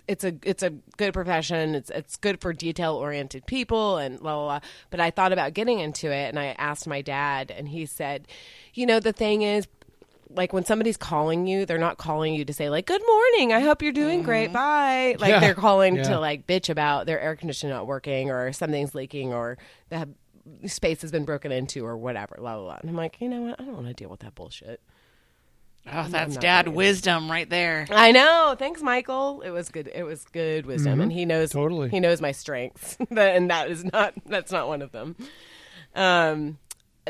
it's 0.08 0.24
a 0.24 0.34
it's 0.42 0.62
a 0.62 0.70
good 0.96 1.12
profession. 1.12 1.74
It's 1.74 1.90
it's 1.90 2.16
good 2.16 2.40
for 2.40 2.52
detail 2.52 2.94
oriented 2.94 3.46
people 3.46 3.96
and 3.98 4.20
blah, 4.20 4.34
blah 4.34 4.44
blah. 4.44 4.60
But 4.90 5.00
I 5.00 5.10
thought 5.10 5.32
about 5.32 5.54
getting 5.54 5.80
into 5.80 6.10
it, 6.10 6.28
and 6.28 6.38
I 6.38 6.54
asked 6.58 6.86
my 6.86 7.02
dad, 7.02 7.50
and 7.50 7.68
he 7.68 7.86
said, 7.86 8.28
you 8.74 8.86
know, 8.86 9.00
the 9.00 9.12
thing 9.12 9.42
is. 9.42 9.66
Like 10.28 10.52
when 10.52 10.64
somebody's 10.64 10.96
calling 10.96 11.46
you, 11.46 11.64
they're 11.66 11.78
not 11.78 11.98
calling 11.98 12.34
you 12.34 12.44
to 12.44 12.52
say 12.52 12.68
like 12.68 12.84
"Good 12.84 13.00
morning, 13.06 13.52
I 13.52 13.60
hope 13.60 13.80
you're 13.80 13.92
doing 13.92 14.24
great, 14.24 14.46
mm-hmm. 14.46 14.54
bye." 14.54 15.16
Like 15.20 15.30
Yeah. 15.30 15.38
they're 15.38 15.54
calling 15.54 15.96
Yeah. 15.96 16.02
to 16.02 16.20
like 16.20 16.48
bitch 16.48 16.68
about 16.68 17.06
their 17.06 17.20
air 17.20 17.36
conditioner 17.36 17.72
not 17.72 17.86
working 17.86 18.28
or 18.30 18.52
something's 18.52 18.92
leaking 18.92 19.32
or 19.32 19.56
the 19.88 20.08
space 20.66 21.02
has 21.02 21.10
been 21.12 21.24
broken 21.24 21.52
into 21.52 21.84
or 21.84 21.96
whatever. 21.96 22.36
Blah 22.38 22.56
blah 22.56 22.64
blah. 22.64 22.78
And 22.80 22.90
I'm 22.90 22.96
like, 22.96 23.20
you 23.20 23.28
know 23.28 23.42
what? 23.42 23.60
I 23.60 23.64
don't 23.64 23.74
want 23.74 23.86
to 23.88 23.94
deal 23.94 24.08
with 24.08 24.20
that 24.20 24.34
bullshit. 24.34 24.80
Oh, 25.92 26.06
that's 26.08 26.34
not 26.34 26.40
dad 26.42 26.66
ready. 26.66 26.76
wisdom 26.76 27.30
right 27.30 27.48
there. 27.48 27.86
I 27.90 28.10
know. 28.10 28.56
Thanks, 28.58 28.82
Michael. 28.82 29.42
It 29.42 29.50
was 29.50 29.68
good. 29.68 29.88
It 29.94 30.02
was 30.02 30.24
good 30.32 30.66
wisdom, 30.66 31.00
and 31.00 31.12
he 31.12 31.24
knows 31.24 31.50
Totally. 31.50 31.90
He 31.90 32.00
knows 32.00 32.20
my 32.20 32.32
strengths, 32.32 32.96
and 33.10 33.50
that 33.50 33.70
is 33.70 33.84
not. 33.84 34.14
That's 34.26 34.50
not 34.50 34.66
one 34.66 34.82
of 34.82 34.90
them. 34.90 35.14
Um, 35.94 36.58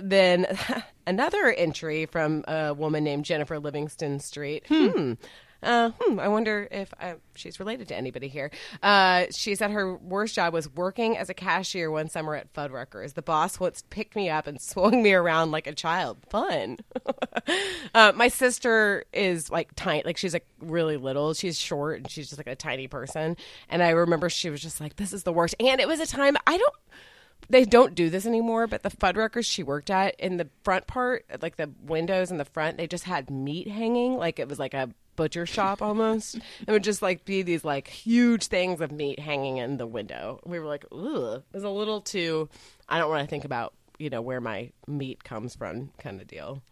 then 0.01 0.47
another 1.07 1.53
entry 1.53 2.05
from 2.07 2.45
a 2.47 2.75
woman 2.75 3.03
named 3.03 3.25
Jennifer 3.25 3.59
Livingston 3.59 4.21
Street. 4.21 4.65
Hmm. 4.69 5.15
Uh, 5.63 5.91
hmm, 6.01 6.21
I 6.21 6.29
wonder 6.29 6.69
if 6.71 6.93
uh, 7.01 7.15
she's 7.35 7.59
related 7.59 7.89
to 7.89 7.97
anybody 7.97 8.29
here. 8.29 8.51
Uh, 8.83 9.27
she 9.31 9.55
said 9.55 9.71
her 9.71 9.97
worst 9.97 10.35
job 10.35 10.53
was 10.53 10.69
working 10.69 11.17
as 11.17 11.29
a 11.29 11.35
cashier 11.35 11.91
one 11.91 12.09
summer 12.09 12.35
at 12.35 12.53
Fuddruckers. 12.53 13.15
The 13.15 13.23
boss 13.23 13.59
once 13.59 13.83
picked 13.91 14.17
me 14.17 14.29
up 14.29 14.47
and 14.47 14.61
swung 14.77 15.03
me 15.03 15.13
around 15.13 15.51
like 15.51 15.67
a 15.67 15.75
child. 15.75 16.19
Fun. 16.31 16.79
uh, 17.95 18.13
my 18.15 18.29
sister 18.29 19.05
is 19.13 19.51
like 19.51 19.75
tiny, 19.77 20.03
like 20.05 20.17
she's 20.17 20.33
like 20.33 20.47
really 20.61 20.97
little. 20.97 21.35
She's 21.35 21.59
short 21.59 21.99
and 21.99 22.11
she's 22.11 22.29
just 22.29 22.39
like 22.39 22.47
a 22.47 22.57
tiny 22.57 22.89
person. 22.89 23.37
And 23.69 23.83
I 23.83 23.91
remember 23.91 24.29
she 24.29 24.51
was 24.51 24.61
just 24.61 24.81
like, 24.81 24.97
"This 24.97 25.13
is 25.13 25.23
the 25.23 25.33
worst." 25.33 25.55
And 25.61 25.81
it 25.81 25.89
was 25.89 26.01
a 26.01 26.07
time 26.07 26.37
I 26.47 26.57
don't 26.57 26.75
they 27.49 27.65
don't 27.65 27.95
do 27.95 28.11
this 28.11 28.27
anymore, 28.27 28.67
but 28.67 28.83
the 28.83 28.91
Fuddruckers 28.91 29.45
she 29.45 29.63
worked 29.63 29.91
at 29.91 30.19
in 30.19 30.37
the 30.37 30.49
front 30.65 30.87
part, 30.87 31.25
like 31.41 31.57
the 31.57 31.71
windows 31.83 32.31
in 32.31 32.39
the 32.39 32.45
front, 32.45 32.77
they 32.77 32.87
just 32.87 33.05
had 33.05 33.31
meat 33.31 33.69
hanging, 33.69 34.17
like 34.17 34.39
it 34.39 34.49
was 34.49 34.59
like 34.59 34.75
a 34.75 34.91
butcher 35.17 35.47
shop 35.47 35.83
almost. 35.83 36.37
it 36.67 36.71
would 36.71 36.85
just 36.85 37.03
like 37.03 37.25
be 37.25 37.43
these 37.43 37.65
like 37.65 37.89
huge 37.89 38.47
things 38.47 38.81
of 38.81 38.93
meat 38.93 39.19
hanging 39.19 39.57
in 39.57 39.79
the 39.79 39.87
window. 39.87 40.41
We 40.45 40.59
were 40.59 40.67
like, 40.67 40.85
ugh, 40.93 41.43
it 41.51 41.55
was 41.55 41.65
a 41.65 41.71
little 41.71 42.01
too. 42.01 42.49
I 42.89 42.99
don't 42.99 43.11
want 43.11 43.23
to 43.27 43.31
think 43.31 43.45
about 43.45 43.73
you 43.99 44.11
know 44.11 44.21
where 44.23 44.41
my 44.41 44.71
meat 44.87 45.25
comes 45.25 45.55
from, 45.57 45.91
kind 45.99 46.21
of 46.21 46.29
deal. 46.29 46.63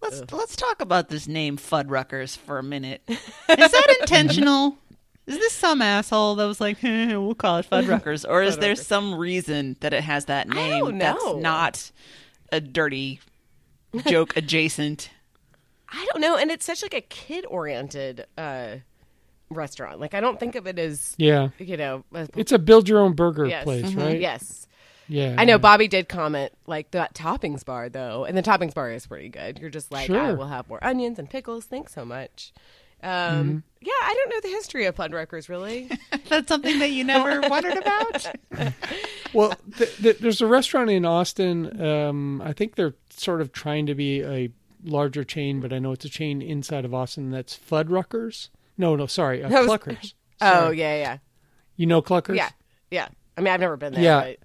Let's 0.00 0.22
let's 0.32 0.54
talk 0.56 0.80
about 0.80 1.08
this 1.08 1.26
name 1.26 1.56
Fuddruckers 1.56 2.36
for 2.38 2.58
a 2.58 2.62
minute. 2.62 3.02
Is 3.08 3.18
that 3.48 3.96
intentional? 4.00 4.78
Is 5.26 5.36
this 5.36 5.52
some 5.52 5.82
asshole 5.82 6.36
that 6.36 6.46
was 6.46 6.60
like, 6.60 6.82
"Eh, 6.84 7.06
we'll 7.16 7.34
call 7.34 7.58
it 7.58 7.68
Fuddruckers, 7.68 8.24
or 8.26 8.42
is 8.42 8.58
there 8.58 8.76
some 8.76 9.14
reason 9.14 9.76
that 9.80 9.92
it 9.92 10.02
has 10.04 10.26
that 10.26 10.48
name 10.48 10.98
that's 10.98 11.34
not 11.34 11.90
a 12.52 12.60
dirty 12.60 13.20
joke 14.06 14.36
adjacent? 14.36 15.10
I 15.90 16.06
don't 16.12 16.20
know, 16.20 16.36
and 16.36 16.50
it's 16.50 16.64
such 16.66 16.82
like 16.82 16.94
a 16.94 17.00
kid 17.00 17.46
oriented 17.48 18.26
uh, 18.36 18.76
restaurant. 19.50 20.00
Like 20.00 20.14
I 20.14 20.20
don't 20.20 20.38
think 20.38 20.54
of 20.54 20.66
it 20.66 20.78
as 20.78 21.14
Yeah. 21.18 21.48
you 21.58 21.76
know. 21.76 22.04
A, 22.14 22.28
It's 22.36 22.52
a 22.52 22.58
build 22.58 22.88
your 22.88 23.00
own 23.00 23.14
burger 23.14 23.46
yes. 23.46 23.64
place, 23.64 23.86
Mhm. 23.92 23.96
right? 24.02 24.20
Yes. 24.20 24.66
Yeah. 25.08 25.36
I 25.38 25.46
know 25.46 25.58
Bobby 25.58 25.88
did 25.88 26.06
comment 26.08 26.52
like 26.66 26.90
that 26.90 27.14
toppings 27.14 27.64
bar 27.64 27.88
though, 27.88 28.24
and 28.26 28.36
the 28.36 28.42
toppings 28.42 28.74
bar 28.74 28.90
is 28.92 29.06
pretty 29.06 29.30
good. 29.30 29.58
You're 29.58 29.70
just 29.70 29.90
like, 29.90 30.10
I 30.10 30.32
will 30.34 30.48
have 30.48 30.68
more 30.68 30.82
onions 30.84 31.18
and 31.18 31.30
pickles. 31.30 31.64
Thanks 31.64 31.94
so 31.94 32.04
much. 32.04 32.52
Um, 33.02 33.10
Mm-hmm. 33.10 33.58
Yeah, 33.80 33.92
I 34.02 34.12
don't 34.14 34.28
know 34.30 34.40
the 34.50 34.54
history 34.56 34.84
of 34.86 34.96
Fuddruckers 34.96 35.48
really. 35.48 35.88
That's 36.28 36.48
something 36.48 36.80
that 36.80 36.90
you 36.90 37.04
never 37.04 37.40
wondered 37.48 37.76
about. 37.78 38.26
Well, 39.34 39.52
th- 39.76 39.94
th- 39.98 40.18
there's 40.18 40.40
a 40.40 40.46
restaurant 40.46 40.88
in 40.88 41.04
Austin. 41.04 41.80
Um, 41.82 42.40
I 42.40 42.54
think 42.54 42.76
they're 42.76 42.94
sort 43.10 43.42
of 43.42 43.52
trying 43.52 43.84
to 43.86 43.94
be 43.94 44.22
a 44.22 44.50
larger 44.88 45.24
chain, 45.24 45.60
but 45.60 45.72
I 45.72 45.78
know 45.78 45.92
it's 45.92 46.04
a 46.04 46.08
chain 46.08 46.42
inside 46.42 46.84
of 46.84 46.92
Austin 46.94 47.30
that's 47.30 47.56
Fuddruckers. 47.58 48.48
No, 48.76 48.96
no, 48.96 49.06
sorry, 49.06 49.42
uh, 49.42 49.48
was- 49.50 49.66
Cluckers. 49.68 50.14
oh 50.40 50.70
yeah, 50.70 50.96
yeah, 50.96 51.18
You 51.76 51.86
know 51.86 52.02
Cluckers? 52.02 52.36
yeah, 52.36 52.50
yeah. 52.90 53.08
I 53.36 53.40
mean, 53.40 53.52
I've 53.52 53.60
never 53.60 53.76
been 53.76 53.92
there. 53.92 54.02
Yeah. 54.02 54.20
but- 54.22 54.38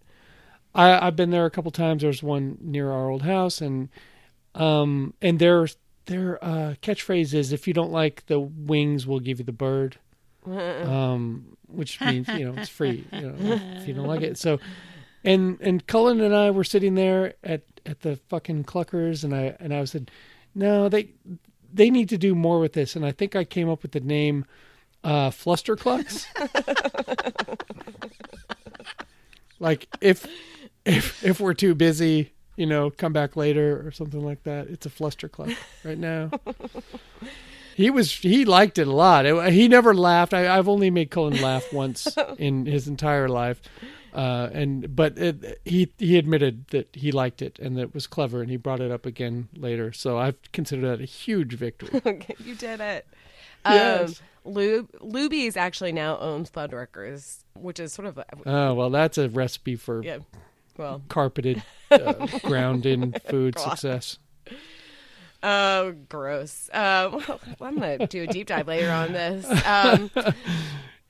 I, 0.75 1.05
I've 1.07 1.15
been 1.15 1.29
there 1.29 1.45
a 1.45 1.51
couple 1.51 1.69
times. 1.69 2.01
There's 2.01 2.23
one 2.23 2.57
near 2.59 2.89
our 2.91 3.07
old 3.09 3.21
house, 3.21 3.61
and 3.61 3.89
um, 4.55 5.13
and 5.21 5.37
their 5.37 5.67
their 6.07 6.43
uh, 6.43 6.73
catchphrase 6.81 7.33
is, 7.35 7.53
"If 7.53 7.67
you 7.67 7.75
don't 7.75 7.91
like 7.91 8.25
the 8.25 8.39
wings, 8.39 9.05
we'll 9.05 9.19
give 9.19 9.37
you 9.37 9.45
the 9.45 9.51
bird," 9.51 9.97
um, 10.47 11.57
which 11.67 12.01
means 12.01 12.27
you 12.29 12.45
know 12.45 12.59
it's 12.59 12.69
free. 12.69 13.05
You 13.11 13.21
know, 13.21 13.35
if 13.77 13.87
you 13.87 13.93
don't 13.93 14.07
like 14.07 14.21
it, 14.21 14.37
so. 14.37 14.59
And 15.23 15.57
and 15.61 15.85
Cullen 15.87 16.19
and 16.19 16.35
I 16.35 16.51
were 16.51 16.65
sitting 16.65 16.95
there 16.95 17.35
at, 17.45 17.61
at 17.85 18.01
the 18.01 18.17
fucking 18.27 18.65
Cluckers, 18.65 19.23
and 19.23 19.33
I 19.33 19.55
and 19.59 19.73
I 19.73 19.85
said, 19.85 20.11
"No, 20.55 20.89
they 20.89 21.09
they 21.73 21.89
need 21.89 22.09
to 22.09 22.17
do 22.17 22.35
more 22.35 22.59
with 22.59 22.73
this." 22.73 22.95
And 22.95 23.05
I 23.05 23.11
think 23.11 23.35
I 23.35 23.43
came 23.43 23.69
up 23.69 23.81
with 23.83 23.91
the 23.93 23.99
name 23.99 24.45
uh, 25.03 25.29
Flusterclucks. 25.29 26.25
like 29.59 29.87
if 30.01 30.25
if 30.85 31.23
if 31.23 31.39
we're 31.39 31.53
too 31.53 31.75
busy, 31.75 32.33
you 32.55 32.65
know, 32.65 32.89
come 32.89 33.13
back 33.13 33.35
later 33.35 33.85
or 33.85 33.91
something 33.91 34.23
like 34.23 34.43
that. 34.43 34.67
It's 34.67 34.85
a 34.85 34.89
Flustercluck 34.89 35.55
right 35.83 35.97
now. 35.97 36.31
He 37.75 37.89
was 37.89 38.13
he 38.13 38.45
liked 38.45 38.77
it 38.77 38.87
a 38.87 38.91
lot. 38.91 39.25
It- 39.25 39.51
he 39.51 39.67
never 39.67 39.95
laughed. 39.95 40.31
I, 40.31 40.55
I've 40.57 40.67
only 40.67 40.91
made 40.91 41.09
Cullen 41.09 41.41
laugh 41.41 41.73
once 41.73 42.07
in 42.37 42.67
his 42.67 42.87
entire 42.87 43.27
life, 43.27 43.59
uh, 44.13 44.49
and 44.53 44.95
but 44.95 45.17
it, 45.17 45.61
he 45.65 45.91
he 45.97 46.17
admitted 46.17 46.67
that 46.67 46.89
he 46.93 47.11
liked 47.11 47.41
it 47.41 47.59
and 47.59 47.77
that 47.77 47.81
it 47.81 47.93
was 47.93 48.07
clever, 48.07 48.41
and 48.41 48.49
he 48.49 48.57
brought 48.57 48.79
it 48.79 48.91
up 48.91 49.05
again 49.05 49.49
later. 49.55 49.91
So 49.91 50.17
I've 50.17 50.37
considered 50.51 50.87
that 50.87 51.01
a 51.01 51.05
huge 51.05 51.53
victory. 51.53 52.01
Okay, 52.05 52.35
you 52.39 52.55
did 52.55 52.79
it. 52.79 53.07
Yes. 53.65 54.21
Um, 54.45 54.53
Lub- 54.53 54.91
Luby's 54.99 55.55
actually 55.55 55.93
now 55.93 56.17
owns 56.19 56.49
Fuddruckers, 56.51 57.43
which 57.55 57.79
is 57.79 57.93
sort 57.93 58.07
of 58.07 58.17
a, 58.17 58.25
Oh 58.45 58.73
well, 58.73 58.89
that's 58.89 59.17
a 59.17 59.29
recipe 59.29 59.75
for 59.75 60.03
yeah. 60.03 60.19
Well, 60.77 61.01
carpeted, 61.07 61.63
uh, 61.91 62.13
ground 62.43 62.85
in 62.85 63.13
food 63.29 63.55
God. 63.55 63.69
success. 63.69 64.17
Oh, 65.43 65.93
gross. 66.09 66.69
Uh, 66.73 67.09
well, 67.27 67.39
I'm 67.61 67.77
going 67.77 67.99
to 67.99 68.07
do 68.07 68.23
a 68.23 68.27
deep 68.27 68.47
dive 68.47 68.67
later 68.67 68.89
on 68.89 69.11
this. 69.11 69.45
Um, 69.65 70.09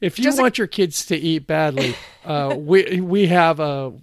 If 0.04 0.20
you 0.20 0.26
Just 0.26 0.38
a- 0.38 0.42
want 0.42 0.58
your 0.58 0.68
kids 0.68 1.06
to 1.06 1.16
eat 1.16 1.48
badly, 1.48 1.96
uh, 2.26 2.56
we 2.58 3.00
we 3.00 3.28
have 3.28 3.62
a 3.62 3.94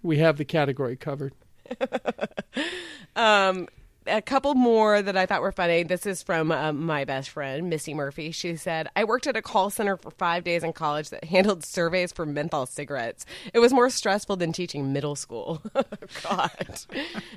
we 0.00 0.18
have 0.18 0.36
the 0.38 0.44
category 0.44 0.94
covered. 0.94 1.32
um, 3.16 3.66
a 4.06 4.22
couple 4.22 4.54
more 4.54 5.00
that 5.00 5.16
I 5.16 5.26
thought 5.26 5.42
were 5.42 5.52
funny. 5.52 5.82
This 5.82 6.06
is 6.06 6.22
from 6.22 6.52
um, 6.52 6.84
my 6.84 7.04
best 7.04 7.30
friend, 7.30 7.68
Missy 7.70 7.94
Murphy. 7.94 8.30
She 8.30 8.56
said, 8.56 8.88
I 8.96 9.04
worked 9.04 9.26
at 9.26 9.36
a 9.36 9.42
call 9.42 9.70
center 9.70 9.96
for 9.96 10.10
five 10.10 10.44
days 10.44 10.62
in 10.62 10.72
college 10.72 11.10
that 11.10 11.24
handled 11.24 11.64
surveys 11.64 12.12
for 12.12 12.26
menthol 12.26 12.66
cigarettes. 12.66 13.26
It 13.52 13.58
was 13.58 13.72
more 13.72 13.90
stressful 13.90 14.36
than 14.36 14.52
teaching 14.52 14.92
middle 14.92 15.16
school. 15.16 15.62
God. 16.22 16.80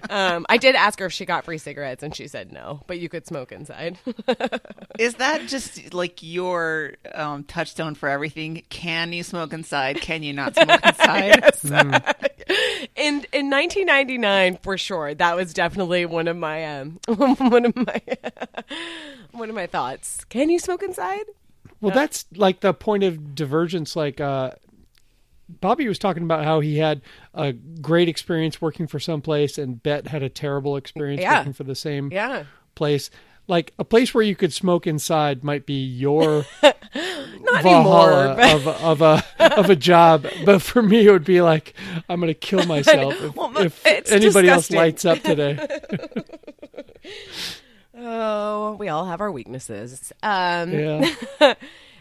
um, 0.10 0.46
I 0.50 0.58
did 0.58 0.76
ask 0.76 1.00
her 1.00 1.06
if 1.08 1.14
she 1.14 1.26
got 1.26 1.46
free 1.46 1.58
cigarettes, 1.58 2.04
and 2.04 2.16
she 2.16 2.28
said 2.28 2.52
no, 2.52 2.82
but 2.88 3.00
you 3.00 3.10
could 3.10 3.26
smoke 3.26 3.52
inside. 3.52 3.98
Is 5.00 5.16
that 5.16 5.48
just 5.48 5.94
like 5.94 6.22
your 6.22 6.94
um, 7.14 7.44
touchstone 7.44 7.96
for 7.96 8.10
everything? 8.10 8.64
Can 8.70 9.14
you 9.14 9.24
smoke 9.24 9.54
inside? 9.54 10.02
Can 10.02 10.24
you 10.24 10.34
not 10.34 10.56
smoke 10.56 10.82
inside? 10.86 11.42
Yes. 11.64 12.37
in 12.96 13.26
in 13.34 13.50
1999, 13.50 14.60
for 14.62 14.78
sure, 14.78 15.14
that 15.14 15.36
was 15.36 15.54
definitely 15.54 16.06
one 16.06 16.28
of 16.28 16.38
my 16.38 16.66
um 16.80 17.00
one 17.08 17.66
of 17.66 17.76
my 17.76 18.02
one 19.32 19.50
of 19.50 19.56
my 19.56 19.68
thoughts. 19.68 20.24
Can 20.26 20.50
you 20.50 20.60
smoke 20.60 20.84
inside? 20.84 21.26
Well, 21.82 21.94
that's 21.94 22.26
like 22.36 22.62
the 22.62 22.74
point 22.74 23.04
of 23.04 23.36
divergence. 23.36 23.96
Like 23.96 24.20
uh, 24.20 24.52
Bobby 25.62 25.88
was 25.88 26.00
talking 26.00 26.24
about 26.24 26.44
how 26.44 26.60
he 26.60 26.78
had 26.78 27.02
a 27.34 27.54
great 27.54 28.10
experience 28.10 28.62
working 28.62 28.88
for 28.88 29.00
some 29.00 29.22
place, 29.22 29.58
and 29.58 29.82
Bet 29.82 30.08
had 30.08 30.24
a 30.24 30.30
terrible 30.30 30.76
experience 30.76 31.22
Yeah. 31.22 31.40
working 31.40 31.54
for 31.54 31.64
the 31.64 31.76
same 31.76 32.12
Yeah. 32.12 32.46
place. 32.76 33.10
Like 33.48 33.74
a 33.80 33.86
place 33.86 34.14
where 34.14 34.24
you 34.24 34.36
could 34.36 34.52
smoke 34.52 34.86
inside 34.86 35.44
might 35.44 35.66
be 35.66 35.82
your 35.86 36.46
Not 36.64 37.64
Valhalla 37.64 38.34
anymore. 38.34 38.36
But, 38.36 38.56
of 38.56 38.68
a, 38.68 38.84
of 38.84 39.02
a 39.02 39.24
of 39.60 39.70
a 39.70 39.76
job, 39.76 40.28
but 40.46 40.62
for 40.62 40.82
me 40.82 41.08
it 41.08 41.12
would 41.12 41.24
be 41.24 41.42
like 41.42 41.74
I'm 42.10 42.20
going 42.20 42.28
to 42.28 42.34
kill 42.34 42.66
myself 42.66 43.14
if, 43.22 43.36
Well, 43.36 43.58
if 43.58 44.12
anybody 44.12 44.50
else 44.50 44.70
lights 44.70 45.06
up 45.06 45.22
today. 45.22 45.58
oh, 47.98 48.76
we 48.80 48.90
all 48.90 49.06
have 49.06 49.22
our 49.22 49.32
weaknesses. 49.32 50.12
Um, 50.22 50.74
Yeah, 50.74 51.54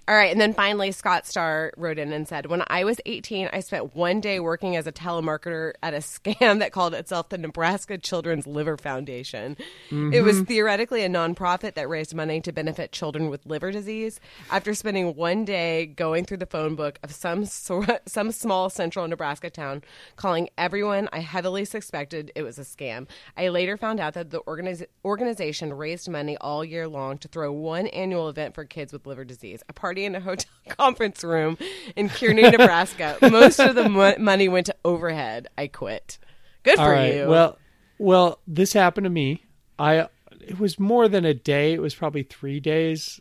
All 0.08 0.14
right, 0.14 0.30
and 0.30 0.40
then 0.40 0.54
finally, 0.54 0.92
Scott 0.92 1.26
Starr 1.26 1.72
wrote 1.76 1.98
in 1.98 2.12
and 2.12 2.28
said, 2.28 2.46
"When 2.46 2.62
I 2.68 2.84
was 2.84 3.00
18, 3.06 3.50
I 3.52 3.58
spent 3.58 3.96
one 3.96 4.20
day 4.20 4.38
working 4.38 4.76
as 4.76 4.86
a 4.86 4.92
telemarketer 4.92 5.72
at 5.82 5.94
a 5.94 5.96
scam 5.98 6.60
that 6.60 6.70
called 6.70 6.94
itself 6.94 7.28
the 7.28 7.38
Nebraska 7.38 7.98
Children's 7.98 8.46
Liver 8.46 8.76
Foundation. 8.76 9.56
It 9.90 10.22
was 10.22 10.36
mm-hmm. 10.36 10.44
theoretically 10.44 11.02
a 11.02 11.08
nonprofit 11.08 11.74
that 11.74 11.88
raised 11.88 12.14
money 12.14 12.40
to 12.42 12.52
benefit 12.52 12.92
children 12.92 13.30
with 13.30 13.44
liver 13.46 13.72
disease. 13.72 14.20
After 14.48 14.74
spending 14.74 15.16
one 15.16 15.44
day 15.44 15.86
going 15.86 16.24
through 16.24 16.36
the 16.36 16.46
phone 16.46 16.76
book 16.76 17.00
of 17.02 17.12
some 17.12 17.44
sor- 17.44 17.98
some 18.06 18.30
small 18.30 18.70
central 18.70 19.08
Nebraska 19.08 19.50
town, 19.50 19.82
calling 20.14 20.48
everyone, 20.56 21.08
I 21.12 21.18
heavily 21.18 21.64
suspected 21.64 22.30
it 22.36 22.42
was 22.42 22.60
a 22.60 22.62
scam. 22.62 23.08
I 23.36 23.48
later 23.48 23.76
found 23.76 23.98
out 23.98 24.14
that 24.14 24.30
the 24.30 24.40
organiz- 24.42 24.86
organization 25.04 25.72
raised 25.72 26.08
money 26.08 26.36
all 26.40 26.64
year 26.64 26.86
long 26.86 27.18
to 27.18 27.28
throw 27.28 27.50
one 27.50 27.88
annual 27.88 28.28
event 28.28 28.54
for 28.54 28.64
kids 28.64 28.92
with 28.92 29.04
liver 29.04 29.24
disease, 29.24 29.64
a 29.68 29.72
party 29.72 29.95
in 30.04 30.14
a 30.14 30.20
hotel 30.20 30.50
conference 30.68 31.24
room 31.24 31.56
in 31.94 32.08
Kearney, 32.08 32.42
Nebraska. 32.50 33.16
Most 33.22 33.58
of 33.58 33.74
the 33.74 33.88
mo- 33.88 34.16
money 34.18 34.48
went 34.48 34.66
to 34.66 34.76
overhead. 34.84 35.48
I 35.56 35.68
quit. 35.68 36.18
Good 36.62 36.78
All 36.78 36.86
for 36.86 36.92
right. 36.92 37.14
you. 37.14 37.28
Well, 37.28 37.58
well, 37.98 38.40
this 38.46 38.72
happened 38.72 39.04
to 39.04 39.10
me. 39.10 39.44
I 39.78 40.08
it 40.40 40.58
was 40.58 40.78
more 40.78 41.08
than 41.08 41.24
a 41.24 41.34
day. 41.34 41.72
It 41.72 41.80
was 41.80 41.94
probably 41.94 42.22
three 42.22 42.60
days 42.60 43.20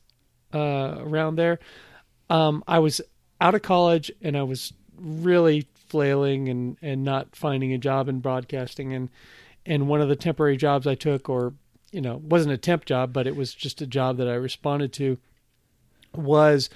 uh, 0.53 0.95
around 0.99 1.35
there. 1.35 1.59
Um, 2.29 2.63
I 2.67 2.79
was 2.79 3.01
out 3.41 3.55
of 3.55 3.61
college 3.61 4.11
and 4.21 4.37
I 4.37 4.43
was 4.43 4.73
really 4.97 5.67
flailing 5.87 6.49
and 6.49 6.77
and 6.81 7.03
not 7.03 7.35
finding 7.35 7.73
a 7.73 7.77
job 7.77 8.09
in 8.09 8.19
broadcasting 8.19 8.93
and 8.93 9.09
and 9.65 9.87
one 9.87 10.01
of 10.01 10.09
the 10.09 10.15
temporary 10.15 10.57
jobs 10.57 10.87
I 10.87 10.95
took 10.95 11.29
or 11.29 11.53
you 11.91 12.01
know 12.01 12.21
wasn't 12.23 12.53
a 12.53 12.57
temp 12.57 12.85
job 12.85 13.13
but 13.13 13.27
it 13.27 13.35
was 13.35 13.53
just 13.53 13.81
a 13.81 13.87
job 13.87 14.17
that 14.17 14.27
I 14.27 14.33
responded 14.33 14.93
to 14.93 15.17
was 16.17 16.69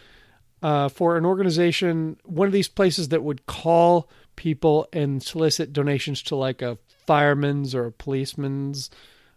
uh, 0.61 0.89
for 0.89 1.17
an 1.17 1.25
organization, 1.25 2.17
one 2.23 2.47
of 2.47 2.53
these 2.53 2.67
places 2.67 3.09
that 3.09 3.23
would 3.23 3.45
call 3.45 4.09
people 4.35 4.87
and 4.93 5.21
solicit 5.23 5.73
donations 5.73 6.21
to 6.23 6.35
like 6.35 6.61
a 6.61 6.77
fireman's 7.05 7.73
or 7.73 7.85
a 7.85 7.91
policeman's 7.91 8.89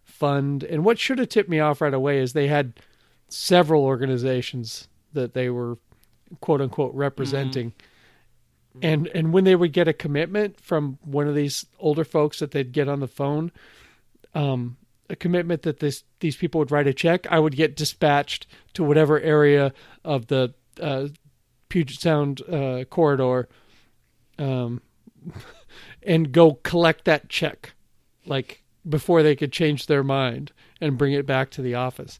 fund. 0.04 0.64
And 0.64 0.84
what 0.84 0.98
should 0.98 1.18
have 1.18 1.28
tipped 1.28 1.48
me 1.48 1.60
off 1.60 1.80
right 1.80 1.94
away 1.94 2.18
is 2.18 2.32
they 2.32 2.48
had 2.48 2.74
several 3.28 3.84
organizations 3.84 4.88
that 5.12 5.34
they 5.34 5.48
were 5.48 5.78
quote 6.40 6.60
unquote 6.60 6.94
representing. 6.94 7.72
And 8.80 9.06
and 9.08 9.32
when 9.32 9.44
they 9.44 9.54
would 9.54 9.72
get 9.72 9.88
a 9.88 9.92
commitment 9.92 10.58
from 10.58 10.98
one 11.02 11.28
of 11.28 11.34
these 11.34 11.66
older 11.78 12.04
folks 12.04 12.38
that 12.38 12.52
they'd 12.52 12.72
get 12.72 12.88
on 12.88 13.00
the 13.00 13.08
phone, 13.08 13.52
um, 14.34 14.76
a 15.10 15.16
commitment 15.16 15.62
that 15.62 15.80
this 15.80 16.04
these 16.20 16.36
people 16.36 16.58
would 16.60 16.70
write 16.70 16.86
a 16.86 16.94
check, 16.94 17.26
I 17.30 17.38
would 17.38 17.56
get 17.56 17.76
dispatched 17.76 18.46
to 18.74 18.84
whatever 18.84 19.20
area 19.20 19.72
of 20.04 20.28
the 20.28 20.54
uh, 20.80 21.08
Puget 21.68 22.00
Sound 22.00 22.42
uh, 22.48 22.84
corridor, 22.84 23.48
um, 24.38 24.80
and 26.02 26.32
go 26.32 26.54
collect 26.62 27.04
that 27.04 27.28
check, 27.28 27.74
like 28.26 28.62
before 28.88 29.22
they 29.22 29.36
could 29.36 29.52
change 29.52 29.86
their 29.86 30.02
mind 30.02 30.52
and 30.80 30.98
bring 30.98 31.12
it 31.12 31.26
back 31.26 31.50
to 31.50 31.62
the 31.62 31.74
office. 31.74 32.18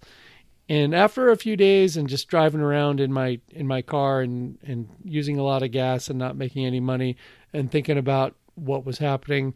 And 0.69 0.95
after 0.95 1.29
a 1.29 1.37
few 1.37 1.57
days 1.57 1.97
and 1.97 2.09
just 2.09 2.29
driving 2.29 2.61
around 2.61 3.01
in 3.01 3.13
my 3.13 3.41
in 3.51 3.67
my 3.67 3.83
car 3.83 4.21
and 4.21 4.59
and 4.63 4.89
using 5.05 5.39
a 5.39 5.43
lot 5.43 5.63
of 5.63 5.71
gas 5.71 6.09
and 6.09 6.19
not 6.19 6.37
making 6.37 6.65
any 6.65 6.81
money 6.81 7.17
and 7.53 7.71
thinking 7.71 7.99
about 7.99 8.37
what 8.55 8.85
was 8.85 8.99
happening, 8.99 9.55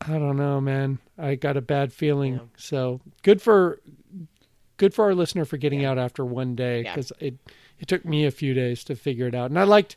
I 0.00 0.18
don't 0.18 0.36
know, 0.36 0.60
man. 0.60 0.98
I 1.18 1.34
got 1.34 1.56
a 1.56 1.60
bad 1.62 1.92
feeling. 1.92 2.34
Yeah. 2.34 2.40
So 2.56 3.00
good 3.22 3.40
for 3.40 3.80
good 4.76 4.92
for 4.94 5.06
our 5.06 5.14
listener 5.14 5.44
for 5.44 5.56
getting 5.56 5.84
out 5.84 5.98
after 5.98 6.24
one 6.24 6.54
day 6.54 6.82
Yeah. 6.82 6.94
because 6.94 7.12
it 7.18 7.34
it 7.78 7.88
took 7.88 8.04
me 8.04 8.24
a 8.26 8.30
few 8.30 8.54
days 8.54 8.84
to 8.84 8.94
figure 8.96 9.26
it 9.26 9.34
out. 9.34 9.50
And 9.50 9.58
I 9.58 9.64
liked 9.64 9.96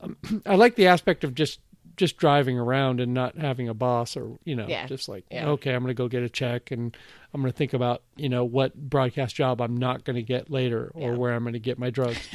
um, 0.00 0.16
I 0.46 0.56
liked 0.56 0.76
the 0.76 0.86
aspect 0.86 1.24
of 1.24 1.34
just 1.34 1.60
just 1.96 2.16
driving 2.16 2.58
around 2.58 3.00
and 3.00 3.12
not 3.12 3.36
having 3.36 3.68
a 3.68 3.74
boss 3.74 4.16
or 4.16 4.38
you 4.44 4.54
know 4.56 4.66
Yeah. 4.68 4.86
just 4.86 5.08
like 5.08 5.24
Yeah. 5.30 5.48
okay 5.50 5.72
I'm 5.74 5.82
going 5.82 5.88
to 5.88 5.94
go 5.94 6.08
get 6.08 6.22
a 6.22 6.28
check 6.28 6.70
and 6.70 6.96
I'm 7.32 7.40
going 7.40 7.52
to 7.52 7.56
think 7.56 7.72
about 7.74 8.02
you 8.16 8.28
know 8.28 8.44
what 8.44 8.74
broadcast 8.74 9.36
job 9.36 9.60
I'm 9.60 9.76
not 9.76 10.04
going 10.04 10.16
to 10.16 10.22
get 10.22 10.50
later 10.50 10.90
or 10.94 11.12
Yeah. 11.12 11.16
where 11.18 11.32
I'm 11.34 11.42
going 11.44 11.52
to 11.54 11.58
get 11.60 11.78
my 11.78 11.90
drugs. 11.90 12.28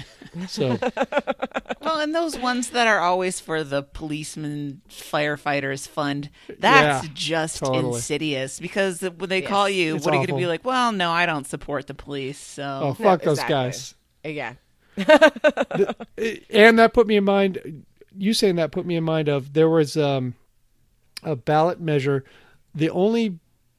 so 0.48 0.78
Well, 1.82 2.00
and 2.00 2.16
those 2.16 2.38
ones 2.38 2.72
that 2.72 2.88
are 2.88 3.00
always 3.00 3.40
for 3.40 3.64
the 3.64 3.84
policeman 3.84 4.82
firefighters 4.90 5.88
fund, 5.88 6.30
that's 6.60 7.06
Yeah, 7.06 7.12
just 7.14 7.60
totally. 7.60 7.96
insidious 7.98 8.60
because 8.60 9.02
when 9.02 9.30
they 9.30 9.42
Yes. 9.42 9.50
call 9.50 9.70
you, 9.70 9.96
It's 9.98 10.06
what 10.06 10.14
are 10.16 10.22
you 10.22 10.26
going 10.28 10.40
to 10.40 10.44
be 10.44 10.48
like? 10.48 10.66
Well, 10.66 10.92
no, 10.92 11.12
I 11.12 11.26
don't 11.28 11.46
support 11.46 11.86
the 11.88 11.94
police. 11.94 12.40
So 12.40 12.64
oh 12.64 12.88
No, 12.88 12.94
fuck 12.96 13.22
those 13.22 13.38
exactly. 13.40 13.54
guys. 13.54 13.96
yeah. 14.24 14.54
and 16.50 16.80
that 16.80 16.92
put 16.94 17.06
me 17.08 17.18
in 17.18 17.24
mind 17.24 17.86
you 18.18 18.34
saying 18.34 18.56
that 18.56 18.72
put 18.72 18.86
me 18.86 18.96
in 18.96 19.04
mind 19.04 19.28
of 19.28 19.52
there 19.54 19.70
was 19.70 19.98
um, 19.98 20.34
a 21.24 21.36
ballot 21.36 21.80
measure 21.82 22.24
the 22.74 22.90
only 22.90 23.38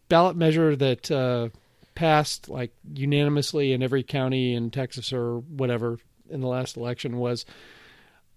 ballot 0.09 0.37
measure 0.37 0.77
that 0.77 1.11
uh, 1.11 1.49
passed 1.95 2.49
like 2.49 2.73
unanimously 2.95 3.73
in 3.73 3.83
every 3.83 4.03
county 4.03 4.55
in 4.55 4.71
Texas 4.71 5.13
or 5.13 5.39
whatever 5.39 5.99
in 6.31 6.41
the 6.41 6.47
last 6.47 6.77
election 6.77 7.19
was 7.19 7.45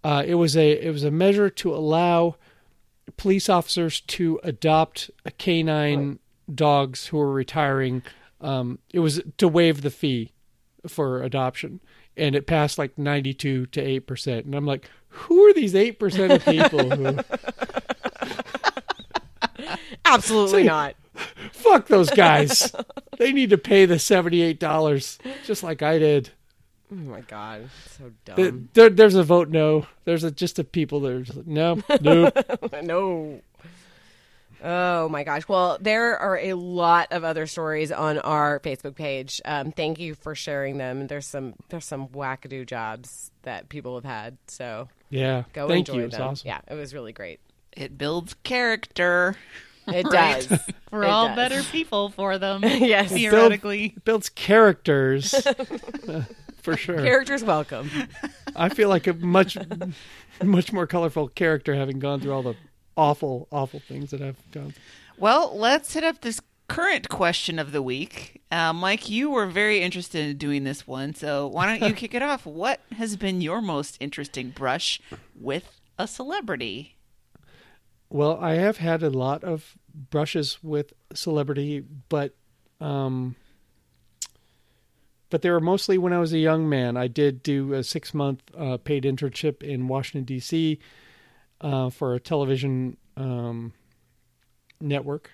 uh, 0.04 0.24
it 0.26 0.36
was 0.36 0.56
a 0.56 0.72
it 0.72 0.92
was 0.92 1.04
a 1.04 1.12
measure 1.12 1.50
to 1.50 1.74
allow 1.74 2.36
police 3.18 3.50
officers 3.50 4.02
to 4.02 4.40
adopt 4.44 5.10
a 5.26 5.32
canine 5.32 6.20
dogs 6.54 7.08
who 7.08 7.20
are 7.20 7.32
retiring. 7.32 8.04
Um, 8.42 8.80
it 8.94 9.00
was 9.00 9.22
to 9.38 9.48
waive 9.48 9.82
the 9.82 9.90
fee 9.90 10.32
for 10.88 11.22
adoption. 11.22 11.82
And 12.16 12.36
it 12.36 12.48
passed 12.48 12.78
like 12.78 12.98
92 12.98 13.68
to 13.68 14.02
8% 14.02 14.40
and 14.44 14.54
i'm 14.54 14.66
like 14.66 14.90
who 15.08 15.42
are 15.46 15.54
these 15.54 15.74
8% 15.74 16.36
of 16.36 16.44
people 16.44 16.90
who 16.90 17.18
Absolutely 20.06 20.62
See, 20.64 20.68
not. 20.68 20.96
fuck 21.52 21.88
those 21.88 22.10
guys 22.12 22.74
they 23.18 23.32
need 23.32 23.50
to 23.50 23.58
pay 23.58 23.86
the 23.86 23.96
$78 23.96 25.18
just 25.46 25.64
like 25.64 25.82
i 25.82 25.98
did 25.98 26.32
Oh 26.92 26.96
my 26.96 27.22
god, 27.22 27.70
so 28.00 28.12
dumb. 28.26 28.70
there, 28.74 28.90
there's 28.90 29.14
a 29.14 29.22
vote 29.22 29.50
no 29.50 29.86
there's 30.06 30.24
a 30.24 30.32
just 30.32 30.58
a 30.58 30.64
people 30.64 31.02
that 31.02 31.12
are 31.12 31.22
just 31.22 31.38
like, 31.38 31.46
no 31.46 31.84
nope 32.02 32.36
no. 32.84 33.42
Oh 34.62 35.08
my 35.08 35.24
gosh. 35.24 35.48
Well, 35.48 35.78
there 35.80 36.18
are 36.18 36.38
a 36.38 36.54
lot 36.54 37.10
of 37.12 37.24
other 37.24 37.48
stories 37.48 37.92
on 37.94 38.18
our 38.20 38.60
Facebook 38.60 38.96
page. 38.96 39.40
Um, 39.46 39.72
thank 39.72 40.00
you 40.00 40.16
for 40.16 40.36
sharing 40.36 40.78
them. 40.78 41.08
There's 41.08 41.28
some 41.28 41.54
there's 41.70 41.86
some 41.86 42.08
wackadoo 42.10 42.66
jobs 42.66 43.32
that 43.44 43.70
people 43.70 43.96
have 43.96 44.04
had. 44.04 44.38
So 44.48 44.90
yeah 45.12 45.44
go 45.54 45.68
thank 45.68 45.88
enjoy 45.88 46.00
you 46.02 46.06
it's 46.08 46.18
them. 46.18 46.28
awesome 46.30 46.48
Yeah, 46.48 46.60
it 46.68 46.74
was 46.74 46.94
really 46.94 47.14
great. 47.14 47.40
it 47.78 47.98
builds 47.98 48.34
character. 48.44 49.36
It 49.94 50.06
Right. 50.12 50.48
does. 50.50 50.60
We're 50.92 51.04
It 51.04 51.10
all 51.10 51.28
does. 51.28 51.36
better 51.36 51.64
people 51.64 52.10
for 52.10 52.38
them. 52.38 52.62
yes. 52.64 53.12
Theoretically. 53.12 53.94
it 53.98 54.04
builds 54.06 54.30
characters 54.30 55.34
for 56.62 56.76
sure 56.78 56.98
Characters 56.98 57.44
welcome. 57.44 57.90
I 58.56 58.70
feel 58.70 58.90
like 58.90 59.08
a 59.08 59.14
much, 59.14 59.58
much 60.44 60.74
more 60.74 60.88
colorful 60.88 61.28
character 61.30 61.76
having 61.76 62.00
gone 62.00 62.20
through 62.20 62.34
all 62.34 62.44
the 62.44 62.56
awful, 62.98 63.48
awful 63.52 63.80
things 63.80 64.12
that 64.12 64.22
I've 64.22 64.38
gone. 64.52 64.72
through. 64.72 64.82
Well, 65.18 65.58
let's 65.58 65.94
hit 65.94 66.04
up 66.04 66.22
this 66.22 66.42
current 66.68 67.10
question 67.10 67.58
of 67.60 67.72
the 67.72 67.82
week. 67.82 68.42
Uh, 68.52 68.74
Mike, 68.74 69.10
you 69.10 69.30
were 69.30 69.46
very 69.48 69.82
interested 69.82 70.30
in 70.30 70.38
doing 70.38 70.64
this 70.64 70.86
one, 70.88 71.14
so 71.16 71.48
why 71.48 71.66
don't 71.66 71.88
you 71.88 71.96
kick 71.96 72.14
it 72.14 72.22
off? 72.22 72.46
What 72.46 72.82
has 72.98 73.16
been 73.16 73.42
your 73.42 73.62
most 73.62 73.98
interesting 74.00 74.50
brush 74.52 75.00
with 75.40 75.80
a 75.98 76.08
celebrity? 76.08 76.96
Well, 78.10 78.38
I 78.42 78.54
have 78.56 78.78
had 78.78 79.04
a 79.04 79.10
lot 79.10 79.44
of 79.44 79.78
brushes 79.94 80.60
with 80.64 80.94
celebrity, 81.14 81.84
but, 82.10 82.36
um, 82.82 83.36
but 85.30 85.42
they 85.42 85.50
were 85.50 85.60
mostly 85.60 85.98
when 85.98 86.14
I 86.14 86.20
was 86.20 86.34
a 86.34 86.40
young 86.40 86.68
man. 86.68 86.98
I 86.98 87.08
did 87.08 87.44
do 87.44 87.74
a 87.74 87.84
six 87.84 88.14
month 88.14 88.42
uh, 88.58 88.78
paid 88.78 89.04
internship 89.04 89.62
in 89.62 89.88
Washington 89.88 90.24
D.C. 90.26 90.80
Uh, 91.62 91.90
for 91.90 92.16
a 92.16 92.20
television 92.20 92.98
um, 93.16 93.74
network. 94.82 95.32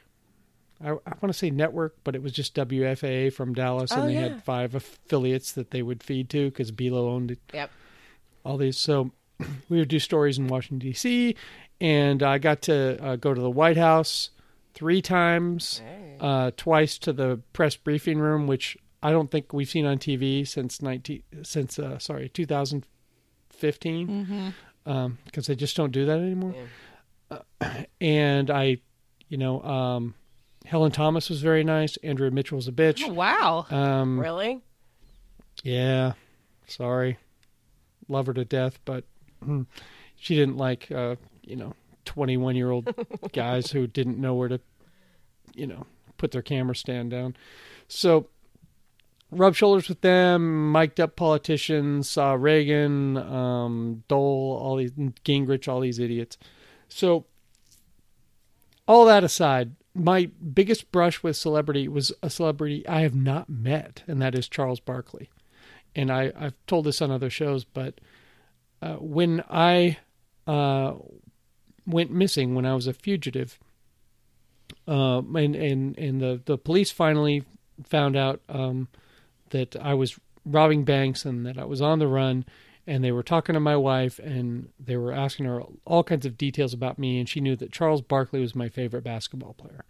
I, 0.83 0.89
I 0.89 0.91
want 1.21 1.27
to 1.27 1.33
say 1.33 1.49
network, 1.49 1.95
but 2.03 2.15
it 2.15 2.21
was 2.21 2.33
just 2.33 2.53
WFAA 2.55 3.31
from 3.31 3.53
Dallas, 3.53 3.93
Oh, 3.95 4.01
and 4.01 4.09
they 4.09 4.15
yeah. 4.15 4.21
had 4.29 4.43
five 4.43 4.75
affiliates 4.75 5.53
that 5.53 5.71
they 5.71 5.81
would 5.81 6.03
feed 6.03 6.29
to 6.31 6.49
because 6.49 6.71
Belo 6.73 7.07
owned 7.09 7.31
it 7.31 7.39
Yep. 7.53 7.71
all 8.43 8.57
these. 8.57 8.77
So 8.77 9.11
we 9.69 9.77
would 9.79 9.87
do 9.87 9.99
stories 9.99 10.37
in 10.37 10.47
Washington 10.47 10.79
D.C. 10.79 11.35
and 11.79 12.21
I 12.21 12.37
got 12.39 12.61
to 12.63 13.01
uh, 13.01 13.15
go 13.15 13.33
to 13.33 13.39
the 13.41 13.49
White 13.49 13.77
House 13.77 14.31
three 14.75 15.01
times, 15.01 15.81
uh, 16.19 16.51
twice 16.55 16.99
to 16.99 17.11
the 17.13 17.41
press 17.53 17.75
briefing 17.75 18.19
room, 18.19 18.45
which 18.45 18.77
I 19.01 19.11
don't 19.11 19.31
think 19.31 19.53
we've 19.53 19.69
seen 19.69 19.85
on 19.85 19.97
TV 19.97 20.47
since 20.47 20.81
nineteen 20.81 21.23
since 21.43 21.79
uh, 21.79 21.97
sorry 21.99 22.29
2015 22.29 24.53
because 25.25 25.47
they 25.47 25.55
just 25.55 25.75
don't 25.75 25.91
do 25.91 26.05
that 26.05 26.19
anymore. 26.19 26.53
Uh, 27.31 27.39
and 28.01 28.51
I, 28.51 28.77
you 29.29 29.37
know, 29.37 29.61
um, 29.63 30.13
Helen 30.65 30.91
Thomas 30.91 31.29
was 31.29 31.41
very 31.41 31.63
nice. 31.63 31.97
Andrea 31.97 32.31
Mitchell 32.31 32.57
was 32.57 32.67
a 32.67 32.71
bitch. 32.71 33.03
Oh, 33.05 33.13
wow. 33.13 33.65
Um, 33.69 34.19
Really? 34.19 34.61
yeah, 35.63 36.13
sorry. 36.67 37.17
love 38.07 38.27
her 38.27 38.33
to 38.33 38.45
death, 38.45 38.79
but 38.85 39.03
she 40.15 40.35
didn't 40.35 40.57
like 40.57 40.91
uh, 40.91 41.15
you 41.43 41.55
know 41.55 41.73
21 42.05 42.55
year 42.55 42.71
old 42.71 42.93
guys 43.33 43.71
who 43.71 43.87
didn't 43.87 44.19
know 44.19 44.33
where 44.33 44.49
to 44.49 44.59
you 45.53 45.67
know 45.67 45.85
put 46.17 46.31
their 46.31 46.41
camera 46.41 46.75
stand 46.75 47.11
down. 47.11 47.35
So 47.87 48.27
rubbed 49.31 49.57
shoulders 49.57 49.89
with 49.89 50.01
them, 50.01 50.71
mic'd 50.71 50.99
up 50.99 51.15
politicians, 51.15 52.09
saw 52.09 52.33
Reagan, 52.33 53.17
um, 53.17 54.03
Dole, 54.07 54.57
all 54.61 54.77
these 54.77 54.91
Gingrich, 54.91 55.67
all 55.67 55.81
these 55.81 55.99
idiots. 55.99 56.37
So 56.87 57.25
all 58.87 59.05
that 59.05 59.23
aside, 59.23 59.75
my 59.93 60.25
biggest 60.53 60.91
brush 60.91 61.23
with 61.23 61.35
celebrity 61.35 61.87
was 61.87 62.11
a 62.21 62.29
celebrity 62.29 62.87
I 62.87 63.01
have 63.01 63.15
not 63.15 63.49
met, 63.49 64.03
and 64.07 64.21
that 64.21 64.35
is 64.35 64.47
Charles 64.47 64.79
Barkley. 64.79 65.29
And 65.95 66.11
I, 66.11 66.31
I've 66.37 66.55
told 66.67 66.85
this 66.85 67.01
on 67.01 67.11
other 67.11 67.29
shows, 67.29 67.63
but 67.63 67.99
uh, 68.81 68.95
when 68.95 69.43
I 69.49 69.97
uh, 70.45 70.93
went 71.85 72.11
missing, 72.11 72.55
when 72.55 72.65
I 72.65 72.75
was 72.75 72.87
a 72.87 72.93
fugitive, 72.93 73.59
uh, 74.87 75.19
and 75.19 75.55
and 75.55 75.97
and 75.97 76.21
the 76.21 76.41
the 76.45 76.57
police 76.57 76.91
finally 76.91 77.43
found 77.83 78.15
out 78.15 78.41
um, 78.49 78.87
that 79.49 79.75
I 79.81 79.93
was 79.93 80.19
robbing 80.45 80.83
banks 80.83 81.25
and 81.25 81.45
that 81.45 81.57
I 81.57 81.65
was 81.65 81.81
on 81.81 81.99
the 81.99 82.07
run, 82.07 82.45
and 82.87 83.03
they 83.03 83.11
were 83.11 83.23
talking 83.23 83.53
to 83.53 83.59
my 83.59 83.75
wife 83.75 84.19
and 84.19 84.69
they 84.79 84.95
were 84.95 85.11
asking 85.11 85.45
her 85.45 85.63
all 85.85 86.03
kinds 86.03 86.25
of 86.25 86.37
details 86.37 86.73
about 86.73 86.99
me, 86.99 87.19
and 87.19 87.27
she 87.27 87.39
knew 87.39 87.55
that 87.55 87.71
Charles 87.71 88.01
Barkley 88.01 88.41
was 88.41 88.55
my 88.55 88.69
favorite 88.69 89.03
basketball 89.03 89.53
player. 89.53 89.85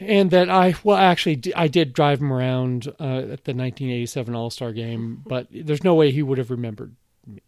And 0.00 0.30
that 0.32 0.50
I, 0.50 0.74
well, 0.82 0.96
actually, 0.96 1.40
I 1.54 1.68
did 1.68 1.92
drive 1.92 2.20
him 2.20 2.32
around 2.32 2.88
uh, 2.98 3.30
at 3.30 3.44
the 3.44 3.54
1987 3.54 4.34
All 4.34 4.50
Star 4.50 4.72
game, 4.72 5.22
but 5.24 5.46
there's 5.52 5.84
no 5.84 5.94
way 5.94 6.10
he 6.10 6.22
would 6.22 6.38
have 6.38 6.50
remembered 6.50 6.96
me. 7.26 7.42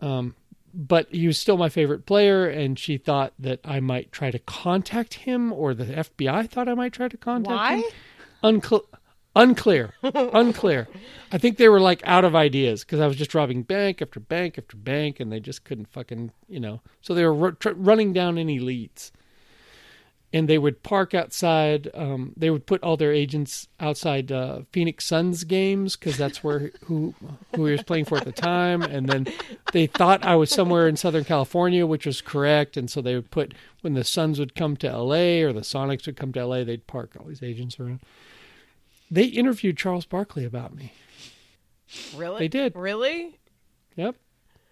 Um, 0.00 0.34
but 0.76 1.08
he 1.10 1.26
was 1.26 1.38
still 1.38 1.56
my 1.56 1.70
favorite 1.70 2.04
player, 2.04 2.46
and 2.46 2.78
she 2.78 2.98
thought 2.98 3.32
that 3.38 3.60
I 3.64 3.80
might 3.80 4.12
try 4.12 4.30
to 4.30 4.38
contact 4.38 5.14
him, 5.14 5.52
or 5.52 5.72
the 5.72 5.86
FBI 5.86 6.48
thought 6.50 6.68
I 6.68 6.74
might 6.74 6.92
try 6.92 7.08
to 7.08 7.16
contact 7.16 7.56
Why? 7.56 7.76
him. 7.76 7.84
Unclear. 8.42 8.82
Unclear. 9.34 9.94
Unclear. 10.02 10.88
I 11.32 11.38
think 11.38 11.56
they 11.56 11.68
were 11.68 11.80
like 11.80 12.02
out 12.06 12.24
of 12.24 12.34
ideas 12.34 12.84
because 12.84 13.00
I 13.00 13.06
was 13.06 13.16
just 13.16 13.34
robbing 13.34 13.62
bank 13.62 14.00
after 14.00 14.20
bank 14.20 14.58
after 14.58 14.76
bank, 14.76 15.18
and 15.18 15.32
they 15.32 15.40
just 15.40 15.64
couldn't 15.64 15.88
fucking, 15.92 16.32
you 16.48 16.60
know. 16.60 16.80
So 17.00 17.14
they 17.14 17.24
were 17.24 17.34
ru- 17.34 17.52
tr- 17.52 17.70
running 17.70 18.12
down 18.12 18.38
any 18.38 18.58
leads. 18.58 19.12
And 20.32 20.48
they 20.48 20.58
would 20.58 20.82
park 20.82 21.14
outside. 21.14 21.88
Um, 21.94 22.32
they 22.36 22.50
would 22.50 22.66
put 22.66 22.82
all 22.82 22.96
their 22.96 23.12
agents 23.12 23.68
outside 23.80 24.30
uh, 24.30 24.62
Phoenix 24.72 25.06
Suns 25.06 25.44
games 25.44 25.96
because 25.96 26.18
that's 26.18 26.44
where 26.44 26.72
who 26.84 27.14
who 27.54 27.66
he 27.66 27.72
was 27.72 27.82
playing 27.84 28.04
for 28.06 28.18
at 28.18 28.24
the 28.24 28.32
time. 28.32 28.82
And 28.82 29.08
then 29.08 29.28
they 29.72 29.86
thought 29.86 30.24
I 30.24 30.34
was 30.34 30.50
somewhere 30.50 30.88
in 30.88 30.96
Southern 30.96 31.24
California, 31.24 31.86
which 31.86 32.06
was 32.06 32.20
correct. 32.20 32.76
And 32.76 32.90
so 32.90 33.00
they 33.00 33.14
would 33.14 33.30
put 33.30 33.54
when 33.80 33.94
the 33.94 34.04
Suns 34.04 34.38
would 34.38 34.54
come 34.54 34.76
to 34.78 34.88
L.A. 34.88 35.42
or 35.42 35.52
the 35.52 35.60
Sonics 35.60 36.06
would 36.06 36.16
come 36.16 36.32
to 36.32 36.40
L.A., 36.40 36.64
they'd 36.64 36.86
park 36.86 37.12
all 37.18 37.26
these 37.26 37.42
agents 37.42 37.78
around. 37.78 38.00
They 39.10 39.26
interviewed 39.26 39.76
Charles 39.76 40.04
Barkley 40.04 40.44
about 40.44 40.74
me. 40.74 40.92
Really? 42.16 42.40
They 42.40 42.48
did. 42.48 42.74
Really? 42.74 43.38
Yep. 43.94 44.16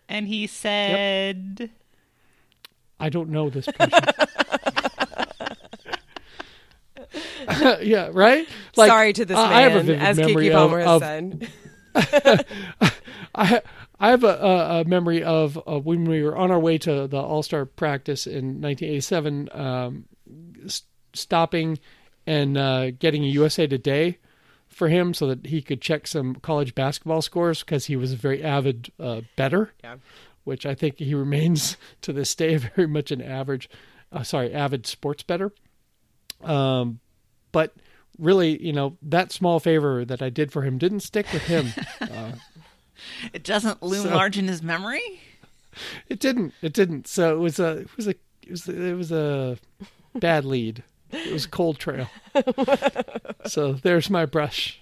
And 0.08 0.28
he 0.28 0.46
said, 0.46 1.70
I 3.00 3.08
don't 3.08 3.30
know 3.30 3.50
this 3.50 3.66
person. 3.66 4.04
yeah, 7.82 8.10
right? 8.12 8.46
Sorry 8.74 9.12
to 9.12 9.24
this 9.24 9.36
I- 9.36 9.48
man, 9.48 9.52
I 9.52 9.60
have 9.62 9.72
a 9.76 9.82
vivid 9.82 10.02
as 10.02 10.16
memory 10.18 10.46
Keke 10.46 10.50
of- 10.50 10.70
Palmer 10.70 10.80
of- 10.80 11.02
has 11.02 11.10
said. 11.10 11.48
I 13.34 13.60
I 14.00 14.10
have 14.10 14.24
a, 14.24 14.28
a, 14.28 14.84
memory 14.84 15.22
of, 15.22 15.56
of 15.66 15.86
when 15.86 16.04
we 16.04 16.22
were 16.22 16.36
on 16.36 16.50
our 16.50 16.58
way 16.58 16.78
to 16.78 17.06
the 17.06 17.16
All 17.18 17.42
Star 17.42 17.64
practice 17.64 18.26
in 18.26 18.60
1987, 18.60 19.48
um, 19.52 20.04
s- 20.64 20.82
stopping 21.12 21.78
and 22.26 22.56
uh, 22.58 22.90
getting 22.90 23.24
a 23.24 23.28
USA 23.28 23.66
Today 23.66 24.18
for 24.68 24.88
him 24.88 25.14
so 25.14 25.28
that 25.28 25.46
he 25.46 25.62
could 25.62 25.80
check 25.80 26.06
some 26.08 26.34
college 26.36 26.74
basketball 26.74 27.22
scores 27.22 27.60
because 27.60 27.86
he 27.86 27.94
was 27.96 28.12
a 28.12 28.16
very 28.16 28.42
avid 28.42 28.90
uh, 28.98 29.20
bettor, 29.36 29.72
Yeah. 29.84 29.96
which 30.42 30.66
I 30.66 30.74
think 30.74 30.98
he 30.98 31.14
remains 31.14 31.76
to 32.02 32.12
this 32.12 32.34
day 32.34 32.56
very 32.56 32.88
much 32.88 33.12
an 33.12 33.22
average, 33.22 33.70
uh, 34.10 34.24
sorry, 34.24 34.52
avid 34.52 34.86
sports 34.86 35.22
bettor. 35.22 35.52
Um, 36.42 36.98
but 37.54 37.74
really, 38.18 38.62
you 38.62 38.72
know, 38.72 38.98
that 39.00 39.32
small 39.32 39.58
favor 39.60 40.04
that 40.04 40.20
I 40.20 40.28
did 40.28 40.52
for 40.52 40.62
him 40.62 40.76
didn't 40.76 41.00
stick 41.00 41.32
with 41.32 41.42
him. 41.44 41.72
uh, 42.02 42.32
it 43.32 43.42
doesn't 43.42 43.82
loom 43.82 44.02
So- 44.02 44.14
large 44.14 44.36
in 44.36 44.46
his 44.48 44.62
memory. 44.62 45.00
It 46.08 46.20
didn't. 46.20 46.52
It 46.62 46.72
didn't. 46.72 47.08
So 47.08 47.34
it 47.34 47.38
was 47.38 47.58
a. 47.58 47.78
It 47.78 47.96
was 47.96 48.06
a. 48.06 48.10
It 48.42 48.50
was. 48.50 48.68
It 48.68 48.96
was 48.96 49.10
a 49.10 49.58
bad 50.14 50.44
lead. 50.44 50.84
It 51.10 51.32
was 51.32 51.46
a 51.46 51.48
cold 51.48 51.78
trail. 51.78 52.08
so 53.46 53.72
there's 53.72 54.08
my 54.10 54.26
brush. 54.26 54.80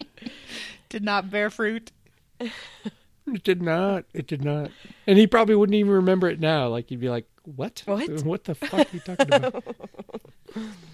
Did 0.90 1.02
not 1.02 1.30
bear 1.30 1.48
fruit. 1.48 1.92
It 2.40 3.42
did 3.42 3.62
not. 3.62 4.04
It 4.12 4.26
did 4.26 4.44
not. 4.44 4.70
And 5.06 5.18
he 5.18 5.26
probably 5.26 5.54
wouldn't 5.54 5.76
even 5.76 5.92
remember 5.92 6.28
it 6.28 6.40
now. 6.40 6.68
Like 6.68 6.88
he'd 6.90 7.00
be 7.00 7.08
like, 7.08 7.26
"What? 7.44 7.82
What? 7.86 8.22
What 8.24 8.44
the 8.44 8.54
fuck 8.54 8.80
are 8.80 8.86
you 8.92 9.00
talking 9.00 9.32
about?" 9.32 9.64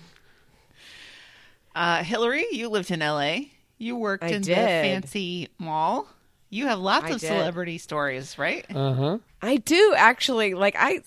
Uh, 1.78 2.02
Hillary, 2.02 2.44
you 2.50 2.68
lived 2.68 2.90
in 2.90 3.00
L.A. 3.00 3.52
You 3.78 3.94
worked 3.94 4.24
I 4.24 4.30
in 4.30 4.42
the 4.42 4.52
fancy 4.52 5.48
mall. 5.58 6.08
You 6.50 6.66
have 6.66 6.80
lots 6.80 7.04
I 7.04 7.10
of 7.10 7.20
did. 7.20 7.28
celebrity 7.28 7.78
stories, 7.78 8.36
right? 8.36 8.66
Uh 8.74 8.94
huh. 8.94 9.18
I 9.40 9.58
do 9.58 9.94
actually. 9.96 10.54
Like 10.54 10.74
I, 10.76 11.02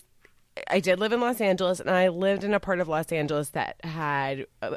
I 0.68 0.80
did 0.80 0.98
live 0.98 1.12
in 1.12 1.20
Los 1.20 1.42
Angeles, 1.42 1.78
and 1.78 1.90
I 1.90 2.08
lived 2.08 2.42
in 2.42 2.54
a 2.54 2.60
part 2.60 2.80
of 2.80 2.88
Los 2.88 3.12
Angeles 3.12 3.50
that 3.50 3.84
had. 3.84 4.46
Uh, 4.62 4.76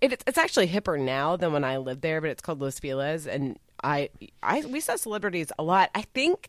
it, 0.00 0.24
it's 0.26 0.38
actually 0.38 0.66
hipper 0.66 1.00
now 1.00 1.36
than 1.36 1.52
when 1.52 1.62
I 1.62 1.76
lived 1.76 2.02
there, 2.02 2.20
but 2.20 2.30
it's 2.30 2.42
called 2.42 2.60
Los 2.60 2.80
Feliz, 2.80 3.28
and 3.28 3.60
I, 3.84 4.10
I 4.42 4.62
we 4.62 4.80
saw 4.80 4.96
celebrities 4.96 5.52
a 5.56 5.62
lot. 5.62 5.90
I 5.94 6.02
think. 6.14 6.48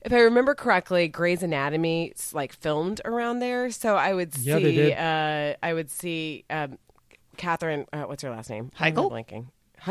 If 0.00 0.12
I 0.12 0.20
remember 0.20 0.54
correctly, 0.54 1.08
Grey's 1.08 1.42
Anatomy 1.42 2.14
like 2.32 2.54
filmed 2.54 3.00
around 3.04 3.40
there, 3.40 3.70
so 3.70 3.96
I 3.96 4.14
would 4.14 4.32
see. 4.32 4.48
Yeah, 4.48 4.58
they 4.60 4.72
did. 4.72 4.92
Uh, 4.96 5.56
I 5.60 5.74
would 5.74 5.90
see 5.90 6.44
um, 6.48 6.78
Katherine. 7.38 7.86
Uh, 7.92 8.02
what's 8.02 8.22
her 8.22 8.30
last 8.30 8.50
name? 8.50 8.70
Why 8.76 8.88
am 8.88 8.98
I 8.98 9.00
Heigl? 9.00 9.10
Blanking. 9.10 9.46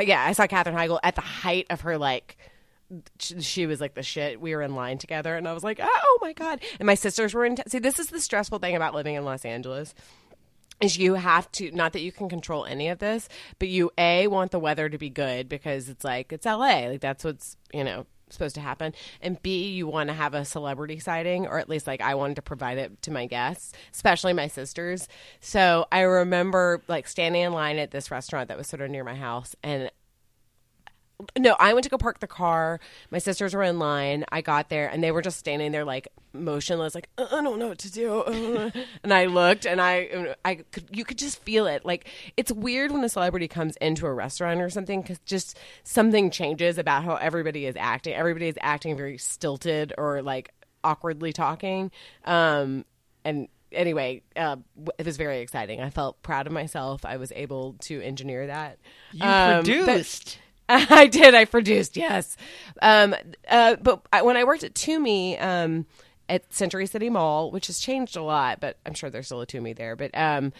Yeah, 0.05 0.23
I 0.23 0.33
saw 0.33 0.47
Katherine 0.47 0.75
Heigl 0.75 0.99
at 1.01 1.15
the 1.15 1.21
height 1.21 1.65
of 1.69 1.81
her 1.81 1.97
like 1.97 2.37
she, 3.19 3.41
she 3.41 3.65
was 3.65 3.81
like 3.81 3.95
the 3.95 4.03
shit. 4.03 4.39
We 4.39 4.55
were 4.55 4.61
in 4.61 4.75
line 4.75 4.97
together, 4.97 5.35
and 5.35 5.47
I 5.47 5.53
was 5.53 5.63
like, 5.63 5.79
"Oh 5.81 6.19
my 6.21 6.33
god!" 6.33 6.61
And 6.79 6.85
my 6.85 6.95
sisters 6.95 7.33
were 7.33 7.45
in. 7.45 7.55
T- 7.55 7.63
See, 7.67 7.79
this 7.79 7.99
is 7.99 8.07
the 8.07 8.19
stressful 8.19 8.59
thing 8.59 8.75
about 8.75 8.93
living 8.93 9.15
in 9.15 9.25
Los 9.25 9.45
Angeles 9.45 9.93
is 10.79 10.97
you 10.97 11.15
have 11.15 11.51
to 11.53 11.71
not 11.71 11.93
that 11.93 12.01
you 12.01 12.11
can 12.11 12.29
control 12.29 12.65
any 12.65 12.89
of 12.89 12.99
this, 12.99 13.27
but 13.59 13.67
you 13.67 13.91
a 13.97 14.27
want 14.27 14.51
the 14.51 14.59
weather 14.59 14.89
to 14.89 14.97
be 14.97 15.09
good 15.09 15.49
because 15.49 15.89
it's 15.89 16.03
like 16.03 16.31
it's 16.31 16.45
LA, 16.45 16.87
like 16.87 17.01
that's 17.01 17.23
what's 17.23 17.57
you 17.73 17.83
know 17.83 18.05
supposed 18.29 18.55
to 18.55 18.61
happen, 18.61 18.93
and 19.21 19.41
b 19.41 19.69
you 19.69 19.87
want 19.87 20.09
to 20.09 20.13
have 20.13 20.33
a 20.33 20.45
celebrity 20.45 20.99
sighting, 20.99 21.47
or 21.47 21.59
at 21.59 21.69
least 21.69 21.87
like 21.87 22.01
I 22.01 22.15
wanted 22.15 22.35
to 22.35 22.41
provide 22.41 22.77
it 22.77 23.01
to 23.03 23.11
my 23.11 23.25
guests, 23.25 23.73
especially 23.93 24.33
my 24.33 24.47
sisters. 24.47 25.07
So 25.39 25.85
I 25.91 26.01
remember 26.01 26.81
like 26.87 27.07
standing 27.07 27.41
in 27.41 27.53
line 27.53 27.77
at 27.77 27.91
this 27.91 28.11
restaurant 28.11 28.49
that 28.49 28.57
was 28.57 28.67
sort 28.67 28.81
of 28.81 28.89
near 28.89 29.03
my 29.03 29.15
house, 29.15 29.55
and 29.63 29.91
no, 31.37 31.55
I 31.59 31.73
went 31.73 31.83
to 31.85 31.89
go 31.89 31.97
park 31.97 32.19
the 32.19 32.27
car. 32.27 32.79
My 33.09 33.17
sisters 33.17 33.53
were 33.55 33.63
in 33.63 33.79
line. 33.79 34.23
I 34.31 34.41
got 34.41 34.69
there, 34.69 34.87
and 34.87 35.03
they 35.03 35.11
were 35.11 35.21
just 35.21 35.39
standing 35.39 35.71
there 35.71 35.83
like 35.85 36.07
motionless, 36.33 36.93
like 36.93 37.09
"Uh, 37.17 37.25
I 37.31 37.41
don't 37.41 37.57
know 37.57 37.69
what 37.69 37.79
to 37.79 37.91
do. 37.91 38.19
uh." 38.21 38.69
and 39.03 39.13
I 39.13 39.25
looked, 39.25 39.65
and 39.65 39.81
I, 39.81 40.35
I 40.45 40.55
could, 40.71 40.85
you 40.91 41.03
could 41.05 41.17
just 41.17 41.41
feel 41.41 41.65
it. 41.65 41.83
Like 41.85 42.07
it's 42.37 42.51
weird 42.51 42.91
when 42.91 43.03
a 43.03 43.09
celebrity 43.09 43.47
comes 43.47 43.75
into 43.77 44.05
a 44.05 44.13
restaurant 44.13 44.61
or 44.61 44.69
something, 44.69 45.01
because 45.01 45.17
just 45.25 45.57
something 45.83 46.29
changes 46.29 46.77
about 46.77 47.03
how 47.03 47.15
everybody 47.15 47.65
is 47.65 47.75
acting. 47.77 48.13
Everybody 48.13 48.47
is 48.49 48.55
acting 48.61 48.95
very 48.95 49.17
stilted 49.17 49.93
or 49.97 50.21
like 50.21 50.53
awkwardly 50.83 51.33
talking. 51.33 51.89
Um, 52.25 52.85
and 53.25 53.47
anyway, 53.71 54.21
uh, 54.35 54.57
it 54.99 55.05
was 55.05 55.17
very 55.17 55.39
exciting. 55.39 55.81
I 55.81 55.89
felt 55.89 56.21
proud 56.21 56.45
of 56.45 56.53
myself. 56.53 57.03
I 57.05 57.17
was 57.17 57.31
able 57.35 57.73
to 57.81 58.01
engineer 58.01 58.45
that. 58.47 58.77
You 59.11 59.23
Um, 59.25 59.57
but- 59.57 59.65
produced. 59.65 60.37
I 60.69 61.07
did. 61.07 61.33
I 61.33 61.45
produced. 61.45 61.95
Yes. 61.95 62.35
Um, 62.81 63.15
uh, 63.49 63.77
but 63.81 64.05
I, 64.11 64.21
when 64.21 64.35
I 64.35 64.43
worked 64.43 64.63
at 64.63 64.73
Tumi 64.73 65.41
um, 65.41 65.85
at 66.27 66.53
Century 66.53 66.85
City 66.85 67.09
Mall, 67.09 67.51
which 67.51 67.67
has 67.67 67.79
changed 67.79 68.17
a 68.17 68.21
lot, 68.21 68.59
but 68.59 68.77
I'm 68.85 68.93
sure 68.93 69.09
there's 69.09 69.27
still 69.27 69.41
a 69.41 69.47
Tumi 69.47 69.75
there. 69.75 69.95
But 69.95 70.11
um, 70.13 70.51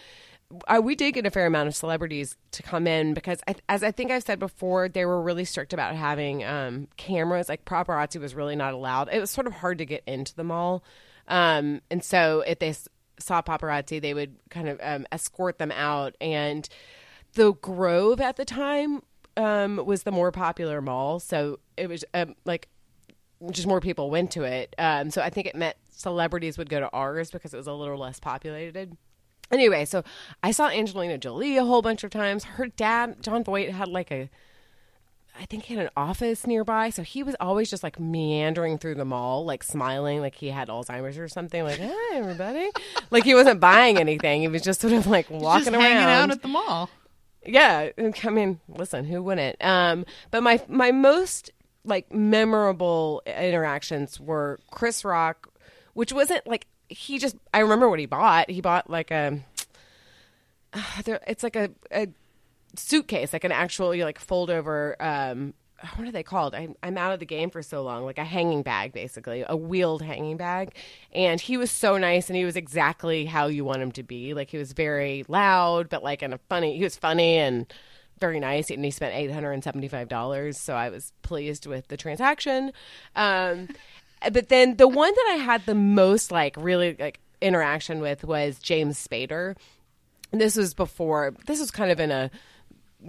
I, 0.66 0.78
we 0.80 0.94
did 0.94 1.12
get 1.12 1.26
a 1.26 1.30
fair 1.30 1.44
amount 1.44 1.68
of 1.68 1.76
celebrities 1.76 2.36
to 2.52 2.62
come 2.62 2.86
in 2.86 3.12
because, 3.12 3.40
I, 3.46 3.56
as 3.68 3.82
I 3.82 3.90
think 3.90 4.10
I've 4.10 4.22
said 4.22 4.38
before, 4.38 4.88
they 4.88 5.04
were 5.04 5.20
really 5.20 5.44
strict 5.44 5.74
about 5.74 5.94
having 5.94 6.42
um, 6.42 6.88
cameras. 6.96 7.50
Like 7.50 7.66
paparazzi 7.66 8.18
was 8.18 8.34
really 8.34 8.56
not 8.56 8.72
allowed. 8.72 9.10
It 9.12 9.20
was 9.20 9.30
sort 9.30 9.46
of 9.46 9.52
hard 9.54 9.78
to 9.78 9.84
get 9.84 10.04
into 10.06 10.34
the 10.34 10.44
mall, 10.44 10.82
um, 11.26 11.82
and 11.90 12.02
so 12.02 12.42
if 12.46 12.60
they 12.60 12.74
saw 13.18 13.42
paparazzi, 13.42 14.00
they 14.00 14.14
would 14.14 14.36
kind 14.48 14.70
of 14.70 14.80
um, 14.82 15.06
escort 15.12 15.58
them 15.58 15.72
out 15.72 16.16
and 16.18 16.66
the 17.34 17.52
Grove 17.52 18.20
at 18.20 18.36
the 18.36 18.44
time 18.44 19.02
um, 19.38 19.76
was 19.86 20.02
the 20.02 20.10
more 20.10 20.32
popular 20.32 20.82
mall, 20.82 21.20
so 21.20 21.60
it 21.76 21.88
was 21.88 22.04
um, 22.12 22.34
like 22.44 22.68
just 23.50 23.68
more 23.68 23.80
people 23.80 24.10
went 24.10 24.32
to 24.32 24.42
it. 24.42 24.74
Um, 24.78 25.10
so 25.10 25.22
I 25.22 25.30
think 25.30 25.46
it 25.46 25.54
meant 25.54 25.76
celebrities 25.90 26.58
would 26.58 26.68
go 26.68 26.80
to 26.80 26.90
ours 26.92 27.30
because 27.30 27.54
it 27.54 27.56
was 27.56 27.68
a 27.68 27.72
little 27.72 27.96
less 27.96 28.20
populated. 28.20 28.96
Anyway, 29.50 29.84
so 29.84 30.02
I 30.42 30.50
saw 30.50 30.68
Angelina 30.68 31.16
Jolie 31.16 31.56
a 31.56 31.64
whole 31.64 31.80
bunch 31.80 32.04
of 32.04 32.10
times. 32.10 32.44
Her 32.44 32.66
dad, 32.66 33.22
Jon 33.22 33.44
Voight, 33.44 33.70
had 33.70 33.88
like 33.88 34.10
a 34.10 34.28
I 35.40 35.46
think 35.46 35.64
he 35.64 35.74
had 35.74 35.84
an 35.84 35.90
office 35.96 36.46
nearby, 36.48 36.90
so 36.90 37.02
he 37.02 37.22
was 37.22 37.36
always 37.38 37.70
just 37.70 37.84
like 37.84 38.00
meandering 38.00 38.76
through 38.76 38.96
the 38.96 39.04
mall, 39.04 39.44
like 39.44 39.62
smiling, 39.62 40.20
like 40.20 40.34
he 40.34 40.48
had 40.48 40.66
Alzheimer's 40.68 41.16
or 41.16 41.28
something. 41.28 41.62
Like, 41.62 41.78
hey, 41.78 41.94
everybody! 42.14 42.70
like 43.12 43.22
he 43.22 43.34
wasn't 43.34 43.60
buying 43.60 43.98
anything; 43.98 44.40
he 44.40 44.48
was 44.48 44.62
just 44.62 44.80
sort 44.80 44.92
of 44.92 45.06
like 45.06 45.30
walking 45.30 45.66
Just 45.66 45.76
around, 45.76 45.80
hanging 45.80 46.02
out 46.02 46.30
at 46.32 46.42
the 46.42 46.48
mall. 46.48 46.90
Yeah, 47.46 47.90
I 48.24 48.30
mean, 48.30 48.60
listen, 48.68 49.04
who 49.04 49.22
wouldn't? 49.22 49.56
Um, 49.64 50.04
but 50.30 50.42
my 50.42 50.60
my 50.68 50.92
most 50.92 51.50
like 51.84 52.12
memorable 52.12 53.22
interactions 53.26 54.20
were 54.20 54.58
Chris 54.70 55.04
Rock, 55.04 55.48
which 55.94 56.12
wasn't 56.12 56.46
like 56.46 56.66
he 56.88 57.18
just. 57.18 57.36
I 57.52 57.60
remember 57.60 57.88
what 57.88 57.98
he 57.98 58.06
bought. 58.06 58.50
He 58.50 58.60
bought 58.60 58.90
like 58.90 59.10
a. 59.10 59.40
there, 61.04 61.20
it's 61.26 61.42
like 61.42 61.56
a, 61.56 61.70
a 61.90 62.08
suitcase, 62.76 63.32
like 63.32 63.44
an 63.44 63.52
actual 63.52 63.96
like 63.96 64.18
fold 64.18 64.50
over. 64.50 64.96
Um, 65.00 65.54
what 65.94 66.08
are 66.08 66.12
they 66.12 66.22
called? 66.22 66.54
I'm, 66.54 66.74
I'm 66.82 66.98
out 66.98 67.12
of 67.12 67.20
the 67.20 67.26
game 67.26 67.50
for 67.50 67.62
so 67.62 67.82
long. 67.82 68.04
Like 68.04 68.18
a 68.18 68.24
hanging 68.24 68.62
bag, 68.62 68.92
basically, 68.92 69.44
a 69.48 69.56
wheeled 69.56 70.02
hanging 70.02 70.36
bag. 70.36 70.74
And 71.12 71.40
he 71.40 71.56
was 71.56 71.70
so 71.70 71.98
nice, 71.98 72.28
and 72.28 72.36
he 72.36 72.44
was 72.44 72.56
exactly 72.56 73.26
how 73.26 73.46
you 73.46 73.64
want 73.64 73.82
him 73.82 73.92
to 73.92 74.02
be. 74.02 74.34
Like 74.34 74.50
he 74.50 74.58
was 74.58 74.72
very 74.72 75.24
loud, 75.28 75.88
but 75.88 76.02
like 76.02 76.22
in 76.22 76.32
a 76.32 76.38
funny. 76.48 76.76
He 76.76 76.84
was 76.84 76.96
funny 76.96 77.36
and 77.36 77.72
very 78.18 78.40
nice, 78.40 78.70
and 78.70 78.84
he 78.84 78.90
spent 78.90 79.14
eight 79.14 79.30
hundred 79.30 79.52
and 79.52 79.62
seventy 79.62 79.88
five 79.88 80.08
dollars. 80.08 80.58
So 80.58 80.74
I 80.74 80.90
was 80.90 81.12
pleased 81.22 81.66
with 81.66 81.88
the 81.88 81.96
transaction. 81.96 82.72
Um, 83.14 83.68
but 84.32 84.48
then 84.48 84.76
the 84.76 84.88
one 84.88 85.12
that 85.14 85.34
I 85.34 85.36
had 85.36 85.64
the 85.66 85.76
most 85.76 86.32
like 86.32 86.56
really 86.58 86.96
like 86.98 87.20
interaction 87.40 88.00
with 88.00 88.24
was 88.24 88.58
James 88.58 89.04
Spader. 89.04 89.56
And 90.32 90.40
this 90.40 90.56
was 90.56 90.74
before. 90.74 91.34
This 91.46 91.60
was 91.60 91.70
kind 91.70 91.90
of 91.90 92.00
in 92.00 92.10
a 92.10 92.30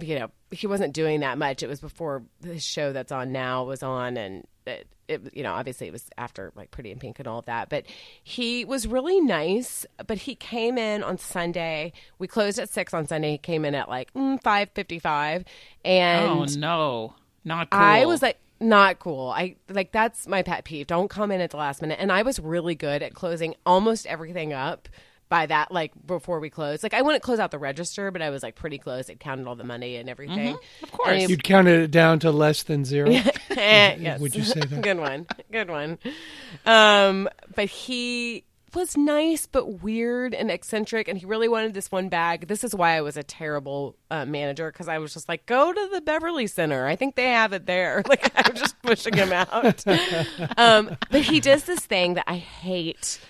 you 0.00 0.18
know 0.18 0.30
he 0.50 0.66
wasn't 0.66 0.92
doing 0.92 1.20
that 1.20 1.38
much 1.38 1.62
it 1.62 1.68
was 1.68 1.80
before 1.80 2.22
his 2.44 2.62
show 2.62 2.92
that's 2.92 3.12
on 3.12 3.32
now 3.32 3.64
was 3.64 3.82
on 3.82 4.16
and 4.16 4.46
it, 4.66 4.86
it 5.08 5.20
you 5.34 5.42
know 5.42 5.52
obviously 5.52 5.86
it 5.86 5.92
was 5.92 6.08
after 6.16 6.52
like 6.54 6.70
pretty 6.70 6.92
in 6.92 6.98
pink 6.98 7.18
and 7.18 7.26
all 7.26 7.40
of 7.40 7.46
that 7.46 7.68
but 7.68 7.84
he 8.22 8.64
was 8.64 8.86
really 8.86 9.20
nice 9.20 9.84
but 10.06 10.18
he 10.18 10.34
came 10.34 10.78
in 10.78 11.02
on 11.02 11.18
sunday 11.18 11.92
we 12.18 12.28
closed 12.28 12.58
at 12.58 12.68
six 12.68 12.94
on 12.94 13.06
sunday 13.06 13.32
he 13.32 13.38
came 13.38 13.64
in 13.64 13.74
at 13.74 13.88
like 13.88 14.12
mm, 14.14 14.40
555 14.42 15.44
and 15.84 16.26
oh 16.26 16.44
no, 16.58 17.14
not 17.44 17.70
cool. 17.70 17.80
I 17.80 18.04
was 18.04 18.22
like, 18.22 18.38
not 18.60 18.98
cool. 18.98 19.30
I 19.30 19.56
like 19.68 19.92
that's 19.92 20.26
my 20.26 20.42
pet 20.42 20.64
peeve. 20.64 20.86
Don't 20.86 21.08
come 21.08 21.32
in 21.32 21.40
at 21.40 21.50
the 21.50 21.56
last 21.56 21.80
minute. 21.80 21.98
And 22.00 22.12
I 22.12 22.22
was 22.22 22.38
really 22.38 22.74
good 22.74 23.02
at 23.02 23.14
closing 23.14 23.54
almost 23.64 24.06
everything 24.06 24.52
up 24.52 24.88
by 25.30 25.46
that, 25.46 25.72
like 25.72 25.92
before 26.06 26.38
we 26.40 26.50
closed. 26.50 26.82
Like 26.82 26.92
I 26.92 27.00
wouldn't 27.00 27.22
close 27.22 27.38
out 27.38 27.50
the 27.52 27.58
register, 27.58 28.10
but 28.10 28.20
I 28.20 28.28
was 28.28 28.42
like 28.42 28.54
pretty 28.56 28.76
close. 28.76 29.08
It 29.08 29.18
counted 29.20 29.46
all 29.46 29.56
the 29.56 29.64
money 29.64 29.96
and 29.96 30.10
everything. 30.10 30.58
of 30.82 30.92
course. 30.92 31.08
And 31.08 31.20
he- 31.22 31.26
You'd 31.28 31.44
counted 31.44 31.80
it 31.80 31.90
down 31.90 32.18
to 32.18 32.30
less 32.30 32.64
than 32.64 32.84
zero. 32.84 33.10
Eh, 33.50 33.96
yes. 34.00 34.20
Would 34.20 34.34
you 34.34 34.42
say 34.44 34.60
that? 34.60 34.80
Good 34.82 34.98
one. 34.98 35.26
Good 35.50 35.68
one. 35.70 35.98
Um, 36.66 37.28
but 37.54 37.66
he 37.66 38.44
was 38.74 38.96
nice 38.96 39.46
but 39.46 39.82
weird 39.82 40.32
and 40.32 40.50
eccentric 40.50 41.08
and 41.08 41.18
he 41.18 41.26
really 41.26 41.48
wanted 41.48 41.74
this 41.74 41.90
one 41.90 42.08
bag. 42.08 42.46
This 42.46 42.62
is 42.62 42.74
why 42.74 42.96
I 42.96 43.00
was 43.00 43.16
a 43.16 43.22
terrible 43.24 43.96
uh, 44.10 44.24
manager 44.24 44.70
because 44.70 44.86
I 44.88 44.98
was 44.98 45.12
just 45.12 45.28
like, 45.28 45.46
go 45.46 45.72
to 45.72 45.88
the 45.92 46.00
Beverly 46.00 46.46
Center. 46.46 46.86
I 46.86 46.94
think 46.96 47.16
they 47.16 47.30
have 47.30 47.52
it 47.52 47.66
there. 47.66 48.02
Like 48.08 48.30
I'm 48.36 48.54
just 48.54 48.80
pushing 48.82 49.14
him 49.14 49.32
out. 49.32 49.84
um, 50.56 50.96
but 51.10 51.22
he 51.22 51.40
does 51.40 51.64
this 51.64 51.80
thing 51.80 52.14
that 52.14 52.24
I 52.28 52.36
hate. 52.36 53.20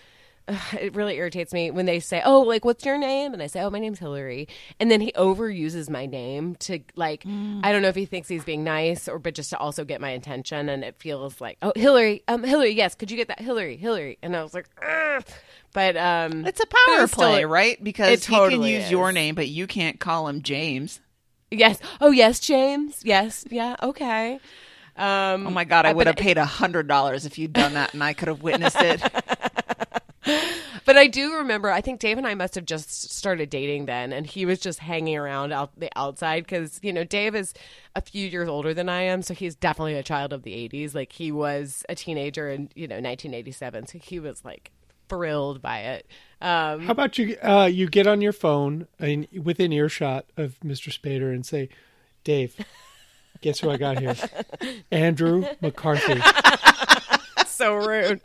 It 0.80 0.94
really 0.94 1.16
irritates 1.16 1.52
me 1.52 1.70
when 1.70 1.86
they 1.86 2.00
say, 2.00 2.22
"Oh, 2.24 2.40
like 2.40 2.64
what's 2.64 2.84
your 2.84 2.98
name?" 2.98 3.32
and 3.32 3.42
I 3.42 3.46
say, 3.46 3.60
"Oh, 3.60 3.70
my 3.70 3.78
name's 3.78 3.98
Hillary," 3.98 4.48
and 4.78 4.90
then 4.90 5.00
he 5.00 5.12
overuses 5.12 5.88
my 5.90 6.06
name 6.06 6.56
to 6.60 6.80
like 6.96 7.24
I 7.26 7.70
don't 7.72 7.82
know 7.82 7.88
if 7.88 7.94
he 7.96 8.06
thinks 8.06 8.28
he's 8.28 8.44
being 8.44 8.64
nice 8.64 9.08
or 9.08 9.18
but 9.18 9.34
just 9.34 9.50
to 9.50 9.58
also 9.58 9.84
get 9.84 10.00
my 10.00 10.10
attention, 10.10 10.68
and 10.68 10.82
it 10.84 10.96
feels 10.98 11.40
like, 11.40 11.58
"Oh, 11.62 11.72
Hillary, 11.76 12.22
um, 12.28 12.42
Hillary, 12.44 12.70
yes, 12.70 12.94
could 12.94 13.10
you 13.10 13.16
get 13.16 13.28
that 13.28 13.40
Hillary, 13.40 13.76
Hillary?" 13.76 14.18
And 14.22 14.36
I 14.36 14.42
was 14.42 14.54
like, 14.54 14.66
Ugh. 14.82 15.24
but 15.72 15.96
um, 15.96 16.44
It's 16.46 16.60
a 16.60 16.66
power 16.66 17.02
it's 17.04 17.12
still- 17.12 17.28
play, 17.30 17.44
right? 17.44 17.82
Because 17.82 18.08
it 18.10 18.24
he 18.24 18.32
can 18.32 18.34
totally 18.34 18.74
use 18.74 18.90
your 18.90 19.12
name, 19.12 19.34
but 19.34 19.48
you 19.48 19.66
can't 19.66 20.00
call 20.00 20.28
him 20.28 20.42
James. 20.42 21.00
Yes. 21.50 21.78
Oh, 22.00 22.10
yes, 22.12 22.38
James. 22.40 23.00
Yes. 23.04 23.44
Yeah. 23.50 23.74
Okay. 23.82 24.38
Um, 24.96 25.46
Oh 25.46 25.50
my 25.50 25.64
god, 25.64 25.84
I 25.86 25.90
Uh, 25.90 25.94
would 25.94 26.06
have 26.06 26.16
paid 26.16 26.38
a 26.38 26.44
hundred 26.44 26.86
dollars 26.88 27.24
if 27.26 27.38
you'd 27.38 27.52
done 27.52 27.74
that, 27.74 27.92
and 27.94 28.02
I 28.04 28.12
could 28.12 28.28
have 28.28 28.42
witnessed 28.42 28.76
it. 28.80 29.00
But 30.86 30.96
I 30.96 31.06
do 31.06 31.34
remember. 31.34 31.70
I 31.70 31.82
think 31.82 32.00
Dave 32.00 32.16
and 32.16 32.26
I 32.26 32.34
must 32.34 32.54
have 32.54 32.64
just 32.64 33.12
started 33.12 33.50
dating 33.50 33.86
then, 33.86 34.12
and 34.12 34.26
he 34.26 34.46
was 34.46 34.58
just 34.58 34.78
hanging 34.78 35.16
around 35.16 35.52
out 35.52 35.78
the 35.78 35.90
outside 35.94 36.44
because 36.44 36.80
you 36.82 36.92
know 36.92 37.04
Dave 37.04 37.34
is 37.34 37.54
a 37.94 38.00
few 38.00 38.26
years 38.26 38.48
older 38.48 38.72
than 38.72 38.88
I 38.88 39.02
am, 39.02 39.22
so 39.22 39.34
he's 39.34 39.54
definitely 39.54 39.94
a 39.94 40.02
child 40.02 40.32
of 40.32 40.42
the 40.42 40.52
'80s. 40.52 40.94
Like 40.94 41.12
he 41.12 41.32
was 41.32 41.84
a 41.88 41.94
teenager 41.94 42.48
in 42.48 42.70
you 42.74 42.88
know 42.88 42.96
1987, 42.96 43.86
so 43.86 43.98
he 43.98 44.18
was 44.18 44.44
like 44.44 44.72
thrilled 45.08 45.60
by 45.60 45.80
it. 45.80 46.06
Um, 46.40 46.80
How 46.80 46.92
about 46.92 47.18
you? 47.18 47.36
Uh, 47.42 47.66
you 47.66 47.88
get 47.88 48.06
on 48.06 48.20
your 48.20 48.32
phone 48.32 48.86
and 48.98 49.28
within 49.42 49.72
earshot 49.72 50.26
of 50.36 50.58
Mr. 50.64 50.90
Spader 50.90 51.32
and 51.32 51.44
say, 51.44 51.68
"Dave, 52.24 52.56
guess 53.42 53.60
who 53.60 53.70
I 53.70 53.76
got 53.76 53.98
here? 53.98 54.16
Andrew 54.90 55.44
McCarthy." 55.60 56.20
so 57.46 57.74
rude. 57.74 58.22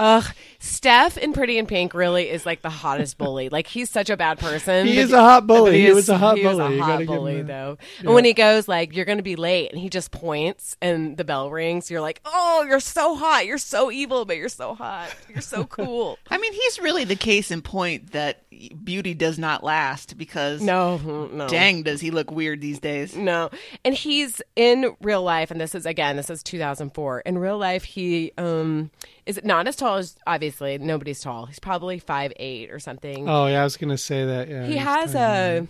Ugh, 0.00 0.24
Steff 0.58 1.18
in 1.18 1.32
Pretty 1.34 1.58
in 1.58 1.66
Pink 1.66 1.92
really 1.94 2.28
is 2.30 2.46
like 2.46 2.62
the 2.62 2.70
hottest 2.70 3.18
bully. 3.18 3.48
Like 3.50 3.66
he's 3.66 3.90
such 3.90 4.08
a 4.10 4.16
bad 4.16 4.38
person. 4.38 4.86
He 4.86 4.94
but 4.96 5.00
is 5.02 5.12
a 5.12 5.20
hot 5.20 5.46
bully. 5.46 5.70
but 5.72 5.74
He 5.74 5.86
is- 5.86 5.94
was 5.94 6.08
a 6.08 6.16
hot 6.18 6.38
he 6.38 6.46
was 6.46 6.56
bully. 6.56 6.78
a 6.78 6.80
hot 6.82 6.86
gotta 6.86 7.04
give 7.04 7.10
him 7.10 7.16
bully 7.18 7.36
that. 7.42 7.46
though. 7.46 7.78
Yeah. 7.98 8.00
And 8.06 8.14
when 8.14 8.24
he 8.24 8.32
goes 8.32 8.66
like, 8.66 8.94
"You're 8.96 9.04
going 9.04 9.18
to 9.18 9.22
be 9.22 9.36
late," 9.36 9.70
and 9.72 9.80
he 9.80 9.88
just 9.90 10.10
points 10.10 10.76
and 10.80 11.16
the 11.16 11.24
bell 11.24 11.50
rings, 11.50 11.90
you're 11.90 12.00
like, 12.00 12.20
"Oh, 12.24 12.64
you're 12.68 12.80
so 12.80 13.14
hot. 13.14 13.44
You're 13.46 13.58
so 13.58 13.90
evil, 13.90 14.24
but 14.24 14.36
you're 14.38 14.48
so 14.48 14.74
hot. 14.74 15.14
You're 15.28 15.42
so 15.42 15.64
cool." 15.64 16.18
I 16.30 16.38
mean, 16.38 16.52
he's 16.52 16.78
really 16.80 17.04
the 17.04 17.16
case 17.16 17.50
in 17.50 17.60
point 17.62 18.12
that 18.12 18.42
beauty 18.84 19.14
does 19.14 19.38
not 19.38 19.62
last 19.62 20.16
because 20.18 20.60
no, 20.62 20.98
mm, 21.02 21.32
no. 21.32 21.48
dang, 21.48 21.82
does 21.82 22.00
he 22.00 22.10
look 22.10 22.30
weird 22.30 22.60
these 22.60 22.78
days? 22.78 23.14
No. 23.16 23.50
And 23.84 23.94
he's 23.94 24.40
in 24.56 24.96
real 25.02 25.22
life, 25.22 25.50
and 25.50 25.60
this 25.60 25.74
is 25.74 25.84
again, 25.86 26.16
this 26.16 26.30
is 26.30 26.42
2004. 26.42 27.20
In 27.20 27.36
real 27.38 27.58
life, 27.58 27.84
he 27.84 28.32
um 28.38 28.90
is 29.26 29.38
it 29.38 29.44
not 29.44 29.66
as 29.66 29.76
tall 29.76 29.96
as 29.96 30.16
obviously 30.26 30.78
nobody's 30.78 31.20
tall. 31.20 31.46
He's 31.46 31.58
probably 31.58 31.98
five 31.98 32.32
eight 32.36 32.70
or 32.70 32.78
something. 32.78 33.28
Oh 33.28 33.46
yeah, 33.46 33.60
I 33.60 33.64
was 33.64 33.76
gonna 33.76 33.98
say 33.98 34.24
that. 34.24 34.48
Yeah, 34.48 34.66
he 34.66 34.76
has 34.76 35.14
a 35.14 35.66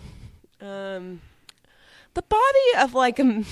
um 0.61 1.21
the 2.13 2.21
body 2.21 2.83
of 2.83 2.93
like 2.93 3.19
a 3.19 3.43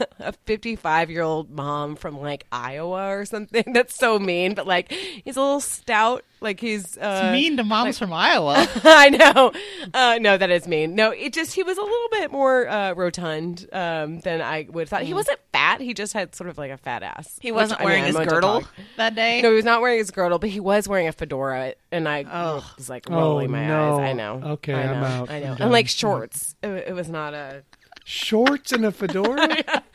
a 0.18 0.32
55 0.32 1.10
year 1.10 1.22
old 1.22 1.50
mom 1.50 1.96
from 1.96 2.20
like 2.20 2.46
Iowa 2.52 3.08
or 3.16 3.24
something. 3.24 3.64
That's 3.72 3.96
so 3.96 4.18
mean, 4.18 4.54
but 4.54 4.66
like 4.66 4.90
he's 4.92 5.36
a 5.36 5.40
little 5.40 5.60
stout. 5.60 6.24
Like 6.40 6.60
he's 6.60 6.96
uh, 6.98 7.30
mean 7.32 7.56
to 7.56 7.64
moms 7.64 7.98
from 7.98 8.12
Iowa. 8.12 8.54
I 8.84 9.08
know. 9.10 9.52
Uh, 9.92 10.18
no, 10.20 10.36
that 10.38 10.50
is 10.50 10.68
mean. 10.68 10.94
No, 10.94 11.10
it 11.10 11.32
just 11.32 11.52
he 11.54 11.64
was 11.64 11.76
a 11.76 11.82
little 11.82 12.08
bit 12.12 12.30
more 12.30 12.68
uh, 12.68 12.92
rotund 12.92 13.66
um, 13.72 14.20
than 14.20 14.40
I 14.40 14.68
would 14.70 14.82
have 14.82 14.88
thought. 14.88 15.02
He 15.02 15.14
wasn't 15.14 15.40
fat. 15.52 15.80
He 15.80 15.94
just 15.94 16.12
had 16.12 16.36
sort 16.36 16.48
of 16.48 16.56
like 16.56 16.70
a 16.70 16.76
fat 16.76 17.02
ass. 17.02 17.38
He 17.40 17.50
wasn't 17.50 17.80
I 17.80 17.82
mean, 17.82 17.88
wearing 17.90 18.04
I'm 18.04 18.14
his 18.14 18.26
girdle 18.28 18.62
that 18.96 19.16
day. 19.16 19.42
No, 19.42 19.50
he 19.50 19.56
was 19.56 19.64
not 19.64 19.80
wearing 19.80 19.98
his 19.98 20.12
girdle, 20.12 20.38
but 20.38 20.48
he 20.50 20.60
was 20.60 20.86
wearing 20.86 21.08
a 21.08 21.12
fedora, 21.12 21.74
and 21.90 22.08
I 22.08 22.22
Ugh. 22.22 22.62
was 22.76 22.88
like 22.88 23.10
Oh, 23.10 23.14
rolling 23.16 23.50
my 23.50 23.66
no. 23.66 23.96
eyes. 23.98 24.10
I 24.10 24.12
know. 24.12 24.40
Okay, 24.44 24.74
I 24.74 24.86
know. 24.86 24.92
I'm 24.92 25.02
out. 25.04 25.30
I 25.30 25.40
know. 25.40 25.56
And 25.58 25.72
like 25.72 25.88
shorts. 25.88 26.54
It, 26.62 26.68
it 26.88 26.94
was 26.94 27.08
not 27.08 27.34
a. 27.34 27.64
shorts 28.08 28.72
and 28.72 28.84
a 28.86 28.92
fedora. 28.92 29.82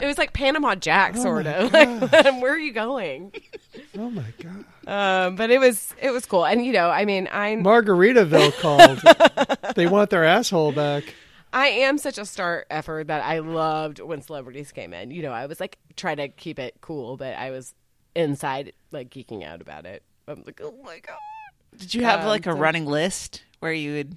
It 0.00 0.06
was 0.06 0.16
like 0.16 0.32
Panama 0.32 0.76
Jack, 0.76 1.14
Oh 1.16 1.22
sort 1.24 1.44
my 1.46 1.54
of. 1.54 1.72
Like, 2.12 2.40
where 2.40 2.52
are 2.52 2.58
you 2.58 2.70
going? 2.72 3.32
oh 3.98 4.08
my 4.10 4.32
god, 4.40 4.64
Um, 5.28 5.34
but 5.34 5.50
it 5.50 5.58
was 5.58 5.92
it 6.00 6.12
was 6.12 6.24
cool, 6.24 6.46
and 6.46 6.64
you 6.64 6.72
know, 6.72 6.88
I 6.88 7.04
mean, 7.04 7.28
I 7.32 7.56
Margaritaville 7.56 8.52
called. 8.60 9.00
they 9.74 9.88
want 9.88 10.10
their 10.10 10.22
asshole 10.22 10.70
back. 10.70 11.14
I 11.52 11.66
am 11.66 11.98
such 11.98 12.16
a 12.16 12.24
star 12.24 12.64
effer 12.70 13.02
that 13.04 13.24
I 13.24 13.40
loved 13.40 13.98
when 13.98 14.22
celebrities 14.22 14.70
came 14.70 14.94
in. 14.94 15.10
You 15.10 15.22
know, 15.22 15.32
I 15.32 15.46
was 15.46 15.58
like 15.58 15.78
try 15.96 16.14
to 16.14 16.28
keep 16.28 16.60
it 16.60 16.76
cool, 16.80 17.16
but 17.16 17.34
I 17.34 17.50
was 17.50 17.74
inside 18.14 18.72
like 18.92 19.10
geeking 19.10 19.42
out 19.44 19.60
about 19.60 19.84
it. 19.84 20.04
I'm 20.28 20.44
like, 20.46 20.60
oh 20.62 20.76
my 20.84 21.00
god. 21.00 21.16
Did 21.76 21.92
you 21.94 22.04
have 22.04 22.20
Um, 22.20 22.26
like 22.28 22.46
a 22.46 22.52
so- 22.52 22.56
running 22.58 22.86
list 22.86 23.42
where 23.58 23.72
you 23.72 23.94
would 23.94 24.16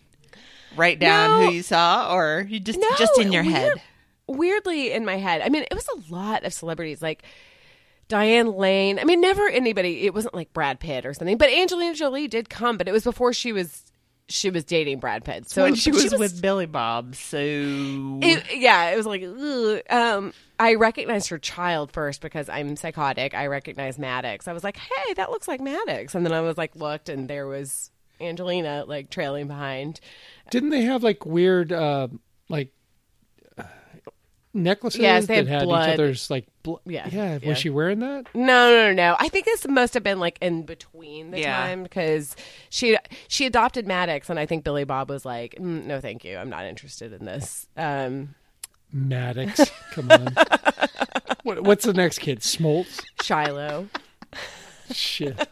write 0.75 0.99
down 0.99 1.41
No. 1.41 1.47
who 1.47 1.53
you 1.53 1.63
saw, 1.63 2.13
or 2.13 2.45
you 2.47 2.59
just 2.59 2.79
No, 2.79 2.87
just 2.97 3.19
in 3.19 3.31
your 3.31 3.43
weird- 3.43 3.55
head? 3.55 3.81
Weirdly 4.27 4.91
in 4.91 5.03
my 5.05 5.17
head. 5.17 5.41
I 5.41 5.49
mean, 5.49 5.63
it 5.69 5.73
was 5.73 5.87
a 5.89 6.13
lot 6.13 6.43
of 6.45 6.53
celebrities 6.53 7.01
like 7.01 7.23
Diane 8.07 8.51
Lane. 8.51 8.99
I 8.99 9.03
mean, 9.03 9.19
never 9.21 9.47
anybody. 9.47 10.05
It 10.05 10.13
wasn't 10.13 10.33
like 10.33 10.53
Brad 10.53 10.79
Pitt 10.79 11.05
or 11.05 11.13
something. 11.13 11.37
But 11.37 11.49
Angelina 11.49 11.95
Jolie 11.95 12.27
did 12.27 12.49
come, 12.49 12.77
but 12.77 12.87
it 12.87 12.91
was 12.91 13.03
before 13.03 13.33
she 13.33 13.51
was 13.51 13.83
she 14.29 14.49
was 14.49 14.63
dating 14.63 14.99
Brad 14.99 15.25
Pitt. 15.25 15.49
So 15.49 15.63
when 15.63 15.75
she 15.75 15.91
was, 15.91 16.13
with 16.17 16.41
Billy 16.41 16.65
Bob. 16.65 17.15
So 17.15 17.37
it, 17.37 18.43
yeah, 18.55 18.91
it 18.91 18.95
was 18.95 19.05
like, 19.05 19.23
ugh. 19.23 19.81
um, 19.89 20.33
I 20.57 20.75
recognized 20.75 21.27
her 21.29 21.37
child 21.37 21.91
first 21.91 22.21
because 22.21 22.47
I'm 22.47 22.77
psychotic. 22.77 23.33
I 23.33 23.47
recognized 23.47 23.99
Maddox. 23.99 24.47
I 24.47 24.53
was 24.53 24.63
like, 24.63 24.77
hey, 24.77 25.13
that 25.15 25.31
looks 25.31 25.49
like 25.49 25.59
Maddox. 25.59 26.15
And 26.15 26.25
then 26.25 26.31
I 26.31 26.39
was 26.39 26.57
like, 26.57 26.77
looked, 26.77 27.09
and 27.09 27.29
there 27.29 27.45
was 27.45 27.91
Angelina 28.21 28.85
like 28.87 29.09
trailing 29.09 29.47
behind. 29.47 29.99
Didn't 30.49 30.69
they 30.69 30.81
have 30.83 31.03
like 31.03 31.25
weird, 31.25 31.71
uh, 31.71 32.07
like 32.49 32.71
uh, 33.57 33.63
necklaces 34.53 34.99
Yes, 35.01 35.25
they 35.27 35.35
that 35.41 35.47
had 35.47 35.59
had 35.59 35.63
blood. 35.65 35.89
each 35.89 35.93
other's 35.93 36.29
like? 36.29 36.47
Bl- 36.63 36.75
Yeah, 36.85 37.07
yeah. 37.11 37.39
yeah. 37.41 37.49
Was 37.49 37.57
she 37.57 37.69
wearing 37.69 37.99
that? 37.99 38.25
No, 38.35 38.69
no, 38.69 38.87
no, 38.89 38.93
no. 38.93 39.15
I 39.19 39.29
think 39.29 39.45
this 39.45 39.67
must 39.67 39.93
have 39.95 40.03
been 40.03 40.19
like 40.19 40.37
in 40.41 40.63
between 40.63 41.31
the 41.31 41.39
Yeah. 41.39 41.55
time 41.57 41.83
because 41.83 42.35
she 42.69 42.97
she 43.27 43.45
adopted 43.45 43.87
Maddox, 43.87 44.29
and 44.29 44.37
I 44.39 44.45
think 44.45 44.63
Billy 44.63 44.83
Bob 44.83 45.09
was 45.09 45.25
like, 45.25 45.55
mm, 45.55 45.85
"No, 45.85 45.99
thank 46.01 46.23
you. 46.23 46.37
I'm 46.37 46.49
not 46.49 46.65
interested 46.65 47.13
in 47.13 47.25
this." 47.25 47.67
Um, 47.77 48.35
Maddox. 48.93 49.71
Come 49.93 50.11
on. 50.11 50.35
what, 51.43 51.63
what's 51.63 51.85
the 51.85 51.93
next 51.93 52.19
kid? 52.19 52.41
Smoltz. 52.41 53.01
Shiloh. 53.23 53.87
Shit. 54.91 55.37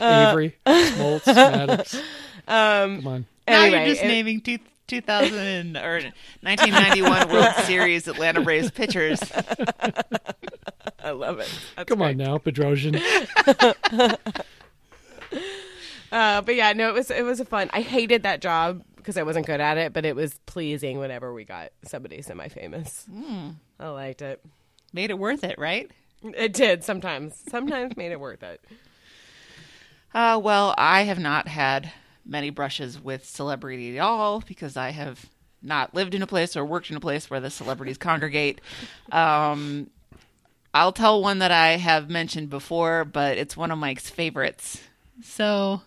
Uh, 0.00 0.28
Avery. 0.30 0.56
Smoltz. 0.66 1.26
Maddox. 1.34 1.94
Um, 1.94 2.02
Come 2.46 3.06
on. 3.06 3.26
now 3.46 3.62
anyway, 3.62 3.78
you're 3.86 3.94
just 3.94 4.02
it- 4.04 4.08
naming 4.08 4.40
two, 4.40 4.58
2000 4.86 5.76
or 5.76 6.00
1991 6.40 7.28
World 7.28 7.54
Series 7.64 8.08
Atlanta 8.08 8.40
Braves 8.40 8.70
pitchers. 8.70 9.20
I 11.02 11.10
love 11.10 11.38
it. 11.40 11.50
That's 11.76 11.88
Come 11.88 11.98
great. 11.98 12.10
on 12.10 12.16
now, 12.16 12.38
Bedrosian. 12.38 13.00
Uh, 16.10 16.40
but 16.40 16.54
yeah, 16.54 16.72
no, 16.72 16.88
it 16.88 16.94
was 16.94 17.10
it 17.10 17.22
was 17.22 17.38
a 17.38 17.44
fun. 17.44 17.68
I 17.74 17.82
hated 17.82 18.22
that 18.22 18.40
job 18.40 18.82
because 18.96 19.18
I 19.18 19.22
wasn't 19.24 19.44
good 19.46 19.60
at 19.60 19.76
it, 19.76 19.92
but 19.92 20.06
it 20.06 20.16
was 20.16 20.38
pleasing 20.46 20.98
whenever 20.98 21.34
we 21.34 21.44
got 21.44 21.70
somebody 21.84 22.22
semi-famous. 22.22 23.04
I 23.78 23.88
liked 23.88 24.22
it. 24.22 24.42
Made 24.94 25.10
it 25.10 25.18
worth 25.18 25.44
it, 25.44 25.58
right? 25.58 25.90
It 26.22 26.54
did 26.54 26.82
sometimes. 26.82 27.34
Sometimes 27.50 27.94
made 27.96 28.10
it 28.10 28.18
worth 28.20 28.42
it. 28.42 28.62
Uh, 30.14 30.40
well, 30.42 30.74
I 30.78 31.02
have 31.02 31.18
not 31.18 31.48
had 31.48 31.92
many 32.24 32.50
brushes 32.50 33.02
with 33.02 33.24
celebrity 33.24 33.98
at 33.98 34.02
all 34.02 34.40
because 34.40 34.76
I 34.76 34.90
have 34.90 35.26
not 35.62 35.94
lived 35.94 36.14
in 36.14 36.22
a 36.22 36.26
place 36.26 36.56
or 36.56 36.64
worked 36.64 36.90
in 36.90 36.96
a 36.96 37.00
place 37.00 37.28
where 37.28 37.40
the 37.40 37.50
celebrities 37.50 37.98
congregate. 37.98 38.60
Um, 39.10 39.90
I'll 40.72 40.92
tell 40.92 41.22
one 41.22 41.38
that 41.40 41.50
I 41.50 41.76
have 41.76 42.10
mentioned 42.10 42.50
before, 42.50 43.04
but 43.04 43.38
it's 43.38 43.56
one 43.56 43.70
of 43.70 43.78
Mike's 43.78 44.10
favorites. 44.10 44.80
So, 45.22 45.82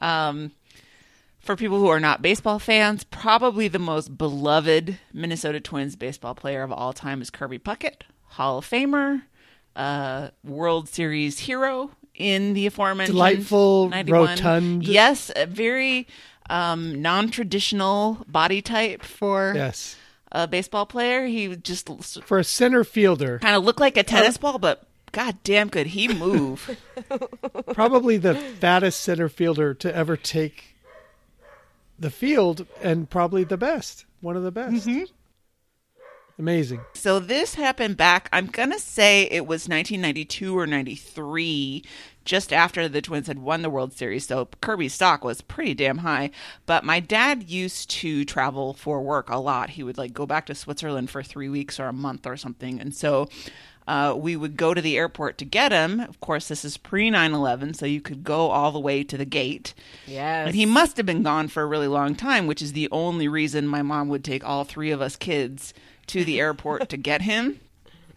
um, 0.00 0.52
for 1.38 1.56
people 1.56 1.78
who 1.78 1.88
are 1.88 2.00
not 2.00 2.20
baseball 2.20 2.58
fans, 2.58 3.04
probably 3.04 3.68
the 3.68 3.78
most 3.78 4.18
beloved 4.18 4.98
Minnesota 5.12 5.60
Twins 5.60 5.96
baseball 5.96 6.34
player 6.34 6.62
of 6.62 6.72
all 6.72 6.92
time 6.92 7.22
is 7.22 7.30
Kirby 7.30 7.58
Puckett, 7.58 8.02
Hall 8.26 8.58
of 8.58 8.68
Famer, 8.68 9.22
uh, 9.74 10.28
World 10.44 10.88
Series 10.88 11.40
hero 11.40 11.92
in 12.20 12.52
the 12.54 12.66
aforementioned 12.66 13.14
Delightful, 13.16 13.88
91. 13.88 14.20
rotund. 14.28 14.86
Yes, 14.86 15.30
a 15.34 15.46
very 15.46 16.06
um, 16.48 17.00
non-traditional 17.00 18.24
body 18.28 18.60
type 18.62 19.02
for 19.02 19.52
Yes. 19.56 19.96
a 20.32 20.46
baseball 20.46 20.86
player. 20.86 21.26
He 21.26 21.56
just 21.56 21.88
For 22.24 22.38
a 22.38 22.44
center 22.44 22.84
fielder, 22.84 23.38
kind 23.38 23.56
of 23.56 23.64
looked 23.64 23.80
like 23.80 23.96
a 23.96 24.02
tennis 24.02 24.36
ball, 24.36 24.58
but 24.58 24.86
god 25.12 25.38
damn 25.44 25.70
could 25.70 25.88
he 25.88 26.08
move. 26.08 26.76
probably 27.72 28.16
the 28.16 28.34
fattest 28.34 29.00
center 29.00 29.28
fielder 29.28 29.74
to 29.74 29.94
ever 29.94 30.16
take 30.16 30.76
the 31.98 32.10
field 32.10 32.66
and 32.82 33.08
probably 33.08 33.44
the 33.44 33.56
best. 33.56 34.04
One 34.20 34.36
of 34.36 34.42
the 34.42 34.52
best. 34.52 34.86
Mm-hmm. 34.88 35.04
Amazing. 36.38 36.80
So 36.94 37.20
this 37.20 37.54
happened 37.54 37.98
back, 37.98 38.28
I'm 38.32 38.46
going 38.46 38.72
to 38.72 38.78
say 38.78 39.24
it 39.24 39.42
was 39.46 39.68
1992 39.68 40.58
or 40.58 40.66
93, 40.66 41.84
just 42.24 42.52
after 42.52 42.88
the 42.88 43.02
Twins 43.02 43.26
had 43.26 43.38
won 43.38 43.62
the 43.62 43.70
World 43.70 43.92
Series. 43.92 44.26
So 44.26 44.48
Kirby's 44.60 44.94
stock 44.94 45.24
was 45.24 45.40
pretty 45.40 45.74
damn 45.74 45.98
high. 45.98 46.30
But 46.66 46.84
my 46.84 47.00
dad 47.00 47.48
used 47.48 47.90
to 47.90 48.24
travel 48.24 48.74
for 48.74 49.02
work 49.02 49.30
a 49.30 49.38
lot. 49.38 49.70
He 49.70 49.82
would 49.82 49.98
like 49.98 50.12
go 50.12 50.26
back 50.26 50.46
to 50.46 50.54
Switzerland 50.54 51.10
for 51.10 51.22
three 51.22 51.48
weeks 51.48 51.80
or 51.80 51.86
a 51.86 51.92
month 51.92 52.26
or 52.26 52.36
something. 52.36 52.80
And 52.80 52.94
so 52.94 53.28
uh, 53.88 54.14
we 54.16 54.36
would 54.36 54.56
go 54.56 54.72
to 54.72 54.80
the 54.80 54.96
airport 54.96 55.38
to 55.38 55.44
get 55.44 55.72
him. 55.72 56.00
Of 56.00 56.20
course, 56.20 56.48
this 56.48 56.64
is 56.64 56.76
pre 56.76 57.10
9 57.10 57.32
11, 57.32 57.74
so 57.74 57.86
you 57.86 58.00
could 58.00 58.22
go 58.22 58.50
all 58.50 58.70
the 58.70 58.78
way 58.78 59.02
to 59.02 59.16
the 59.16 59.24
gate. 59.24 59.74
Yes. 60.06 60.46
And 60.46 60.54
he 60.54 60.66
must 60.66 60.96
have 60.96 61.06
been 61.06 61.24
gone 61.24 61.48
for 61.48 61.62
a 61.62 61.66
really 61.66 61.88
long 61.88 62.14
time, 62.14 62.46
which 62.46 62.62
is 62.62 62.72
the 62.72 62.88
only 62.92 63.26
reason 63.26 63.66
my 63.66 63.82
mom 63.82 64.08
would 64.08 64.22
take 64.22 64.44
all 64.44 64.64
three 64.64 64.92
of 64.92 65.00
us 65.00 65.16
kids 65.16 65.74
to 66.06 66.24
the 66.24 66.38
airport 66.38 66.88
to 66.90 66.96
get 66.96 67.22
him. 67.22 67.60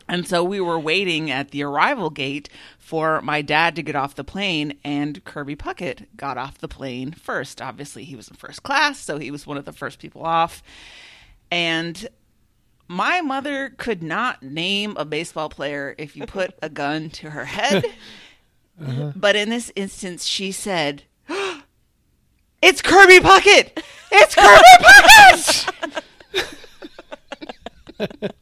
And 0.07 0.27
so 0.27 0.43
we 0.43 0.59
were 0.59 0.79
waiting 0.79 1.31
at 1.31 1.51
the 1.51 1.63
arrival 1.63 2.09
gate 2.09 2.49
for 2.77 3.21
my 3.21 3.41
dad 3.41 3.75
to 3.75 3.81
get 3.81 3.95
off 3.95 4.15
the 4.15 4.23
plane, 4.23 4.77
and 4.83 5.23
Kirby 5.23 5.55
Puckett 5.55 6.05
got 6.17 6.37
off 6.37 6.57
the 6.57 6.67
plane 6.67 7.11
first. 7.13 7.61
Obviously, 7.61 8.03
he 8.03 8.15
was 8.15 8.27
in 8.27 8.35
first 8.35 8.63
class, 8.63 8.99
so 8.99 9.17
he 9.17 9.31
was 9.31 9.47
one 9.47 9.57
of 9.57 9.65
the 9.65 9.73
first 9.73 9.99
people 9.99 10.23
off. 10.23 10.61
And 11.49 12.07
my 12.87 13.21
mother 13.21 13.73
could 13.77 14.03
not 14.03 14.43
name 14.43 14.95
a 14.97 15.05
baseball 15.05 15.49
player 15.49 15.95
if 15.97 16.15
you 16.15 16.25
put 16.25 16.51
a 16.61 16.69
gun 16.69 17.09
to 17.11 17.29
her 17.31 17.45
head. 17.45 17.85
Uh-huh. 18.81 19.11
But 19.15 19.35
in 19.35 19.49
this 19.49 19.71
instance, 19.75 20.25
she 20.25 20.51
said, 20.51 21.03
It's 22.61 22.81
Kirby 22.81 23.19
Puckett! 23.19 23.83
It's 24.11 24.33
Kirby 24.33 24.63
Puckett! 27.99 28.31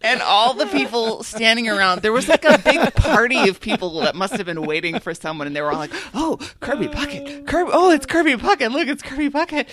and 0.00 0.20
all 0.22 0.54
the 0.54 0.66
people 0.66 1.22
standing 1.22 1.68
around, 1.68 2.02
there 2.02 2.12
was 2.12 2.28
like 2.28 2.44
a 2.44 2.58
big 2.58 2.94
party 2.94 3.48
of 3.48 3.60
people 3.60 4.00
that 4.00 4.14
must 4.14 4.34
have 4.34 4.46
been 4.46 4.62
waiting 4.62 5.00
for 5.00 5.14
someone, 5.14 5.46
and 5.46 5.54
they 5.54 5.60
were 5.60 5.72
all 5.72 5.78
like, 5.78 5.92
"Oh, 6.14 6.38
Kirby 6.60 6.88
Puckett, 6.88 7.46
Kirby! 7.46 7.70
Oh, 7.72 7.90
it's 7.90 8.06
Kirby 8.06 8.34
Puckett! 8.34 8.72
Look, 8.72 8.88
it's 8.88 9.02
Kirby 9.02 9.30
Puckett!" 9.30 9.68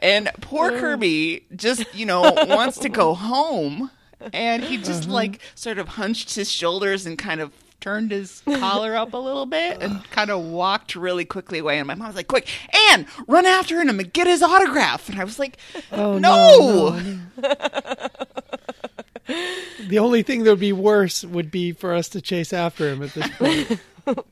And 0.00 0.30
poor 0.40 0.70
Kirby 0.70 1.44
just, 1.54 1.84
you 1.94 2.06
know, 2.06 2.32
wants 2.48 2.78
to 2.78 2.88
go 2.88 3.14
home, 3.14 3.90
and 4.32 4.62
he 4.62 4.76
just 4.78 5.02
mm-hmm. 5.02 5.12
like 5.12 5.40
sort 5.54 5.78
of 5.78 5.88
hunched 5.88 6.34
his 6.34 6.50
shoulders 6.50 7.06
and 7.06 7.18
kind 7.18 7.40
of 7.40 7.52
turned 7.82 8.12
his 8.12 8.42
collar 8.46 8.94
up 8.94 9.12
a 9.12 9.16
little 9.16 9.44
bit 9.44 9.82
and 9.82 10.04
kind 10.10 10.30
of 10.30 10.40
walked 10.40 10.94
really 10.94 11.24
quickly 11.24 11.58
away. 11.58 11.78
And 11.78 11.88
my 11.88 11.94
mom 11.94 12.06
was 12.06 12.16
like, 12.16 12.28
"Quick, 12.28 12.48
Anne, 12.90 13.06
run 13.26 13.44
after 13.44 13.80
him 13.80 13.88
and 14.00 14.12
get 14.12 14.26
his 14.26 14.42
autograph!" 14.42 15.08
And 15.08 15.20
I 15.20 15.24
was 15.24 15.38
like, 15.38 15.58
Oh, 15.90 16.18
no. 16.18 16.98
no, 16.98 17.16
no, 17.36 18.08
The 19.26 19.98
only 19.98 20.22
thing 20.22 20.44
that 20.44 20.50
would 20.50 20.60
be 20.60 20.72
worse 20.72 21.24
would 21.24 21.50
be 21.50 21.72
for 21.72 21.94
us 21.94 22.08
to 22.10 22.20
chase 22.20 22.52
after 22.52 22.88
him 22.88 23.02
at 23.02 23.14
this 23.14 23.28
point. 23.36 23.80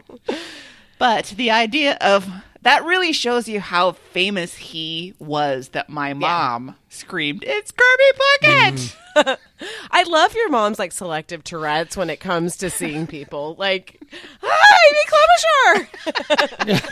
But 1.00 1.32
the 1.34 1.50
idea 1.50 1.96
of 2.02 2.28
that 2.62 2.84
really 2.84 3.12
shows 3.12 3.48
you 3.48 3.60
how 3.60 3.92
famous 3.92 4.56
he 4.56 5.14
was 5.18 5.68
that 5.70 5.88
my 5.88 6.12
mom 6.14 6.76
screamed, 6.88 7.44
It's 7.46 7.72
Kirby 7.72 8.18
Puckett! 8.42 8.96
I 9.90 10.02
love 10.04 10.34
your 10.34 10.50
mom's 10.50 10.78
like 10.78 10.92
selective 10.92 11.42
Tourette's 11.42 11.96
when 11.96 12.10
it 12.10 12.20
comes 12.20 12.56
to 12.58 12.70
seeing 12.70 13.06
people. 13.06 13.56
Like, 13.58 14.00
hi, 14.42 14.76
Amy 14.90 15.86
Klobuchar. 15.86 16.86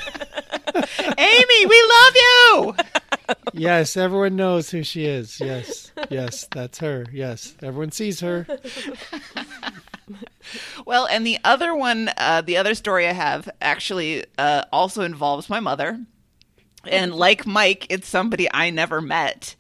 Amy, 1.19 1.67
we 1.67 1.83
love 1.95 2.15
you! 2.17 2.75
yes, 3.53 3.97
everyone 3.97 4.37
knows 4.37 4.71
who 4.71 4.83
she 4.83 5.05
is. 5.05 5.39
Yes, 5.41 5.93
yes, 6.11 6.47
that's 6.51 6.79
her. 6.79 7.07
Yes, 7.13 7.57
everyone 7.63 7.93
sees 7.93 8.21
her. 8.21 8.47
Well, 10.87 11.07
and 11.07 11.27
the 11.27 11.39
other 11.45 11.75
one, 11.75 12.11
uh, 12.17 12.41
the 12.41 12.57
other 12.57 12.75
story 12.75 13.07
I 13.07 13.13
have 13.13 13.49
actually 13.61 14.25
uh, 14.39 14.65
also 14.73 15.03
involves 15.03 15.49
my 15.49 15.61
mother. 15.61 16.01
And 16.85 17.15
like 17.15 17.47
Mike, 17.47 17.87
it's 17.91 18.09
somebody 18.09 18.49
I 18.53 18.71
never 18.71 19.01
met. 19.01 19.57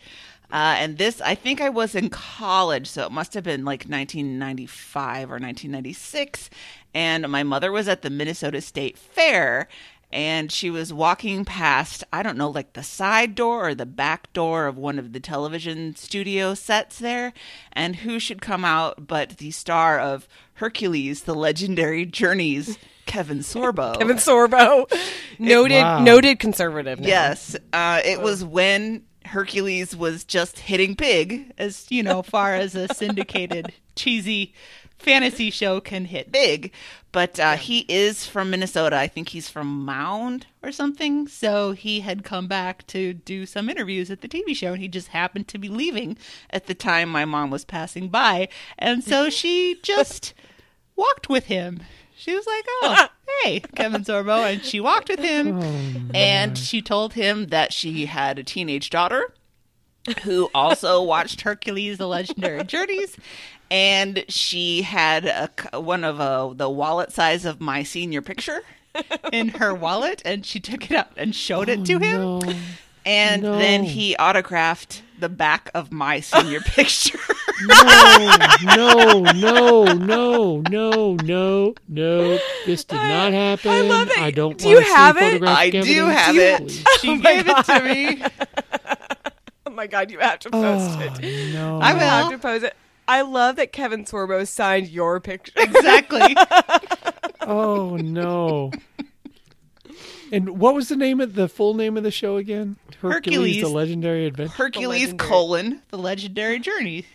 Uh, 0.50 0.76
and 0.78 0.96
this, 0.96 1.20
I 1.20 1.34
think 1.34 1.60
I 1.60 1.68
was 1.68 1.94
in 1.94 2.08
college, 2.08 2.86
so 2.86 3.04
it 3.04 3.12
must 3.12 3.34
have 3.34 3.44
been 3.44 3.66
like 3.66 3.84
1995 3.84 5.30
or 5.30 5.34
1996. 5.34 6.48
And 6.94 7.28
my 7.28 7.42
mother 7.42 7.70
was 7.70 7.86
at 7.86 8.00
the 8.00 8.08
Minnesota 8.08 8.62
State 8.62 8.96
Fair, 8.96 9.68
and 10.10 10.50
she 10.50 10.70
was 10.70 10.92
walking 10.92 11.44
past, 11.44 12.02
I 12.12 12.22
don't 12.22 12.38
know, 12.38 12.48
like 12.50 12.72
the 12.72 12.82
side 12.82 13.34
door 13.34 13.68
or 13.68 13.74
the 13.74 13.84
back 13.86 14.32
door 14.32 14.66
of 14.66 14.76
one 14.78 14.98
of 14.98 15.12
the 15.12 15.20
television 15.20 15.94
studio 15.96 16.54
sets 16.54 16.98
there. 16.98 17.32
And 17.72 17.96
who 17.96 18.18
should 18.18 18.40
come 18.40 18.64
out 18.64 19.06
but 19.06 19.36
the 19.38 19.50
star 19.50 19.98
of 20.00 20.26
Hercules, 20.54 21.22
the 21.24 21.34
legendary 21.34 22.06
Journeys, 22.06 22.78
Kevin 23.06 23.38
Sorbo. 23.40 23.96
Kevin 23.98 24.16
Sorbo, 24.16 24.90
noted 25.38 25.82
Wow. 25.82 25.98
noted 26.00 26.38
conservative. 26.38 27.00
now. 27.00 27.06
Yes, 27.06 27.56
uh, 27.72 28.00
it 28.04 28.20
was 28.20 28.42
when 28.44 29.04
Hercules 29.26 29.94
was 29.94 30.24
just 30.24 30.58
hitting 30.58 30.94
big, 30.94 31.52
as 31.58 31.86
you 31.90 32.02
know, 32.02 32.22
far 32.22 32.54
as 32.54 32.74
a 32.74 32.88
syndicated 32.94 33.72
cheesy 33.94 34.54
fantasy 34.98 35.50
show 35.50 35.80
can 35.80 36.06
hit 36.06 36.32
big. 36.32 36.72
But 37.10 37.40
uh, 37.40 37.56
he 37.56 37.80
is 37.88 38.26
from 38.26 38.50
Minnesota. 38.50 38.96
I 38.96 39.08
think 39.08 39.30
he's 39.30 39.48
from 39.48 39.84
Mound 39.84 40.46
or 40.62 40.70
something. 40.70 41.26
So 41.26 41.72
he 41.72 42.00
had 42.00 42.22
come 42.22 42.46
back 42.46 42.86
to 42.88 43.14
do 43.14 43.46
some 43.46 43.70
interviews 43.70 44.10
at 44.10 44.20
the 44.20 44.28
TV 44.28 44.54
show, 44.54 44.72
and 44.72 44.82
he 44.82 44.88
just 44.88 45.08
happened 45.08 45.48
to 45.48 45.58
be 45.58 45.68
leaving 45.68 46.18
at 46.50 46.66
the 46.66 46.74
time 46.74 47.08
my 47.08 47.24
mom 47.24 47.50
was 47.50 47.64
passing 47.64 48.08
by. 48.08 48.48
And 48.78 49.02
so 49.02 49.30
she 49.30 49.78
just 49.82 50.34
walked 50.96 51.28
with 51.28 51.46
him. 51.46 51.80
She 52.14 52.34
was 52.34 52.46
like, 52.46 52.64
"Oh, 52.82 53.08
hey, 53.44 53.60
Kevin 53.76 54.02
Sorbo," 54.02 54.52
and 54.52 54.64
she 54.64 54.80
walked 54.80 55.08
with 55.08 55.20
him, 55.20 56.10
and 56.12 56.58
she 56.58 56.82
told 56.82 57.14
him 57.14 57.46
that 57.46 57.72
she 57.72 58.06
had 58.06 58.40
a 58.40 58.44
teenage 58.44 58.90
daughter 58.90 59.32
who 60.22 60.50
also 60.54 61.02
watched 61.02 61.42
Hercules: 61.42 61.98
The 61.98 62.06
Legendary 62.08 62.64
Journeys, 62.64 63.16
and 63.70 64.24
she 64.28 64.82
had 64.82 65.24
a, 65.72 65.80
one 65.80 66.04
of 66.04 66.20
uh, 66.20 66.52
the 66.54 66.68
wallet 66.70 67.12
size 67.12 67.44
of 67.44 67.60
my 67.60 67.82
senior 67.82 68.22
picture 68.22 68.60
in 69.32 69.48
her 69.48 69.74
wallet, 69.74 70.22
and 70.24 70.44
she 70.44 70.60
took 70.60 70.90
it 70.90 70.96
out 70.96 71.10
and 71.16 71.34
showed 71.34 71.68
it 71.68 71.84
to 71.86 71.98
him, 71.98 72.20
No. 72.20 72.40
and 73.06 73.42
no. 73.42 73.58
then 73.58 73.84
he 73.84 74.16
autographed 74.16 75.02
the 75.20 75.28
back 75.28 75.70
of 75.74 75.90
my 75.92 76.20
senior 76.20 76.60
picture. 76.64 77.18
No, 77.66 78.36
no, 78.62 79.22
no, 79.32 79.84
no, 79.92 80.60
no, 80.70 81.14
no, 81.16 81.74
no. 81.88 82.38
This 82.66 82.84
did 82.84 82.94
not 82.96 83.32
happen. 83.32 83.70
I 83.70 83.80
love 83.80 84.08
it. 84.10 84.18
I 84.18 84.30
don't 84.30 84.56
Do 84.56 84.68
you 84.68 84.76
want 84.76 84.86
to 84.86 84.90
see 84.92 84.96
have 84.96 85.16
it? 85.16 85.42
I 85.42 85.70
do 85.70 86.04
have 86.06 86.34
please. 86.36 86.80
it. 86.80 86.88
She 87.00 87.10
Oh 87.10 87.18
gave 87.18 87.48
it 87.48 87.64
to 87.66 87.82
me. 87.82 88.22
My 89.78 89.86
god, 89.86 90.10
you 90.10 90.18
have 90.18 90.40
to 90.40 90.50
post 90.50 90.98
Oh, 90.98 91.18
it. 91.22 91.52
no. 91.54 91.78
I 91.82 91.92
will 91.92 92.00
have 92.00 92.30
to 92.32 92.38
post 92.38 92.64
it. 92.64 92.74
I 93.06 93.22
love 93.22 93.54
that 93.56 93.70
Kevin 93.72 94.04
Sorbo 94.04 94.44
signed 94.46 94.88
your 94.88 95.20
picture. 95.20 95.52
Exactly. 95.56 96.36
Oh, 97.40 97.96
no. 97.96 98.72
And 100.32 100.58
what 100.58 100.74
was 100.74 100.88
the 100.88 100.96
name 100.96 101.20
of 101.20 101.34
the 101.34 101.48
full 101.48 101.72
name 101.74 101.96
of 101.96 102.02
the 102.02 102.10
show 102.10 102.36
again? 102.36 102.76
Hercules. 103.00 103.62
the 103.62 103.68
Legendary 103.68 104.26
Adventure. 104.26 104.52
Hercules 104.54 105.00
legendary- 105.12 105.28
colon 105.30 105.82
the 105.90 105.96
legendary 105.96 106.58
journey. 106.58 107.06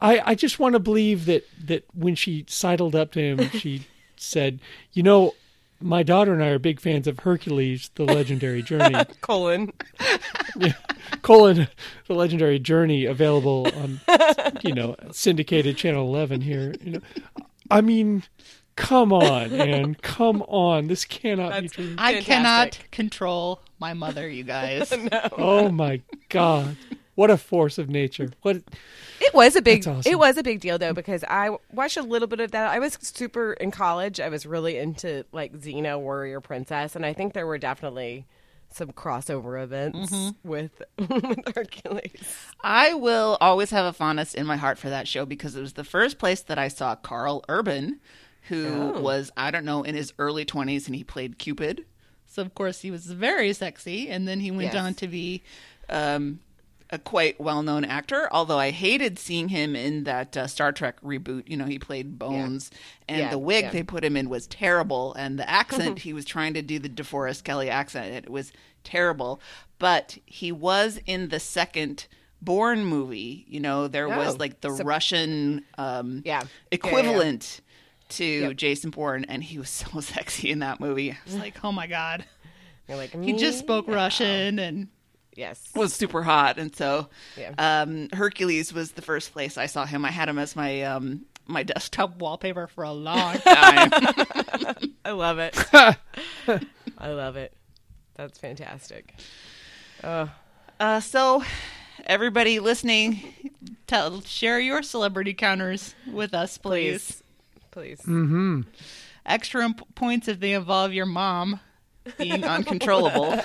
I, 0.00 0.22
I 0.30 0.34
just 0.34 0.58
want 0.58 0.72
to 0.72 0.78
believe 0.80 1.26
that 1.26 1.44
that 1.66 1.84
when 1.94 2.14
she 2.16 2.44
sidled 2.48 2.96
up 2.96 3.12
to 3.12 3.20
him, 3.20 3.50
she 3.50 3.86
said, 4.16 4.58
"You 4.94 5.02
know, 5.04 5.34
my 5.80 6.02
daughter 6.02 6.32
and 6.32 6.42
I 6.42 6.48
are 6.48 6.58
big 6.58 6.80
fans 6.80 7.06
of 7.06 7.20
Hercules: 7.20 7.90
The 7.94 8.04
Legendary 8.04 8.62
Journey." 8.62 9.04
Colon. 9.20 9.72
colon 11.22 11.68
the 12.06 12.14
legendary 12.14 12.58
journey 12.58 13.04
available 13.04 13.68
on 13.76 14.00
you 14.62 14.72
know 14.74 14.96
syndicated 15.12 15.76
channel 15.76 16.06
11 16.06 16.40
here 16.40 16.74
you 16.82 16.92
know 16.92 17.00
i 17.70 17.80
mean 17.80 18.22
come 18.76 19.12
on 19.12 19.52
and 19.52 20.00
come 20.02 20.42
on 20.42 20.86
this 20.86 21.04
cannot 21.04 21.48
be 21.50 21.68
That's- 21.68 21.70
true 21.72 21.94
I 21.98 22.14
Fantastic. 22.14 22.26
cannot 22.26 22.78
control 22.90 23.60
my 23.78 23.92
mother, 23.92 24.28
you 24.28 24.44
guys. 24.44 24.92
oh 25.38 25.68
my 25.70 26.00
god 26.28 26.76
what 27.14 27.30
a 27.30 27.36
force 27.36 27.78
of 27.78 27.88
nature 27.88 28.30
what 28.42 28.56
It 29.20 29.32
was 29.34 29.56
a 29.56 29.62
big 29.62 29.86
awesome. 29.86 30.10
it 30.10 30.18
was 30.18 30.36
a 30.36 30.42
big 30.42 30.60
deal 30.60 30.78
though 30.78 30.92
because 30.92 31.24
I 31.24 31.56
watched 31.72 31.96
a 31.96 32.02
little 32.02 32.28
bit 32.28 32.40
of 32.40 32.50
that. 32.52 32.70
I 32.70 32.78
was 32.78 32.98
super 33.00 33.52
in 33.54 33.70
college. 33.70 34.20
I 34.20 34.28
was 34.28 34.44
really 34.46 34.76
into 34.78 35.24
like 35.32 35.52
Xena 35.58 35.98
Warrior 36.00 36.40
Princess 36.40 36.96
and 36.96 37.04
I 37.06 37.12
think 37.12 37.32
there 37.32 37.46
were 37.46 37.58
definitely 37.58 38.26
some 38.70 38.90
crossover 38.90 39.62
events 39.62 40.10
Mm-hmm. 40.10 40.48
with 40.48 40.82
with 40.98 41.54
Hercules. 41.54 42.36
I 42.62 42.94
will 42.94 43.38
always 43.40 43.70
have 43.70 43.86
a 43.86 43.92
fondness 43.92 44.34
in 44.34 44.46
my 44.46 44.56
heart 44.56 44.78
for 44.78 44.88
that 44.90 45.06
show 45.06 45.24
because 45.24 45.54
it 45.54 45.60
was 45.60 45.74
the 45.74 45.84
first 45.84 46.18
place 46.18 46.40
that 46.42 46.58
I 46.58 46.66
saw 46.68 46.96
Karl 46.96 47.44
Urban, 47.48 48.00
who 48.48 48.90
was, 49.00 49.30
I 49.36 49.52
don't 49.52 49.64
know, 49.64 49.84
in 49.84 49.94
his 49.94 50.12
early 50.18 50.44
20s 50.44 50.86
and 50.86 50.96
he 50.96 51.04
played 51.04 51.38
Cupid. 51.38 51.84
So, 52.26 52.42
of 52.42 52.52
course, 52.56 52.80
he 52.80 52.90
was 52.90 53.06
very 53.06 53.52
sexy. 53.52 54.08
And 54.10 54.26
then 54.26 54.40
he 54.40 54.50
went 54.50 54.72
Yes. 54.72 54.82
on 54.84 54.94
to 54.94 55.06
be 55.06 55.42
um, 55.88 56.40
a 56.94 56.98
quite 56.98 57.38
well 57.40 57.62
known 57.62 57.84
actor, 57.84 58.28
although 58.32 58.58
I 58.58 58.70
hated 58.70 59.18
seeing 59.18 59.48
him 59.50 59.76
in 59.76 60.04
that 60.04 60.36
uh, 60.36 60.46
Star 60.46 60.72
Trek 60.72 61.00
reboot. 61.02 61.48
You 61.48 61.56
know, 61.58 61.66
he 61.66 61.78
played 61.78 62.18
Bones, 62.18 62.70
and 63.08 63.18
Yeah, 63.20 63.30
the 63.30 63.38
wig 63.38 63.64
yeah. 63.64 63.70
they 63.70 63.82
put 63.82 64.04
him 64.04 64.16
in 64.16 64.28
was 64.30 64.46
terrible. 64.46 65.12
And 65.14 65.38
the 65.38 65.48
accent, 65.50 65.98
he 66.06 66.12
was 66.12 66.24
trying 66.24 66.54
to 66.54 66.62
do 66.62 66.78
the 66.78 66.88
DeForest 66.88 67.44
Kelley 67.44 67.68
accent, 67.68 68.14
it 68.14 68.30
was 68.30 68.52
terrible. 68.84 69.40
But 69.78 70.16
he 70.24 70.50
was 70.52 70.98
in 71.06 71.28
the 71.28 71.40
second. 71.40 72.06
Bourne 72.42 72.84
movie, 72.84 73.46
you 73.48 73.58
know, 73.58 73.88
there 73.88 74.06
was 74.06 74.34
Oh, 74.34 74.36
like 74.38 74.60
the 74.60 74.68
so- 74.76 74.84
Russian 74.84 75.64
um, 75.78 76.20
Yeah. 76.26 76.32
Yeah, 76.32 76.40
yeah, 76.40 76.40
yeah. 76.42 76.48
equivalent 76.72 77.60
to 78.10 78.24
Yep. 78.24 78.56
Jason 78.56 78.90
Bourne, 78.90 79.24
and 79.24 79.42
he 79.42 79.58
was 79.58 79.70
so 79.82 80.00
sexy 80.00 80.50
in 80.50 80.58
that 80.58 80.78
movie. 80.78 81.10
I 81.12 81.16
was 81.24 81.36
like, 81.46 81.64
oh 81.64 81.72
my 81.72 81.86
god, 81.86 82.26
You're 82.86 82.98
like 82.98 83.18
he 83.24 83.32
just 83.32 83.58
spoke 83.60 83.88
"Me? 83.88 83.94
Russian 83.94 84.58
and 84.58 84.88
Yes. 85.34 85.68
was 85.74 85.92
super 85.92 86.22
hot, 86.22 86.58
and 86.58 86.74
so 86.74 87.08
Yeah. 87.36 87.52
um, 87.58 88.08
Hercules 88.12 88.72
was 88.72 88.92
the 88.92 89.02
first 89.02 89.32
place 89.32 89.58
I 89.58 89.66
saw 89.66 89.84
him. 89.84 90.04
I 90.04 90.10
had 90.10 90.28
him 90.28 90.38
as 90.38 90.54
my 90.56 90.82
um, 90.82 91.26
my 91.46 91.62
desktop 91.62 92.16
wallpaper 92.18 92.66
for 92.68 92.84
a 92.84 92.92
long 92.92 93.34
time. 93.38 93.90
I 95.04 95.10
love 95.10 95.38
it. 95.38 95.56
I 96.98 97.10
love 97.10 97.36
it. 97.36 97.52
That's 98.14 98.38
fantastic. 98.38 99.14
Oh, 100.04 100.30
uh, 100.80 101.00
so, 101.00 101.42
everybody 102.06 102.60
listening, 102.60 103.20
tell 103.86 104.20
share 104.22 104.60
your 104.60 104.82
celebrity 104.82 105.34
counters 105.34 105.94
with 106.10 106.32
us, 106.34 106.58
please. 106.58 107.22
please. 107.70 107.98
Please. 107.98 108.00
mm-hmm 108.06 108.60
Extra 109.26 109.64
imp- 109.64 109.94
points 109.96 110.28
if 110.28 110.38
they 110.38 110.52
involve 110.52 110.92
your 110.92 111.06
mom 111.06 111.58
being 112.18 112.44
uncontrollable. 112.44 113.30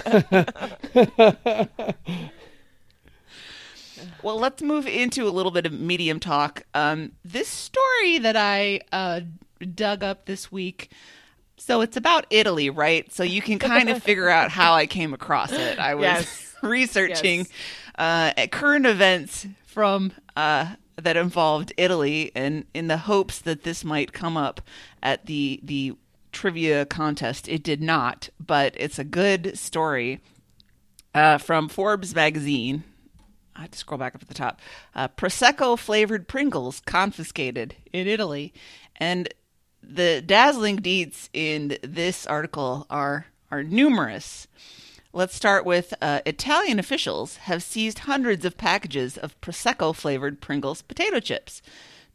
well, 4.24 4.40
let's 4.40 4.62
move 4.62 4.88
into 4.88 5.28
a 5.28 5.32
little 5.32 5.52
bit 5.52 5.66
of 5.66 5.74
medium 5.74 6.20
talk. 6.20 6.64
Um, 6.74 7.14
this 7.24 7.48
story 7.48 8.20
that 8.20 8.36
I 8.36 8.82
uh, 8.92 9.22
dug 9.76 10.04
up 10.04 10.26
this 10.26 10.52
week. 10.52 10.92
So 11.58 11.82
it's 11.82 11.98
about 11.98 12.26
Italy, 12.30 12.70
right? 12.70 13.12
So 13.14 13.24
you 13.24 13.42
can 13.42 13.60
kind 13.60 13.90
of 13.90 14.02
figure 14.02 14.30
out 14.30 14.50
how 14.52 14.74
I 14.74 14.86
came 14.86 15.14
across 15.14 15.52
it. 15.52 15.78
I 15.78 15.96
was 15.96 16.04
Yes. 16.04 16.56
researching 16.62 17.40
Yes. 17.98 18.34
uh, 18.38 18.48
current 18.48 18.86
events 18.86 19.46
from 19.66 20.14
uh, 20.38 20.76
that 20.96 21.18
involved 21.18 21.74
Italy, 21.78 22.32
and 22.36 22.66
in 22.74 22.88
the 22.88 22.98
hopes 22.98 23.40
that 23.40 23.64
this 23.64 23.84
might 23.84 24.14
come 24.14 24.38
up 24.38 24.62
at 25.04 25.26
the 25.26 25.60
the 25.64 25.96
trivia 26.32 26.86
contest. 26.86 27.48
It 27.48 27.64
did 27.64 27.82
not, 27.82 28.30
but 28.40 28.74
it's 28.78 29.00
a 29.00 29.04
good 29.04 29.58
story 29.58 30.22
uh, 31.14 31.38
from 31.38 31.70
Forbes 31.70 32.14
magazine. 32.16 32.84
I 33.56 33.64
had 33.64 33.72
to 33.74 33.78
scroll 33.78 33.98
back 33.98 34.16
up 34.16 34.22
at 34.22 34.28
the 34.28 34.34
top. 34.34 34.62
Uh, 34.96 35.10
Prosecco 35.10 35.78
flavored 35.78 36.28
Pringles 36.28 36.82
confiscated 36.86 37.76
in 37.92 38.08
Italy, 38.08 38.54
and 38.96 39.28
the 39.84 40.22
dazzling 40.22 40.78
deeds 40.78 41.30
in 41.34 41.78
this 41.82 42.26
article 42.26 42.86
are 42.90 43.28
are 43.52 43.64
numerous. 43.64 44.48
Let's 45.12 45.36
start 45.36 45.66
with 45.66 45.94
uh, 46.02 46.22
Italian 46.28 46.78
officials 46.78 47.38
have 47.38 47.64
seized 47.64 48.00
hundreds 48.00 48.46
of 48.46 48.58
packages 48.58 49.18
of 49.18 49.40
Prosecco 49.42 49.96
flavored 49.96 50.40
Pringles 50.40 50.84
potato 50.84 51.20
chips. 51.20 51.64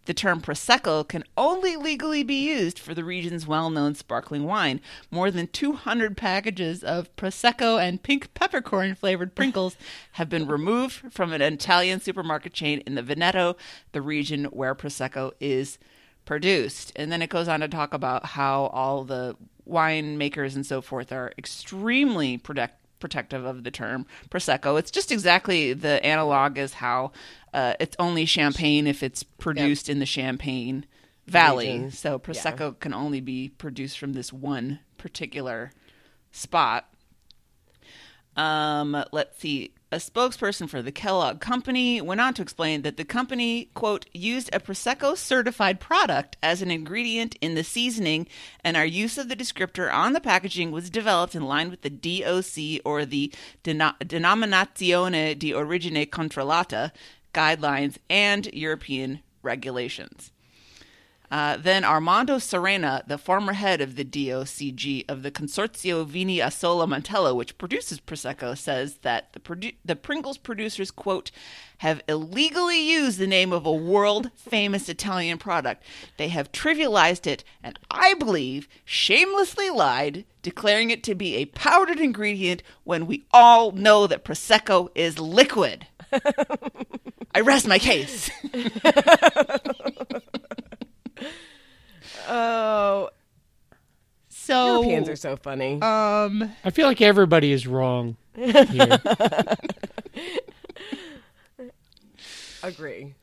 The 0.06 0.14
term 0.14 0.40
Prosecco 0.40 1.06
can 1.06 1.24
only 1.36 1.76
legally 1.76 2.22
be 2.22 2.46
used 2.46 2.78
for 2.78 2.94
the 2.94 3.04
region's 3.04 3.46
well 3.46 3.70
known 3.70 3.94
sparkling 3.94 4.44
wine. 4.44 4.80
More 5.10 5.30
than 5.30 5.46
200 5.46 6.16
packages 6.16 6.84
of 6.84 7.14
Prosecco 7.16 7.80
and 7.80 8.02
pink 8.02 8.34
peppercorn 8.34 8.94
flavored 8.94 9.34
Pringles 9.34 9.76
have 10.12 10.28
been 10.28 10.46
removed 10.46 11.12
from 11.12 11.32
an 11.32 11.42
Italian 11.42 12.00
supermarket 12.00 12.52
chain 12.52 12.82
in 12.86 12.94
the 12.94 13.02
Veneto, 13.02 13.56
the 13.92 14.02
region 14.02 14.44
where 14.46 14.74
Prosecco 14.74 15.32
is 15.40 15.78
produced. 16.24 16.92
And 16.96 17.10
then 17.10 17.22
it 17.22 17.30
goes 17.30 17.48
on 17.48 17.60
to 17.60 17.68
talk 17.68 17.94
about 17.94 18.26
how 18.26 18.66
all 18.66 19.04
the 19.04 19.36
winemakers 19.68 20.54
and 20.54 20.66
so 20.66 20.80
forth 20.80 21.12
are 21.12 21.32
extremely 21.38 22.36
protect- 22.36 22.80
protective 23.00 23.44
of 23.44 23.64
the 23.64 23.70
term 23.70 24.06
prosecco. 24.30 24.78
It's 24.78 24.90
just 24.90 25.12
exactly 25.12 25.72
the 25.72 26.04
analog 26.04 26.58
as 26.58 26.74
how 26.74 27.12
uh, 27.54 27.74
it's 27.78 27.94
only 28.00 28.24
champagne 28.26 28.86
if 28.88 29.02
it's 29.02 29.22
produced 29.22 29.88
in 29.88 30.00
the 30.00 30.06
Champagne 30.06 30.84
Valley. 31.28 31.88
So 31.90 32.18
prosecco 32.18 32.78
can 32.78 32.92
only 32.92 33.20
be 33.20 33.48
produced 33.48 33.98
from 33.98 34.12
this 34.12 34.32
one 34.32 34.80
particular 34.98 35.70
spot. 36.32 36.86
Um, 38.36 39.04
let's 39.12 39.38
see. 39.38 39.70
A 39.92 39.98
spokesperson 39.98 40.68
for 40.68 40.82
the 40.82 40.90
Kellogg 40.90 41.38
Company 41.38 42.00
went 42.00 42.20
on 42.20 42.34
to 42.34 42.42
explain 42.42 42.82
that 42.82 42.96
the 42.96 43.04
company, 43.04 43.66
quote, 43.74 44.06
used 44.12 44.50
a 44.52 44.58
Prosecco 44.58 45.16
certified 45.16 45.78
product 45.78 46.36
as 46.42 46.60
an 46.60 46.72
ingredient 46.72 47.36
in 47.40 47.54
the 47.54 47.62
seasoning, 47.62 48.26
and 48.64 48.76
our 48.76 48.84
use 48.84 49.18
of 49.18 49.28
the 49.28 49.36
descriptor 49.36 49.92
on 49.92 50.12
the 50.12 50.20
packaging 50.20 50.72
was 50.72 50.90
developed 50.90 51.36
in 51.36 51.44
line 51.44 51.70
with 51.70 51.82
the 51.82 51.90
DOC 51.90 52.82
or 52.84 53.06
the 53.06 53.32
Deno- 53.62 53.96
Denominazione 54.00 55.38
di 55.38 55.54
Origine 55.54 56.06
Controllata 56.06 56.90
guidelines 57.34 57.98
and 58.08 58.46
European 58.54 59.20
regulations. 59.42 60.30
Uh, 61.30 61.56
then 61.56 61.84
Armando 61.84 62.38
Serena, 62.38 63.02
the 63.08 63.18
former 63.18 63.54
head 63.54 63.80
of 63.80 63.96
the 63.96 64.04
DOCG 64.04 65.04
of 65.08 65.24
the 65.24 65.32
Consorzio 65.32 66.06
Vini 66.06 66.38
Asolo 66.38 66.86
Montello, 66.86 67.34
which 67.34 67.58
produces 67.58 67.98
Prosecco, 67.98 68.56
says 68.56 68.98
that 69.02 69.32
the, 69.32 69.40
produ- 69.40 69.74
the 69.84 69.96
Pringles 69.96 70.38
producers, 70.38 70.92
quote, 70.92 71.32
have 71.78 72.02
illegally 72.06 72.80
used 72.80 73.18
the 73.18 73.26
name 73.26 73.52
of 73.52 73.66
a 73.66 73.72
world 73.72 74.30
famous 74.36 74.88
Italian 74.88 75.38
product. 75.38 75.82
They 76.18 76.28
have 76.28 76.52
trivialized 76.52 77.26
it 77.26 77.42
and, 77.64 77.80
I 77.90 78.14
believe, 78.14 78.68
shamelessly 78.84 79.70
lied, 79.70 80.24
declaring 80.40 80.90
it 80.90 81.02
to 81.02 81.16
be 81.16 81.34
a 81.36 81.46
powdered 81.46 81.98
ingredient 81.98 82.62
when 82.84 83.06
we 83.06 83.24
all 83.32 83.72
know 83.72 84.06
that 84.06 84.24
Prosecco 84.24 84.88
is 84.94 85.18
liquid. 85.18 85.88
I 87.34 87.40
rest 87.40 87.66
my 87.66 87.78
case. 87.78 88.30
Oh, 92.28 93.10
So 94.28 94.76
Europeans 94.82 95.08
are 95.08 95.16
so 95.16 95.36
funny. 95.36 95.80
um 95.82 96.50
I 96.64 96.70
feel 96.70 96.86
like 96.86 97.00
everybody 97.02 97.52
is 97.52 97.66
wrong 97.66 98.16
here. 98.34 98.98
agree. 102.62 103.14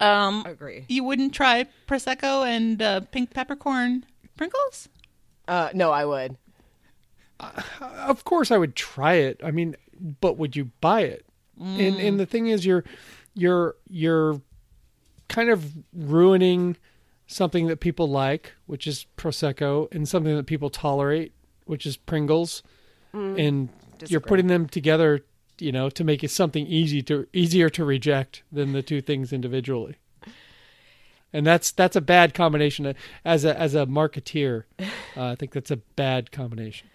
um 0.00 0.44
Agree. 0.46 0.84
you 0.88 1.04
wouldn't 1.04 1.32
try 1.34 1.66
prosecco 1.86 2.46
and 2.46 2.80
uh, 2.82 3.00
pink 3.12 3.32
peppercorn 3.32 4.04
Pringles? 4.36 4.88
Uh, 5.48 5.70
no, 5.72 5.90
I 5.92 6.04
would. 6.04 6.36
of 7.80 8.24
course 8.24 8.50
I 8.50 8.58
would 8.58 8.74
try 8.76 9.14
it. 9.14 9.40
I 9.42 9.50
mean, 9.50 9.76
but 10.20 10.36
would 10.36 10.56
you 10.56 10.70
buy 10.80 11.02
it? 11.02 11.24
And 11.58 11.96
and 11.96 12.20
the 12.20 12.26
thing 12.26 12.48
is 12.48 12.66
you're 12.66 12.84
you're 13.34 13.76
you're 13.88 14.40
kind 15.28 15.50
of 15.50 15.72
ruining 15.92 16.76
something 17.26 17.66
that 17.66 17.80
people 17.80 18.08
like, 18.08 18.54
which 18.66 18.86
is 18.86 19.06
prosecco, 19.16 19.92
and 19.92 20.08
something 20.08 20.36
that 20.36 20.46
people 20.46 20.70
tolerate, 20.70 21.32
which 21.64 21.86
is 21.86 21.96
Pringles. 21.96 22.62
And 23.12 23.70
you're 24.08 24.20
putting 24.20 24.46
them 24.48 24.68
together, 24.68 25.24
you 25.58 25.72
know, 25.72 25.88
to 25.88 26.04
make 26.04 26.22
it 26.22 26.30
something 26.30 26.66
easy 26.66 27.02
to 27.04 27.26
easier 27.32 27.70
to 27.70 27.84
reject 27.84 28.42
than 28.52 28.72
the 28.72 28.82
two 28.82 29.00
things 29.00 29.32
individually. 29.32 29.96
And 31.32 31.46
that's 31.46 31.72
that's 31.72 31.96
a 31.96 32.02
bad 32.02 32.34
combination 32.34 32.94
as 33.24 33.44
a 33.46 33.58
as 33.58 33.74
a 33.74 33.86
marketeer. 33.86 34.64
Uh, 35.16 35.30
I 35.30 35.34
think 35.34 35.52
that's 35.52 35.70
a 35.70 35.78
bad 35.78 36.30
combination. 36.30 36.90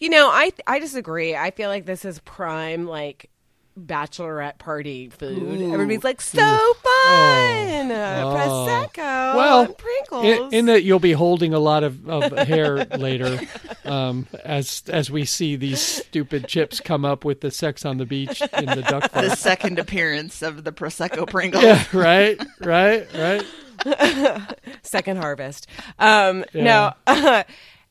You 0.00 0.10
know, 0.10 0.28
I 0.28 0.50
I 0.66 0.80
disagree. 0.80 1.36
I 1.36 1.52
feel 1.52 1.68
like 1.68 1.86
this 1.86 2.04
is 2.04 2.18
prime 2.18 2.84
like 2.84 3.30
bachelorette 3.78 4.58
party 4.58 5.08
food. 5.08 5.72
Everybody's 5.72 6.04
like 6.04 6.20
so 6.20 6.40
fun, 6.40 7.90
uh, 7.90 8.22
Oh. 8.24 8.34
prosecco, 8.36 9.36
well, 9.36 9.60
and 9.62 9.78
Pringles. 9.78 10.24
in, 10.24 10.54
in 10.54 10.66
that 10.66 10.82
you'll 10.82 10.98
be 10.98 11.12
holding 11.12 11.54
a 11.54 11.58
lot 11.58 11.82
of, 11.84 12.08
of 12.08 12.36
hair 12.46 12.84
later, 12.84 13.40
um, 13.84 14.26
as 14.44 14.82
as 14.88 15.10
we 15.10 15.24
see 15.24 15.56
these 15.56 15.80
stupid 15.80 16.46
chips 16.48 16.80
come 16.80 17.04
up 17.04 17.24
with 17.24 17.40
the 17.40 17.50
sex 17.50 17.84
on 17.84 17.96
the 17.98 18.06
beach 18.06 18.42
in 18.42 18.66
the 18.66 18.82
duck 18.88 19.10
The 19.12 19.34
second 19.36 19.78
appearance 19.78 20.42
of 20.42 20.64
the 20.64 20.72
prosecco 20.72 21.26
Pringles. 21.28 21.64
yeah, 21.64 21.84
right, 21.92 22.38
right, 22.60 23.06
right. 23.14 23.44
second 24.82 25.16
harvest. 25.16 25.66
Um, 25.98 26.44
Yeah. 26.52 26.64
No, 26.64 26.92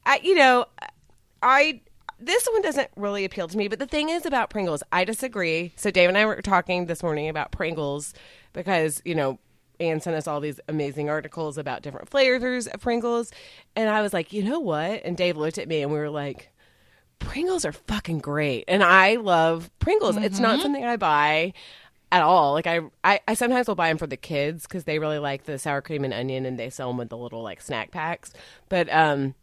I, 0.06 0.20
you 0.24 0.36
know, 0.36 0.66
I 1.42 1.82
this 2.20 2.48
one 2.52 2.62
doesn't 2.62 2.90
really 2.96 3.26
appeal 3.26 3.48
to 3.48 3.58
me. 3.58 3.68
But 3.68 3.80
the 3.80 3.88
thing 3.88 4.10
is 4.10 4.26
about 4.26 4.50
Pringles, 4.50 4.84
I 4.92 5.06
disagree. 5.06 5.74
So 5.76 5.92
Dave 5.92 6.10
and 6.10 6.18
I 6.18 6.26
were 6.26 6.42
talking 6.42 6.86
this 6.86 7.04
morning 7.04 7.30
about 7.30 7.52
Pringles 7.52 8.14
because 8.54 9.02
you 9.06 9.16
know. 9.16 9.40
Anne 9.82 10.02
sent 10.02 10.18
us 10.18 10.28
all 10.28 10.42
these 10.42 10.60
amazing 10.68 11.10
articles 11.10 11.58
about 11.58 11.82
different 11.84 12.10
flavors 12.10 12.68
of 12.68 12.82
Pringles. 12.82 13.32
And 13.78 13.88
I 13.88 14.02
was 14.02 14.12
like, 14.12 14.34
you 14.34 14.44
know 14.44 14.60
what? 14.60 15.06
And 15.06 15.16
Dave 15.16 15.38
looked 15.38 15.58
at 15.58 15.70
me 15.70 15.82
and 15.82 15.90
we 15.90 15.98
were 15.98 16.10
like, 16.10 16.52
Pringles 17.20 17.64
are 17.64 17.72
fucking 17.72 18.20
great. 18.20 18.66
And 18.68 18.84
I 18.84 19.16
love 19.16 19.70
Pringles. 19.80 20.18
It's 20.18 20.40
not 20.40 20.62
something 20.62 20.84
I 20.84 20.98
buy 20.98 21.54
at 22.12 22.22
all. 22.22 22.54
Like 22.54 22.68
I, 22.68 22.82
I, 23.04 23.20
I 23.28 23.34
sometimes 23.36 23.68
will 23.68 23.76
buy 23.76 23.90
them 23.90 23.98
for 23.98 24.08
the 24.08 24.18
kids 24.18 24.64
because 24.64 24.86
they 24.86 25.00
really 25.00 25.20
like 25.20 25.46
the 25.46 25.60
sour 25.60 25.82
cream 25.82 26.04
and 26.04 26.14
onion, 26.14 26.46
and 26.46 26.58
they 26.58 26.70
sell 26.70 26.90
them 26.90 26.98
with 26.98 27.10
the 27.10 27.18
little 27.18 27.44
like 27.44 27.62
snack 27.62 27.92
packs. 27.92 28.34
But 28.68 28.92
um, 28.92 29.36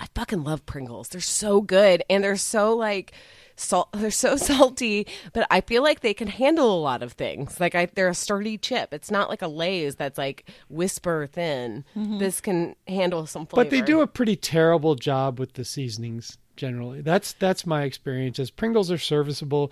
I 0.00 0.06
fucking 0.14 0.42
love 0.42 0.64
Pringles. 0.66 1.08
They're 1.08 1.20
so 1.20 1.60
good, 1.60 2.02
and 2.08 2.24
they're 2.24 2.36
so 2.36 2.74
like 2.74 3.12
salt. 3.56 3.90
They're 3.94 4.10
so 4.10 4.36
salty, 4.36 5.06
but 5.34 5.46
I 5.50 5.60
feel 5.60 5.82
like 5.82 6.00
they 6.00 6.14
can 6.14 6.28
handle 6.28 6.74
a 6.74 6.80
lot 6.80 7.02
of 7.02 7.12
things. 7.12 7.60
Like 7.60 7.74
I, 7.74 7.86
they're 7.86 8.08
a 8.08 8.14
sturdy 8.14 8.56
chip. 8.56 8.94
It's 8.94 9.10
not 9.10 9.28
like 9.28 9.42
a 9.42 9.48
Lay's 9.48 9.96
that's 9.96 10.16
like 10.16 10.48
whisper 10.70 11.28
thin. 11.30 11.84
Mm-hmm. 11.94 12.18
This 12.18 12.40
can 12.40 12.74
handle 12.88 13.26
some 13.26 13.44
flavor. 13.46 13.64
But 13.64 13.70
they 13.70 13.82
do 13.82 14.00
a 14.00 14.06
pretty 14.06 14.36
terrible 14.36 14.94
job 14.94 15.38
with 15.38 15.52
the 15.52 15.64
seasonings 15.64 16.38
generally. 16.56 17.02
That's 17.02 17.34
that's 17.34 17.66
my 17.66 17.82
experience. 17.82 18.38
As 18.38 18.50
Pringles 18.50 18.90
are 18.90 18.98
serviceable, 18.98 19.70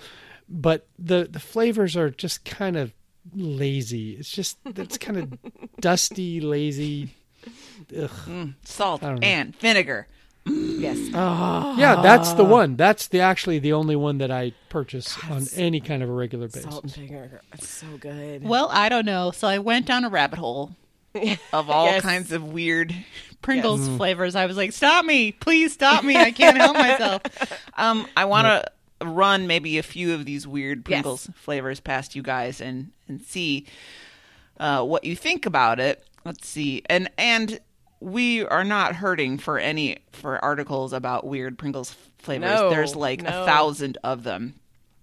but 0.49 0.87
the 0.99 1.26
the 1.31 1.41
flavors 1.41 1.97
are 1.97 2.11
just 2.11 2.45
kind 2.45 2.76
of 2.76 2.93
lazy. 3.35 4.12
It's 4.12 4.31
just 4.31 4.59
it's 4.66 4.99
kind 4.99 5.16
of 5.18 5.39
dusty, 5.81 6.41
lazy. 6.41 7.14
Ugh. 7.97 8.11
Mm, 8.26 8.55
salt 8.64 9.01
don't 9.01 9.20
know. 9.20 9.26
and 9.26 9.57
vinegar. 9.57 10.07
Yes. 10.49 10.99
Yeah, 11.78 12.01
that's 12.03 12.32
the 12.34 12.44
one. 12.44 12.76
That's 12.76 13.09
the 13.09 13.20
actually 13.20 13.59
the 13.59 13.72
only 13.72 13.96
one 13.96 14.18
that 14.18 14.30
I 14.30 14.53
purchase 14.68 15.16
on 15.30 15.46
any 15.57 15.80
kind 15.80 16.03
of 16.03 16.09
a 16.09 16.12
regular 16.12 16.46
basis. 16.49 16.64
Salt 16.64 16.84
and 16.84 16.92
vinegar. 16.92 17.40
It's 17.53 17.68
so 17.68 17.86
good. 17.99 18.44
Well, 18.44 18.68
I 18.72 18.88
don't 18.88 19.07
know. 19.07 19.30
So 19.30 19.46
I 19.49 19.59
went 19.59 19.86
down 19.86 20.05
a 20.05 20.09
rabbit 20.09 20.38
hole 20.38 20.70
of 21.53 21.70
all 21.70 21.86
Yes. 21.86 22.03
kinds 22.03 22.32
of 22.32 22.44
weird 22.44 22.94
Pringles 23.42 23.88
flavors. 23.96 24.34
I 24.34 24.46
was 24.46 24.57
like, 24.57 24.72
"Stop 24.72 25.05
me, 25.05 25.30
please 25.32 25.72
stop 25.72 26.03
me! 26.05 26.16
I 26.16 26.32
can't 26.32 26.57
help 26.57 26.76
myself." 26.76 27.22
Um, 27.76 28.09
I 28.16 28.24
want 28.24 28.46
to 28.49 28.64
run 29.07 29.46
maybe 29.46 29.78
a 29.78 29.84
few 29.84 30.12
of 30.12 30.24
these 30.24 30.44
weird 30.49 30.84
Pringles 30.84 31.30
flavors 31.36 31.78
past 31.78 32.16
you 32.16 32.22
guys 32.22 32.61
and 32.61 32.90
and 33.07 33.22
see 33.22 33.66
uh, 34.59 34.82
what 34.84 35.05
you 35.05 35.14
think 35.14 35.46
about 35.46 35.78
it. 35.78 36.03
Let's 36.24 36.49
see, 36.49 36.82
and 36.86 37.09
and 37.16 37.61
we 38.01 38.44
are 38.44 38.64
not 38.64 38.96
hurting 38.96 39.38
for 39.38 39.59
any 39.59 39.99
for 40.12 40.42
articles 40.44 40.92
about 40.92 41.26
weird 41.26 41.59
Pringles 41.59 41.94
flavors. 42.18 42.49
No, 42.49 42.70
There's 42.70 42.94
like 42.96 43.22
no. 43.22 43.28
a 43.42 43.46
thousand 43.46 43.99
of 44.05 44.22
them. 44.24 44.55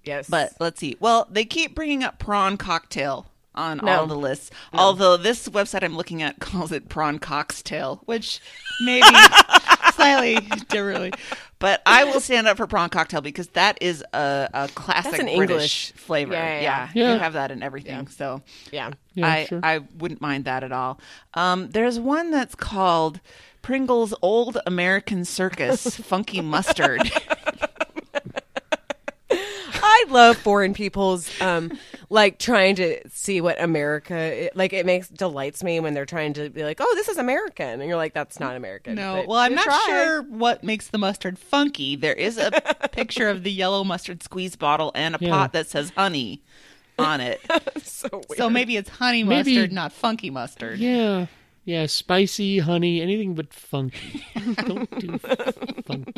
Yes. 0.04 0.30
But 0.30 0.54
let's 0.60 0.80
see. 0.80 0.98
Well, 1.00 1.28
they 1.32 1.46
keep 1.46 1.74
bringing 1.76 2.04
up 2.04 2.20
prawn 2.20 2.58
cocktail 2.58 3.26
on 3.56 3.78
No. 3.84 4.02
all 4.02 4.06
the 4.08 4.16
lists. 4.18 4.52
Although 4.74 5.18
this 5.18 5.48
website 5.50 5.84
I'm 5.84 5.96
looking 5.98 6.22
at 6.22 6.40
calls 6.40 6.72
it 6.72 6.90
prawn 6.90 7.20
cocktail, 7.20 8.02
which 8.06 8.40
maybe 8.86 9.08
slightly 9.96 10.36
differently. 10.70 11.12
But 11.60 11.82
I 11.86 12.04
will 12.04 12.20
stand 12.20 12.48
up 12.48 12.58
for 12.58 12.68
prawn 12.68 12.90
cocktail 12.90 13.22
because 13.22 13.48
that 13.50 13.78
is 13.82 14.04
a, 14.14 14.50
a 14.54 14.68
classic 14.76 15.12
That's 15.12 15.20
an 15.24 15.38
British 15.38 15.52
English- 15.52 15.92
flavor. 15.94 16.34
Yeah, 16.34 16.60
yeah, 16.62 16.90
yeah. 16.94 17.14
you 17.14 17.20
have 17.20 17.34
that 17.34 17.52
in 17.52 17.64
everything. 17.64 18.08
So 18.08 18.42
yeah. 18.72 18.92
Yeah, 19.14 19.28
I 19.28 19.46
sure. 19.46 19.60
I 19.64 19.80
wouldn't 19.98 20.22
mind 20.22 20.46
that 20.46 20.64
at 20.64 20.72
all. 20.74 21.00
Um, 21.34 21.70
there's 21.70 22.00
one 22.00 22.32
that's 22.32 22.54
called 22.56 23.22
Pringles 23.62 24.14
Old 24.22 24.58
American 24.68 25.24
Circus 25.26 25.96
Funky 25.96 26.42
Mustard. 26.42 27.10
I 29.98 30.06
love 30.10 30.38
foreign 30.38 30.74
people's 30.74 31.30
um 31.42 31.72
like 32.10 32.38
trying 32.38 32.76
to 32.76 33.00
see 33.10 33.40
what 33.40 33.62
America 33.62 34.50
like 34.54 34.74
it 34.74 34.86
makes 34.86 35.08
delights 35.08 35.64
me 35.64 35.80
when 35.80 35.94
they're 35.94 36.06
trying 36.06 36.34
to 36.34 36.50
be 36.50 36.64
like, 36.64 36.80
"Oh, 36.82 36.94
this 36.96 37.08
is 37.08 37.18
American." 37.18 37.80
And 37.80 37.86
you're 37.88 37.96
like, 37.98 38.14
"That's 38.14 38.40
not 38.40 38.56
American." 38.56 38.96
No, 38.96 39.16
But 39.16 39.28
well, 39.28 39.40
I'm 39.40 39.56
not 39.56 39.64
try. 39.66 39.86
sure 39.88 40.22
what 40.24 40.64
makes 40.64 40.90
the 40.90 40.98
mustard 40.98 41.40
funky. 41.40 41.96
There 41.96 42.14
is 42.14 42.38
a 42.38 42.52
picture 42.92 43.30
of 43.30 43.44
the 43.44 43.52
yellow 43.52 43.84
mustard 43.84 44.22
squeeze 44.22 44.56
bottle 44.56 44.92
and 44.96 45.16
a 45.16 45.18
Yeah. 45.22 45.30
pot 45.30 45.54
that 45.54 45.68
says 45.68 45.92
honey 45.96 46.42
on 47.00 47.22
it. 47.22 47.40
so 47.84 48.10
weird. 48.12 48.38
so 48.38 48.50
maybe 48.50 48.76
it's 48.78 48.90
honey 48.90 49.24
Maybe- 49.24 49.56
mustard, 49.56 49.72
not 49.72 49.94
funky 49.94 50.30
mustard. 50.30 50.80
Yeah. 50.80 51.28
Yeah, 51.64 51.88
spicy, 51.88 52.60
honey, 52.60 53.02
anything 53.02 53.34
but 53.34 53.52
funky. 53.52 54.24
Don't 54.68 55.00
do 55.00 55.18
funky. 55.18 56.14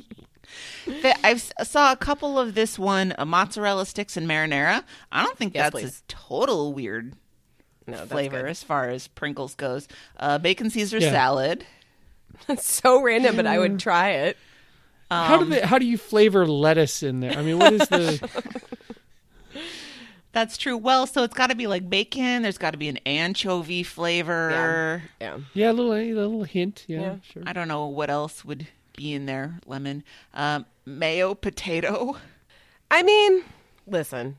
I 1.24 1.36
saw 1.36 1.92
a 1.92 1.96
couple 1.96 2.40
of 2.40 2.54
this 2.56 2.78
one, 2.80 3.14
uh, 3.18 3.26
mozzarella 3.26 3.86
sticks 3.86 4.16
and 4.18 4.28
marinara. 4.28 4.84
I 5.12 5.24
don't 5.24 5.38
think 5.38 5.54
Yes, 5.56 5.66
that's 5.66 5.72
please. 5.84 6.04
a 6.04 6.12
total 6.12 6.74
weird 6.74 7.14
no, 7.86 8.06
flavor 8.06 8.42
good. 8.42 8.50
as 8.50 8.64
far 8.64 8.90
as 8.90 9.08
Pringles 9.08 9.56
goes. 9.56 9.88
Uh, 10.20 10.38
bacon 10.38 10.70
Caesar 10.70 10.98
Yeah. 11.00 11.12
salad. 11.12 11.66
It's 12.50 12.70
so 12.70 13.02
random, 13.02 13.36
but 13.36 13.48
I 13.48 13.58
would 13.58 13.80
try 13.80 14.10
it. 14.12 14.38
how 15.10 15.38
do 15.38 15.46
they 15.46 15.62
how 15.62 15.80
do 15.80 15.86
you 15.86 15.98
flavor 15.98 16.46
lettuce 16.46 17.02
in 17.02 17.20
there? 17.22 17.38
I 17.38 17.42
mean, 17.42 17.58
what 17.58 17.74
is 17.74 17.88
the 17.88 18.30
That's 20.34 20.58
true. 20.58 20.78
Well, 20.78 21.08
so 21.08 21.24
it's 21.24 21.34
got 21.34 21.48
to 21.50 21.56
be 21.56 21.66
like 21.66 21.90
bacon. 21.90 22.44
There's 22.44 22.60
got 22.60 22.72
to 22.72 22.78
be 22.78 22.90
an 22.90 22.98
anchovy 23.08 23.82
flavor. 23.82 25.02
Yeah. 25.20 25.40
Yeah, 25.54 25.72
a 25.72 25.74
little 25.74 25.94
a 25.94 26.14
little 26.14 26.44
hint. 26.44 26.86
Yeah, 26.88 27.00
Yeah. 27.02 27.16
sure. 27.24 27.44
I 27.48 27.54
don't 27.54 27.68
know 27.68 27.88
what 27.88 28.10
else 28.12 28.46
would 28.46 28.68
be 28.98 29.14
in 29.14 29.26
there. 29.26 29.60
Lemon, 29.66 30.04
um, 30.34 30.66
mayo, 30.86 31.34
potato. 31.34 32.18
I 32.92 33.04
mean, 33.04 33.44
listen. 33.88 34.38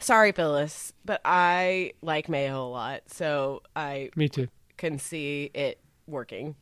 Sorry, 0.00 0.32
Phyllis, 0.32 0.92
but 1.04 1.20
I 1.24 1.92
like 2.02 2.28
mayo 2.28 2.64
a 2.64 2.68
lot, 2.68 3.02
so 3.06 3.62
I 3.76 4.10
Me 4.16 4.28
too. 4.28 4.48
can 4.76 4.98
see 4.98 5.50
it 5.54 5.78
working. 6.08 6.56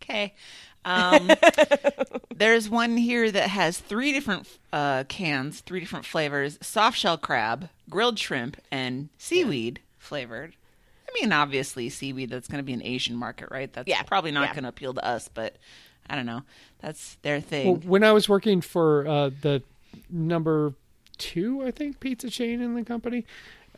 Okay. 0.00 0.34
Um, 0.84 1.30
there's 2.36 2.68
one 2.70 2.96
here 2.96 3.30
that 3.30 3.48
has 3.50 3.78
three 3.78 4.12
different 4.12 4.48
uh, 4.72 5.04
cans, 5.04 5.60
three 5.60 5.80
different 5.80 6.06
flavors: 6.06 6.58
soft 6.62 6.96
shell 6.98 7.18
crab, 7.18 7.68
grilled 7.90 8.18
shrimp, 8.18 8.56
and 8.70 9.08
seaweed 9.18 9.80
flavored. 9.98 10.54
I 11.08 11.12
mean, 11.20 11.32
obviously, 11.32 11.88
seaweed. 11.90 12.30
That's 12.30 12.48
going 12.48 12.58
to 12.58 12.64
be 12.64 12.72
an 12.72 12.82
Asian 12.82 13.16
market, 13.16 13.48
right? 13.50 13.70
That's 13.72 13.88
Yeah, 13.88 14.02
probably 14.02 14.30
not 14.30 14.48
yeah. 14.48 14.52
going 14.54 14.62
to 14.62 14.68
appeal 14.70 14.94
to 14.94 15.04
us, 15.04 15.28
but 15.32 15.56
I 16.08 16.16
don't 16.16 16.26
know. 16.26 16.42
That's 16.80 17.16
their 17.22 17.36
Well, 17.36 17.42
thing. 17.42 17.80
when 17.82 18.04
I 18.04 18.12
was 18.12 18.28
working 18.28 18.60
for 18.60 19.06
uh, 19.06 19.30
the 19.40 19.62
number 20.10 20.74
two, 21.18 21.62
I 21.64 21.70
think, 21.70 22.00
pizza 22.00 22.28
chain 22.30 22.60
in 22.60 22.74
the 22.74 22.82
company, 22.84 23.24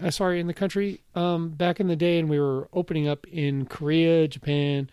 uh, 0.02 0.10
sorry, 0.10 0.40
in 0.40 0.46
the 0.46 0.54
country, 0.54 1.00
um, 1.14 1.50
back 1.50 1.78
in 1.80 1.86
the 1.88 1.96
day, 1.96 2.18
and 2.18 2.28
we 2.28 2.40
were 2.40 2.68
opening 2.72 3.06
up 3.06 3.26
in 3.28 3.66
Korea, 3.66 4.26
Japan, 4.26 4.88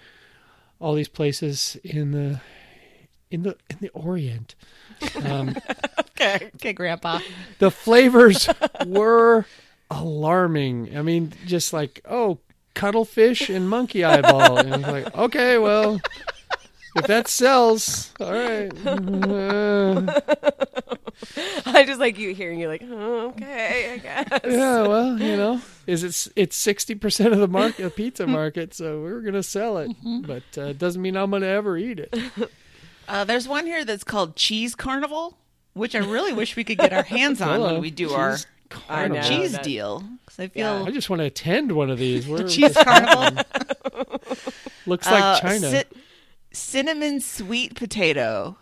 all 0.80 0.94
these 0.94 1.08
places 1.08 1.78
in 1.84 2.12
the 2.12 2.42
in 3.32 3.44
the 3.44 3.56
in 3.70 3.78
the 3.80 3.90
Orient. 3.90 4.56
Um, 5.24 5.56
okay, 6.00 6.52
okay, 6.56 6.74
Grandpa. 6.74 7.20
the 7.60 7.72
flavors 7.72 8.50
were 8.86 9.46
alarming. 9.90 10.96
I 10.98 11.02
mean, 11.02 11.32
just 11.46 11.72
like 11.74 12.02
oh, 12.10 12.40
cuttlefish 12.74 13.50
and 13.50 13.70
monkey 13.70 14.04
eyeball, 14.04 14.58
and 14.58 14.74
I 14.74 14.78
was 14.78 14.88
like, 15.04 15.16
okay, 15.18 15.58
well. 15.58 16.00
If 16.96 17.08
that 17.08 17.28
sells, 17.30 18.12
all 18.20 18.32
right. 18.34 18.70
Uh, 18.86 20.20
I 21.66 21.86
just 21.86 22.00
like 22.00 22.18
you 22.18 22.34
hearing 22.34 22.60
you 22.60 22.68
like, 22.68 22.82
oh, 22.84 23.30
okay, 23.30 23.94
I 23.94 23.98
guess. 23.98 24.40
Yeah, 24.46 24.88
well, 24.88 25.18
you 25.20 25.38
know, 25.38 25.62
is 25.88 26.04
it? 26.04 26.34
It's 26.36 26.56
sixty 26.56 26.96
percent 26.96 27.34
of 27.34 27.40
the 27.40 27.48
market, 27.48 27.84
the 27.84 27.90
pizza 27.90 28.28
market, 28.28 28.74
so 28.74 29.02
we're 29.02 29.22
gonna 29.22 29.44
sell 29.44 29.78
it, 29.78 29.92
but 30.04 30.44
uh, 30.58 30.62
it 30.64 30.80
doesn't 30.80 31.02
mean 31.02 31.16
I'm 31.16 31.32
gonna 31.32 31.46
ever 31.46 31.78
eat 31.78 32.00
it. 32.00 32.14
Uh, 33.08 33.24
there's 33.24 33.48
one 33.48 33.66
here 33.66 33.86
that's 33.86 34.04
called 34.04 34.36
Cheese 34.36 34.76
Carnival, 34.76 35.38
which 35.74 35.96
I 35.96 36.00
really 36.00 36.34
wish 36.34 36.56
we 36.56 36.64
could 36.64 36.78
get 36.78 36.92
our 36.94 37.04
hands 37.04 37.42
on 37.42 37.50
Hello, 37.56 37.74
when 37.74 37.82
we 37.82 37.92
do 37.92 38.08
cheese 38.10 38.18
our 38.18 38.38
I 38.90 39.08
know. 39.08 39.22
cheese 39.22 39.52
that- 39.54 39.64
deal. 39.64 40.04
'Cause 40.26 40.40
I 40.40 40.48
feel 40.48 40.86
I 40.88 40.92
just 40.92 41.10
want 41.10 41.20
to 41.22 41.26
attend 41.26 41.72
one 41.74 41.90
of 41.90 42.00
these. 42.00 42.26
Where 42.28 42.48
cheese 42.48 42.74
carnival. 42.76 43.44
looks 44.86 45.06
like 45.08 45.24
Uh, 45.24 45.40
China. 45.42 45.70
cin- 45.70 45.84
cinnamon 46.52 47.20
sweet 47.22 47.76
potato, 47.76 48.58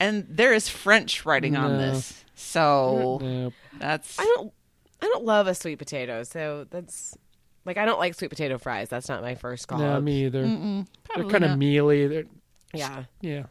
and 0.00 0.26
there 0.28 0.52
is 0.52 0.68
French 0.68 1.24
writing 1.24 1.56
on 1.56 1.78
this. 1.78 2.24
So 2.34 3.18
No. 3.22 3.52
that's 3.78 4.18
I 4.18 4.24
don't 4.24 4.52
I 5.00 5.06
don't 5.06 5.24
love 5.24 5.46
a 5.46 5.54
sweet 5.54 5.78
potato, 5.78 6.22
so 6.22 6.66
that's 6.70 7.16
like 7.64 7.76
I 7.76 7.84
don't 7.84 7.98
like 7.98 8.14
sweet 8.14 8.30
potato 8.30 8.58
fries. 8.58 8.88
That's 8.88 9.08
not 9.08 9.22
my 9.22 9.34
first 9.34 9.68
call. 9.68 9.78
No, 9.78 10.00
me 10.00 10.24
either. 10.26 10.42
They're 10.42 11.24
kind 11.28 11.44
of 11.44 11.58
mealy. 11.58 12.06
They're, 12.06 12.24
Yeah. 12.72 13.04
yeah. 13.20 13.44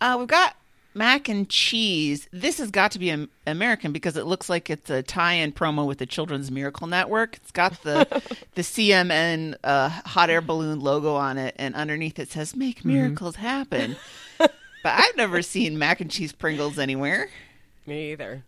Uh, 0.00 0.16
we've 0.18 0.28
got 0.28 0.56
mac 0.94 1.28
and 1.28 1.48
cheese. 1.48 2.28
This 2.32 2.58
has 2.58 2.70
got 2.70 2.92
to 2.92 2.98
be 2.98 3.28
American 3.46 3.92
because 3.92 4.16
it 4.16 4.26
looks 4.26 4.48
like 4.48 4.70
it's 4.70 4.90
a 4.90 5.02
tie-in 5.02 5.52
promo 5.52 5.86
with 5.86 5.98
the 5.98 6.06
Children's 6.06 6.50
Miracle 6.50 6.86
Network. 6.86 7.36
It's 7.36 7.50
got 7.50 7.82
the 7.82 8.06
the 8.54 8.62
CMN 8.62 9.56
uh, 9.64 9.88
hot 9.88 10.30
air 10.30 10.40
balloon 10.40 10.80
logo 10.80 11.14
on 11.14 11.38
it, 11.38 11.54
and 11.58 11.74
underneath 11.74 12.18
it 12.18 12.30
says 12.30 12.56
"Make 12.56 12.84
miracles 12.84 13.36
happen." 13.36 13.96
but 14.38 14.50
I've 14.84 15.16
never 15.16 15.42
seen 15.42 15.78
mac 15.78 16.00
and 16.00 16.10
cheese 16.10 16.32
Pringles 16.32 16.78
anywhere. 16.78 17.28
Me 17.86 18.12
either. 18.12 18.44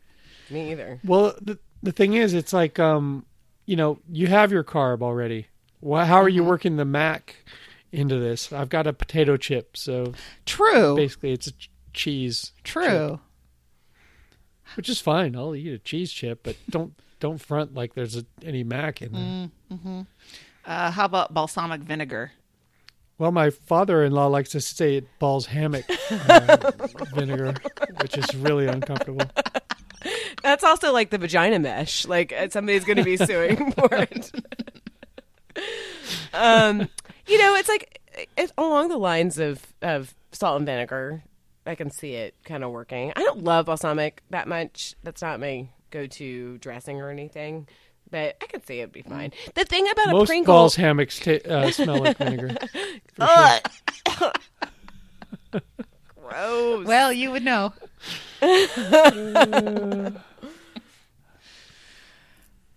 Me 0.50 0.72
either. 0.72 1.00
Well, 1.04 1.34
the 1.40 1.58
the 1.82 1.92
thing 1.92 2.14
is, 2.14 2.34
it's 2.34 2.52
like 2.52 2.78
um, 2.78 3.24
you 3.66 3.76
know, 3.76 3.98
you 4.10 4.26
have 4.26 4.52
your 4.52 4.64
carb 4.64 5.02
already. 5.02 5.46
Why, 5.80 6.04
how 6.04 6.20
are 6.22 6.28
you 6.28 6.44
working 6.44 6.76
the 6.76 6.84
mac 6.84 7.36
into 7.90 8.18
this? 8.18 8.52
I've 8.52 8.68
got 8.68 8.86
a 8.86 8.92
potato 8.92 9.36
chip, 9.36 9.76
so 9.76 10.12
True. 10.46 10.94
basically 10.94 11.32
it's 11.32 11.48
a 11.48 11.52
ch- 11.52 11.70
cheese. 11.92 12.52
True. 12.64 13.20
which 14.76 14.88
is 14.88 15.00
fine. 15.00 15.36
I'll 15.36 15.54
eat 15.54 15.72
a 15.72 15.78
cheese 15.78 16.12
chip, 16.12 16.40
but 16.42 16.56
don't 16.70 16.94
don't 17.20 17.40
front 17.40 17.74
like 17.74 17.94
there's 17.94 18.16
a, 18.16 18.24
any 18.42 18.64
mac 18.64 19.00
in 19.02 19.12
there. 19.70 19.98
Uh, 20.64 20.90
how 20.90 21.04
about 21.04 21.32
balsamic 21.34 21.80
vinegar? 21.82 22.32
Well, 23.18 23.30
my 23.30 23.50
father-in-law 23.50 24.26
likes 24.28 24.50
to 24.50 24.60
say 24.60 24.96
it 24.96 25.06
balls 25.20 25.46
hammock 25.46 25.84
uh, 26.10 26.70
vinegar, 27.14 27.54
which 28.00 28.16
is 28.18 28.34
really 28.34 28.66
uncomfortable. 28.66 29.24
That's 30.42 30.64
also 30.64 30.92
like 30.92 31.10
the 31.10 31.18
vagina 31.18 31.60
mesh. 31.60 32.06
Like 32.06 32.32
uh, 32.32 32.48
somebody's 32.48 32.84
going 32.84 32.96
to 32.96 33.04
be 33.04 33.16
suing 33.16 33.70
for 33.76 33.88
it. 33.92 34.30
um, 36.34 36.88
you 37.28 37.38
know, 37.38 37.54
it's 37.54 37.68
like 37.68 38.00
it's 38.36 38.52
along 38.58 38.88
the 38.88 38.96
lines 38.98 39.38
of 39.38 39.64
of 39.82 40.14
salt 40.32 40.56
and 40.56 40.66
vinegar. 40.66 41.22
I 41.66 41.74
can 41.74 41.90
see 41.90 42.14
it 42.14 42.34
kind 42.44 42.64
of 42.64 42.70
working. 42.70 43.12
I 43.14 43.20
don't 43.20 43.44
love 43.44 43.66
balsamic 43.66 44.22
that 44.30 44.48
much. 44.48 44.94
That's 45.02 45.22
not 45.22 45.40
my 45.40 45.68
go-to 45.90 46.58
dressing 46.58 47.00
or 47.00 47.10
anything. 47.10 47.68
But 48.10 48.36
I 48.42 48.46
can 48.46 48.62
see 48.64 48.80
it'd 48.80 48.92
be 48.92 49.02
fine. 49.02 49.32
The 49.54 49.64
thing 49.64 49.88
about 49.90 50.08
a 50.08 50.12
Most 50.12 50.28
Pringle, 50.28 50.54
balls 50.54 50.76
hammocks 50.76 51.18
ta 51.18 51.38
uh, 51.48 51.70
smell 51.70 51.98
like 51.98 52.18
vinegar. 52.18 52.56
sure. 53.18 54.32
gross. 56.14 56.86
Well, 56.86 57.10
you 57.12 57.30
would 57.30 57.42
know. 57.42 57.72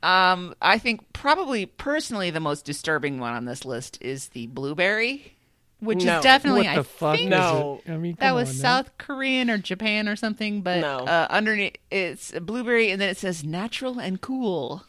um, 0.04 0.56
I 0.62 0.78
think 0.80 1.12
probably 1.12 1.66
personally 1.66 2.30
the 2.30 2.40
most 2.40 2.64
disturbing 2.64 3.20
one 3.20 3.34
on 3.34 3.44
this 3.44 3.66
list 3.66 3.98
is 4.02 4.30
the 4.30 4.48
blueberry, 4.48 5.35
which 5.80 6.04
No. 6.04 6.18
is 6.18 6.24
definitely 6.24 6.64
What 6.68 6.78
I 6.78 6.84
fuck? 6.84 7.16
think 7.18 7.30
No. 7.30 7.82
I 7.88 7.98
mean, 7.98 8.16
that 8.20 8.34
was 8.34 8.50
on 8.50 8.56
now. 8.58 8.62
South 8.62 8.98
Korean 8.98 9.50
or 9.50 9.58
Japan 9.58 10.08
or 10.10 10.16
something, 10.16 10.62
but 10.62 10.80
No. 10.82 11.00
uh, 11.00 11.28
underneath 11.30 11.76
it's 11.92 12.34
a 12.34 12.42
blueberry, 12.42 12.92
and 12.92 13.02
then 13.02 13.10
it 13.10 13.18
says 13.18 13.44
natural 13.44 14.00
and 14.00 14.20
cool. 14.22 14.84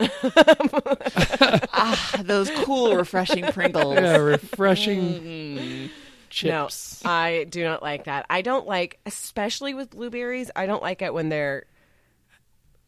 ah, 1.72 2.20
those 2.22 2.50
cool, 2.50 2.94
refreshing 2.96 3.44
Pringles. 3.46 3.94
Yeah, 3.94 4.16
refreshing 4.16 5.00
Mm-hmm. 5.00 5.86
chips. 6.30 7.02
No, 7.04 7.10
I 7.10 7.44
do 7.48 7.64
not 7.64 7.82
like 7.82 8.04
that. 8.04 8.26
I 8.30 8.42
don't 8.42 8.66
like, 8.66 9.00
especially 9.06 9.74
with 9.74 9.90
blueberries. 9.90 10.50
I 10.54 10.66
don't 10.66 10.82
like 10.82 11.02
it 11.02 11.12
when 11.14 11.28
they're 11.30 11.64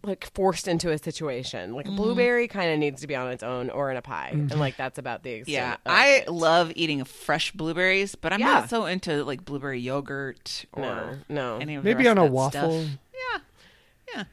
like 0.02 0.31
forced 0.35 0.66
into 0.68 0.90
a 0.90 0.98
situation. 0.98 1.74
Like 1.74 1.86
a 1.86 1.90
blueberry 1.90 2.48
kind 2.48 2.72
of 2.72 2.78
needs 2.78 3.01
to 3.02 3.06
be 3.06 3.14
on 3.14 3.28
its 3.28 3.43
own 3.43 3.68
or 3.70 3.90
in 3.90 3.97
a 3.97 4.02
pie, 4.02 4.31
and 4.32 4.59
like 4.59 4.77
that's 4.77 4.98
about 4.98 5.22
the 5.22 5.31
extent. 5.32 5.52
Yeah, 5.55 5.72
of 5.74 5.78
I 5.86 6.06
it. 6.18 6.28
love 6.31 6.72
eating 6.74 7.05
fresh 7.05 7.52
blueberries, 7.52 8.14
but 8.14 8.32
I'm 8.32 8.40
Yeah. 8.40 8.47
not 8.47 8.70
so 8.70 8.86
into 8.86 9.24
like 9.24 9.44
blueberry 9.44 9.81
yogurt 9.81 10.64
or 10.72 10.82
No, 10.82 11.16
no. 11.28 11.59
any 11.59 11.74
of 11.77 11.85
Maybe 11.85 12.05
rest 12.05 12.09
on 12.10 12.18
a 12.18 12.27
waffle. 12.27 12.82
Stuff. 12.82 12.98
Yeah, 14.14 14.24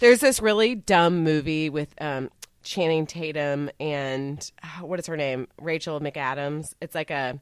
There's 0.00 0.20
this 0.20 0.40
really 0.40 0.74
dumb 0.74 1.22
movie 1.24 1.70
with 1.70 1.94
um, 2.00 2.30
Channing 2.62 3.06
Tatum 3.06 3.70
and 3.80 4.50
ah, 4.62 4.80
what 4.82 4.98
is 4.98 5.06
her 5.06 5.16
name? 5.16 5.48
Rachel 5.60 6.00
McAdams. 6.00 6.74
It's 6.80 6.94
like 6.94 7.10
a 7.10 7.40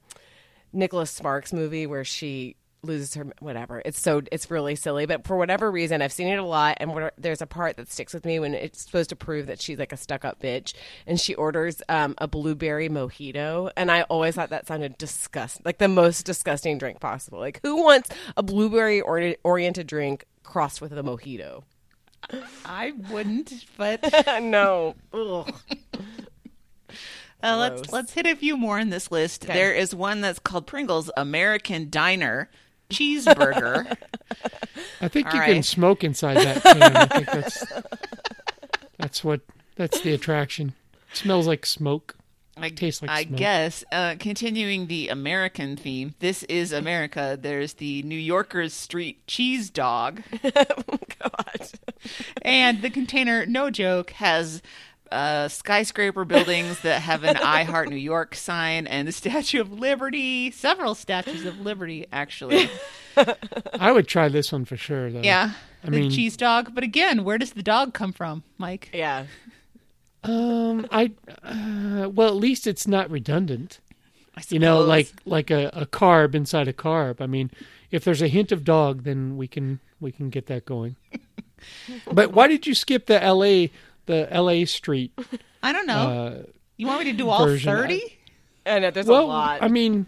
Nicholas 0.72 1.10
Sparks 1.10 1.52
movie 1.52 1.86
where 1.86 2.04
she 2.04 2.56
loses 2.84 3.14
her 3.14 3.26
whatever. 3.40 3.82
It's 3.84 4.00
so 4.00 4.22
it's 4.30 4.50
really 4.50 4.76
silly, 4.76 5.06
but 5.06 5.26
for 5.26 5.36
whatever 5.36 5.70
reason, 5.70 6.02
I've 6.02 6.12
seen 6.12 6.28
it 6.28 6.38
a 6.38 6.44
lot. 6.44 6.76
And 6.80 6.94
what, 6.94 7.14
there's 7.18 7.42
a 7.42 7.46
part 7.46 7.76
that 7.76 7.90
sticks 7.90 8.14
with 8.14 8.24
me 8.24 8.38
when 8.38 8.54
it's 8.54 8.82
supposed 8.82 9.10
to 9.10 9.16
prove 9.16 9.46
that 9.46 9.60
she's 9.60 9.78
like 9.78 9.92
a 9.92 9.96
stuck 9.96 10.24
up 10.24 10.40
bitch, 10.40 10.74
and 11.06 11.20
she 11.20 11.34
orders 11.34 11.82
um, 11.88 12.14
a 12.18 12.28
blueberry 12.28 12.88
mojito, 12.88 13.70
and 13.76 13.90
I 13.90 14.02
always 14.02 14.34
thought 14.34 14.50
that 14.50 14.66
sounded 14.66 14.98
disgusting, 14.98 15.62
like 15.64 15.78
the 15.78 15.88
most 15.88 16.24
disgusting 16.24 16.78
drink 16.78 17.00
possible. 17.00 17.38
Like 17.38 17.60
who 17.62 17.82
wants 17.82 18.10
a 18.36 18.42
blueberry 18.42 19.00
ori- 19.00 19.36
oriented 19.44 19.86
drink 19.86 20.24
crossed 20.42 20.80
with 20.80 20.92
a 20.92 21.02
mojito? 21.02 21.62
I 22.64 22.92
wouldn't, 23.10 23.66
but 23.76 24.02
no. 24.42 24.94
Uh, 27.44 27.58
let's 27.58 27.92
let's 27.92 28.12
hit 28.14 28.26
a 28.26 28.34
few 28.34 28.56
more 28.56 28.78
in 28.78 28.88
this 28.88 29.10
list. 29.10 29.42
There 29.46 29.74
is 29.74 29.94
one 29.94 30.22
that's 30.22 30.38
called 30.38 30.66
Pringles 30.66 31.10
American 31.16 31.90
Diner 31.90 32.48
cheeseburger. 32.90 33.96
I 35.00 35.08
think 35.08 35.26
All 35.32 35.34
you 35.34 35.54
can 35.54 35.62
smoke 35.62 36.04
inside 36.04 36.36
that 36.38 36.62
can. 36.62 36.82
I 36.82 37.06
think 37.06 37.26
that's 37.26 37.64
that's 38.98 39.24
what 39.24 39.40
that's 39.76 40.00
the 40.00 40.12
attraction. 40.12 40.74
smells 41.12 41.46
like 41.46 41.66
smoke. 41.66 42.16
I, 42.56 42.70
Tastes 42.70 43.02
like 43.02 43.10
I 43.10 43.24
smoke. 43.24 43.38
guess. 43.38 43.84
Uh, 43.90 44.14
continuing 44.18 44.86
the 44.86 45.08
American 45.08 45.76
theme, 45.76 46.14
this 46.20 46.44
is 46.44 46.70
America. 46.72 47.36
There's 47.40 47.74
the 47.74 48.02
New 48.04 48.18
Yorker's 48.18 48.72
Street 48.72 49.26
cheese 49.26 49.70
dog. 49.70 50.22
God. 50.42 51.68
And 52.42 52.80
the 52.82 52.90
container, 52.90 53.44
no 53.46 53.70
joke, 53.70 54.10
has 54.10 54.62
uh, 55.10 55.48
skyscraper 55.48 56.24
buildings 56.24 56.80
that 56.80 57.02
have 57.02 57.24
an 57.24 57.36
I 57.42 57.64
Heart 57.64 57.88
New 57.90 57.96
York 57.96 58.34
sign 58.34 58.86
and 58.86 59.06
the 59.06 59.12
Statue 59.12 59.60
of 59.60 59.72
Liberty, 59.72 60.50
several 60.50 60.94
statues 60.94 61.44
of 61.44 61.60
Liberty, 61.60 62.06
actually. 62.12 62.70
I 63.78 63.92
would 63.92 64.08
try 64.08 64.28
this 64.28 64.50
one 64.52 64.64
for 64.64 64.76
sure, 64.76 65.10
though. 65.10 65.20
Yeah. 65.22 65.52
I 65.82 65.86
the 65.86 65.90
mean- 65.92 66.10
cheese 66.10 66.36
dog. 66.36 66.74
But 66.74 66.84
again, 66.84 67.24
where 67.24 67.38
does 67.38 67.52
the 67.52 67.62
dog 67.62 67.94
come 67.94 68.12
from, 68.12 68.42
Mike? 68.58 68.90
Yeah. 68.92 69.26
Um, 70.24 70.86
I 70.90 71.12
uh, 71.42 72.08
well, 72.08 72.28
at 72.28 72.36
least 72.36 72.66
it's 72.66 72.86
not 72.86 73.10
redundant. 73.10 73.80
You 74.48 74.58
know, 74.58 74.78
suppose. 74.78 74.88
like 74.88 75.12
like 75.26 75.50
a, 75.50 75.68
a 75.74 75.86
carb 75.86 76.34
inside 76.34 76.66
a 76.66 76.72
carb. 76.72 77.20
I 77.20 77.26
mean, 77.26 77.50
if 77.90 78.04
there's 78.04 78.22
a 78.22 78.28
hint 78.28 78.50
of 78.50 78.64
dog, 78.64 79.04
then 79.04 79.36
we 79.36 79.46
can 79.46 79.80
we 80.00 80.10
can 80.10 80.30
get 80.30 80.46
that 80.46 80.64
going. 80.64 80.96
but 82.12 82.32
why 82.32 82.48
did 82.48 82.66
you 82.66 82.74
skip 82.74 83.06
the 83.06 83.22
L.A. 83.22 83.70
the 84.06 84.32
L.A. 84.32 84.64
Street? 84.64 85.12
I 85.62 85.72
don't 85.72 85.86
know. 85.86 85.94
Uh, 85.94 86.42
you 86.76 86.86
want 86.86 87.04
me 87.04 87.12
to 87.12 87.16
do 87.16 87.28
all 87.28 87.46
thirty? 87.56 88.18
And 88.66 88.82
know 88.82 88.90
there's 88.90 89.06
well, 89.06 89.24
a 89.24 89.26
lot. 89.26 89.62
I 89.62 89.68
mean, 89.68 90.06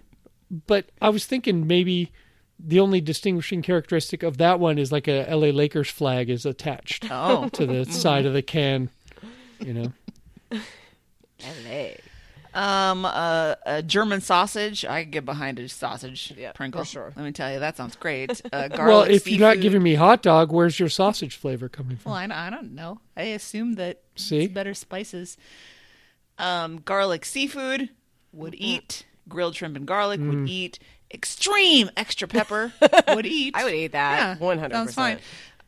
but 0.67 0.91
I 1.01 1.11
was 1.11 1.27
thinking 1.27 1.67
maybe 1.67 2.13
the 2.59 2.81
only 2.81 3.01
distinguishing 3.01 3.63
characteristic 3.63 4.23
of 4.23 4.39
that 4.39 4.59
one 4.59 4.79
is 4.79 4.91
like 4.91 5.09
a 5.09 5.29
L.A. 5.29 5.53
Lakers 5.53 5.91
flag 5.91 6.31
is 6.31 6.47
attached 6.47 7.07
Oh, 7.11 7.49
to 7.51 7.67
the 7.67 7.85
side 7.85 8.25
of 8.27 8.33
the 8.33 8.43
can. 8.43 8.91
You 9.61 9.75
know, 9.75 9.93
LA. 11.41 11.89
Um, 12.57 13.05
uh, 13.05 13.55
a 13.67 13.83
German 13.83 14.21
sausage. 14.21 14.85
I 14.85 15.05
could 15.05 15.13
get 15.13 15.25
behind 15.25 15.59
a 15.61 15.69
sausage 15.69 16.33
Yeah, 16.37 16.53
Pringle. 16.53 16.81
for 16.83 16.85
sure. 16.91 17.13
Let 17.15 17.25
me 17.25 17.31
tell 17.33 17.53
you, 17.53 17.59
that 17.61 17.77
sounds 17.77 17.95
great. 17.97 18.41
Uh, 18.53 18.69
garlic 18.69 18.89
well, 18.89 19.03
if 19.03 19.29
you're 19.29 19.41
not 19.41 19.61
giving 19.61 19.83
me 19.83 19.95
hot 19.95 20.23
dog, 20.23 20.51
where's 20.51 20.81
your 20.81 20.89
sausage 20.89 21.37
flavor 21.37 21.69
coming 21.69 21.97
from? 21.99 22.13
Well, 22.13 22.21
I, 22.21 22.47
I 22.47 22.51
don't 22.51 22.75
know. 22.75 23.01
I 23.17 23.23
assume 23.25 23.75
that 23.75 24.01
See? 24.15 24.45
it's 24.45 24.53
better 24.55 24.73
spices. 24.75 25.37
Um, 26.39 26.79
garlic 26.79 27.25
seafood 27.25 27.91
would 28.33 28.55
eat. 28.57 29.05
Grilled 29.29 29.57
shrimp 29.57 29.77
and 29.77 29.87
garlic 29.87 30.21
Mm. 30.21 30.29
would 30.41 30.49
eat. 30.49 30.79
Extreme 31.13 31.91
extra 31.97 32.27
pepper 32.29 32.73
would 33.09 33.27
eat. 33.27 33.55
I 33.57 33.65
would 33.65 33.75
eat 33.75 33.93
that. 33.93 34.39
Yeah, 34.41 34.47
100%. 34.47 34.71
Sounds 34.73 34.95
fine. 34.95 35.19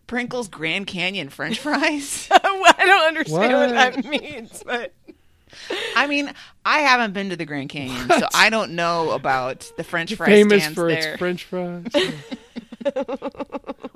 Pringles 0.07 0.49
Grand 0.49 0.87
Canyon 0.87 1.29
French 1.29 1.59
fries. 1.61 2.29
I 2.31 2.75
don't 2.87 3.07
understand 3.09 3.53
what? 3.53 3.71
What? 3.71 3.75
that 3.75 4.05
means, 4.05 4.63
but 4.65 4.95
I 5.97 6.07
mean, 6.07 6.33
I 6.65 6.81
haven't 6.81 7.13
been 7.13 7.31
to 7.31 7.37
the 7.37 7.47
Grand 7.47 7.71
Canyon, 7.71 8.09
so 8.09 8.29
I 8.35 8.51
don't 8.51 8.73
know 8.73 9.11
about 9.13 9.71
the 9.77 9.85
French 9.85 10.15
fries. 10.15 10.29
Famous 10.29 10.63
stands 10.63 10.79
for 10.79 10.89
there. 10.91 11.11
its 11.13 11.19
French 11.19 11.45
fries. 11.45 11.87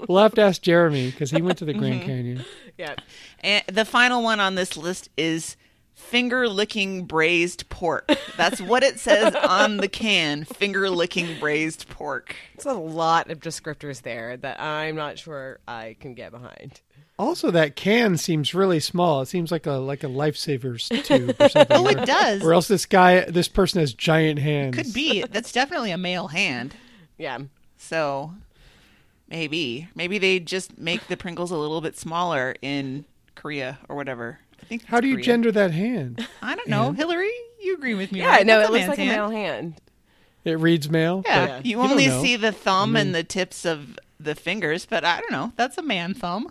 we'll 0.08 0.22
have 0.22 0.34
to 0.34 0.42
ask 0.42 0.62
Jeremy 0.62 1.10
because 1.10 1.30
he 1.30 1.42
went 1.42 1.58
to 1.58 1.64
the 1.64 1.72
Mm-hmm. 1.72 1.80
Grand 1.80 2.02
Canyon. 2.02 2.44
yeah. 2.76 2.94
And 3.40 3.64
the 3.66 3.84
final 3.84 4.22
one 4.22 4.40
on 4.40 4.54
this 4.54 4.76
list 4.76 5.08
is 5.16 5.56
finger 5.94 6.48
licking 6.48 7.04
braised 7.06 7.68
pork. 7.68 8.10
That's 8.36 8.60
what 8.60 8.82
it 8.82 8.98
says 8.98 9.34
on 9.34 9.78
the 9.78 9.88
can. 9.88 10.44
Finger 10.44 10.90
licking 10.90 11.38
braised 11.38 11.88
pork. 11.88 12.34
It's 12.54 12.66
a 12.66 12.72
lot 12.74 13.30
of 13.30 13.40
descriptors 13.40 14.02
there 14.02 14.36
that 14.38 14.60
I'm 14.60 14.96
not 14.96 15.18
sure 15.18 15.60
I 15.66 15.96
can 16.00 16.14
get 16.14 16.32
behind. 16.32 16.80
Also, 17.18 17.50
that 17.50 17.76
can 17.76 18.16
seems 18.16 18.54
really 18.54 18.80
small. 18.80 19.20
It 19.22 19.26
seems 19.26 19.52
like 19.52 19.66
a 19.66 19.72
like 19.72 20.02
a 20.02 20.08
lifesavers 20.08 20.88
tube 21.04 21.36
or 21.38 21.48
something. 21.48 21.76
Oh, 21.76 21.84
or, 21.86 21.90
it 21.92 22.06
does. 22.06 22.42
Or 22.42 22.52
else 22.54 22.68
this 22.68 22.86
guy, 22.86 23.20
this 23.26 23.48
person 23.48 23.80
has 23.80 23.92
giant 23.94 24.38
hands. 24.40 24.76
Could 24.76 24.92
be. 24.94 25.22
That's 25.22 25.52
definitely 25.52 25.90
a 25.92 25.98
male 25.98 26.28
hand. 26.28 26.74
Yeah. 27.18 27.38
So 27.76 28.32
maybe. 29.28 29.88
Maybe 29.94 30.18
they 30.18 30.40
just 30.40 30.78
make 30.78 31.06
the 31.08 31.16
Pringles 31.16 31.50
a 31.50 31.56
little 31.56 31.80
bit 31.80 31.96
smaller 31.96 32.54
in 32.62 33.04
Korea 33.34 33.78
or 33.88 33.96
whatever. 33.96 34.38
I 34.60 34.64
think 34.64 34.84
How 34.86 35.00
do 35.00 35.06
you 35.08 35.14
Korea. 35.16 35.24
gender 35.24 35.52
that 35.52 35.72
hand? 35.72 36.26
I 36.40 36.54
don't 36.54 36.68
know. 36.68 36.92
Hillary, 36.92 37.32
you 37.60 37.74
agree 37.74 37.94
with 37.94 38.12
me, 38.12 38.20
Yeah, 38.20 38.28
right? 38.28 38.46
no, 38.46 38.58
That's 38.58 38.68
it 38.68 38.72
looks 38.72 38.86
man's 38.86 38.98
like 38.98 39.06
a 39.06 39.10
male 39.10 39.30
hand. 39.30 39.74
It 40.44 40.58
reads 40.58 40.88
male. 40.90 41.22
Yeah, 41.26 41.46
but 41.58 41.66
you 41.66 41.76
don't 41.76 41.90
only 41.90 42.08
see 42.08 42.36
the 42.36 42.52
thumb 42.52 42.96
and 42.96 43.14
the 43.14 43.22
tips 43.24 43.64
of 43.64 43.98
the 44.18 44.34
fingers, 44.34 44.86
but 44.86 45.04
I 45.04 45.20
don't 45.20 45.30
know. 45.32 45.52
That's 45.56 45.78
a 45.78 45.82
man 45.82 46.14
thumb. 46.14 46.50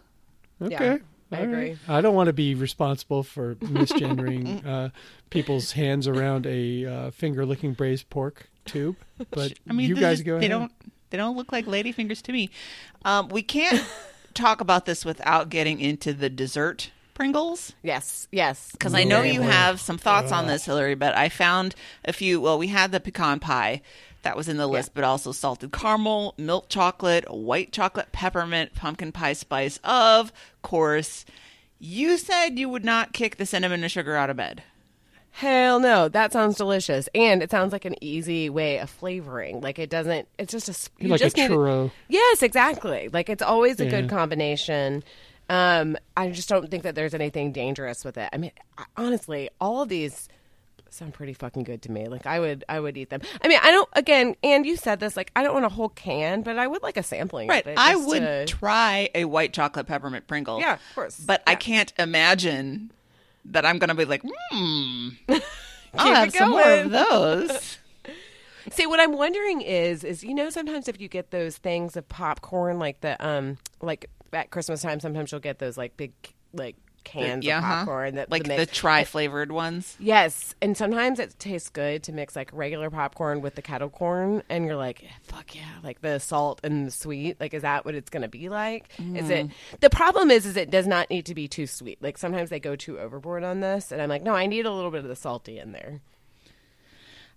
Okay. 0.62 1.00
I 1.34 1.38
All 1.38 1.44
agree. 1.44 1.56
right. 1.70 1.78
I 1.88 2.02
don't 2.02 2.14
want 2.16 2.28
to 2.28 2.34
be 2.34 2.56
responsible 2.56 3.24
for 3.24 3.56
misgendering 3.56 4.66
uh, 4.68 4.90
people's 5.30 5.72
hands 5.72 6.08
around 6.08 6.46
a 6.46 6.86
uh, 6.86 7.12
finger 7.12 7.46
licking 7.46 7.74
braised 7.74 8.10
pork 8.10 8.50
tube, 8.66 8.98
but 9.32 9.54
I 9.70 9.74
mean, 9.74 9.88
you 9.90 9.96
they 9.96 10.02
guys 10.02 10.18
just- 10.18 10.26
go 10.26 10.34
They 10.40 10.48
ahead. 10.48 10.60
don't. 10.60 10.72
They 11.10 11.18
don't 11.18 11.36
look 11.36 11.52
like 11.52 11.68
lady 11.68 11.92
fingers 11.92 12.22
to 12.24 12.32
me. 12.32 12.50
Um, 13.04 13.28
we 13.30 13.42
can't 13.44 13.86
talk 14.34 14.62
about 14.62 14.86
this 14.86 15.04
without 15.04 15.50
getting 15.50 15.82
into 15.82 16.14
the 16.14 16.30
dessert 16.30 16.90
Pringles 17.14 17.74
Yes, 17.84 18.30
yes. 18.32 18.72
because 18.72 18.94
I 18.94 19.04
know 19.04 19.22
you 19.22 19.42
have 19.42 19.80
some 19.82 19.98
thoughts 19.98 20.32
on 20.32 20.48
this, 20.48 20.64
Hillary. 20.66 20.96
But 20.96 21.14
I 21.16 21.28
found 21.30 21.76
a 22.06 22.14
few. 22.14 22.40
Well, 22.40 22.58
we 22.58 22.68
had 22.68 22.92
the 22.94 23.00
pecan 23.02 23.40
pie 23.42 23.82
that 24.24 24.36
was 24.38 24.48
in 24.48 24.58
the 24.58 24.68
list, 24.68 24.94
but 24.94 25.04
also 25.04 25.32
salted 25.32 25.72
caramel, 25.72 26.34
milk 26.38 26.70
chocolate, 26.70 27.32
white 27.34 27.72
chocolate, 27.72 28.12
peppermint, 28.12 28.74
pumpkin 28.76 29.12
pie 29.12 29.34
spice. 29.34 29.80
Of 29.84 30.32
course, 30.62 31.26
you 31.80 32.18
said 32.18 32.60
you 32.60 32.70
would 32.70 32.86
not 32.86 33.14
kick 33.14 33.38
the 33.38 33.46
cinnamon 33.46 33.82
and 33.84 33.92
sugar 33.92 34.16
out 34.16 34.30
of 34.30 34.38
bed. 34.38 34.64
Hell 35.34 35.80
no, 35.80 36.10
that 36.10 36.34
sounds 36.34 36.58
delicious, 36.58 37.08
and 37.16 37.42
it 37.42 37.50
sounds 37.50 37.72
like 37.72 37.86
an 37.86 37.96
easy 38.02 38.50
way 38.50 38.80
of 38.80 38.90
flavoring. 38.90 39.62
Like 39.62 39.80
it 39.80 39.90
doesn't. 39.90 40.28
It's 40.38 40.52
just 40.52 40.68
a 40.68 40.72
s- 40.74 40.90
you 41.00 41.08
like 41.08 41.22
a 41.22 41.24
just 41.24 41.38
need 41.38 41.50
churro. 41.50 41.90
Yes, 42.10 42.44
exactly. 42.44 43.10
Like 43.12 43.30
it's 43.30 43.42
always 43.42 43.80
a 43.80 43.86
Yeah. 43.86 43.92
good 44.02 44.10
combination. 44.10 45.04
Um, 45.50 45.98
I 46.18 46.30
just 46.32 46.50
don't 46.50 46.70
think 46.70 46.84
that 46.84 46.96
there's 46.96 47.14
anything 47.14 47.54
dangerous 47.54 48.04
with 48.04 48.18
it. 48.18 48.30
I 48.34 48.38
mean, 48.38 48.52
I- 48.78 48.84
honestly, 48.98 49.50
all 49.62 49.82
of 49.82 49.88
these 49.90 50.28
sound 50.94 51.14
pretty 51.14 51.34
fucking 51.34 51.64
good 51.64 51.82
to 51.84 51.92
me. 51.92 52.08
Like 52.08 52.26
I 52.26 52.40
would, 52.40 52.64
I 52.70 52.80
would 52.80 52.98
eat 52.98 53.10
them. 53.10 53.22
I 53.44 53.48
mean, 53.48 53.60
I 53.62 53.72
don't. 53.72 53.90
Again, 53.94 54.36
and 54.44 54.66
you 54.66 54.76
said 54.78 55.00
this. 55.00 55.18
Like 55.18 55.32
I 55.36 55.44
don't 55.44 55.54
want 55.54 55.66
a 55.66 55.70
whole 55.70 55.90
can, 55.90 56.42
but 56.44 56.58
I 56.58 56.68
would 56.68 56.84
like 56.84 56.98
a 56.98 57.04
sampling. 57.04 57.48
Right. 57.50 57.66
Of 57.66 57.72
it 57.72 57.78
I 57.78 57.96
would 57.96 58.20
to- 58.20 58.46
try 58.46 59.10
a 59.16 59.26
white 59.26 59.54
chocolate 59.54 59.88
peppermint 59.88 60.28
Pringle. 60.28 60.60
Yeah, 60.60 60.74
of 60.76 60.82
course. 60.96 61.20
But 61.20 61.42
I 61.48 61.56
can't 61.56 61.92
imagine 61.98 62.92
that 63.46 63.66
I'm 63.66 63.80
going 63.80 63.90
to 63.90 63.96
be 63.96 64.06
like, 64.06 64.22
hmm, 64.24 65.10
I'll 65.96 66.14
have 66.16 66.32
some 66.32 66.52
more 66.52 66.62
of 66.72 66.92
those. 66.92 67.78
See, 68.70 68.86
what 68.86 69.00
I'm 69.00 69.14
wondering 69.18 69.62
is, 69.62 70.04
is 70.04 70.24
you 70.24 70.36
know, 70.36 70.52
sometimes 70.52 70.88
if 70.88 71.02
you 71.02 71.08
get 71.08 71.32
those 71.32 71.58
things 71.58 71.98
of 71.98 72.08
popcorn, 72.08 72.78
like 72.78 73.02
the 73.02 73.18
um, 73.26 73.58
like 73.82 74.08
at 74.34 74.52
Christmas 74.52 74.82
time, 74.84 75.00
sometimes 75.00 75.32
you'll 75.32 75.42
get 75.42 75.58
those 75.60 75.78
like 75.78 75.98
big 75.98 76.14
like 76.54 76.76
cans 77.04 77.44
yeah, 77.46 77.58
of 77.58 77.64
huh? 77.64 77.70
popcorn 77.80 78.16
that 78.16 78.30
like 78.32 78.44
the 78.44 78.50
mix- 78.58 78.78
tri 78.78 79.04
flavored 79.04 79.52
ones. 79.52 79.96
Yes, 80.00 80.56
and 80.62 80.78
sometimes 80.78 81.20
it 81.20 81.36
tastes 81.40 81.70
good 81.70 82.04
to 82.04 82.12
mix 82.14 82.36
like 82.36 82.50
regular 82.54 82.90
popcorn 82.90 83.42
with 83.42 83.56
the 83.56 83.62
kettle 83.62 83.90
corn, 83.90 84.44
and 84.50 84.66
you're 84.66 84.76
like, 84.76 85.04
"Fuck 85.24 85.56
yeah!" 85.56 85.62
Like 85.84 86.02
the 86.02 86.20
salt 86.20 86.62
and 86.64 86.88
the 86.88 86.92
sweet. 86.92 87.40
Like, 87.40 87.54
is 87.54 87.64
that 87.64 87.86
what 87.86 87.96
it's 87.96 88.10
going 88.10 88.22
to 88.24 88.28
be 88.30 88.50
like? 88.50 88.90
Is 89.00 89.30
it? 89.30 89.48
Mm. 89.48 89.52
The 89.80 89.90
problem 89.90 90.32
is, 90.32 90.46
is 90.46 90.56
it 90.58 90.70
does 90.70 90.88
not 90.88 91.10
need 91.10 91.26
to 91.28 91.36
be 91.36 91.48
too 91.48 91.68
sweet. 91.68 92.02
Like 92.02 92.18
sometimes 92.18 92.50
they 92.50 92.60
go 92.60 92.76
too 92.76 93.00
overboard 93.00 93.44
on 93.44 93.60
this, 93.62 93.92
and 93.92 94.02
I'm 94.02 94.10
like, 94.10 94.24
no, 94.24 94.34
I 94.34 94.46
need 94.46 94.66
a 94.66 94.72
little 94.72 94.92
bit 94.92 95.04
of 95.04 95.10
the 95.10 95.16
salty 95.16 95.58
in 95.60 95.72
there. 95.72 96.02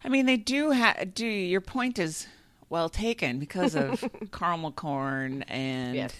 I 0.04 0.08
mean, 0.08 0.26
they 0.26 0.36
do 0.36 0.70
have. 0.70 1.14
Do 1.14 1.26
your 1.26 1.60
point 1.62 1.98
is 1.98 2.26
well 2.68 2.88
taken 2.88 3.38
because 3.38 3.74
of 3.74 4.04
caramel 4.32 4.72
corn 4.72 5.42
and 5.44 5.94
Yes. 5.94 6.14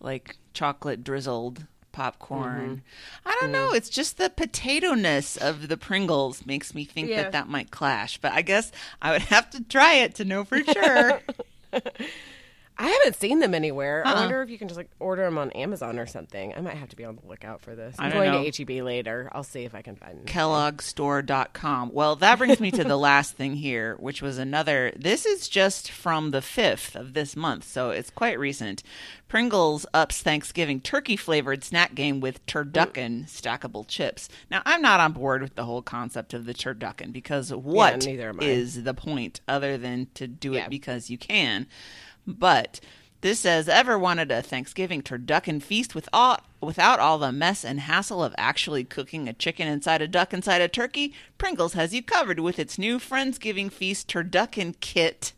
like 0.00 0.36
chocolate 0.54 1.02
drizzled 1.04 1.66
popcorn. 1.92 2.82
Mm-hmm. 3.24 3.28
I 3.28 3.36
don't 3.40 3.52
know. 3.52 3.72
It's 3.72 3.88
just 3.90 4.16
the 4.18 4.30
potato 4.30 4.94
ness 4.94 5.36
of 5.36 5.68
the 5.68 5.76
Pringles 5.76 6.46
makes 6.46 6.74
me 6.74 6.84
think 6.84 7.08
Yeah. 7.08 7.22
that 7.22 7.32
that 7.32 7.48
might 7.48 7.70
clash. 7.70 8.18
But 8.18 8.32
I 8.32 8.42
guess 8.42 8.72
I 9.00 9.12
would 9.12 9.22
have 9.30 9.50
to 9.50 9.62
try 9.64 9.94
it 9.94 10.14
to 10.16 10.24
know 10.24 10.44
for 10.44 10.62
sure. 10.64 11.20
I 12.80 12.88
haven't 12.88 13.16
seen 13.16 13.40
them 13.40 13.54
anywhere. 13.54 14.02
I 14.06 14.12
Uh-uh. 14.12 14.20
wonder 14.22 14.42
if 14.42 14.48
you 14.50 14.56
can 14.58 14.66
just 14.68 14.78
like 14.78 14.90
order 14.98 15.22
them 15.24 15.36
on 15.38 15.50
Amazon 15.50 15.98
or 15.98 16.06
something. 16.06 16.54
I 16.56 16.60
might 16.62 16.76
have 16.76 16.88
to 16.88 16.96
be 16.96 17.04
on 17.04 17.16
the 17.16 17.26
lookout 17.28 17.60
for 17.60 17.74
this. 17.74 17.94
I'm 17.98 18.10
going 18.10 18.32
know. 18.32 18.42
to 18.50 18.64
HEB 18.64 18.82
later. 18.82 19.28
I'll 19.32 19.44
see 19.44 19.64
if 19.64 19.74
I 19.74 19.82
can 19.82 19.96
find. 19.96 20.16
them. 20.18 20.24
kelloggstore.com. 20.24 21.90
Well, 21.92 22.16
that 22.16 22.38
brings 22.38 22.58
me 22.60 22.70
to 22.72 22.84
the 22.84 22.96
last 22.98 23.36
thing 23.36 23.56
here, 23.56 23.96
which 24.00 24.22
was 24.22 24.38
another. 24.38 24.92
This 24.96 25.26
is 25.26 25.48
just 25.48 25.90
from 25.90 26.30
the 26.30 26.38
5th 26.40 26.94
of 26.96 27.12
this 27.12 27.36
month, 27.36 27.64
so 27.64 27.90
it's 27.90 28.10
quite 28.10 28.38
recent. 28.38 28.82
Pringles 29.28 29.86
ups 29.94 30.22
Thanksgiving 30.22 30.80
turkey 30.80 31.16
flavored 31.16 31.62
snack 31.62 31.94
game 31.94 32.18
with 32.20 32.44
turducken 32.46 33.26
stackable 33.26 33.86
chips. 33.86 34.28
Now, 34.50 34.62
I'm 34.66 34.82
not 34.82 34.98
on 35.00 35.12
board 35.12 35.42
with 35.42 35.54
the 35.54 35.64
whole 35.64 35.82
concept 35.82 36.34
of 36.34 36.46
the 36.46 36.54
turducken 36.54 37.12
because 37.12 37.52
what 37.54 38.06
I. 38.08 38.34
is 38.40 38.82
the 38.82 38.94
point 38.94 39.40
other 39.46 39.78
than 39.78 40.08
to 40.14 40.26
do 40.26 40.54
Yeah. 40.54 40.64
it 40.64 40.70
because 40.70 41.10
you 41.10 41.18
can? 41.18 41.66
But 42.38 42.80
this 43.22 43.40
says, 43.40 43.68
ever 43.68 43.98
wanted 43.98 44.30
a 44.30 44.40
Thanksgiving 44.40 45.02
turducken 45.02 45.62
feast 45.62 45.94
with 45.94 46.08
all, 46.12 46.38
without 46.62 47.00
all 47.00 47.18
the 47.18 47.32
mess 47.32 47.64
and 47.64 47.80
hassle 47.80 48.24
of 48.24 48.34
actually 48.38 48.84
cooking 48.84 49.28
a 49.28 49.34
chicken 49.34 49.68
inside 49.68 50.00
a 50.00 50.08
duck 50.08 50.32
inside 50.32 50.62
a 50.62 50.68
turkey? 50.68 51.12
Pringles 51.36 51.74
has 51.74 51.92
you 51.92 52.02
covered 52.02 52.40
with 52.40 52.58
its 52.58 52.78
new 52.78 52.98
Friendsgiving 52.98 53.70
Feast 53.70 54.08
turducken 54.08 54.74
kit, 54.80 55.34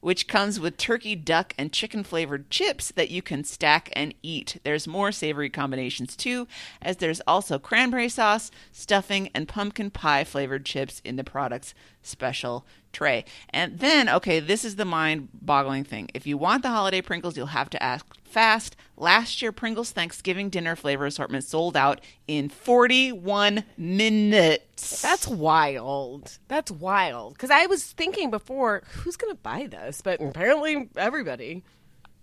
which 0.00 0.28
comes 0.28 0.58
with 0.58 0.78
turkey, 0.78 1.14
duck, 1.14 1.52
and 1.58 1.74
chicken 1.74 2.04
flavored 2.04 2.50
chips 2.50 2.90
that 2.92 3.10
you 3.10 3.20
can 3.20 3.44
stack 3.44 3.90
and 3.92 4.14
eat. 4.22 4.58
There's 4.62 4.86
more 4.86 5.12
savory 5.12 5.50
combinations 5.50 6.16
too, 6.16 6.48
as 6.80 6.96
there's 6.98 7.20
also 7.26 7.58
cranberry 7.58 8.08
sauce, 8.08 8.50
stuffing, 8.72 9.28
and 9.34 9.46
pumpkin 9.46 9.90
pie 9.90 10.24
flavored 10.24 10.64
chips 10.64 11.02
in 11.04 11.16
the 11.16 11.24
product's 11.24 11.74
special 12.02 12.64
tray. 12.96 13.24
And 13.50 13.78
then, 13.78 14.08
okay, 14.08 14.40
this 14.40 14.64
is 14.64 14.76
the 14.76 14.84
mind 14.84 15.28
boggling 15.34 15.84
thing. 15.84 16.08
If 16.14 16.26
you 16.26 16.36
want 16.38 16.62
the 16.62 16.70
holiday 16.70 17.02
Pringles, 17.02 17.36
you'll 17.36 17.46
have 17.48 17.68
to 17.70 17.82
ask 17.82 18.06
fast. 18.24 18.74
Last 18.96 19.42
year, 19.42 19.52
Pringles 19.52 19.90
Thanksgiving 19.90 20.48
dinner 20.48 20.74
flavor 20.74 21.04
assortment 21.04 21.44
sold 21.44 21.76
out 21.76 22.00
in 22.26 22.48
41 22.48 23.64
minutes. 23.76 25.02
That's 25.02 25.28
wild. 25.28 26.38
That's 26.48 26.70
wild. 26.70 27.34
Because 27.34 27.50
I 27.50 27.66
was 27.66 27.84
thinking 27.84 28.30
before, 28.30 28.82
who's 28.88 29.16
going 29.16 29.32
to 29.34 29.40
buy 29.42 29.66
this? 29.70 30.00
But 30.00 30.20
apparently, 30.22 30.88
everybody. 30.96 31.62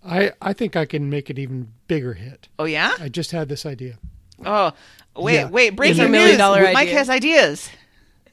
I 0.04 0.32
I 0.42 0.52
think 0.52 0.76
I 0.76 0.84
can 0.84 1.08
make 1.08 1.30
it 1.30 1.38
even 1.38 1.72
bigger 1.86 2.14
hit. 2.14 2.48
Oh, 2.58 2.64
yeah? 2.64 2.92
I 3.00 3.08
just 3.08 3.30
had 3.30 3.48
this 3.48 3.64
idea. 3.64 3.98
Oh, 4.44 4.72
wait, 5.16 5.34
Yeah. 5.34 5.48
wait, 5.48 5.70
breaking 5.70 6.00
It's 6.00 6.06
a 6.06 6.08
million 6.10 6.30
news. 6.30 6.38
dollar 6.38 6.62
Mike 6.64 6.88
idea. 6.88 6.94
has 6.98 7.08
ideas. 7.08 7.70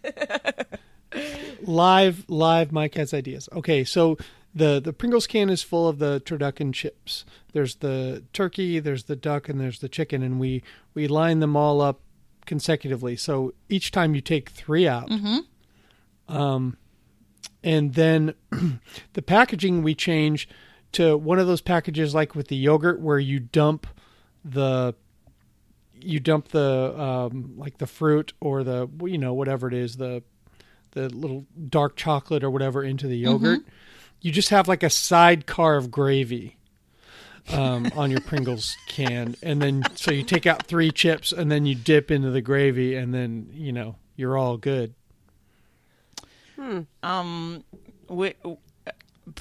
Live 1.61 2.25
live 2.27 2.71
Mike 2.71 2.95
has 2.95 3.13
ideas. 3.13 3.49
Okay, 3.53 3.83
so 3.83 4.17
the 4.53 4.79
the 4.79 4.93
Pringles 4.93 5.27
can 5.27 5.49
is 5.49 5.63
full 5.63 5.87
of 5.87 5.99
the 5.99 6.21
turducken 6.25 6.73
chips. 6.73 7.25
There's 7.53 7.75
the 7.75 8.23
turkey, 8.33 8.79
there's 8.79 9.05
the 9.05 9.15
duck, 9.15 9.49
and 9.49 9.59
there's 9.59 9.79
the 9.79 9.89
chicken, 9.89 10.23
and 10.23 10.39
we 10.39 10.63
we 10.93 11.07
line 11.07 11.39
them 11.39 11.55
all 11.55 11.81
up 11.81 12.01
consecutively. 12.45 13.15
So 13.15 13.53
each 13.69 13.91
time 13.91 14.15
you 14.15 14.21
take 14.21 14.49
three 14.49 14.87
out, 14.87 15.09
um, 16.27 16.77
and 17.63 17.93
then 17.93 18.33
the 19.13 19.21
packaging 19.21 19.83
we 19.83 19.95
change 19.95 20.49
to 20.93 21.17
one 21.17 21.39
of 21.39 21.47
those 21.47 21.61
packages 21.61 22.13
like 22.13 22.35
with 22.35 22.47
the 22.47 22.55
yogurt 22.55 22.99
where 22.99 23.19
you 23.19 23.39
dump 23.39 23.87
the 24.43 24.95
you 26.01 26.19
dump 26.19 26.49
the 26.49 26.99
um, 26.99 27.53
like 27.57 27.77
the 27.77 27.87
fruit 27.87 28.33
or 28.39 28.63
the 28.63 28.89
you 29.03 29.17
know 29.17 29.33
whatever 29.33 29.67
it 29.67 29.73
is 29.73 29.97
the 29.97 30.23
the 30.91 31.09
little 31.09 31.45
dark 31.69 31.95
chocolate 31.95 32.43
or 32.43 32.49
whatever 32.49 32.83
into 32.83 33.07
the 33.07 33.17
yogurt. 33.17 33.61
You 34.21 34.31
just 34.31 34.49
have 34.49 34.67
like 34.67 34.83
a 34.83 34.89
sidecar 34.89 35.77
of 35.77 35.89
gravy 35.91 36.57
um, 37.51 37.91
on 37.95 38.11
your 38.11 38.21
Pringles 38.21 38.75
can, 38.87 39.35
and 39.41 39.61
then 39.61 39.83
so 39.95 40.11
you 40.11 40.23
take 40.23 40.45
out 40.45 40.67
three 40.67 40.91
chips 40.91 41.31
and 41.31 41.51
then 41.51 41.65
you 41.65 41.73
dip 41.75 42.11
into 42.11 42.29
the 42.29 42.41
gravy, 42.41 42.95
and 42.95 43.13
then 43.13 43.49
you 43.53 43.71
know 43.71 43.95
you're 44.15 44.37
all 44.37 44.57
good. 44.57 44.93
Um, 47.01 47.63
wi- 48.07 48.35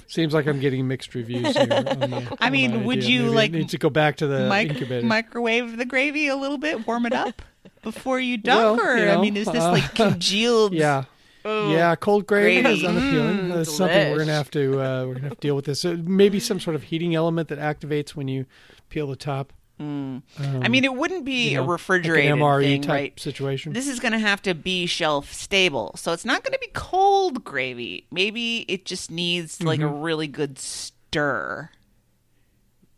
Seems 0.06 0.32
like 0.32 0.46
I'm 0.46 0.60
getting 0.60 0.86
mixed 0.88 1.14
reviews 1.14 1.54
here. 1.56 1.66
The, 1.66 2.36
I 2.40 2.48
mean, 2.50 2.84
would 2.84 2.98
idea. 2.98 3.10
you, 3.10 3.20
Maybe 3.24 3.34
like, 3.34 3.50
need 3.52 3.68
to 3.70 3.78
go 3.78 3.90
back 3.90 4.16
to 4.16 4.26
the 4.26 4.48
mic- 4.48 4.70
incubator? 4.70 5.06
microwave 5.06 5.76
the 5.76 5.84
gravy 5.84 6.28
a 6.28 6.36
little 6.36 6.58
bit, 6.58 6.86
warm 6.86 7.06
it 7.06 7.12
up 7.12 7.42
before 7.82 8.18
you 8.20 8.36
dunk, 8.38 8.80
Well, 8.80 8.88
or 8.88 8.96
you 8.96 9.10
I 9.10 9.20
mean, 9.20 9.36
is 9.36 9.46
this 9.46 9.62
uh, 9.62 9.72
like 9.72 9.94
congealed? 9.94 10.72
yeah. 10.74 11.04
Yeah, 11.44 11.94
cold 11.96 12.26
gravy, 12.26 12.62
Gravy. 12.62 12.80
is 12.80 12.84
unappealing. 12.84 13.38
Mm, 13.38 13.54
That's 13.54 13.74
something 13.74 14.10
we're 14.12 14.18
gonna 14.18 14.32
have 14.32 14.50
to 14.52 14.80
uh, 14.80 15.04
we're 15.06 15.14
gonna 15.14 15.28
have 15.28 15.40
to 15.40 15.46
deal 15.46 15.56
with 15.56 15.64
this. 15.64 15.84
Uh, 15.84 15.96
maybe 16.02 16.38
some 16.40 16.60
sort 16.60 16.76
of 16.76 16.84
heating 16.84 17.14
element 17.14 17.48
that 17.48 17.58
activates 17.58 18.10
when 18.10 18.28
you 18.28 18.46
peel 18.88 19.06
the 19.06 19.16
top. 19.16 19.52
Um, 19.78 20.22
I 20.38 20.68
mean, 20.68 20.84
it 20.84 20.94
wouldn't 20.94 21.24
be 21.24 21.48
you 21.52 21.56
know, 21.56 21.64
a 21.64 21.66
refrigerated 21.66 22.32
like 22.32 22.38
an 22.38 22.44
MRE 22.44 22.62
thing, 22.64 22.82
type 22.82 22.90
right? 22.92 23.18
situation. 23.20 23.72
This 23.72 23.88
is 23.88 23.98
going 23.98 24.12
to 24.12 24.18
have 24.18 24.42
to 24.42 24.54
be 24.54 24.84
shelf 24.84 25.32
stable, 25.32 25.92
so 25.96 26.12
it's 26.12 26.26
not 26.26 26.44
going 26.44 26.52
to 26.52 26.58
be 26.58 26.68
cold 26.74 27.44
gravy. 27.44 28.06
Maybe 28.12 28.66
it 28.68 28.84
just 28.84 29.10
needs 29.10 29.62
like 29.62 29.80
a 29.80 29.84
Mm-hmm. 29.84 30.02
really 30.02 30.26
good 30.26 30.58
stir 30.58 31.70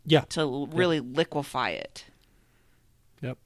yeah. 0.05 0.25
to 0.31 0.67
really 0.73 0.99
liquefy 0.99 1.69
it. 1.69 2.03
Yep. 3.21 3.37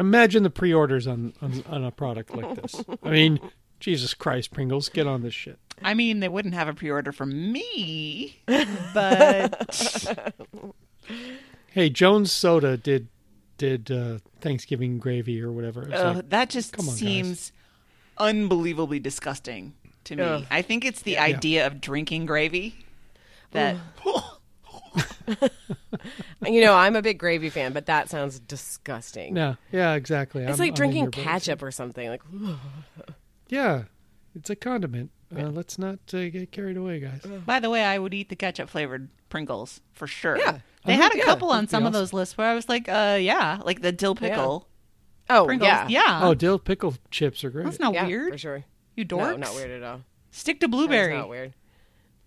Imagine 0.00 0.42
the 0.42 0.50
pre-orders 0.50 1.06
on, 1.06 1.34
on 1.42 1.62
on 1.68 1.84
a 1.84 1.90
product 1.90 2.34
like 2.34 2.60
this. 2.60 2.82
I 3.02 3.10
mean, 3.10 3.38
Jesus 3.78 4.14
Christ, 4.14 4.50
Pringles, 4.50 4.88
get 4.88 5.06
on 5.06 5.22
this 5.22 5.34
shit. 5.34 5.58
I 5.82 5.94
mean, 5.94 6.20
they 6.20 6.28
wouldn't 6.28 6.54
have 6.54 6.68
a 6.68 6.74
pre-order 6.74 7.12
from 7.12 7.52
me, 7.52 8.40
but 8.94 10.16
Hey, 11.70 11.88
Jones 11.88 12.32
Soda 12.32 12.76
did 12.76 13.08
did 13.58 13.90
uh, 13.90 14.18
Thanksgiving 14.40 14.98
gravy 14.98 15.40
or 15.42 15.52
whatever. 15.52 15.82
It's 15.82 15.92
uh, 15.94 16.14
like, 16.14 16.30
that 16.30 16.50
just 16.50 16.72
come 16.72 16.86
on, 16.88 16.94
guys. 16.94 16.98
seems 16.98 17.52
unbelievably 18.18 19.00
disgusting 19.00 19.74
to 20.04 20.16
me. 20.16 20.22
Ugh. 20.22 20.46
I 20.50 20.62
think 20.62 20.84
it's 20.84 21.02
the 21.02 21.18
idea 21.18 21.66
of 21.66 21.80
drinking 21.80 22.26
gravy 22.26 22.74
that 23.52 23.76
You 26.46 26.62
know, 26.62 26.74
I'm 26.74 26.96
a 26.96 27.02
big 27.02 27.18
gravy 27.18 27.50
fan, 27.50 27.72
but 27.74 27.86
that 27.86 28.08
sounds 28.08 28.40
disgusting. 28.40 29.34
no, 29.34 29.56
yeah, 29.72 29.92
exactly. 29.94 30.42
It's 30.42 30.52
I'm- 30.52 30.58
like 30.58 30.68
I'm 30.70 30.74
drinking 30.74 31.02
your 31.02 31.10
boat. 31.10 31.22
ketchup 31.24 31.62
or 31.62 31.70
something. 31.70 32.08
Like, 32.08 32.22
Yeah, 33.48 33.84
it's 34.34 34.48
a 34.50 34.56
condiment. 34.56 35.10
Uh, 35.36 35.42
let's 35.48 35.78
not 35.78 35.98
uh, 36.14 36.28
get 36.30 36.50
carried 36.50 36.76
away, 36.76 36.98
guys. 37.00 37.20
By 37.46 37.60
the 37.60 37.70
way, 37.70 37.84
I 37.84 37.98
would 37.98 38.14
eat 38.14 38.30
the 38.30 38.36
ketchup 38.36 38.68
flavored 38.70 39.08
Pringles 39.28 39.80
for 39.92 40.06
sure. 40.06 40.36
Yeah. 40.38 40.58
They 40.86 40.94
Uh-huh. 40.94 41.02
had 41.02 41.14
a 41.14 41.18
Yeah, 41.18 41.24
couple 41.24 41.50
on 41.50 41.56
that'd 41.66 41.68
be 41.68 41.70
some 41.72 41.86
of 41.86 41.92
those 41.92 42.12
lists 42.12 42.36
where 42.38 42.48
I 42.48 42.54
was 42.54 42.68
like, 42.68 42.88
uh, 42.88 43.18
yeah, 43.20 43.60
like 43.64 43.82
the 43.82 43.92
dill 43.92 44.14
pickle 44.14 44.66
oh 45.28 45.44
Pringles. 45.44 45.68
yeah, 45.68 45.86
Yeah. 45.88 46.20
Oh, 46.22 46.34
dill 46.34 46.58
pickle 46.58 46.94
chips 47.10 47.44
are 47.44 47.50
great. 47.50 47.64
That's 47.66 47.78
not 47.78 47.92
yeah, 47.94 48.06
weird. 48.06 48.32
for 48.32 48.38
sure. 48.38 48.64
You 48.96 49.04
dorks. 49.04 49.18
No, 49.18 49.36
not 49.36 49.54
weird 49.54 49.70
at 49.70 49.82
all. 49.82 50.00
Stick 50.32 50.58
to 50.60 50.66
That's 50.66 50.70
blueberry. 50.76 51.14
not 51.16 51.28
weird. 51.28 51.52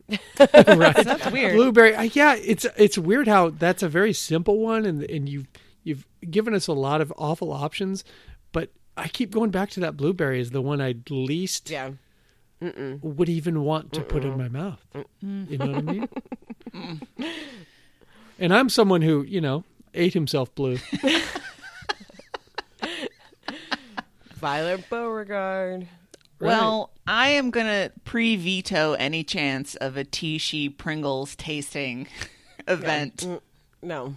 right. 0.39 0.95
That's 0.95 1.31
weird. 1.31 1.55
Blueberry. 1.55 1.95
Uh, 1.95 2.01
yeah, 2.03 2.35
it's 2.35 2.65
it's 2.77 2.97
weird 2.97 3.27
how 3.27 3.49
that's 3.49 3.81
a 3.83 3.89
very 3.89 4.13
simple 4.13 4.59
one, 4.59 4.85
and 4.85 5.03
and 5.03 5.29
you've 5.29 5.47
you've 5.83 6.05
given 6.29 6.53
us 6.53 6.67
a 6.67 6.73
lot 6.73 7.01
of 7.01 7.13
awful 7.17 7.51
options, 7.51 8.03
but 8.51 8.69
I 8.97 9.07
keep 9.07 9.31
going 9.31 9.49
back 9.49 9.69
to 9.71 9.79
that 9.81 9.97
blueberry 9.97 10.39
is 10.39 10.51
the 10.51 10.61
one 10.61 10.81
I'd 10.81 11.09
least 11.09 11.69
Yeah. 11.69 11.91
would 12.61 13.29
even 13.29 13.63
want 13.63 13.91
to 13.93 14.01
put 14.01 14.23
in 14.23 14.37
my 14.37 14.49
mouth. 14.49 14.85
You 15.21 15.57
know 15.57 15.67
what 15.67 15.75
I 15.75 15.81
mean? 15.81 16.07
and 18.39 18.53
I'm 18.53 18.69
someone 18.69 19.01
who 19.01 19.23
you 19.23 19.41
know 19.41 19.63
ate 19.93 20.13
himself 20.13 20.53
blue. 20.55 20.77
Violet 24.35 24.89
Beauregarde. 24.89 25.87
Well, 26.39 26.91
I 27.05 27.29
am 27.29 27.51
gonna 27.51 27.91
pre-veto 28.05 28.93
any 28.93 29.23
chance 29.23 29.75
of 29.75 29.97
a 29.97 30.03
Tishy 30.03 30.69
Pringles 30.69 31.35
tasting 31.35 32.07
event 32.67 33.27
No. 33.81 34.15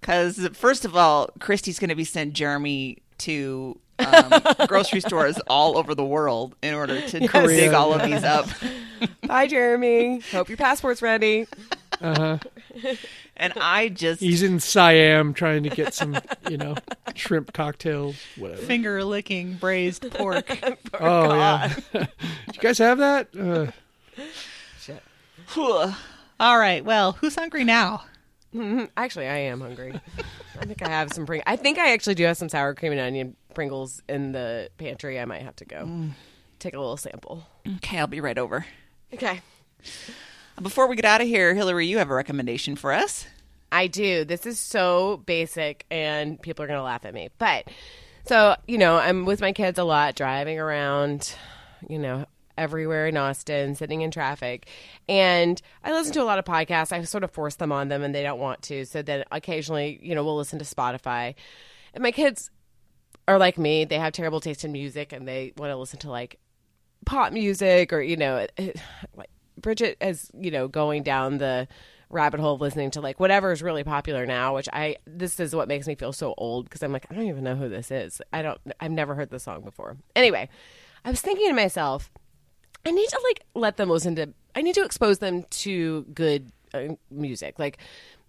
because 0.00 0.48
first 0.54 0.84
of 0.84 0.96
all, 0.96 1.30
Christy's 1.40 1.78
gonna 1.78 1.96
be 1.96 2.04
sent 2.04 2.32
Jeremy 2.32 2.98
to 3.18 3.78
um, 3.98 4.32
grocery 4.68 5.00
stores 5.00 5.38
all 5.48 5.76
over 5.78 5.94
the 5.94 6.04
world 6.04 6.54
in 6.62 6.74
order 6.74 7.00
to 7.00 7.20
dig 7.20 7.30
Korea, 7.30 7.74
all 7.76 7.92
of 7.94 8.02
these 8.02 8.22
up. 8.22 8.46
Bye, 9.26 9.46
Jeremy. 9.46 10.20
Hope 10.32 10.48
your 10.48 10.58
passport's 10.58 11.02
ready. 11.02 11.46
And 13.38 13.52
I 13.56 13.88
just 13.88 14.20
He's 14.20 14.42
in 14.42 14.60
Siam 14.60 15.34
trying 15.34 15.62
to 15.64 15.68
get 15.68 15.92
some, 15.94 16.18
you 16.48 16.56
know, 16.56 16.74
shrimp 17.14 17.52
cocktails, 17.52 18.16
whatever. 18.36 18.62
finger 18.62 19.04
licking 19.04 19.54
braised 19.54 20.10
pork. 20.12 20.56
Oh 20.98 21.34
yeah, 21.34 21.74
you 21.92 22.60
guys 22.60 22.78
have 22.78 22.98
that? 22.98 23.28
Uh, 23.38 23.70
Shit. 24.80 25.02
all 25.56 26.58
right. 26.58 26.82
Well, 26.84 27.12
who's 27.12 27.34
hungry 27.34 27.64
now? 27.64 28.04
Actually, 28.96 29.26
I 29.28 29.36
am 29.38 29.60
hungry. 29.60 30.00
I 30.58 30.64
think 30.64 30.80
I 30.80 30.88
have 30.88 31.12
some 31.12 31.26
Pringles. 31.26 31.44
I 31.46 31.56
think 31.56 31.76
I 31.78 31.92
actually 31.92 32.14
do 32.14 32.24
have 32.24 32.38
some 32.38 32.48
sour 32.48 32.74
cream 32.74 32.92
and 32.92 33.00
onion 33.02 33.36
Pringles 33.54 34.02
in 34.08 34.32
the 34.32 34.70
pantry. 34.78 35.20
I 35.20 35.26
might 35.26 35.42
have 35.42 35.56
to 35.56 35.66
go 35.66 36.08
take 36.58 36.72
a 36.72 36.78
little 36.78 36.96
sample. 36.96 37.46
Okay, 37.76 37.98
I'll 37.98 38.06
be 38.06 38.22
right 38.22 38.38
over. 38.38 38.64
Okay. 39.12 39.42
Before 40.60 40.86
we 40.86 40.96
get 40.96 41.04
out 41.04 41.20
of 41.20 41.26
here, 41.26 41.54
Hillary, 41.54 41.86
you 41.86 41.98
have 41.98 42.10
a 42.10 42.14
recommendation 42.14 42.76
for 42.76 42.92
us. 42.92 43.26
I 43.70 43.88
do. 43.88 44.24
This 44.24 44.46
is 44.46 44.58
so 44.58 45.22
basic 45.26 45.84
and 45.90 46.40
people 46.40 46.64
are 46.64 46.66
going 46.66 46.78
to 46.78 46.82
laugh 46.82 47.04
at 47.04 47.12
me. 47.12 47.28
But 47.38 47.68
so, 48.24 48.56
you 48.66 48.78
know, 48.78 48.96
I'm 48.96 49.26
with 49.26 49.40
my 49.40 49.52
kids 49.52 49.78
a 49.78 49.84
lot, 49.84 50.16
driving 50.16 50.58
around, 50.58 51.34
you 51.88 51.98
know, 51.98 52.26
everywhere 52.56 53.06
in 53.06 53.16
Austin, 53.16 53.74
sitting 53.74 54.00
in 54.00 54.10
traffic. 54.10 54.66
And 55.08 55.60
I 55.84 55.92
listen 55.92 56.14
to 56.14 56.22
a 56.22 56.24
lot 56.24 56.38
of 56.38 56.44
podcasts. 56.44 56.90
I 56.90 57.02
sort 57.02 57.24
of 57.24 57.30
force 57.30 57.56
them 57.56 57.70
on 57.70 57.88
them 57.88 58.02
and 58.02 58.14
they 58.14 58.22
don't 58.22 58.40
want 58.40 58.62
to. 58.62 58.86
So 58.86 59.02
then 59.02 59.24
occasionally, 59.30 59.98
you 60.02 60.14
know, 60.14 60.24
we'll 60.24 60.36
listen 60.36 60.58
to 60.58 60.64
Spotify. 60.64 61.34
And 61.92 62.02
my 62.02 62.12
kids 62.12 62.50
are 63.28 63.38
like 63.38 63.58
me. 63.58 63.84
They 63.84 63.98
have 63.98 64.12
terrible 64.12 64.40
taste 64.40 64.64
in 64.64 64.72
music 64.72 65.12
and 65.12 65.28
they 65.28 65.52
want 65.56 65.70
to 65.70 65.76
listen 65.76 65.98
to 66.00 66.10
like 66.10 66.38
pop 67.04 67.32
music 67.32 67.92
or, 67.92 68.00
you 68.00 68.16
know, 68.16 68.46
like 69.16 69.30
Bridget 69.58 69.96
is, 70.00 70.30
you 70.38 70.50
know, 70.50 70.68
going 70.68 71.02
down 71.02 71.38
the 71.38 71.68
rabbit 72.08 72.38
hole 72.38 72.54
of 72.54 72.60
listening 72.60 72.90
to 72.92 73.00
like 73.00 73.18
whatever 73.18 73.50
is 73.52 73.62
really 73.62 73.84
popular 73.84 74.26
now, 74.26 74.54
which 74.54 74.68
I 74.72 74.96
this 75.06 75.40
is 75.40 75.54
what 75.54 75.68
makes 75.68 75.86
me 75.86 75.94
feel 75.94 76.12
so 76.12 76.34
old 76.38 76.66
because 76.66 76.82
I'm 76.82 76.92
like 76.92 77.06
I 77.10 77.14
don't 77.14 77.28
even 77.28 77.44
know 77.44 77.56
who 77.56 77.68
this 77.68 77.90
is. 77.90 78.20
I 78.32 78.42
don't 78.42 78.60
I've 78.80 78.90
never 78.92 79.14
heard 79.14 79.30
the 79.30 79.40
song 79.40 79.62
before. 79.62 79.96
Anyway, 80.14 80.48
I 81.04 81.10
was 81.10 81.20
thinking 81.20 81.48
to 81.48 81.54
myself, 81.54 82.10
I 82.84 82.90
need 82.90 83.08
to 83.08 83.20
like 83.24 83.44
let 83.54 83.76
them 83.76 83.90
listen 83.90 84.14
to 84.16 84.32
I 84.54 84.62
need 84.62 84.74
to 84.76 84.84
expose 84.84 85.18
them 85.18 85.44
to 85.50 86.02
good 86.14 86.50
music, 87.10 87.58
like 87.58 87.78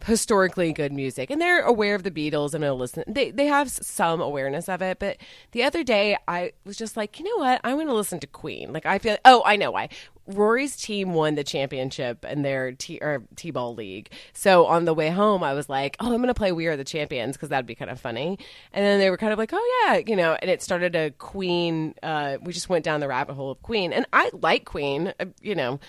historically 0.06 0.72
good 0.74 0.92
music, 0.92 1.30
and 1.30 1.42
they're 1.42 1.62
aware 1.62 1.96
of 1.96 2.04
the 2.04 2.12
Beatles 2.12 2.54
and 2.54 2.64
they'll 2.64 2.78
listen. 2.78 3.04
They 3.08 3.32
they 3.32 3.48
have 3.48 3.70
some 3.70 4.22
awareness 4.22 4.70
of 4.70 4.82
it. 4.82 5.00
But 5.00 5.18
the 5.52 5.64
other 5.64 5.84
day, 5.84 6.18
I 6.28 6.54
was 6.66 6.78
just 6.78 6.98
like, 6.98 7.20
you 7.20 7.26
know 7.26 7.44
what? 7.44 7.62
I'm 7.64 7.76
going 7.76 7.88
to 7.88 7.94
listen 7.94 8.20
to 8.20 8.28
Queen. 8.28 8.74
Like 8.74 8.86
I 8.86 9.00
feel. 9.00 9.18
Oh, 9.26 9.44
I 9.46 9.56
know 9.56 9.72
why. 9.72 9.90
Rory's 10.28 10.76
team 10.76 11.14
won 11.14 11.36
the 11.36 11.44
championship 11.44 12.26
in 12.26 12.42
their 12.42 12.74
t 12.74 13.00
or 13.02 13.24
t-ball 13.38 13.74
league. 13.76 14.12
So 14.34 14.66
on 14.66 14.84
the 14.86 14.94
way 14.94 15.10
home, 15.10 15.42
I 15.42 15.54
was 15.54 15.70
like, 15.70 15.96
"Oh, 16.00 16.08
I'm 16.08 16.18
going 16.18 16.28
to 16.28 16.34
play 16.34 16.52
We 16.52 16.68
Are 16.68 16.76
the 16.76 16.84
Champions 16.84 17.38
because 17.38 17.50
that'd 17.50 17.66
be 17.66 17.76
kind 17.76 17.90
of 17.90 18.00
funny." 18.00 18.38
And 18.74 18.86
then 18.86 19.00
they 19.00 19.10
were 19.10 19.18
kind 19.18 19.32
of 19.32 19.40
like, 19.40 19.52
"Oh 19.54 19.84
yeah," 19.86 20.02
you 20.06 20.16
know. 20.16 20.38
And 20.42 20.52
it 20.52 20.62
started 20.62 20.96
a 20.96 21.12
Queen. 21.12 21.96
Uh, 22.04 22.38
we 22.42 22.52
just 22.52 22.70
went 22.70 22.84
down 22.84 23.00
the 23.00 23.08
rabbit 23.08 23.36
hole 23.36 23.52
of 23.52 23.62
Queen, 23.62 23.94
and 23.94 24.06
I 24.12 24.30
like 24.34 24.66
Queen. 24.66 25.14
Uh, 25.20 25.26
you 25.42 25.56
know, 25.56 25.80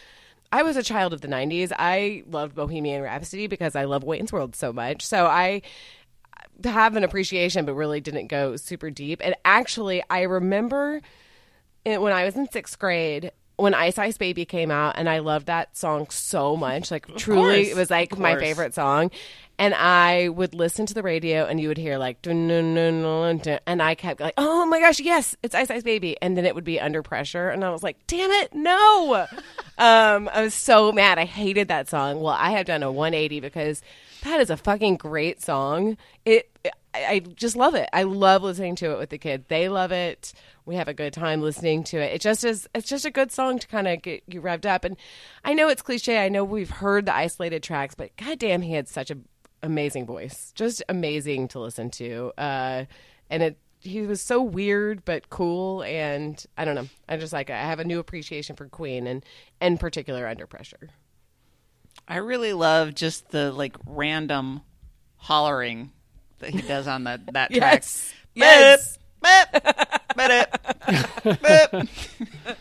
I 0.50 0.62
was 0.62 0.76
a 0.76 0.82
child 0.82 1.12
of 1.12 1.20
the 1.20 1.28
'90s. 1.28 1.72
I 1.78 2.22
loved 2.26 2.54
Bohemian 2.54 3.02
Rhapsody 3.02 3.46
because 3.46 3.76
I 3.76 3.84
love 3.84 4.04
Wayne's 4.04 4.32
World 4.32 4.56
so 4.56 4.72
much. 4.72 5.04
So 5.04 5.26
I 5.26 5.62
have 6.64 6.96
an 6.96 7.04
appreciation, 7.04 7.64
but 7.64 7.74
really 7.74 8.00
didn't 8.00 8.28
go 8.28 8.56
super 8.56 8.90
deep. 8.90 9.20
And 9.22 9.34
actually, 9.44 10.02
I 10.10 10.22
remember 10.22 11.00
it, 11.84 12.00
when 12.00 12.12
I 12.12 12.24
was 12.24 12.36
in 12.36 12.50
sixth 12.50 12.78
grade 12.78 13.32
when 13.58 13.74
Ice 13.74 13.98
Ice 13.98 14.16
Baby 14.16 14.44
came 14.44 14.70
out, 14.70 14.94
and 14.96 15.08
I 15.08 15.18
loved 15.18 15.46
that 15.46 15.76
song 15.76 16.06
so 16.10 16.56
much. 16.56 16.90
Like 16.90 17.06
truly, 17.16 17.64
course, 17.64 17.68
it 17.68 17.76
was 17.76 17.90
like 17.90 18.16
my 18.16 18.38
favorite 18.38 18.74
song. 18.74 19.10
And 19.60 19.74
I 19.74 20.28
would 20.28 20.54
listen 20.54 20.86
to 20.86 20.94
the 20.94 21.02
radio, 21.02 21.44
and 21.44 21.60
you 21.60 21.66
would 21.66 21.78
hear 21.78 21.98
like, 21.98 22.22
dun, 22.22 22.46
dun, 22.46 22.76
dun, 22.76 23.02
dun, 23.02 23.38
dun, 23.38 23.58
and 23.66 23.82
I 23.82 23.96
kept 23.96 24.20
like, 24.20 24.34
oh 24.36 24.64
my 24.66 24.78
gosh, 24.78 25.00
yes, 25.00 25.34
it's 25.42 25.56
Ice 25.56 25.68
Ice 25.70 25.82
Baby, 25.82 26.16
and 26.22 26.36
then 26.36 26.46
it 26.46 26.54
would 26.54 26.62
be 26.62 26.78
under 26.78 27.02
pressure, 27.02 27.48
and 27.48 27.64
I 27.64 27.70
was 27.70 27.82
like, 27.82 27.96
damn 28.06 28.30
it, 28.30 28.54
no. 28.54 29.26
um, 29.78 30.30
I 30.32 30.42
was 30.42 30.54
so 30.54 30.92
mad. 30.92 31.18
I 31.18 31.24
hated 31.24 31.66
that 31.66 31.88
song. 31.88 32.20
Well, 32.20 32.36
I 32.38 32.52
have 32.52 32.66
done 32.66 32.84
a 32.84 32.92
180 32.92 33.40
because 33.40 33.82
that 34.22 34.40
is 34.40 34.50
a 34.50 34.56
fucking 34.56 34.96
great 34.96 35.42
song. 35.42 35.96
It, 36.24 36.48
I, 36.94 37.20
just 37.20 37.56
love 37.56 37.74
it. 37.74 37.88
I 37.92 38.04
love 38.04 38.42
listening 38.42 38.74
to 38.76 38.92
it 38.92 38.98
with 38.98 39.10
the 39.10 39.18
kids. 39.18 39.44
They 39.48 39.68
love 39.68 39.92
it. 39.92 40.32
We 40.64 40.76
have 40.76 40.88
a 40.88 40.94
good 40.94 41.12
time 41.12 41.42
listening 41.42 41.84
to 41.84 41.98
it. 41.98 42.14
It 42.14 42.20
just 42.20 42.44
is. 42.44 42.68
It's 42.74 42.88
just 42.88 43.04
a 43.04 43.10
good 43.10 43.30
song 43.30 43.58
to 43.58 43.66
kind 43.68 43.86
of 43.86 44.02
get 44.02 44.22
you 44.26 44.40
revved 44.40 44.66
up. 44.66 44.84
And 44.84 44.96
I 45.44 45.54
know 45.54 45.68
it's 45.68 45.82
cliche. 45.82 46.24
I 46.24 46.28
know 46.28 46.44
we've 46.44 46.70
heard 46.70 47.06
the 47.06 47.14
isolated 47.14 47.62
tracks, 47.62 47.94
but 47.94 48.16
goddamn, 48.16 48.62
he 48.62 48.72
had 48.72 48.88
such 48.88 49.10
a 49.10 49.18
amazing 49.62 50.06
voice. 50.06 50.52
Just 50.54 50.82
amazing 50.88 51.48
to 51.48 51.60
listen 51.60 51.90
to. 51.90 52.32
Uh, 52.38 52.84
and 53.30 53.42
it. 53.42 53.58
He 53.80 54.02
was 54.02 54.20
so 54.20 54.42
weird 54.42 55.04
but 55.04 55.30
cool, 55.30 55.84
and 55.84 56.44
I 56.56 56.64
don't 56.64 56.74
know. 56.74 56.88
I 57.08 57.16
just 57.16 57.32
like 57.32 57.48
I 57.48 57.58
have 57.58 57.78
a 57.78 57.84
new 57.84 58.00
appreciation 58.00 58.56
for 58.56 58.66
Queen, 58.66 59.06
and 59.06 59.24
in 59.62 59.78
particular, 59.78 60.26
Under 60.26 60.48
Pressure. 60.48 60.90
I 62.08 62.16
really 62.16 62.52
love 62.54 62.96
just 62.96 63.28
the 63.28 63.52
like 63.52 63.76
random 63.86 64.62
hollering 65.16 65.92
that 66.38 66.50
he 66.50 66.62
does 66.62 66.86
on 66.88 67.04
the, 67.04 67.20
that 67.32 67.50
track. 67.52 67.84
Yes. 67.84 68.12
Yes. 68.34 68.98
Beep, 69.22 69.62
beep. 71.42 71.88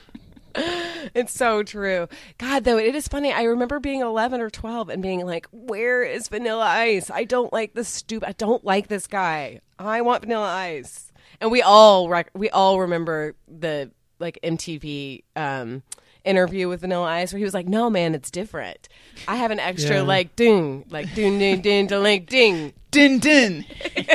It's 1.13 1.33
so 1.33 1.61
true. 1.61 2.07
God, 2.39 2.63
though, 2.63 2.77
it 2.79 2.95
is 2.95 3.07
funny. 3.07 3.31
I 3.31 3.43
remember 3.43 3.79
being 3.79 4.01
11 4.01 4.41
or 4.41 4.49
12 4.49 4.89
and 4.89 5.01
being 5.03 5.23
like, 5.25 5.45
where 5.51 6.03
is 6.03 6.27
Vanilla 6.29 6.65
Ice? 6.65 7.11
I 7.11 7.25
don't 7.25 7.53
like 7.53 7.73
this 7.73 7.87
stupid, 7.87 8.27
I 8.27 8.31
don't 8.31 8.63
like 8.65 8.87
this 8.87 9.05
guy. 9.05 9.61
I 9.77 10.01
want 10.01 10.23
Vanilla 10.23 10.47
Ice. 10.47 11.11
And 11.39 11.51
we 11.51 11.61
all, 11.61 12.09
rec- 12.09 12.31
we 12.33 12.49
all 12.49 12.79
remember 12.79 13.35
the 13.47 13.91
like 14.19 14.39
MTV, 14.43 15.23
um, 15.35 15.83
interview 16.27 16.67
with 16.67 16.81
Vanilla 16.81 17.07
Ice 17.07 17.31
where 17.33 17.37
he 17.37 17.43
was 17.45 17.53
like, 17.53 17.67
no, 17.67 17.89
man, 17.89 18.13
it's 18.15 18.29
different. 18.31 18.89
I 19.27 19.35
have 19.37 19.51
an 19.51 19.59
extra 19.59 19.97
Yeah. 19.97 20.01
like 20.03 20.35
ding, 20.35 20.85
like 20.89 21.13
ding, 21.15 21.39
ding, 21.39 21.61
ding, 21.61 21.87
ding, 21.87 22.03
like 22.03 22.27
ding. 22.27 22.73
Din 22.91 23.19
din. 23.19 23.65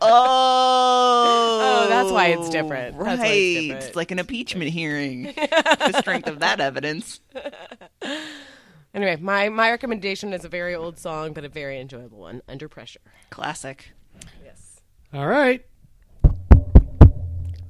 oh, 0.00 1.60
Oh, 1.60 1.86
that's 1.88 2.10
why 2.10 2.26
it's 2.28 2.48
different. 2.48 2.96
Right, 2.96 3.04
That's 3.16 3.20
why 3.20 3.26
it's 3.26 3.62
different. 3.66 3.84
it's 3.84 3.96
like 3.96 4.10
an 4.10 4.18
impeachment 4.20 4.70
hearing. 4.70 5.22
the 5.34 5.98
strength 6.00 6.28
of 6.28 6.38
that 6.40 6.60
evidence. 6.60 7.20
Anyway, 8.94 9.16
my, 9.16 9.48
my 9.48 9.70
recommendation 9.70 10.32
is 10.32 10.44
a 10.44 10.48
very 10.48 10.74
old 10.74 10.98
song, 10.98 11.32
but 11.32 11.44
a 11.44 11.48
very 11.48 11.80
enjoyable 11.80 12.18
one, 12.18 12.42
Under 12.48 12.68
Pressure. 12.68 13.00
Classic. 13.30 13.90
Yes. 14.44 14.80
All 15.12 15.26
right. 15.26 15.64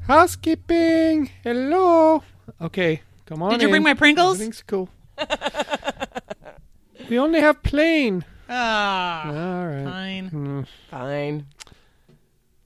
Housekeeping. 0.06 1.30
Hello. 1.42 2.22
Okay, 2.60 3.00
come 3.26 3.42
on. 3.42 3.50
Did 3.52 3.62
you 3.62 3.68
bring 3.68 3.82
my 3.82 3.94
Pringles? 3.94 4.34
Everything's 4.34 4.62
cool. 4.62 4.88
we 7.08 7.18
only 7.18 7.40
have 7.40 7.62
plain. 7.62 8.24
Ah, 8.48 9.28
All 9.28 9.66
right. 9.66 9.84
fine. 9.84 10.66
Fine. 10.90 11.46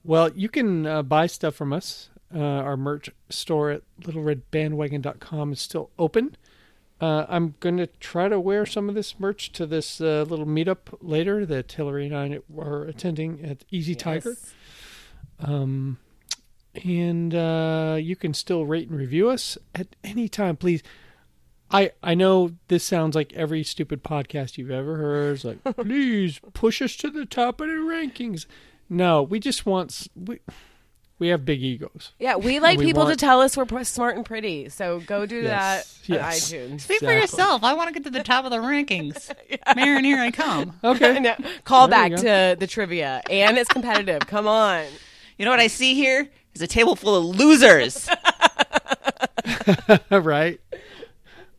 Well, 0.03 0.31
you 0.33 0.49
can 0.49 0.85
uh, 0.85 1.03
buy 1.03 1.27
stuff 1.27 1.55
from 1.55 1.73
us. 1.73 2.09
Uh, 2.33 2.39
our 2.39 2.77
merch 2.77 3.09
store 3.29 3.71
at 3.71 3.81
littleredbandwagon.com 4.01 5.53
is 5.53 5.59
still 5.61 5.89
open. 5.97 6.35
Uh, 7.01 7.25
I'm 7.29 7.55
going 7.59 7.77
to 7.77 7.87
try 7.87 8.27
to 8.27 8.39
wear 8.39 8.65
some 8.65 8.89
of 8.89 8.95
this 8.95 9.19
merch 9.19 9.51
to 9.53 9.65
this 9.65 10.01
uh, 10.01 10.25
little 10.27 10.45
meetup 10.45 10.97
later 11.01 11.45
that 11.45 11.71
Hillary 11.71 12.07
and 12.07 12.15
I 12.15 12.39
are 12.59 12.83
attending 12.83 13.43
at 13.43 13.63
Easy 13.71 13.95
Tiger. 13.95 14.35
Um, 15.39 15.97
and 16.83 17.33
uh, 17.33 17.97
you 17.99 18.15
can 18.15 18.33
still 18.33 18.65
rate 18.65 18.89
and 18.89 18.97
review 18.97 19.29
us 19.29 19.57
at 19.75 19.87
any 20.03 20.27
time, 20.29 20.57
please. 20.57 20.81
I 21.71 21.91
I 22.01 22.15
know 22.15 22.51
this 22.67 22.83
sounds 22.83 23.15
like 23.15 23.31
every 23.33 23.63
stupid 23.63 24.03
podcast 24.03 24.57
you've 24.57 24.71
ever 24.71 24.95
heard. 24.95 25.35
It's 25.35 25.43
like, 25.45 25.63
please 25.77 26.39
push 26.53 26.81
us 26.81 26.95
to 26.97 27.09
the 27.11 27.25
top 27.25 27.61
of 27.61 27.67
the 27.67 27.73
rankings. 27.75 28.45
No, 28.89 29.21
we 29.21 29.39
just 29.39 29.65
want 29.67 30.07
we 30.15 30.39
we 31.19 31.27
have 31.27 31.45
big 31.45 31.61
egos. 31.61 32.13
Yeah, 32.17 32.37
we 32.37 32.59
like 32.59 32.79
We 32.79 32.85
people 32.85 33.03
want- 33.03 33.19
to 33.19 33.23
tell 33.23 33.41
us 33.41 33.55
we're 33.55 33.83
smart 33.83 34.15
and 34.15 34.25
pretty. 34.25 34.69
So 34.69 35.01
go 35.01 35.27
do 35.27 35.41
Yes, 35.43 35.99
that 36.07 36.09
yes. 36.09 36.53
on 36.53 36.59
iTunes. 36.59 36.81
Speak 36.81 36.99
for 37.01 37.11
yourself. 37.13 37.63
I 37.63 37.73
want 37.73 37.89
to 37.89 37.93
get 37.93 38.03
to 38.05 38.09
the 38.17 38.23
top 38.23 38.45
of 38.45 38.51
the 38.51 38.57
rankings. 38.57 39.29
Maron, 39.75 40.05
here 40.05 40.17
I 40.17 40.31
come. 40.31 40.73
Okay. 40.83 41.19
No, 41.19 41.35
call 41.65 41.87
There 41.87 42.09
back 42.09 42.15
to 42.21 42.55
the 42.59 42.65
trivia, 42.67 43.21
and 43.29 43.57
it's 43.59 43.69
competitive. 43.69 44.21
Come 44.25 44.47
on. 44.47 44.85
You 45.37 45.45
know 45.45 45.51
what 45.51 45.59
I 45.59 45.67
see 45.67 45.93
here 45.93 46.29
is 46.53 46.61
a 46.61 46.67
table 46.67 46.95
full 46.95 47.15
of 47.15 47.37
losers. 47.37 48.09
right? 50.11 50.59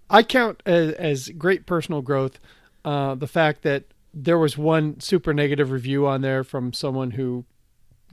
I 0.09 0.23
count 0.23 0.63
as, 0.67 0.93
as 0.93 1.29
great 1.29 1.67
personal 1.67 2.03
growth 2.03 2.39
uh, 2.85 3.15
the 3.15 3.27
fact 3.27 3.63
that 3.63 3.85
there 4.13 4.39
was 4.39 4.59
one 4.59 4.99
super 5.01 5.33
negative 5.33 5.71
review 5.71 6.07
on 6.07 6.23
there 6.23 6.43
from 6.43 6.73
someone 6.73 7.13
who 7.13 7.45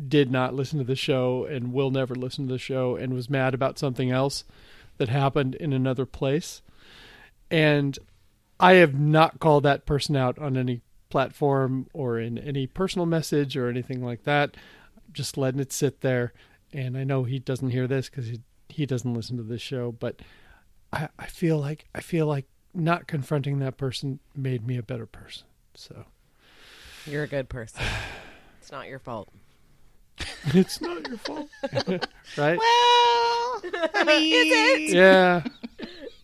did 0.06 0.30
not 0.32 0.54
listen 0.54 0.78
to 0.78 0.86
the 0.86 0.96
show 0.96 1.46
and 1.46 1.74
will 1.74 1.90
never 1.90 2.14
listen 2.14 2.48
to 2.48 2.54
the 2.54 2.60
show 2.60 2.96
and 2.96 3.14
was 3.14 3.30
mad 3.30 3.54
about 3.54 3.80
something 3.80 4.12
else 4.12 4.44
that 4.98 5.10
happened 5.10 5.56
in 5.56 5.74
another 5.74 6.06
place. 6.06 6.62
And 7.50 7.98
I 8.60 8.74
have 8.74 8.94
not 8.94 9.40
called 9.40 9.64
that 9.64 9.86
person 9.86 10.16
out 10.16 10.38
on 10.38 10.58
any 10.58 10.82
platform 11.10 11.88
or 11.94 12.20
in 12.20 12.38
any 12.38 12.68
personal 12.68 13.06
message 13.06 13.56
or 13.58 13.70
anything 13.70 14.04
like 14.04 14.24
that. 14.24 14.56
Just 15.12 15.38
letting 15.38 15.60
it 15.60 15.72
sit 15.72 16.02
there. 16.02 16.34
And 16.74 16.98
I 16.98 17.04
know 17.04 17.24
he 17.24 17.40
doesn't 17.40 17.70
hear 17.70 17.88
this 17.88 18.10
because 18.10 18.28
he 18.28 18.42
he 18.70 18.86
doesn't 18.86 19.14
listen 19.14 19.38
to 19.38 19.44
this 19.44 19.62
show, 19.62 19.92
but 19.94 20.22
I, 20.92 21.08
I 21.18 21.28
feel 21.28 21.58
like 21.60 21.86
I 21.96 22.02
feel 22.02 22.28
like 22.28 22.46
not 22.74 23.08
confronting 23.08 23.60
that 23.60 23.78
person 23.78 24.20
made 24.36 24.68
me 24.68 24.78
a 24.78 24.84
better 24.84 25.06
person. 25.06 25.48
So 25.74 26.06
You're 27.06 27.24
a 27.24 27.28
good 27.28 27.50
person. 27.50 27.82
It's 28.62 28.72
not 28.72 28.88
your 28.88 29.00
fault. 29.00 29.30
it's 30.48 30.82
not 30.82 31.08
your 31.08 31.18
fault, 31.18 31.48
right? 32.38 32.58
well, 32.58 33.62
I 33.94 34.04
mean, 34.06 34.94
Yeah, 34.94 35.44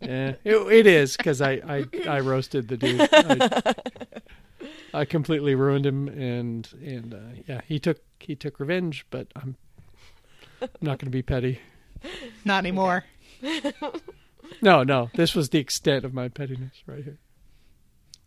yeah, 0.01 0.33
it, 0.43 0.55
it 0.55 0.87
is 0.87 1.15
because 1.15 1.41
I, 1.41 1.51
I 1.65 1.85
I 2.07 2.19
roasted 2.19 2.67
the 2.67 2.77
dude. 2.77 3.07
I, 3.11 3.73
I 4.93 5.05
completely 5.05 5.55
ruined 5.55 5.85
him, 5.85 6.07
and 6.09 6.67
and 6.83 7.13
uh, 7.13 7.41
yeah, 7.47 7.61
he 7.65 7.79
took 7.79 8.01
he 8.19 8.35
took 8.35 8.59
revenge, 8.59 9.05
but 9.09 9.27
I'm 9.35 9.55
not 10.81 10.99
going 10.99 11.05
to 11.05 11.09
be 11.09 11.21
petty. 11.21 11.59
not 12.45 12.59
anymore. 12.59 13.05
No, 14.61 14.83
no, 14.83 15.09
this 15.15 15.33
was 15.33 15.49
the 15.49 15.57
extent 15.57 16.05
of 16.05 16.13
my 16.13 16.27
pettiness 16.27 16.83
right 16.85 17.03
here. 17.03 17.17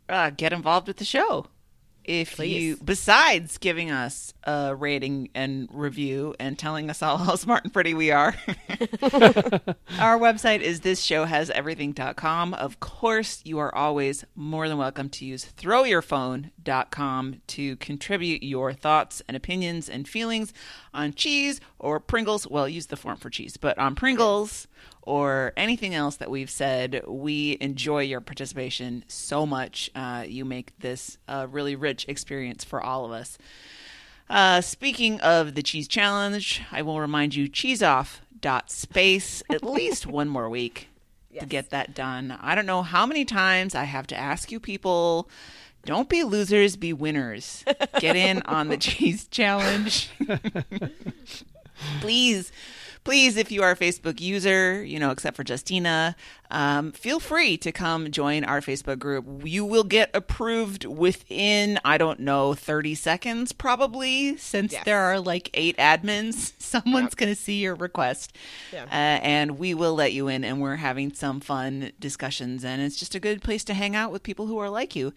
uh, 0.09 0.31
get 0.31 0.53
involved 0.53 0.89
with 0.89 0.97
the 0.97 1.05
show. 1.05 1.47
If 2.07 2.37
Please. 2.37 2.63
you, 2.63 2.77
besides 2.85 3.59
giving 3.59 3.91
us 3.91 4.33
a 4.45 4.75
rating 4.75 5.29
and 5.35 5.69
review 5.73 6.35
and 6.39 6.57
telling 6.57 6.89
us 6.89 7.03
all 7.03 7.19
how 7.19 7.35
smart 7.35 7.65
and 7.65 7.73
pretty 7.73 7.95
we 7.95 8.13
are, 8.13 8.35
our 9.99 10.19
website 10.19 10.61
is 10.61 10.81
thisshowhaseverything.com. 10.81 12.55
Of 12.55 12.79
course, 12.79 13.43
you 13.45 13.59
are 13.59 13.75
always 13.75 14.25
more 14.37 14.69
than 14.69 14.79
welcome 14.79 15.09
to 15.11 15.25
use 15.25 15.45
throwyourphone.com 15.45 17.43
to 17.47 17.77
contribute 17.77 18.43
your 18.43 18.73
thoughts 18.73 19.21
and 19.27 19.37
opinions 19.37 19.89
and 19.89 20.07
feelings 20.07 20.53
on 20.95 21.13
cheese 21.13 21.61
or 21.81 21.99
Pringles. 21.99 22.47
Well, 22.47 22.69
use 22.69 22.87
the 22.87 22.97
form 22.97 23.17
for 23.17 23.31
cheese, 23.31 23.57
but 23.57 23.79
on 23.79 23.97
Pringles 23.97 24.69
or 25.07 25.53
anything 25.57 25.95
else 25.95 26.17
that 26.17 26.31
we've 26.31 26.51
said. 26.51 27.03
We 27.07 27.57
enjoy 27.61 28.03
your 28.03 28.21
participation 28.21 29.05
so 29.09 29.47
much. 29.47 29.91
Uh, 29.95 30.25
you 30.27 30.45
make 30.45 30.79
this 30.81 31.17
a 31.27 31.47
really 31.47 31.77
rich 31.77 32.05
experience 32.09 32.65
for 32.65 32.83
all 32.83 33.07
of 33.07 33.13
us. 33.13 33.39
Uh, 34.29 34.61
speaking 34.61 35.21
of 35.21 35.55
the 35.55 35.63
cheese 35.63 35.89
challenge, 35.89 36.61
I 36.73 36.83
will 36.83 37.01
remind 37.01 37.35
you 37.35 37.49
cheese 37.49 37.83
off 37.83 38.21
dot 38.39 38.71
space 38.71 39.43
at 39.51 39.65
least 39.65 40.07
one 40.07 40.29
more 40.29 40.51
week 40.51 40.89
to 41.39 41.47
get 41.47 41.71
that 41.71 41.95
done. 41.95 42.37
I 42.41 42.55
don't 42.55 42.67
know 42.67 42.83
how 42.83 43.07
many 43.07 43.25
times 43.25 43.75
I 43.75 43.85
have 43.85 44.07
to 44.09 44.17
ask 44.17 44.51
you 44.51 44.59
people 44.59 45.29
don't 45.85 46.09
be 46.09 46.25
losers, 46.25 46.77
be 46.77 46.93
winners. 46.93 47.65
Get 48.01 48.17
in 48.17 48.43
on 48.43 48.69
the 48.69 48.77
cheese 48.79 49.29
challenge. 49.29 50.11
please, 52.01 52.51
please, 53.07 53.37
if 53.37 53.53
you 53.53 53.63
are 53.63 53.71
a 53.71 53.77
Facebook 53.77 54.21
user, 54.21 54.83
you 54.85 54.99
know, 54.99 55.13
except 55.13 55.37
for 55.37 55.45
Justina, 55.47 56.17
um, 56.51 56.91
feel 56.91 57.21
free 57.21 57.57
to 57.59 57.71
come 57.71 58.11
join 58.11 58.43
our 58.43 58.61
Facebook 58.61 58.99
group. 58.99 59.25
You 59.45 59.65
will 59.65 59.85
get 59.85 60.11
approved 60.13 60.85
within, 60.85 61.79
I 61.85 61.99
don't 61.99 62.19
know, 62.19 62.55
30 62.55 62.97
seconds 62.97 63.53
probably, 63.53 64.37
since 64.39 64.73
Yes. 64.73 64.85
there 64.85 64.99
are 64.99 65.21
like 65.21 65.51
eight 65.55 65.77
admins. 65.77 66.53
Someone's 66.59 67.15
going 67.15 67.33
to 67.33 67.41
see 67.41 67.61
your 67.61 67.77
request. 67.77 68.37
Yeah. 68.73 68.87
Uh, 68.87 69.23
and 69.23 69.57
we 69.57 69.73
will 69.73 69.95
let 69.95 70.13
you 70.13 70.27
in, 70.27 70.43
and 70.43 70.61
we're 70.61 70.75
having 70.75 71.13
some 71.15 71.39
fun 71.39 71.93
discussions, 72.01 72.65
and 72.65 72.83
it's 72.83 72.97
just 72.97 73.15
a 73.15 73.21
good 73.21 73.41
place 73.41 73.63
to 73.65 73.75
hang 73.75 73.95
out 73.95 74.11
with 74.11 74.25
people 74.25 74.49
who 74.49 74.59
are 74.59 74.69
like 74.69 74.97
you. 74.97 75.13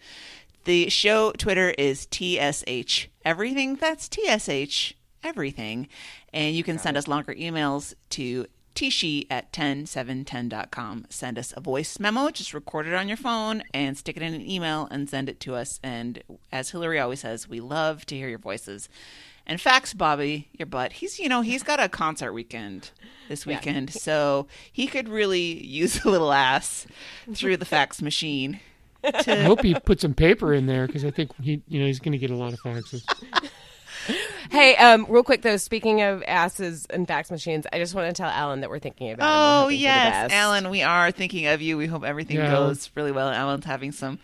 The 0.64 0.90
show 0.90 1.32
Twitter 1.32 1.70
is 1.76 2.06
TSH 2.08 3.08
Everything. 3.24 3.74
That's 3.76 4.08
TSH 4.08 4.94
Everything. 5.22 5.88
And 6.32 6.54
you 6.54 6.62
can 6.64 6.78
send 6.78 6.96
us 6.96 7.06
longer 7.08 7.34
emails 7.34 7.94
to 8.10 8.46
tshi 8.74 9.26
at 9.30 9.52
10710.com. 9.52 11.06
Send 11.10 11.38
us 11.38 11.52
a 11.56 11.60
voice 11.60 11.98
memo, 11.98 12.30
just 12.30 12.54
record 12.54 12.86
it 12.86 12.94
on 12.94 13.08
your 13.08 13.16
phone 13.16 13.62
and 13.74 13.98
stick 13.98 14.16
it 14.16 14.22
in 14.22 14.32
an 14.32 14.48
email 14.48 14.88
and 14.90 15.08
send 15.10 15.28
it 15.28 15.40
to 15.40 15.54
us. 15.54 15.80
And 15.82 16.22
as 16.52 16.70
Hillary 16.70 16.98
always 16.98 17.20
says, 17.20 17.48
we 17.48 17.60
love 17.60 18.06
to 18.06 18.16
hear 18.16 18.28
your 18.28 18.38
voices. 18.38 18.88
And 19.46 19.60
fax 19.60 19.92
Bobby 19.94 20.48
your 20.56 20.66
butt. 20.66 20.92
He's 20.92 21.18
you 21.18 21.28
know 21.28 21.40
he's 21.40 21.64
got 21.64 21.80
a 21.80 21.88
concert 21.88 22.32
weekend 22.32 22.90
this 23.28 23.44
Yeah. 23.46 23.56
weekend, 23.56 23.90
so 23.92 24.46
he 24.70 24.86
could 24.86 25.08
really 25.08 25.64
use 25.66 26.04
a 26.04 26.08
little 26.10 26.32
ass 26.32 26.86
through 27.34 27.56
the 27.56 27.64
fax 27.64 28.00
machine. 28.00 28.60
I 29.04 29.42
hope 29.42 29.62
he 29.62 29.74
put 29.74 30.00
some 30.00 30.14
paper 30.14 30.52
in 30.54 30.66
there 30.66 30.86
because 30.86 31.04
I 31.04 31.10
think 31.10 31.30
he, 31.42 31.62
you 31.68 31.80
know, 31.80 31.86
he's 31.86 31.98
going 31.98 32.12
to 32.12 32.18
get 32.18 32.30
a 32.30 32.36
lot 32.36 32.52
of 32.52 32.60
faxes. 32.60 33.02
Hey, 34.50 34.74
um, 34.76 35.06
real 35.08 35.22
quick 35.22 35.42
though, 35.42 35.56
speaking 35.56 36.02
of 36.02 36.24
asses 36.26 36.84
and 36.90 37.06
fax 37.06 37.30
machines, 37.30 37.68
I 37.72 37.78
just 37.78 37.94
want 37.94 38.08
to 38.14 38.20
tell 38.20 38.28
Alan 38.28 38.62
that 38.62 38.68
we're 38.70 38.80
thinking 38.80 39.12
about 39.12 39.28
Oh 39.30 39.60
hoping 39.62 39.76
for 39.76 39.78
the 39.78 39.82
yes. 39.82 40.32
Alan, 40.32 40.70
we 40.70 40.82
are 40.82 41.12
thinking 41.12 41.46
of 41.46 41.62
you. 41.62 41.76
We 41.78 41.86
hope 41.86 42.02
everything 42.02 42.36
Yeah. 42.38 42.50
goes 42.50 42.90
really 42.96 43.12
well. 43.12 43.28
Alan's 43.28 43.64
having 43.64 43.92
some 43.92 44.18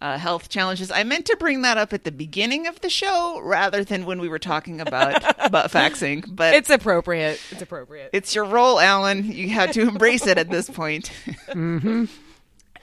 uh, 0.00 0.18
health 0.18 0.48
challenges. 0.50 0.92
I 0.92 1.02
meant 1.02 1.26
to 1.26 1.36
bring 1.40 1.62
that 1.62 1.78
up 1.78 1.92
at 1.92 2.04
the 2.04 2.12
beginning 2.12 2.68
of 2.68 2.80
the 2.80 2.88
show 2.90 3.40
rather 3.42 3.82
than 3.82 4.04
when 4.06 4.20
we 4.20 4.28
were 4.28 4.38
talking 4.38 4.80
about 4.80 5.16
about 5.44 5.72
faxing, 5.72 6.24
but 6.28 6.54
It's 6.54 6.70
appropriate. 6.70 7.40
It's 7.50 7.62
appropriate. 7.62 8.10
it's 8.12 8.36
your 8.36 8.44
role, 8.44 8.78
Alan. 8.78 9.24
You 9.24 9.48
had 9.48 9.72
to 9.72 9.80
embrace 9.82 10.28
it 10.28 10.38
at 10.38 10.48
this 10.48 10.70
point. 10.70 11.10
mm-hmm. 11.48 12.04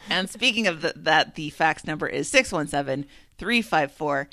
And 0.10 0.30
speaking 0.30 0.68
of 0.68 0.82
the, 0.82 0.92
that, 0.98 1.36
the 1.36 1.50
fax 1.52 1.86
number 1.86 2.08
is 2.08 2.28
617 2.28 3.08
354 3.38 4.28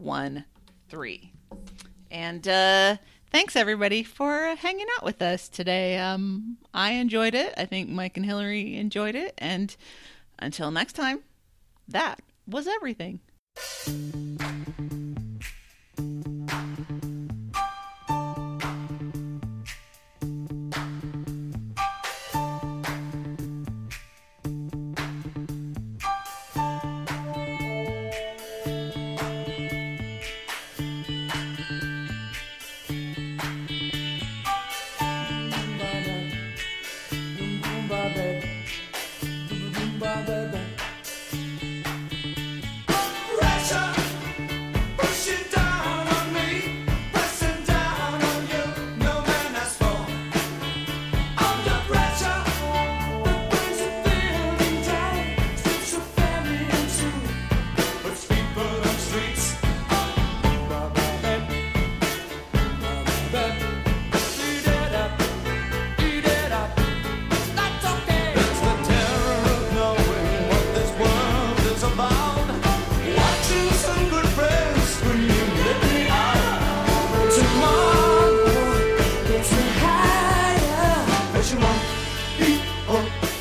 8513. 0.00 1.30
And 2.10 2.48
uh, 2.48 2.96
thanks, 3.30 3.54
everybody, 3.56 4.02
for 4.02 4.54
hanging 4.56 4.86
out 4.98 5.04
with 5.04 5.22
us 5.22 5.48
today. 5.48 5.98
Um, 5.98 6.56
I 6.74 6.92
enjoyed 6.92 7.34
it. 7.34 7.54
I 7.56 7.66
think 7.66 7.88
Mike 7.88 8.16
and 8.16 8.26
Hillary 8.26 8.76
enjoyed 8.76 9.14
it. 9.14 9.34
And 9.38 9.74
until 10.38 10.70
next 10.70 10.94
time, 10.94 11.20
that 11.88 12.20
was 12.46 12.66
everything. 12.66 13.20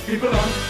People, 0.09 0.27
people 0.27 0.39
on 0.39 0.68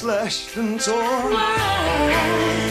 slashed 0.00 0.56
and 0.56 0.80
torn. 0.80 2.69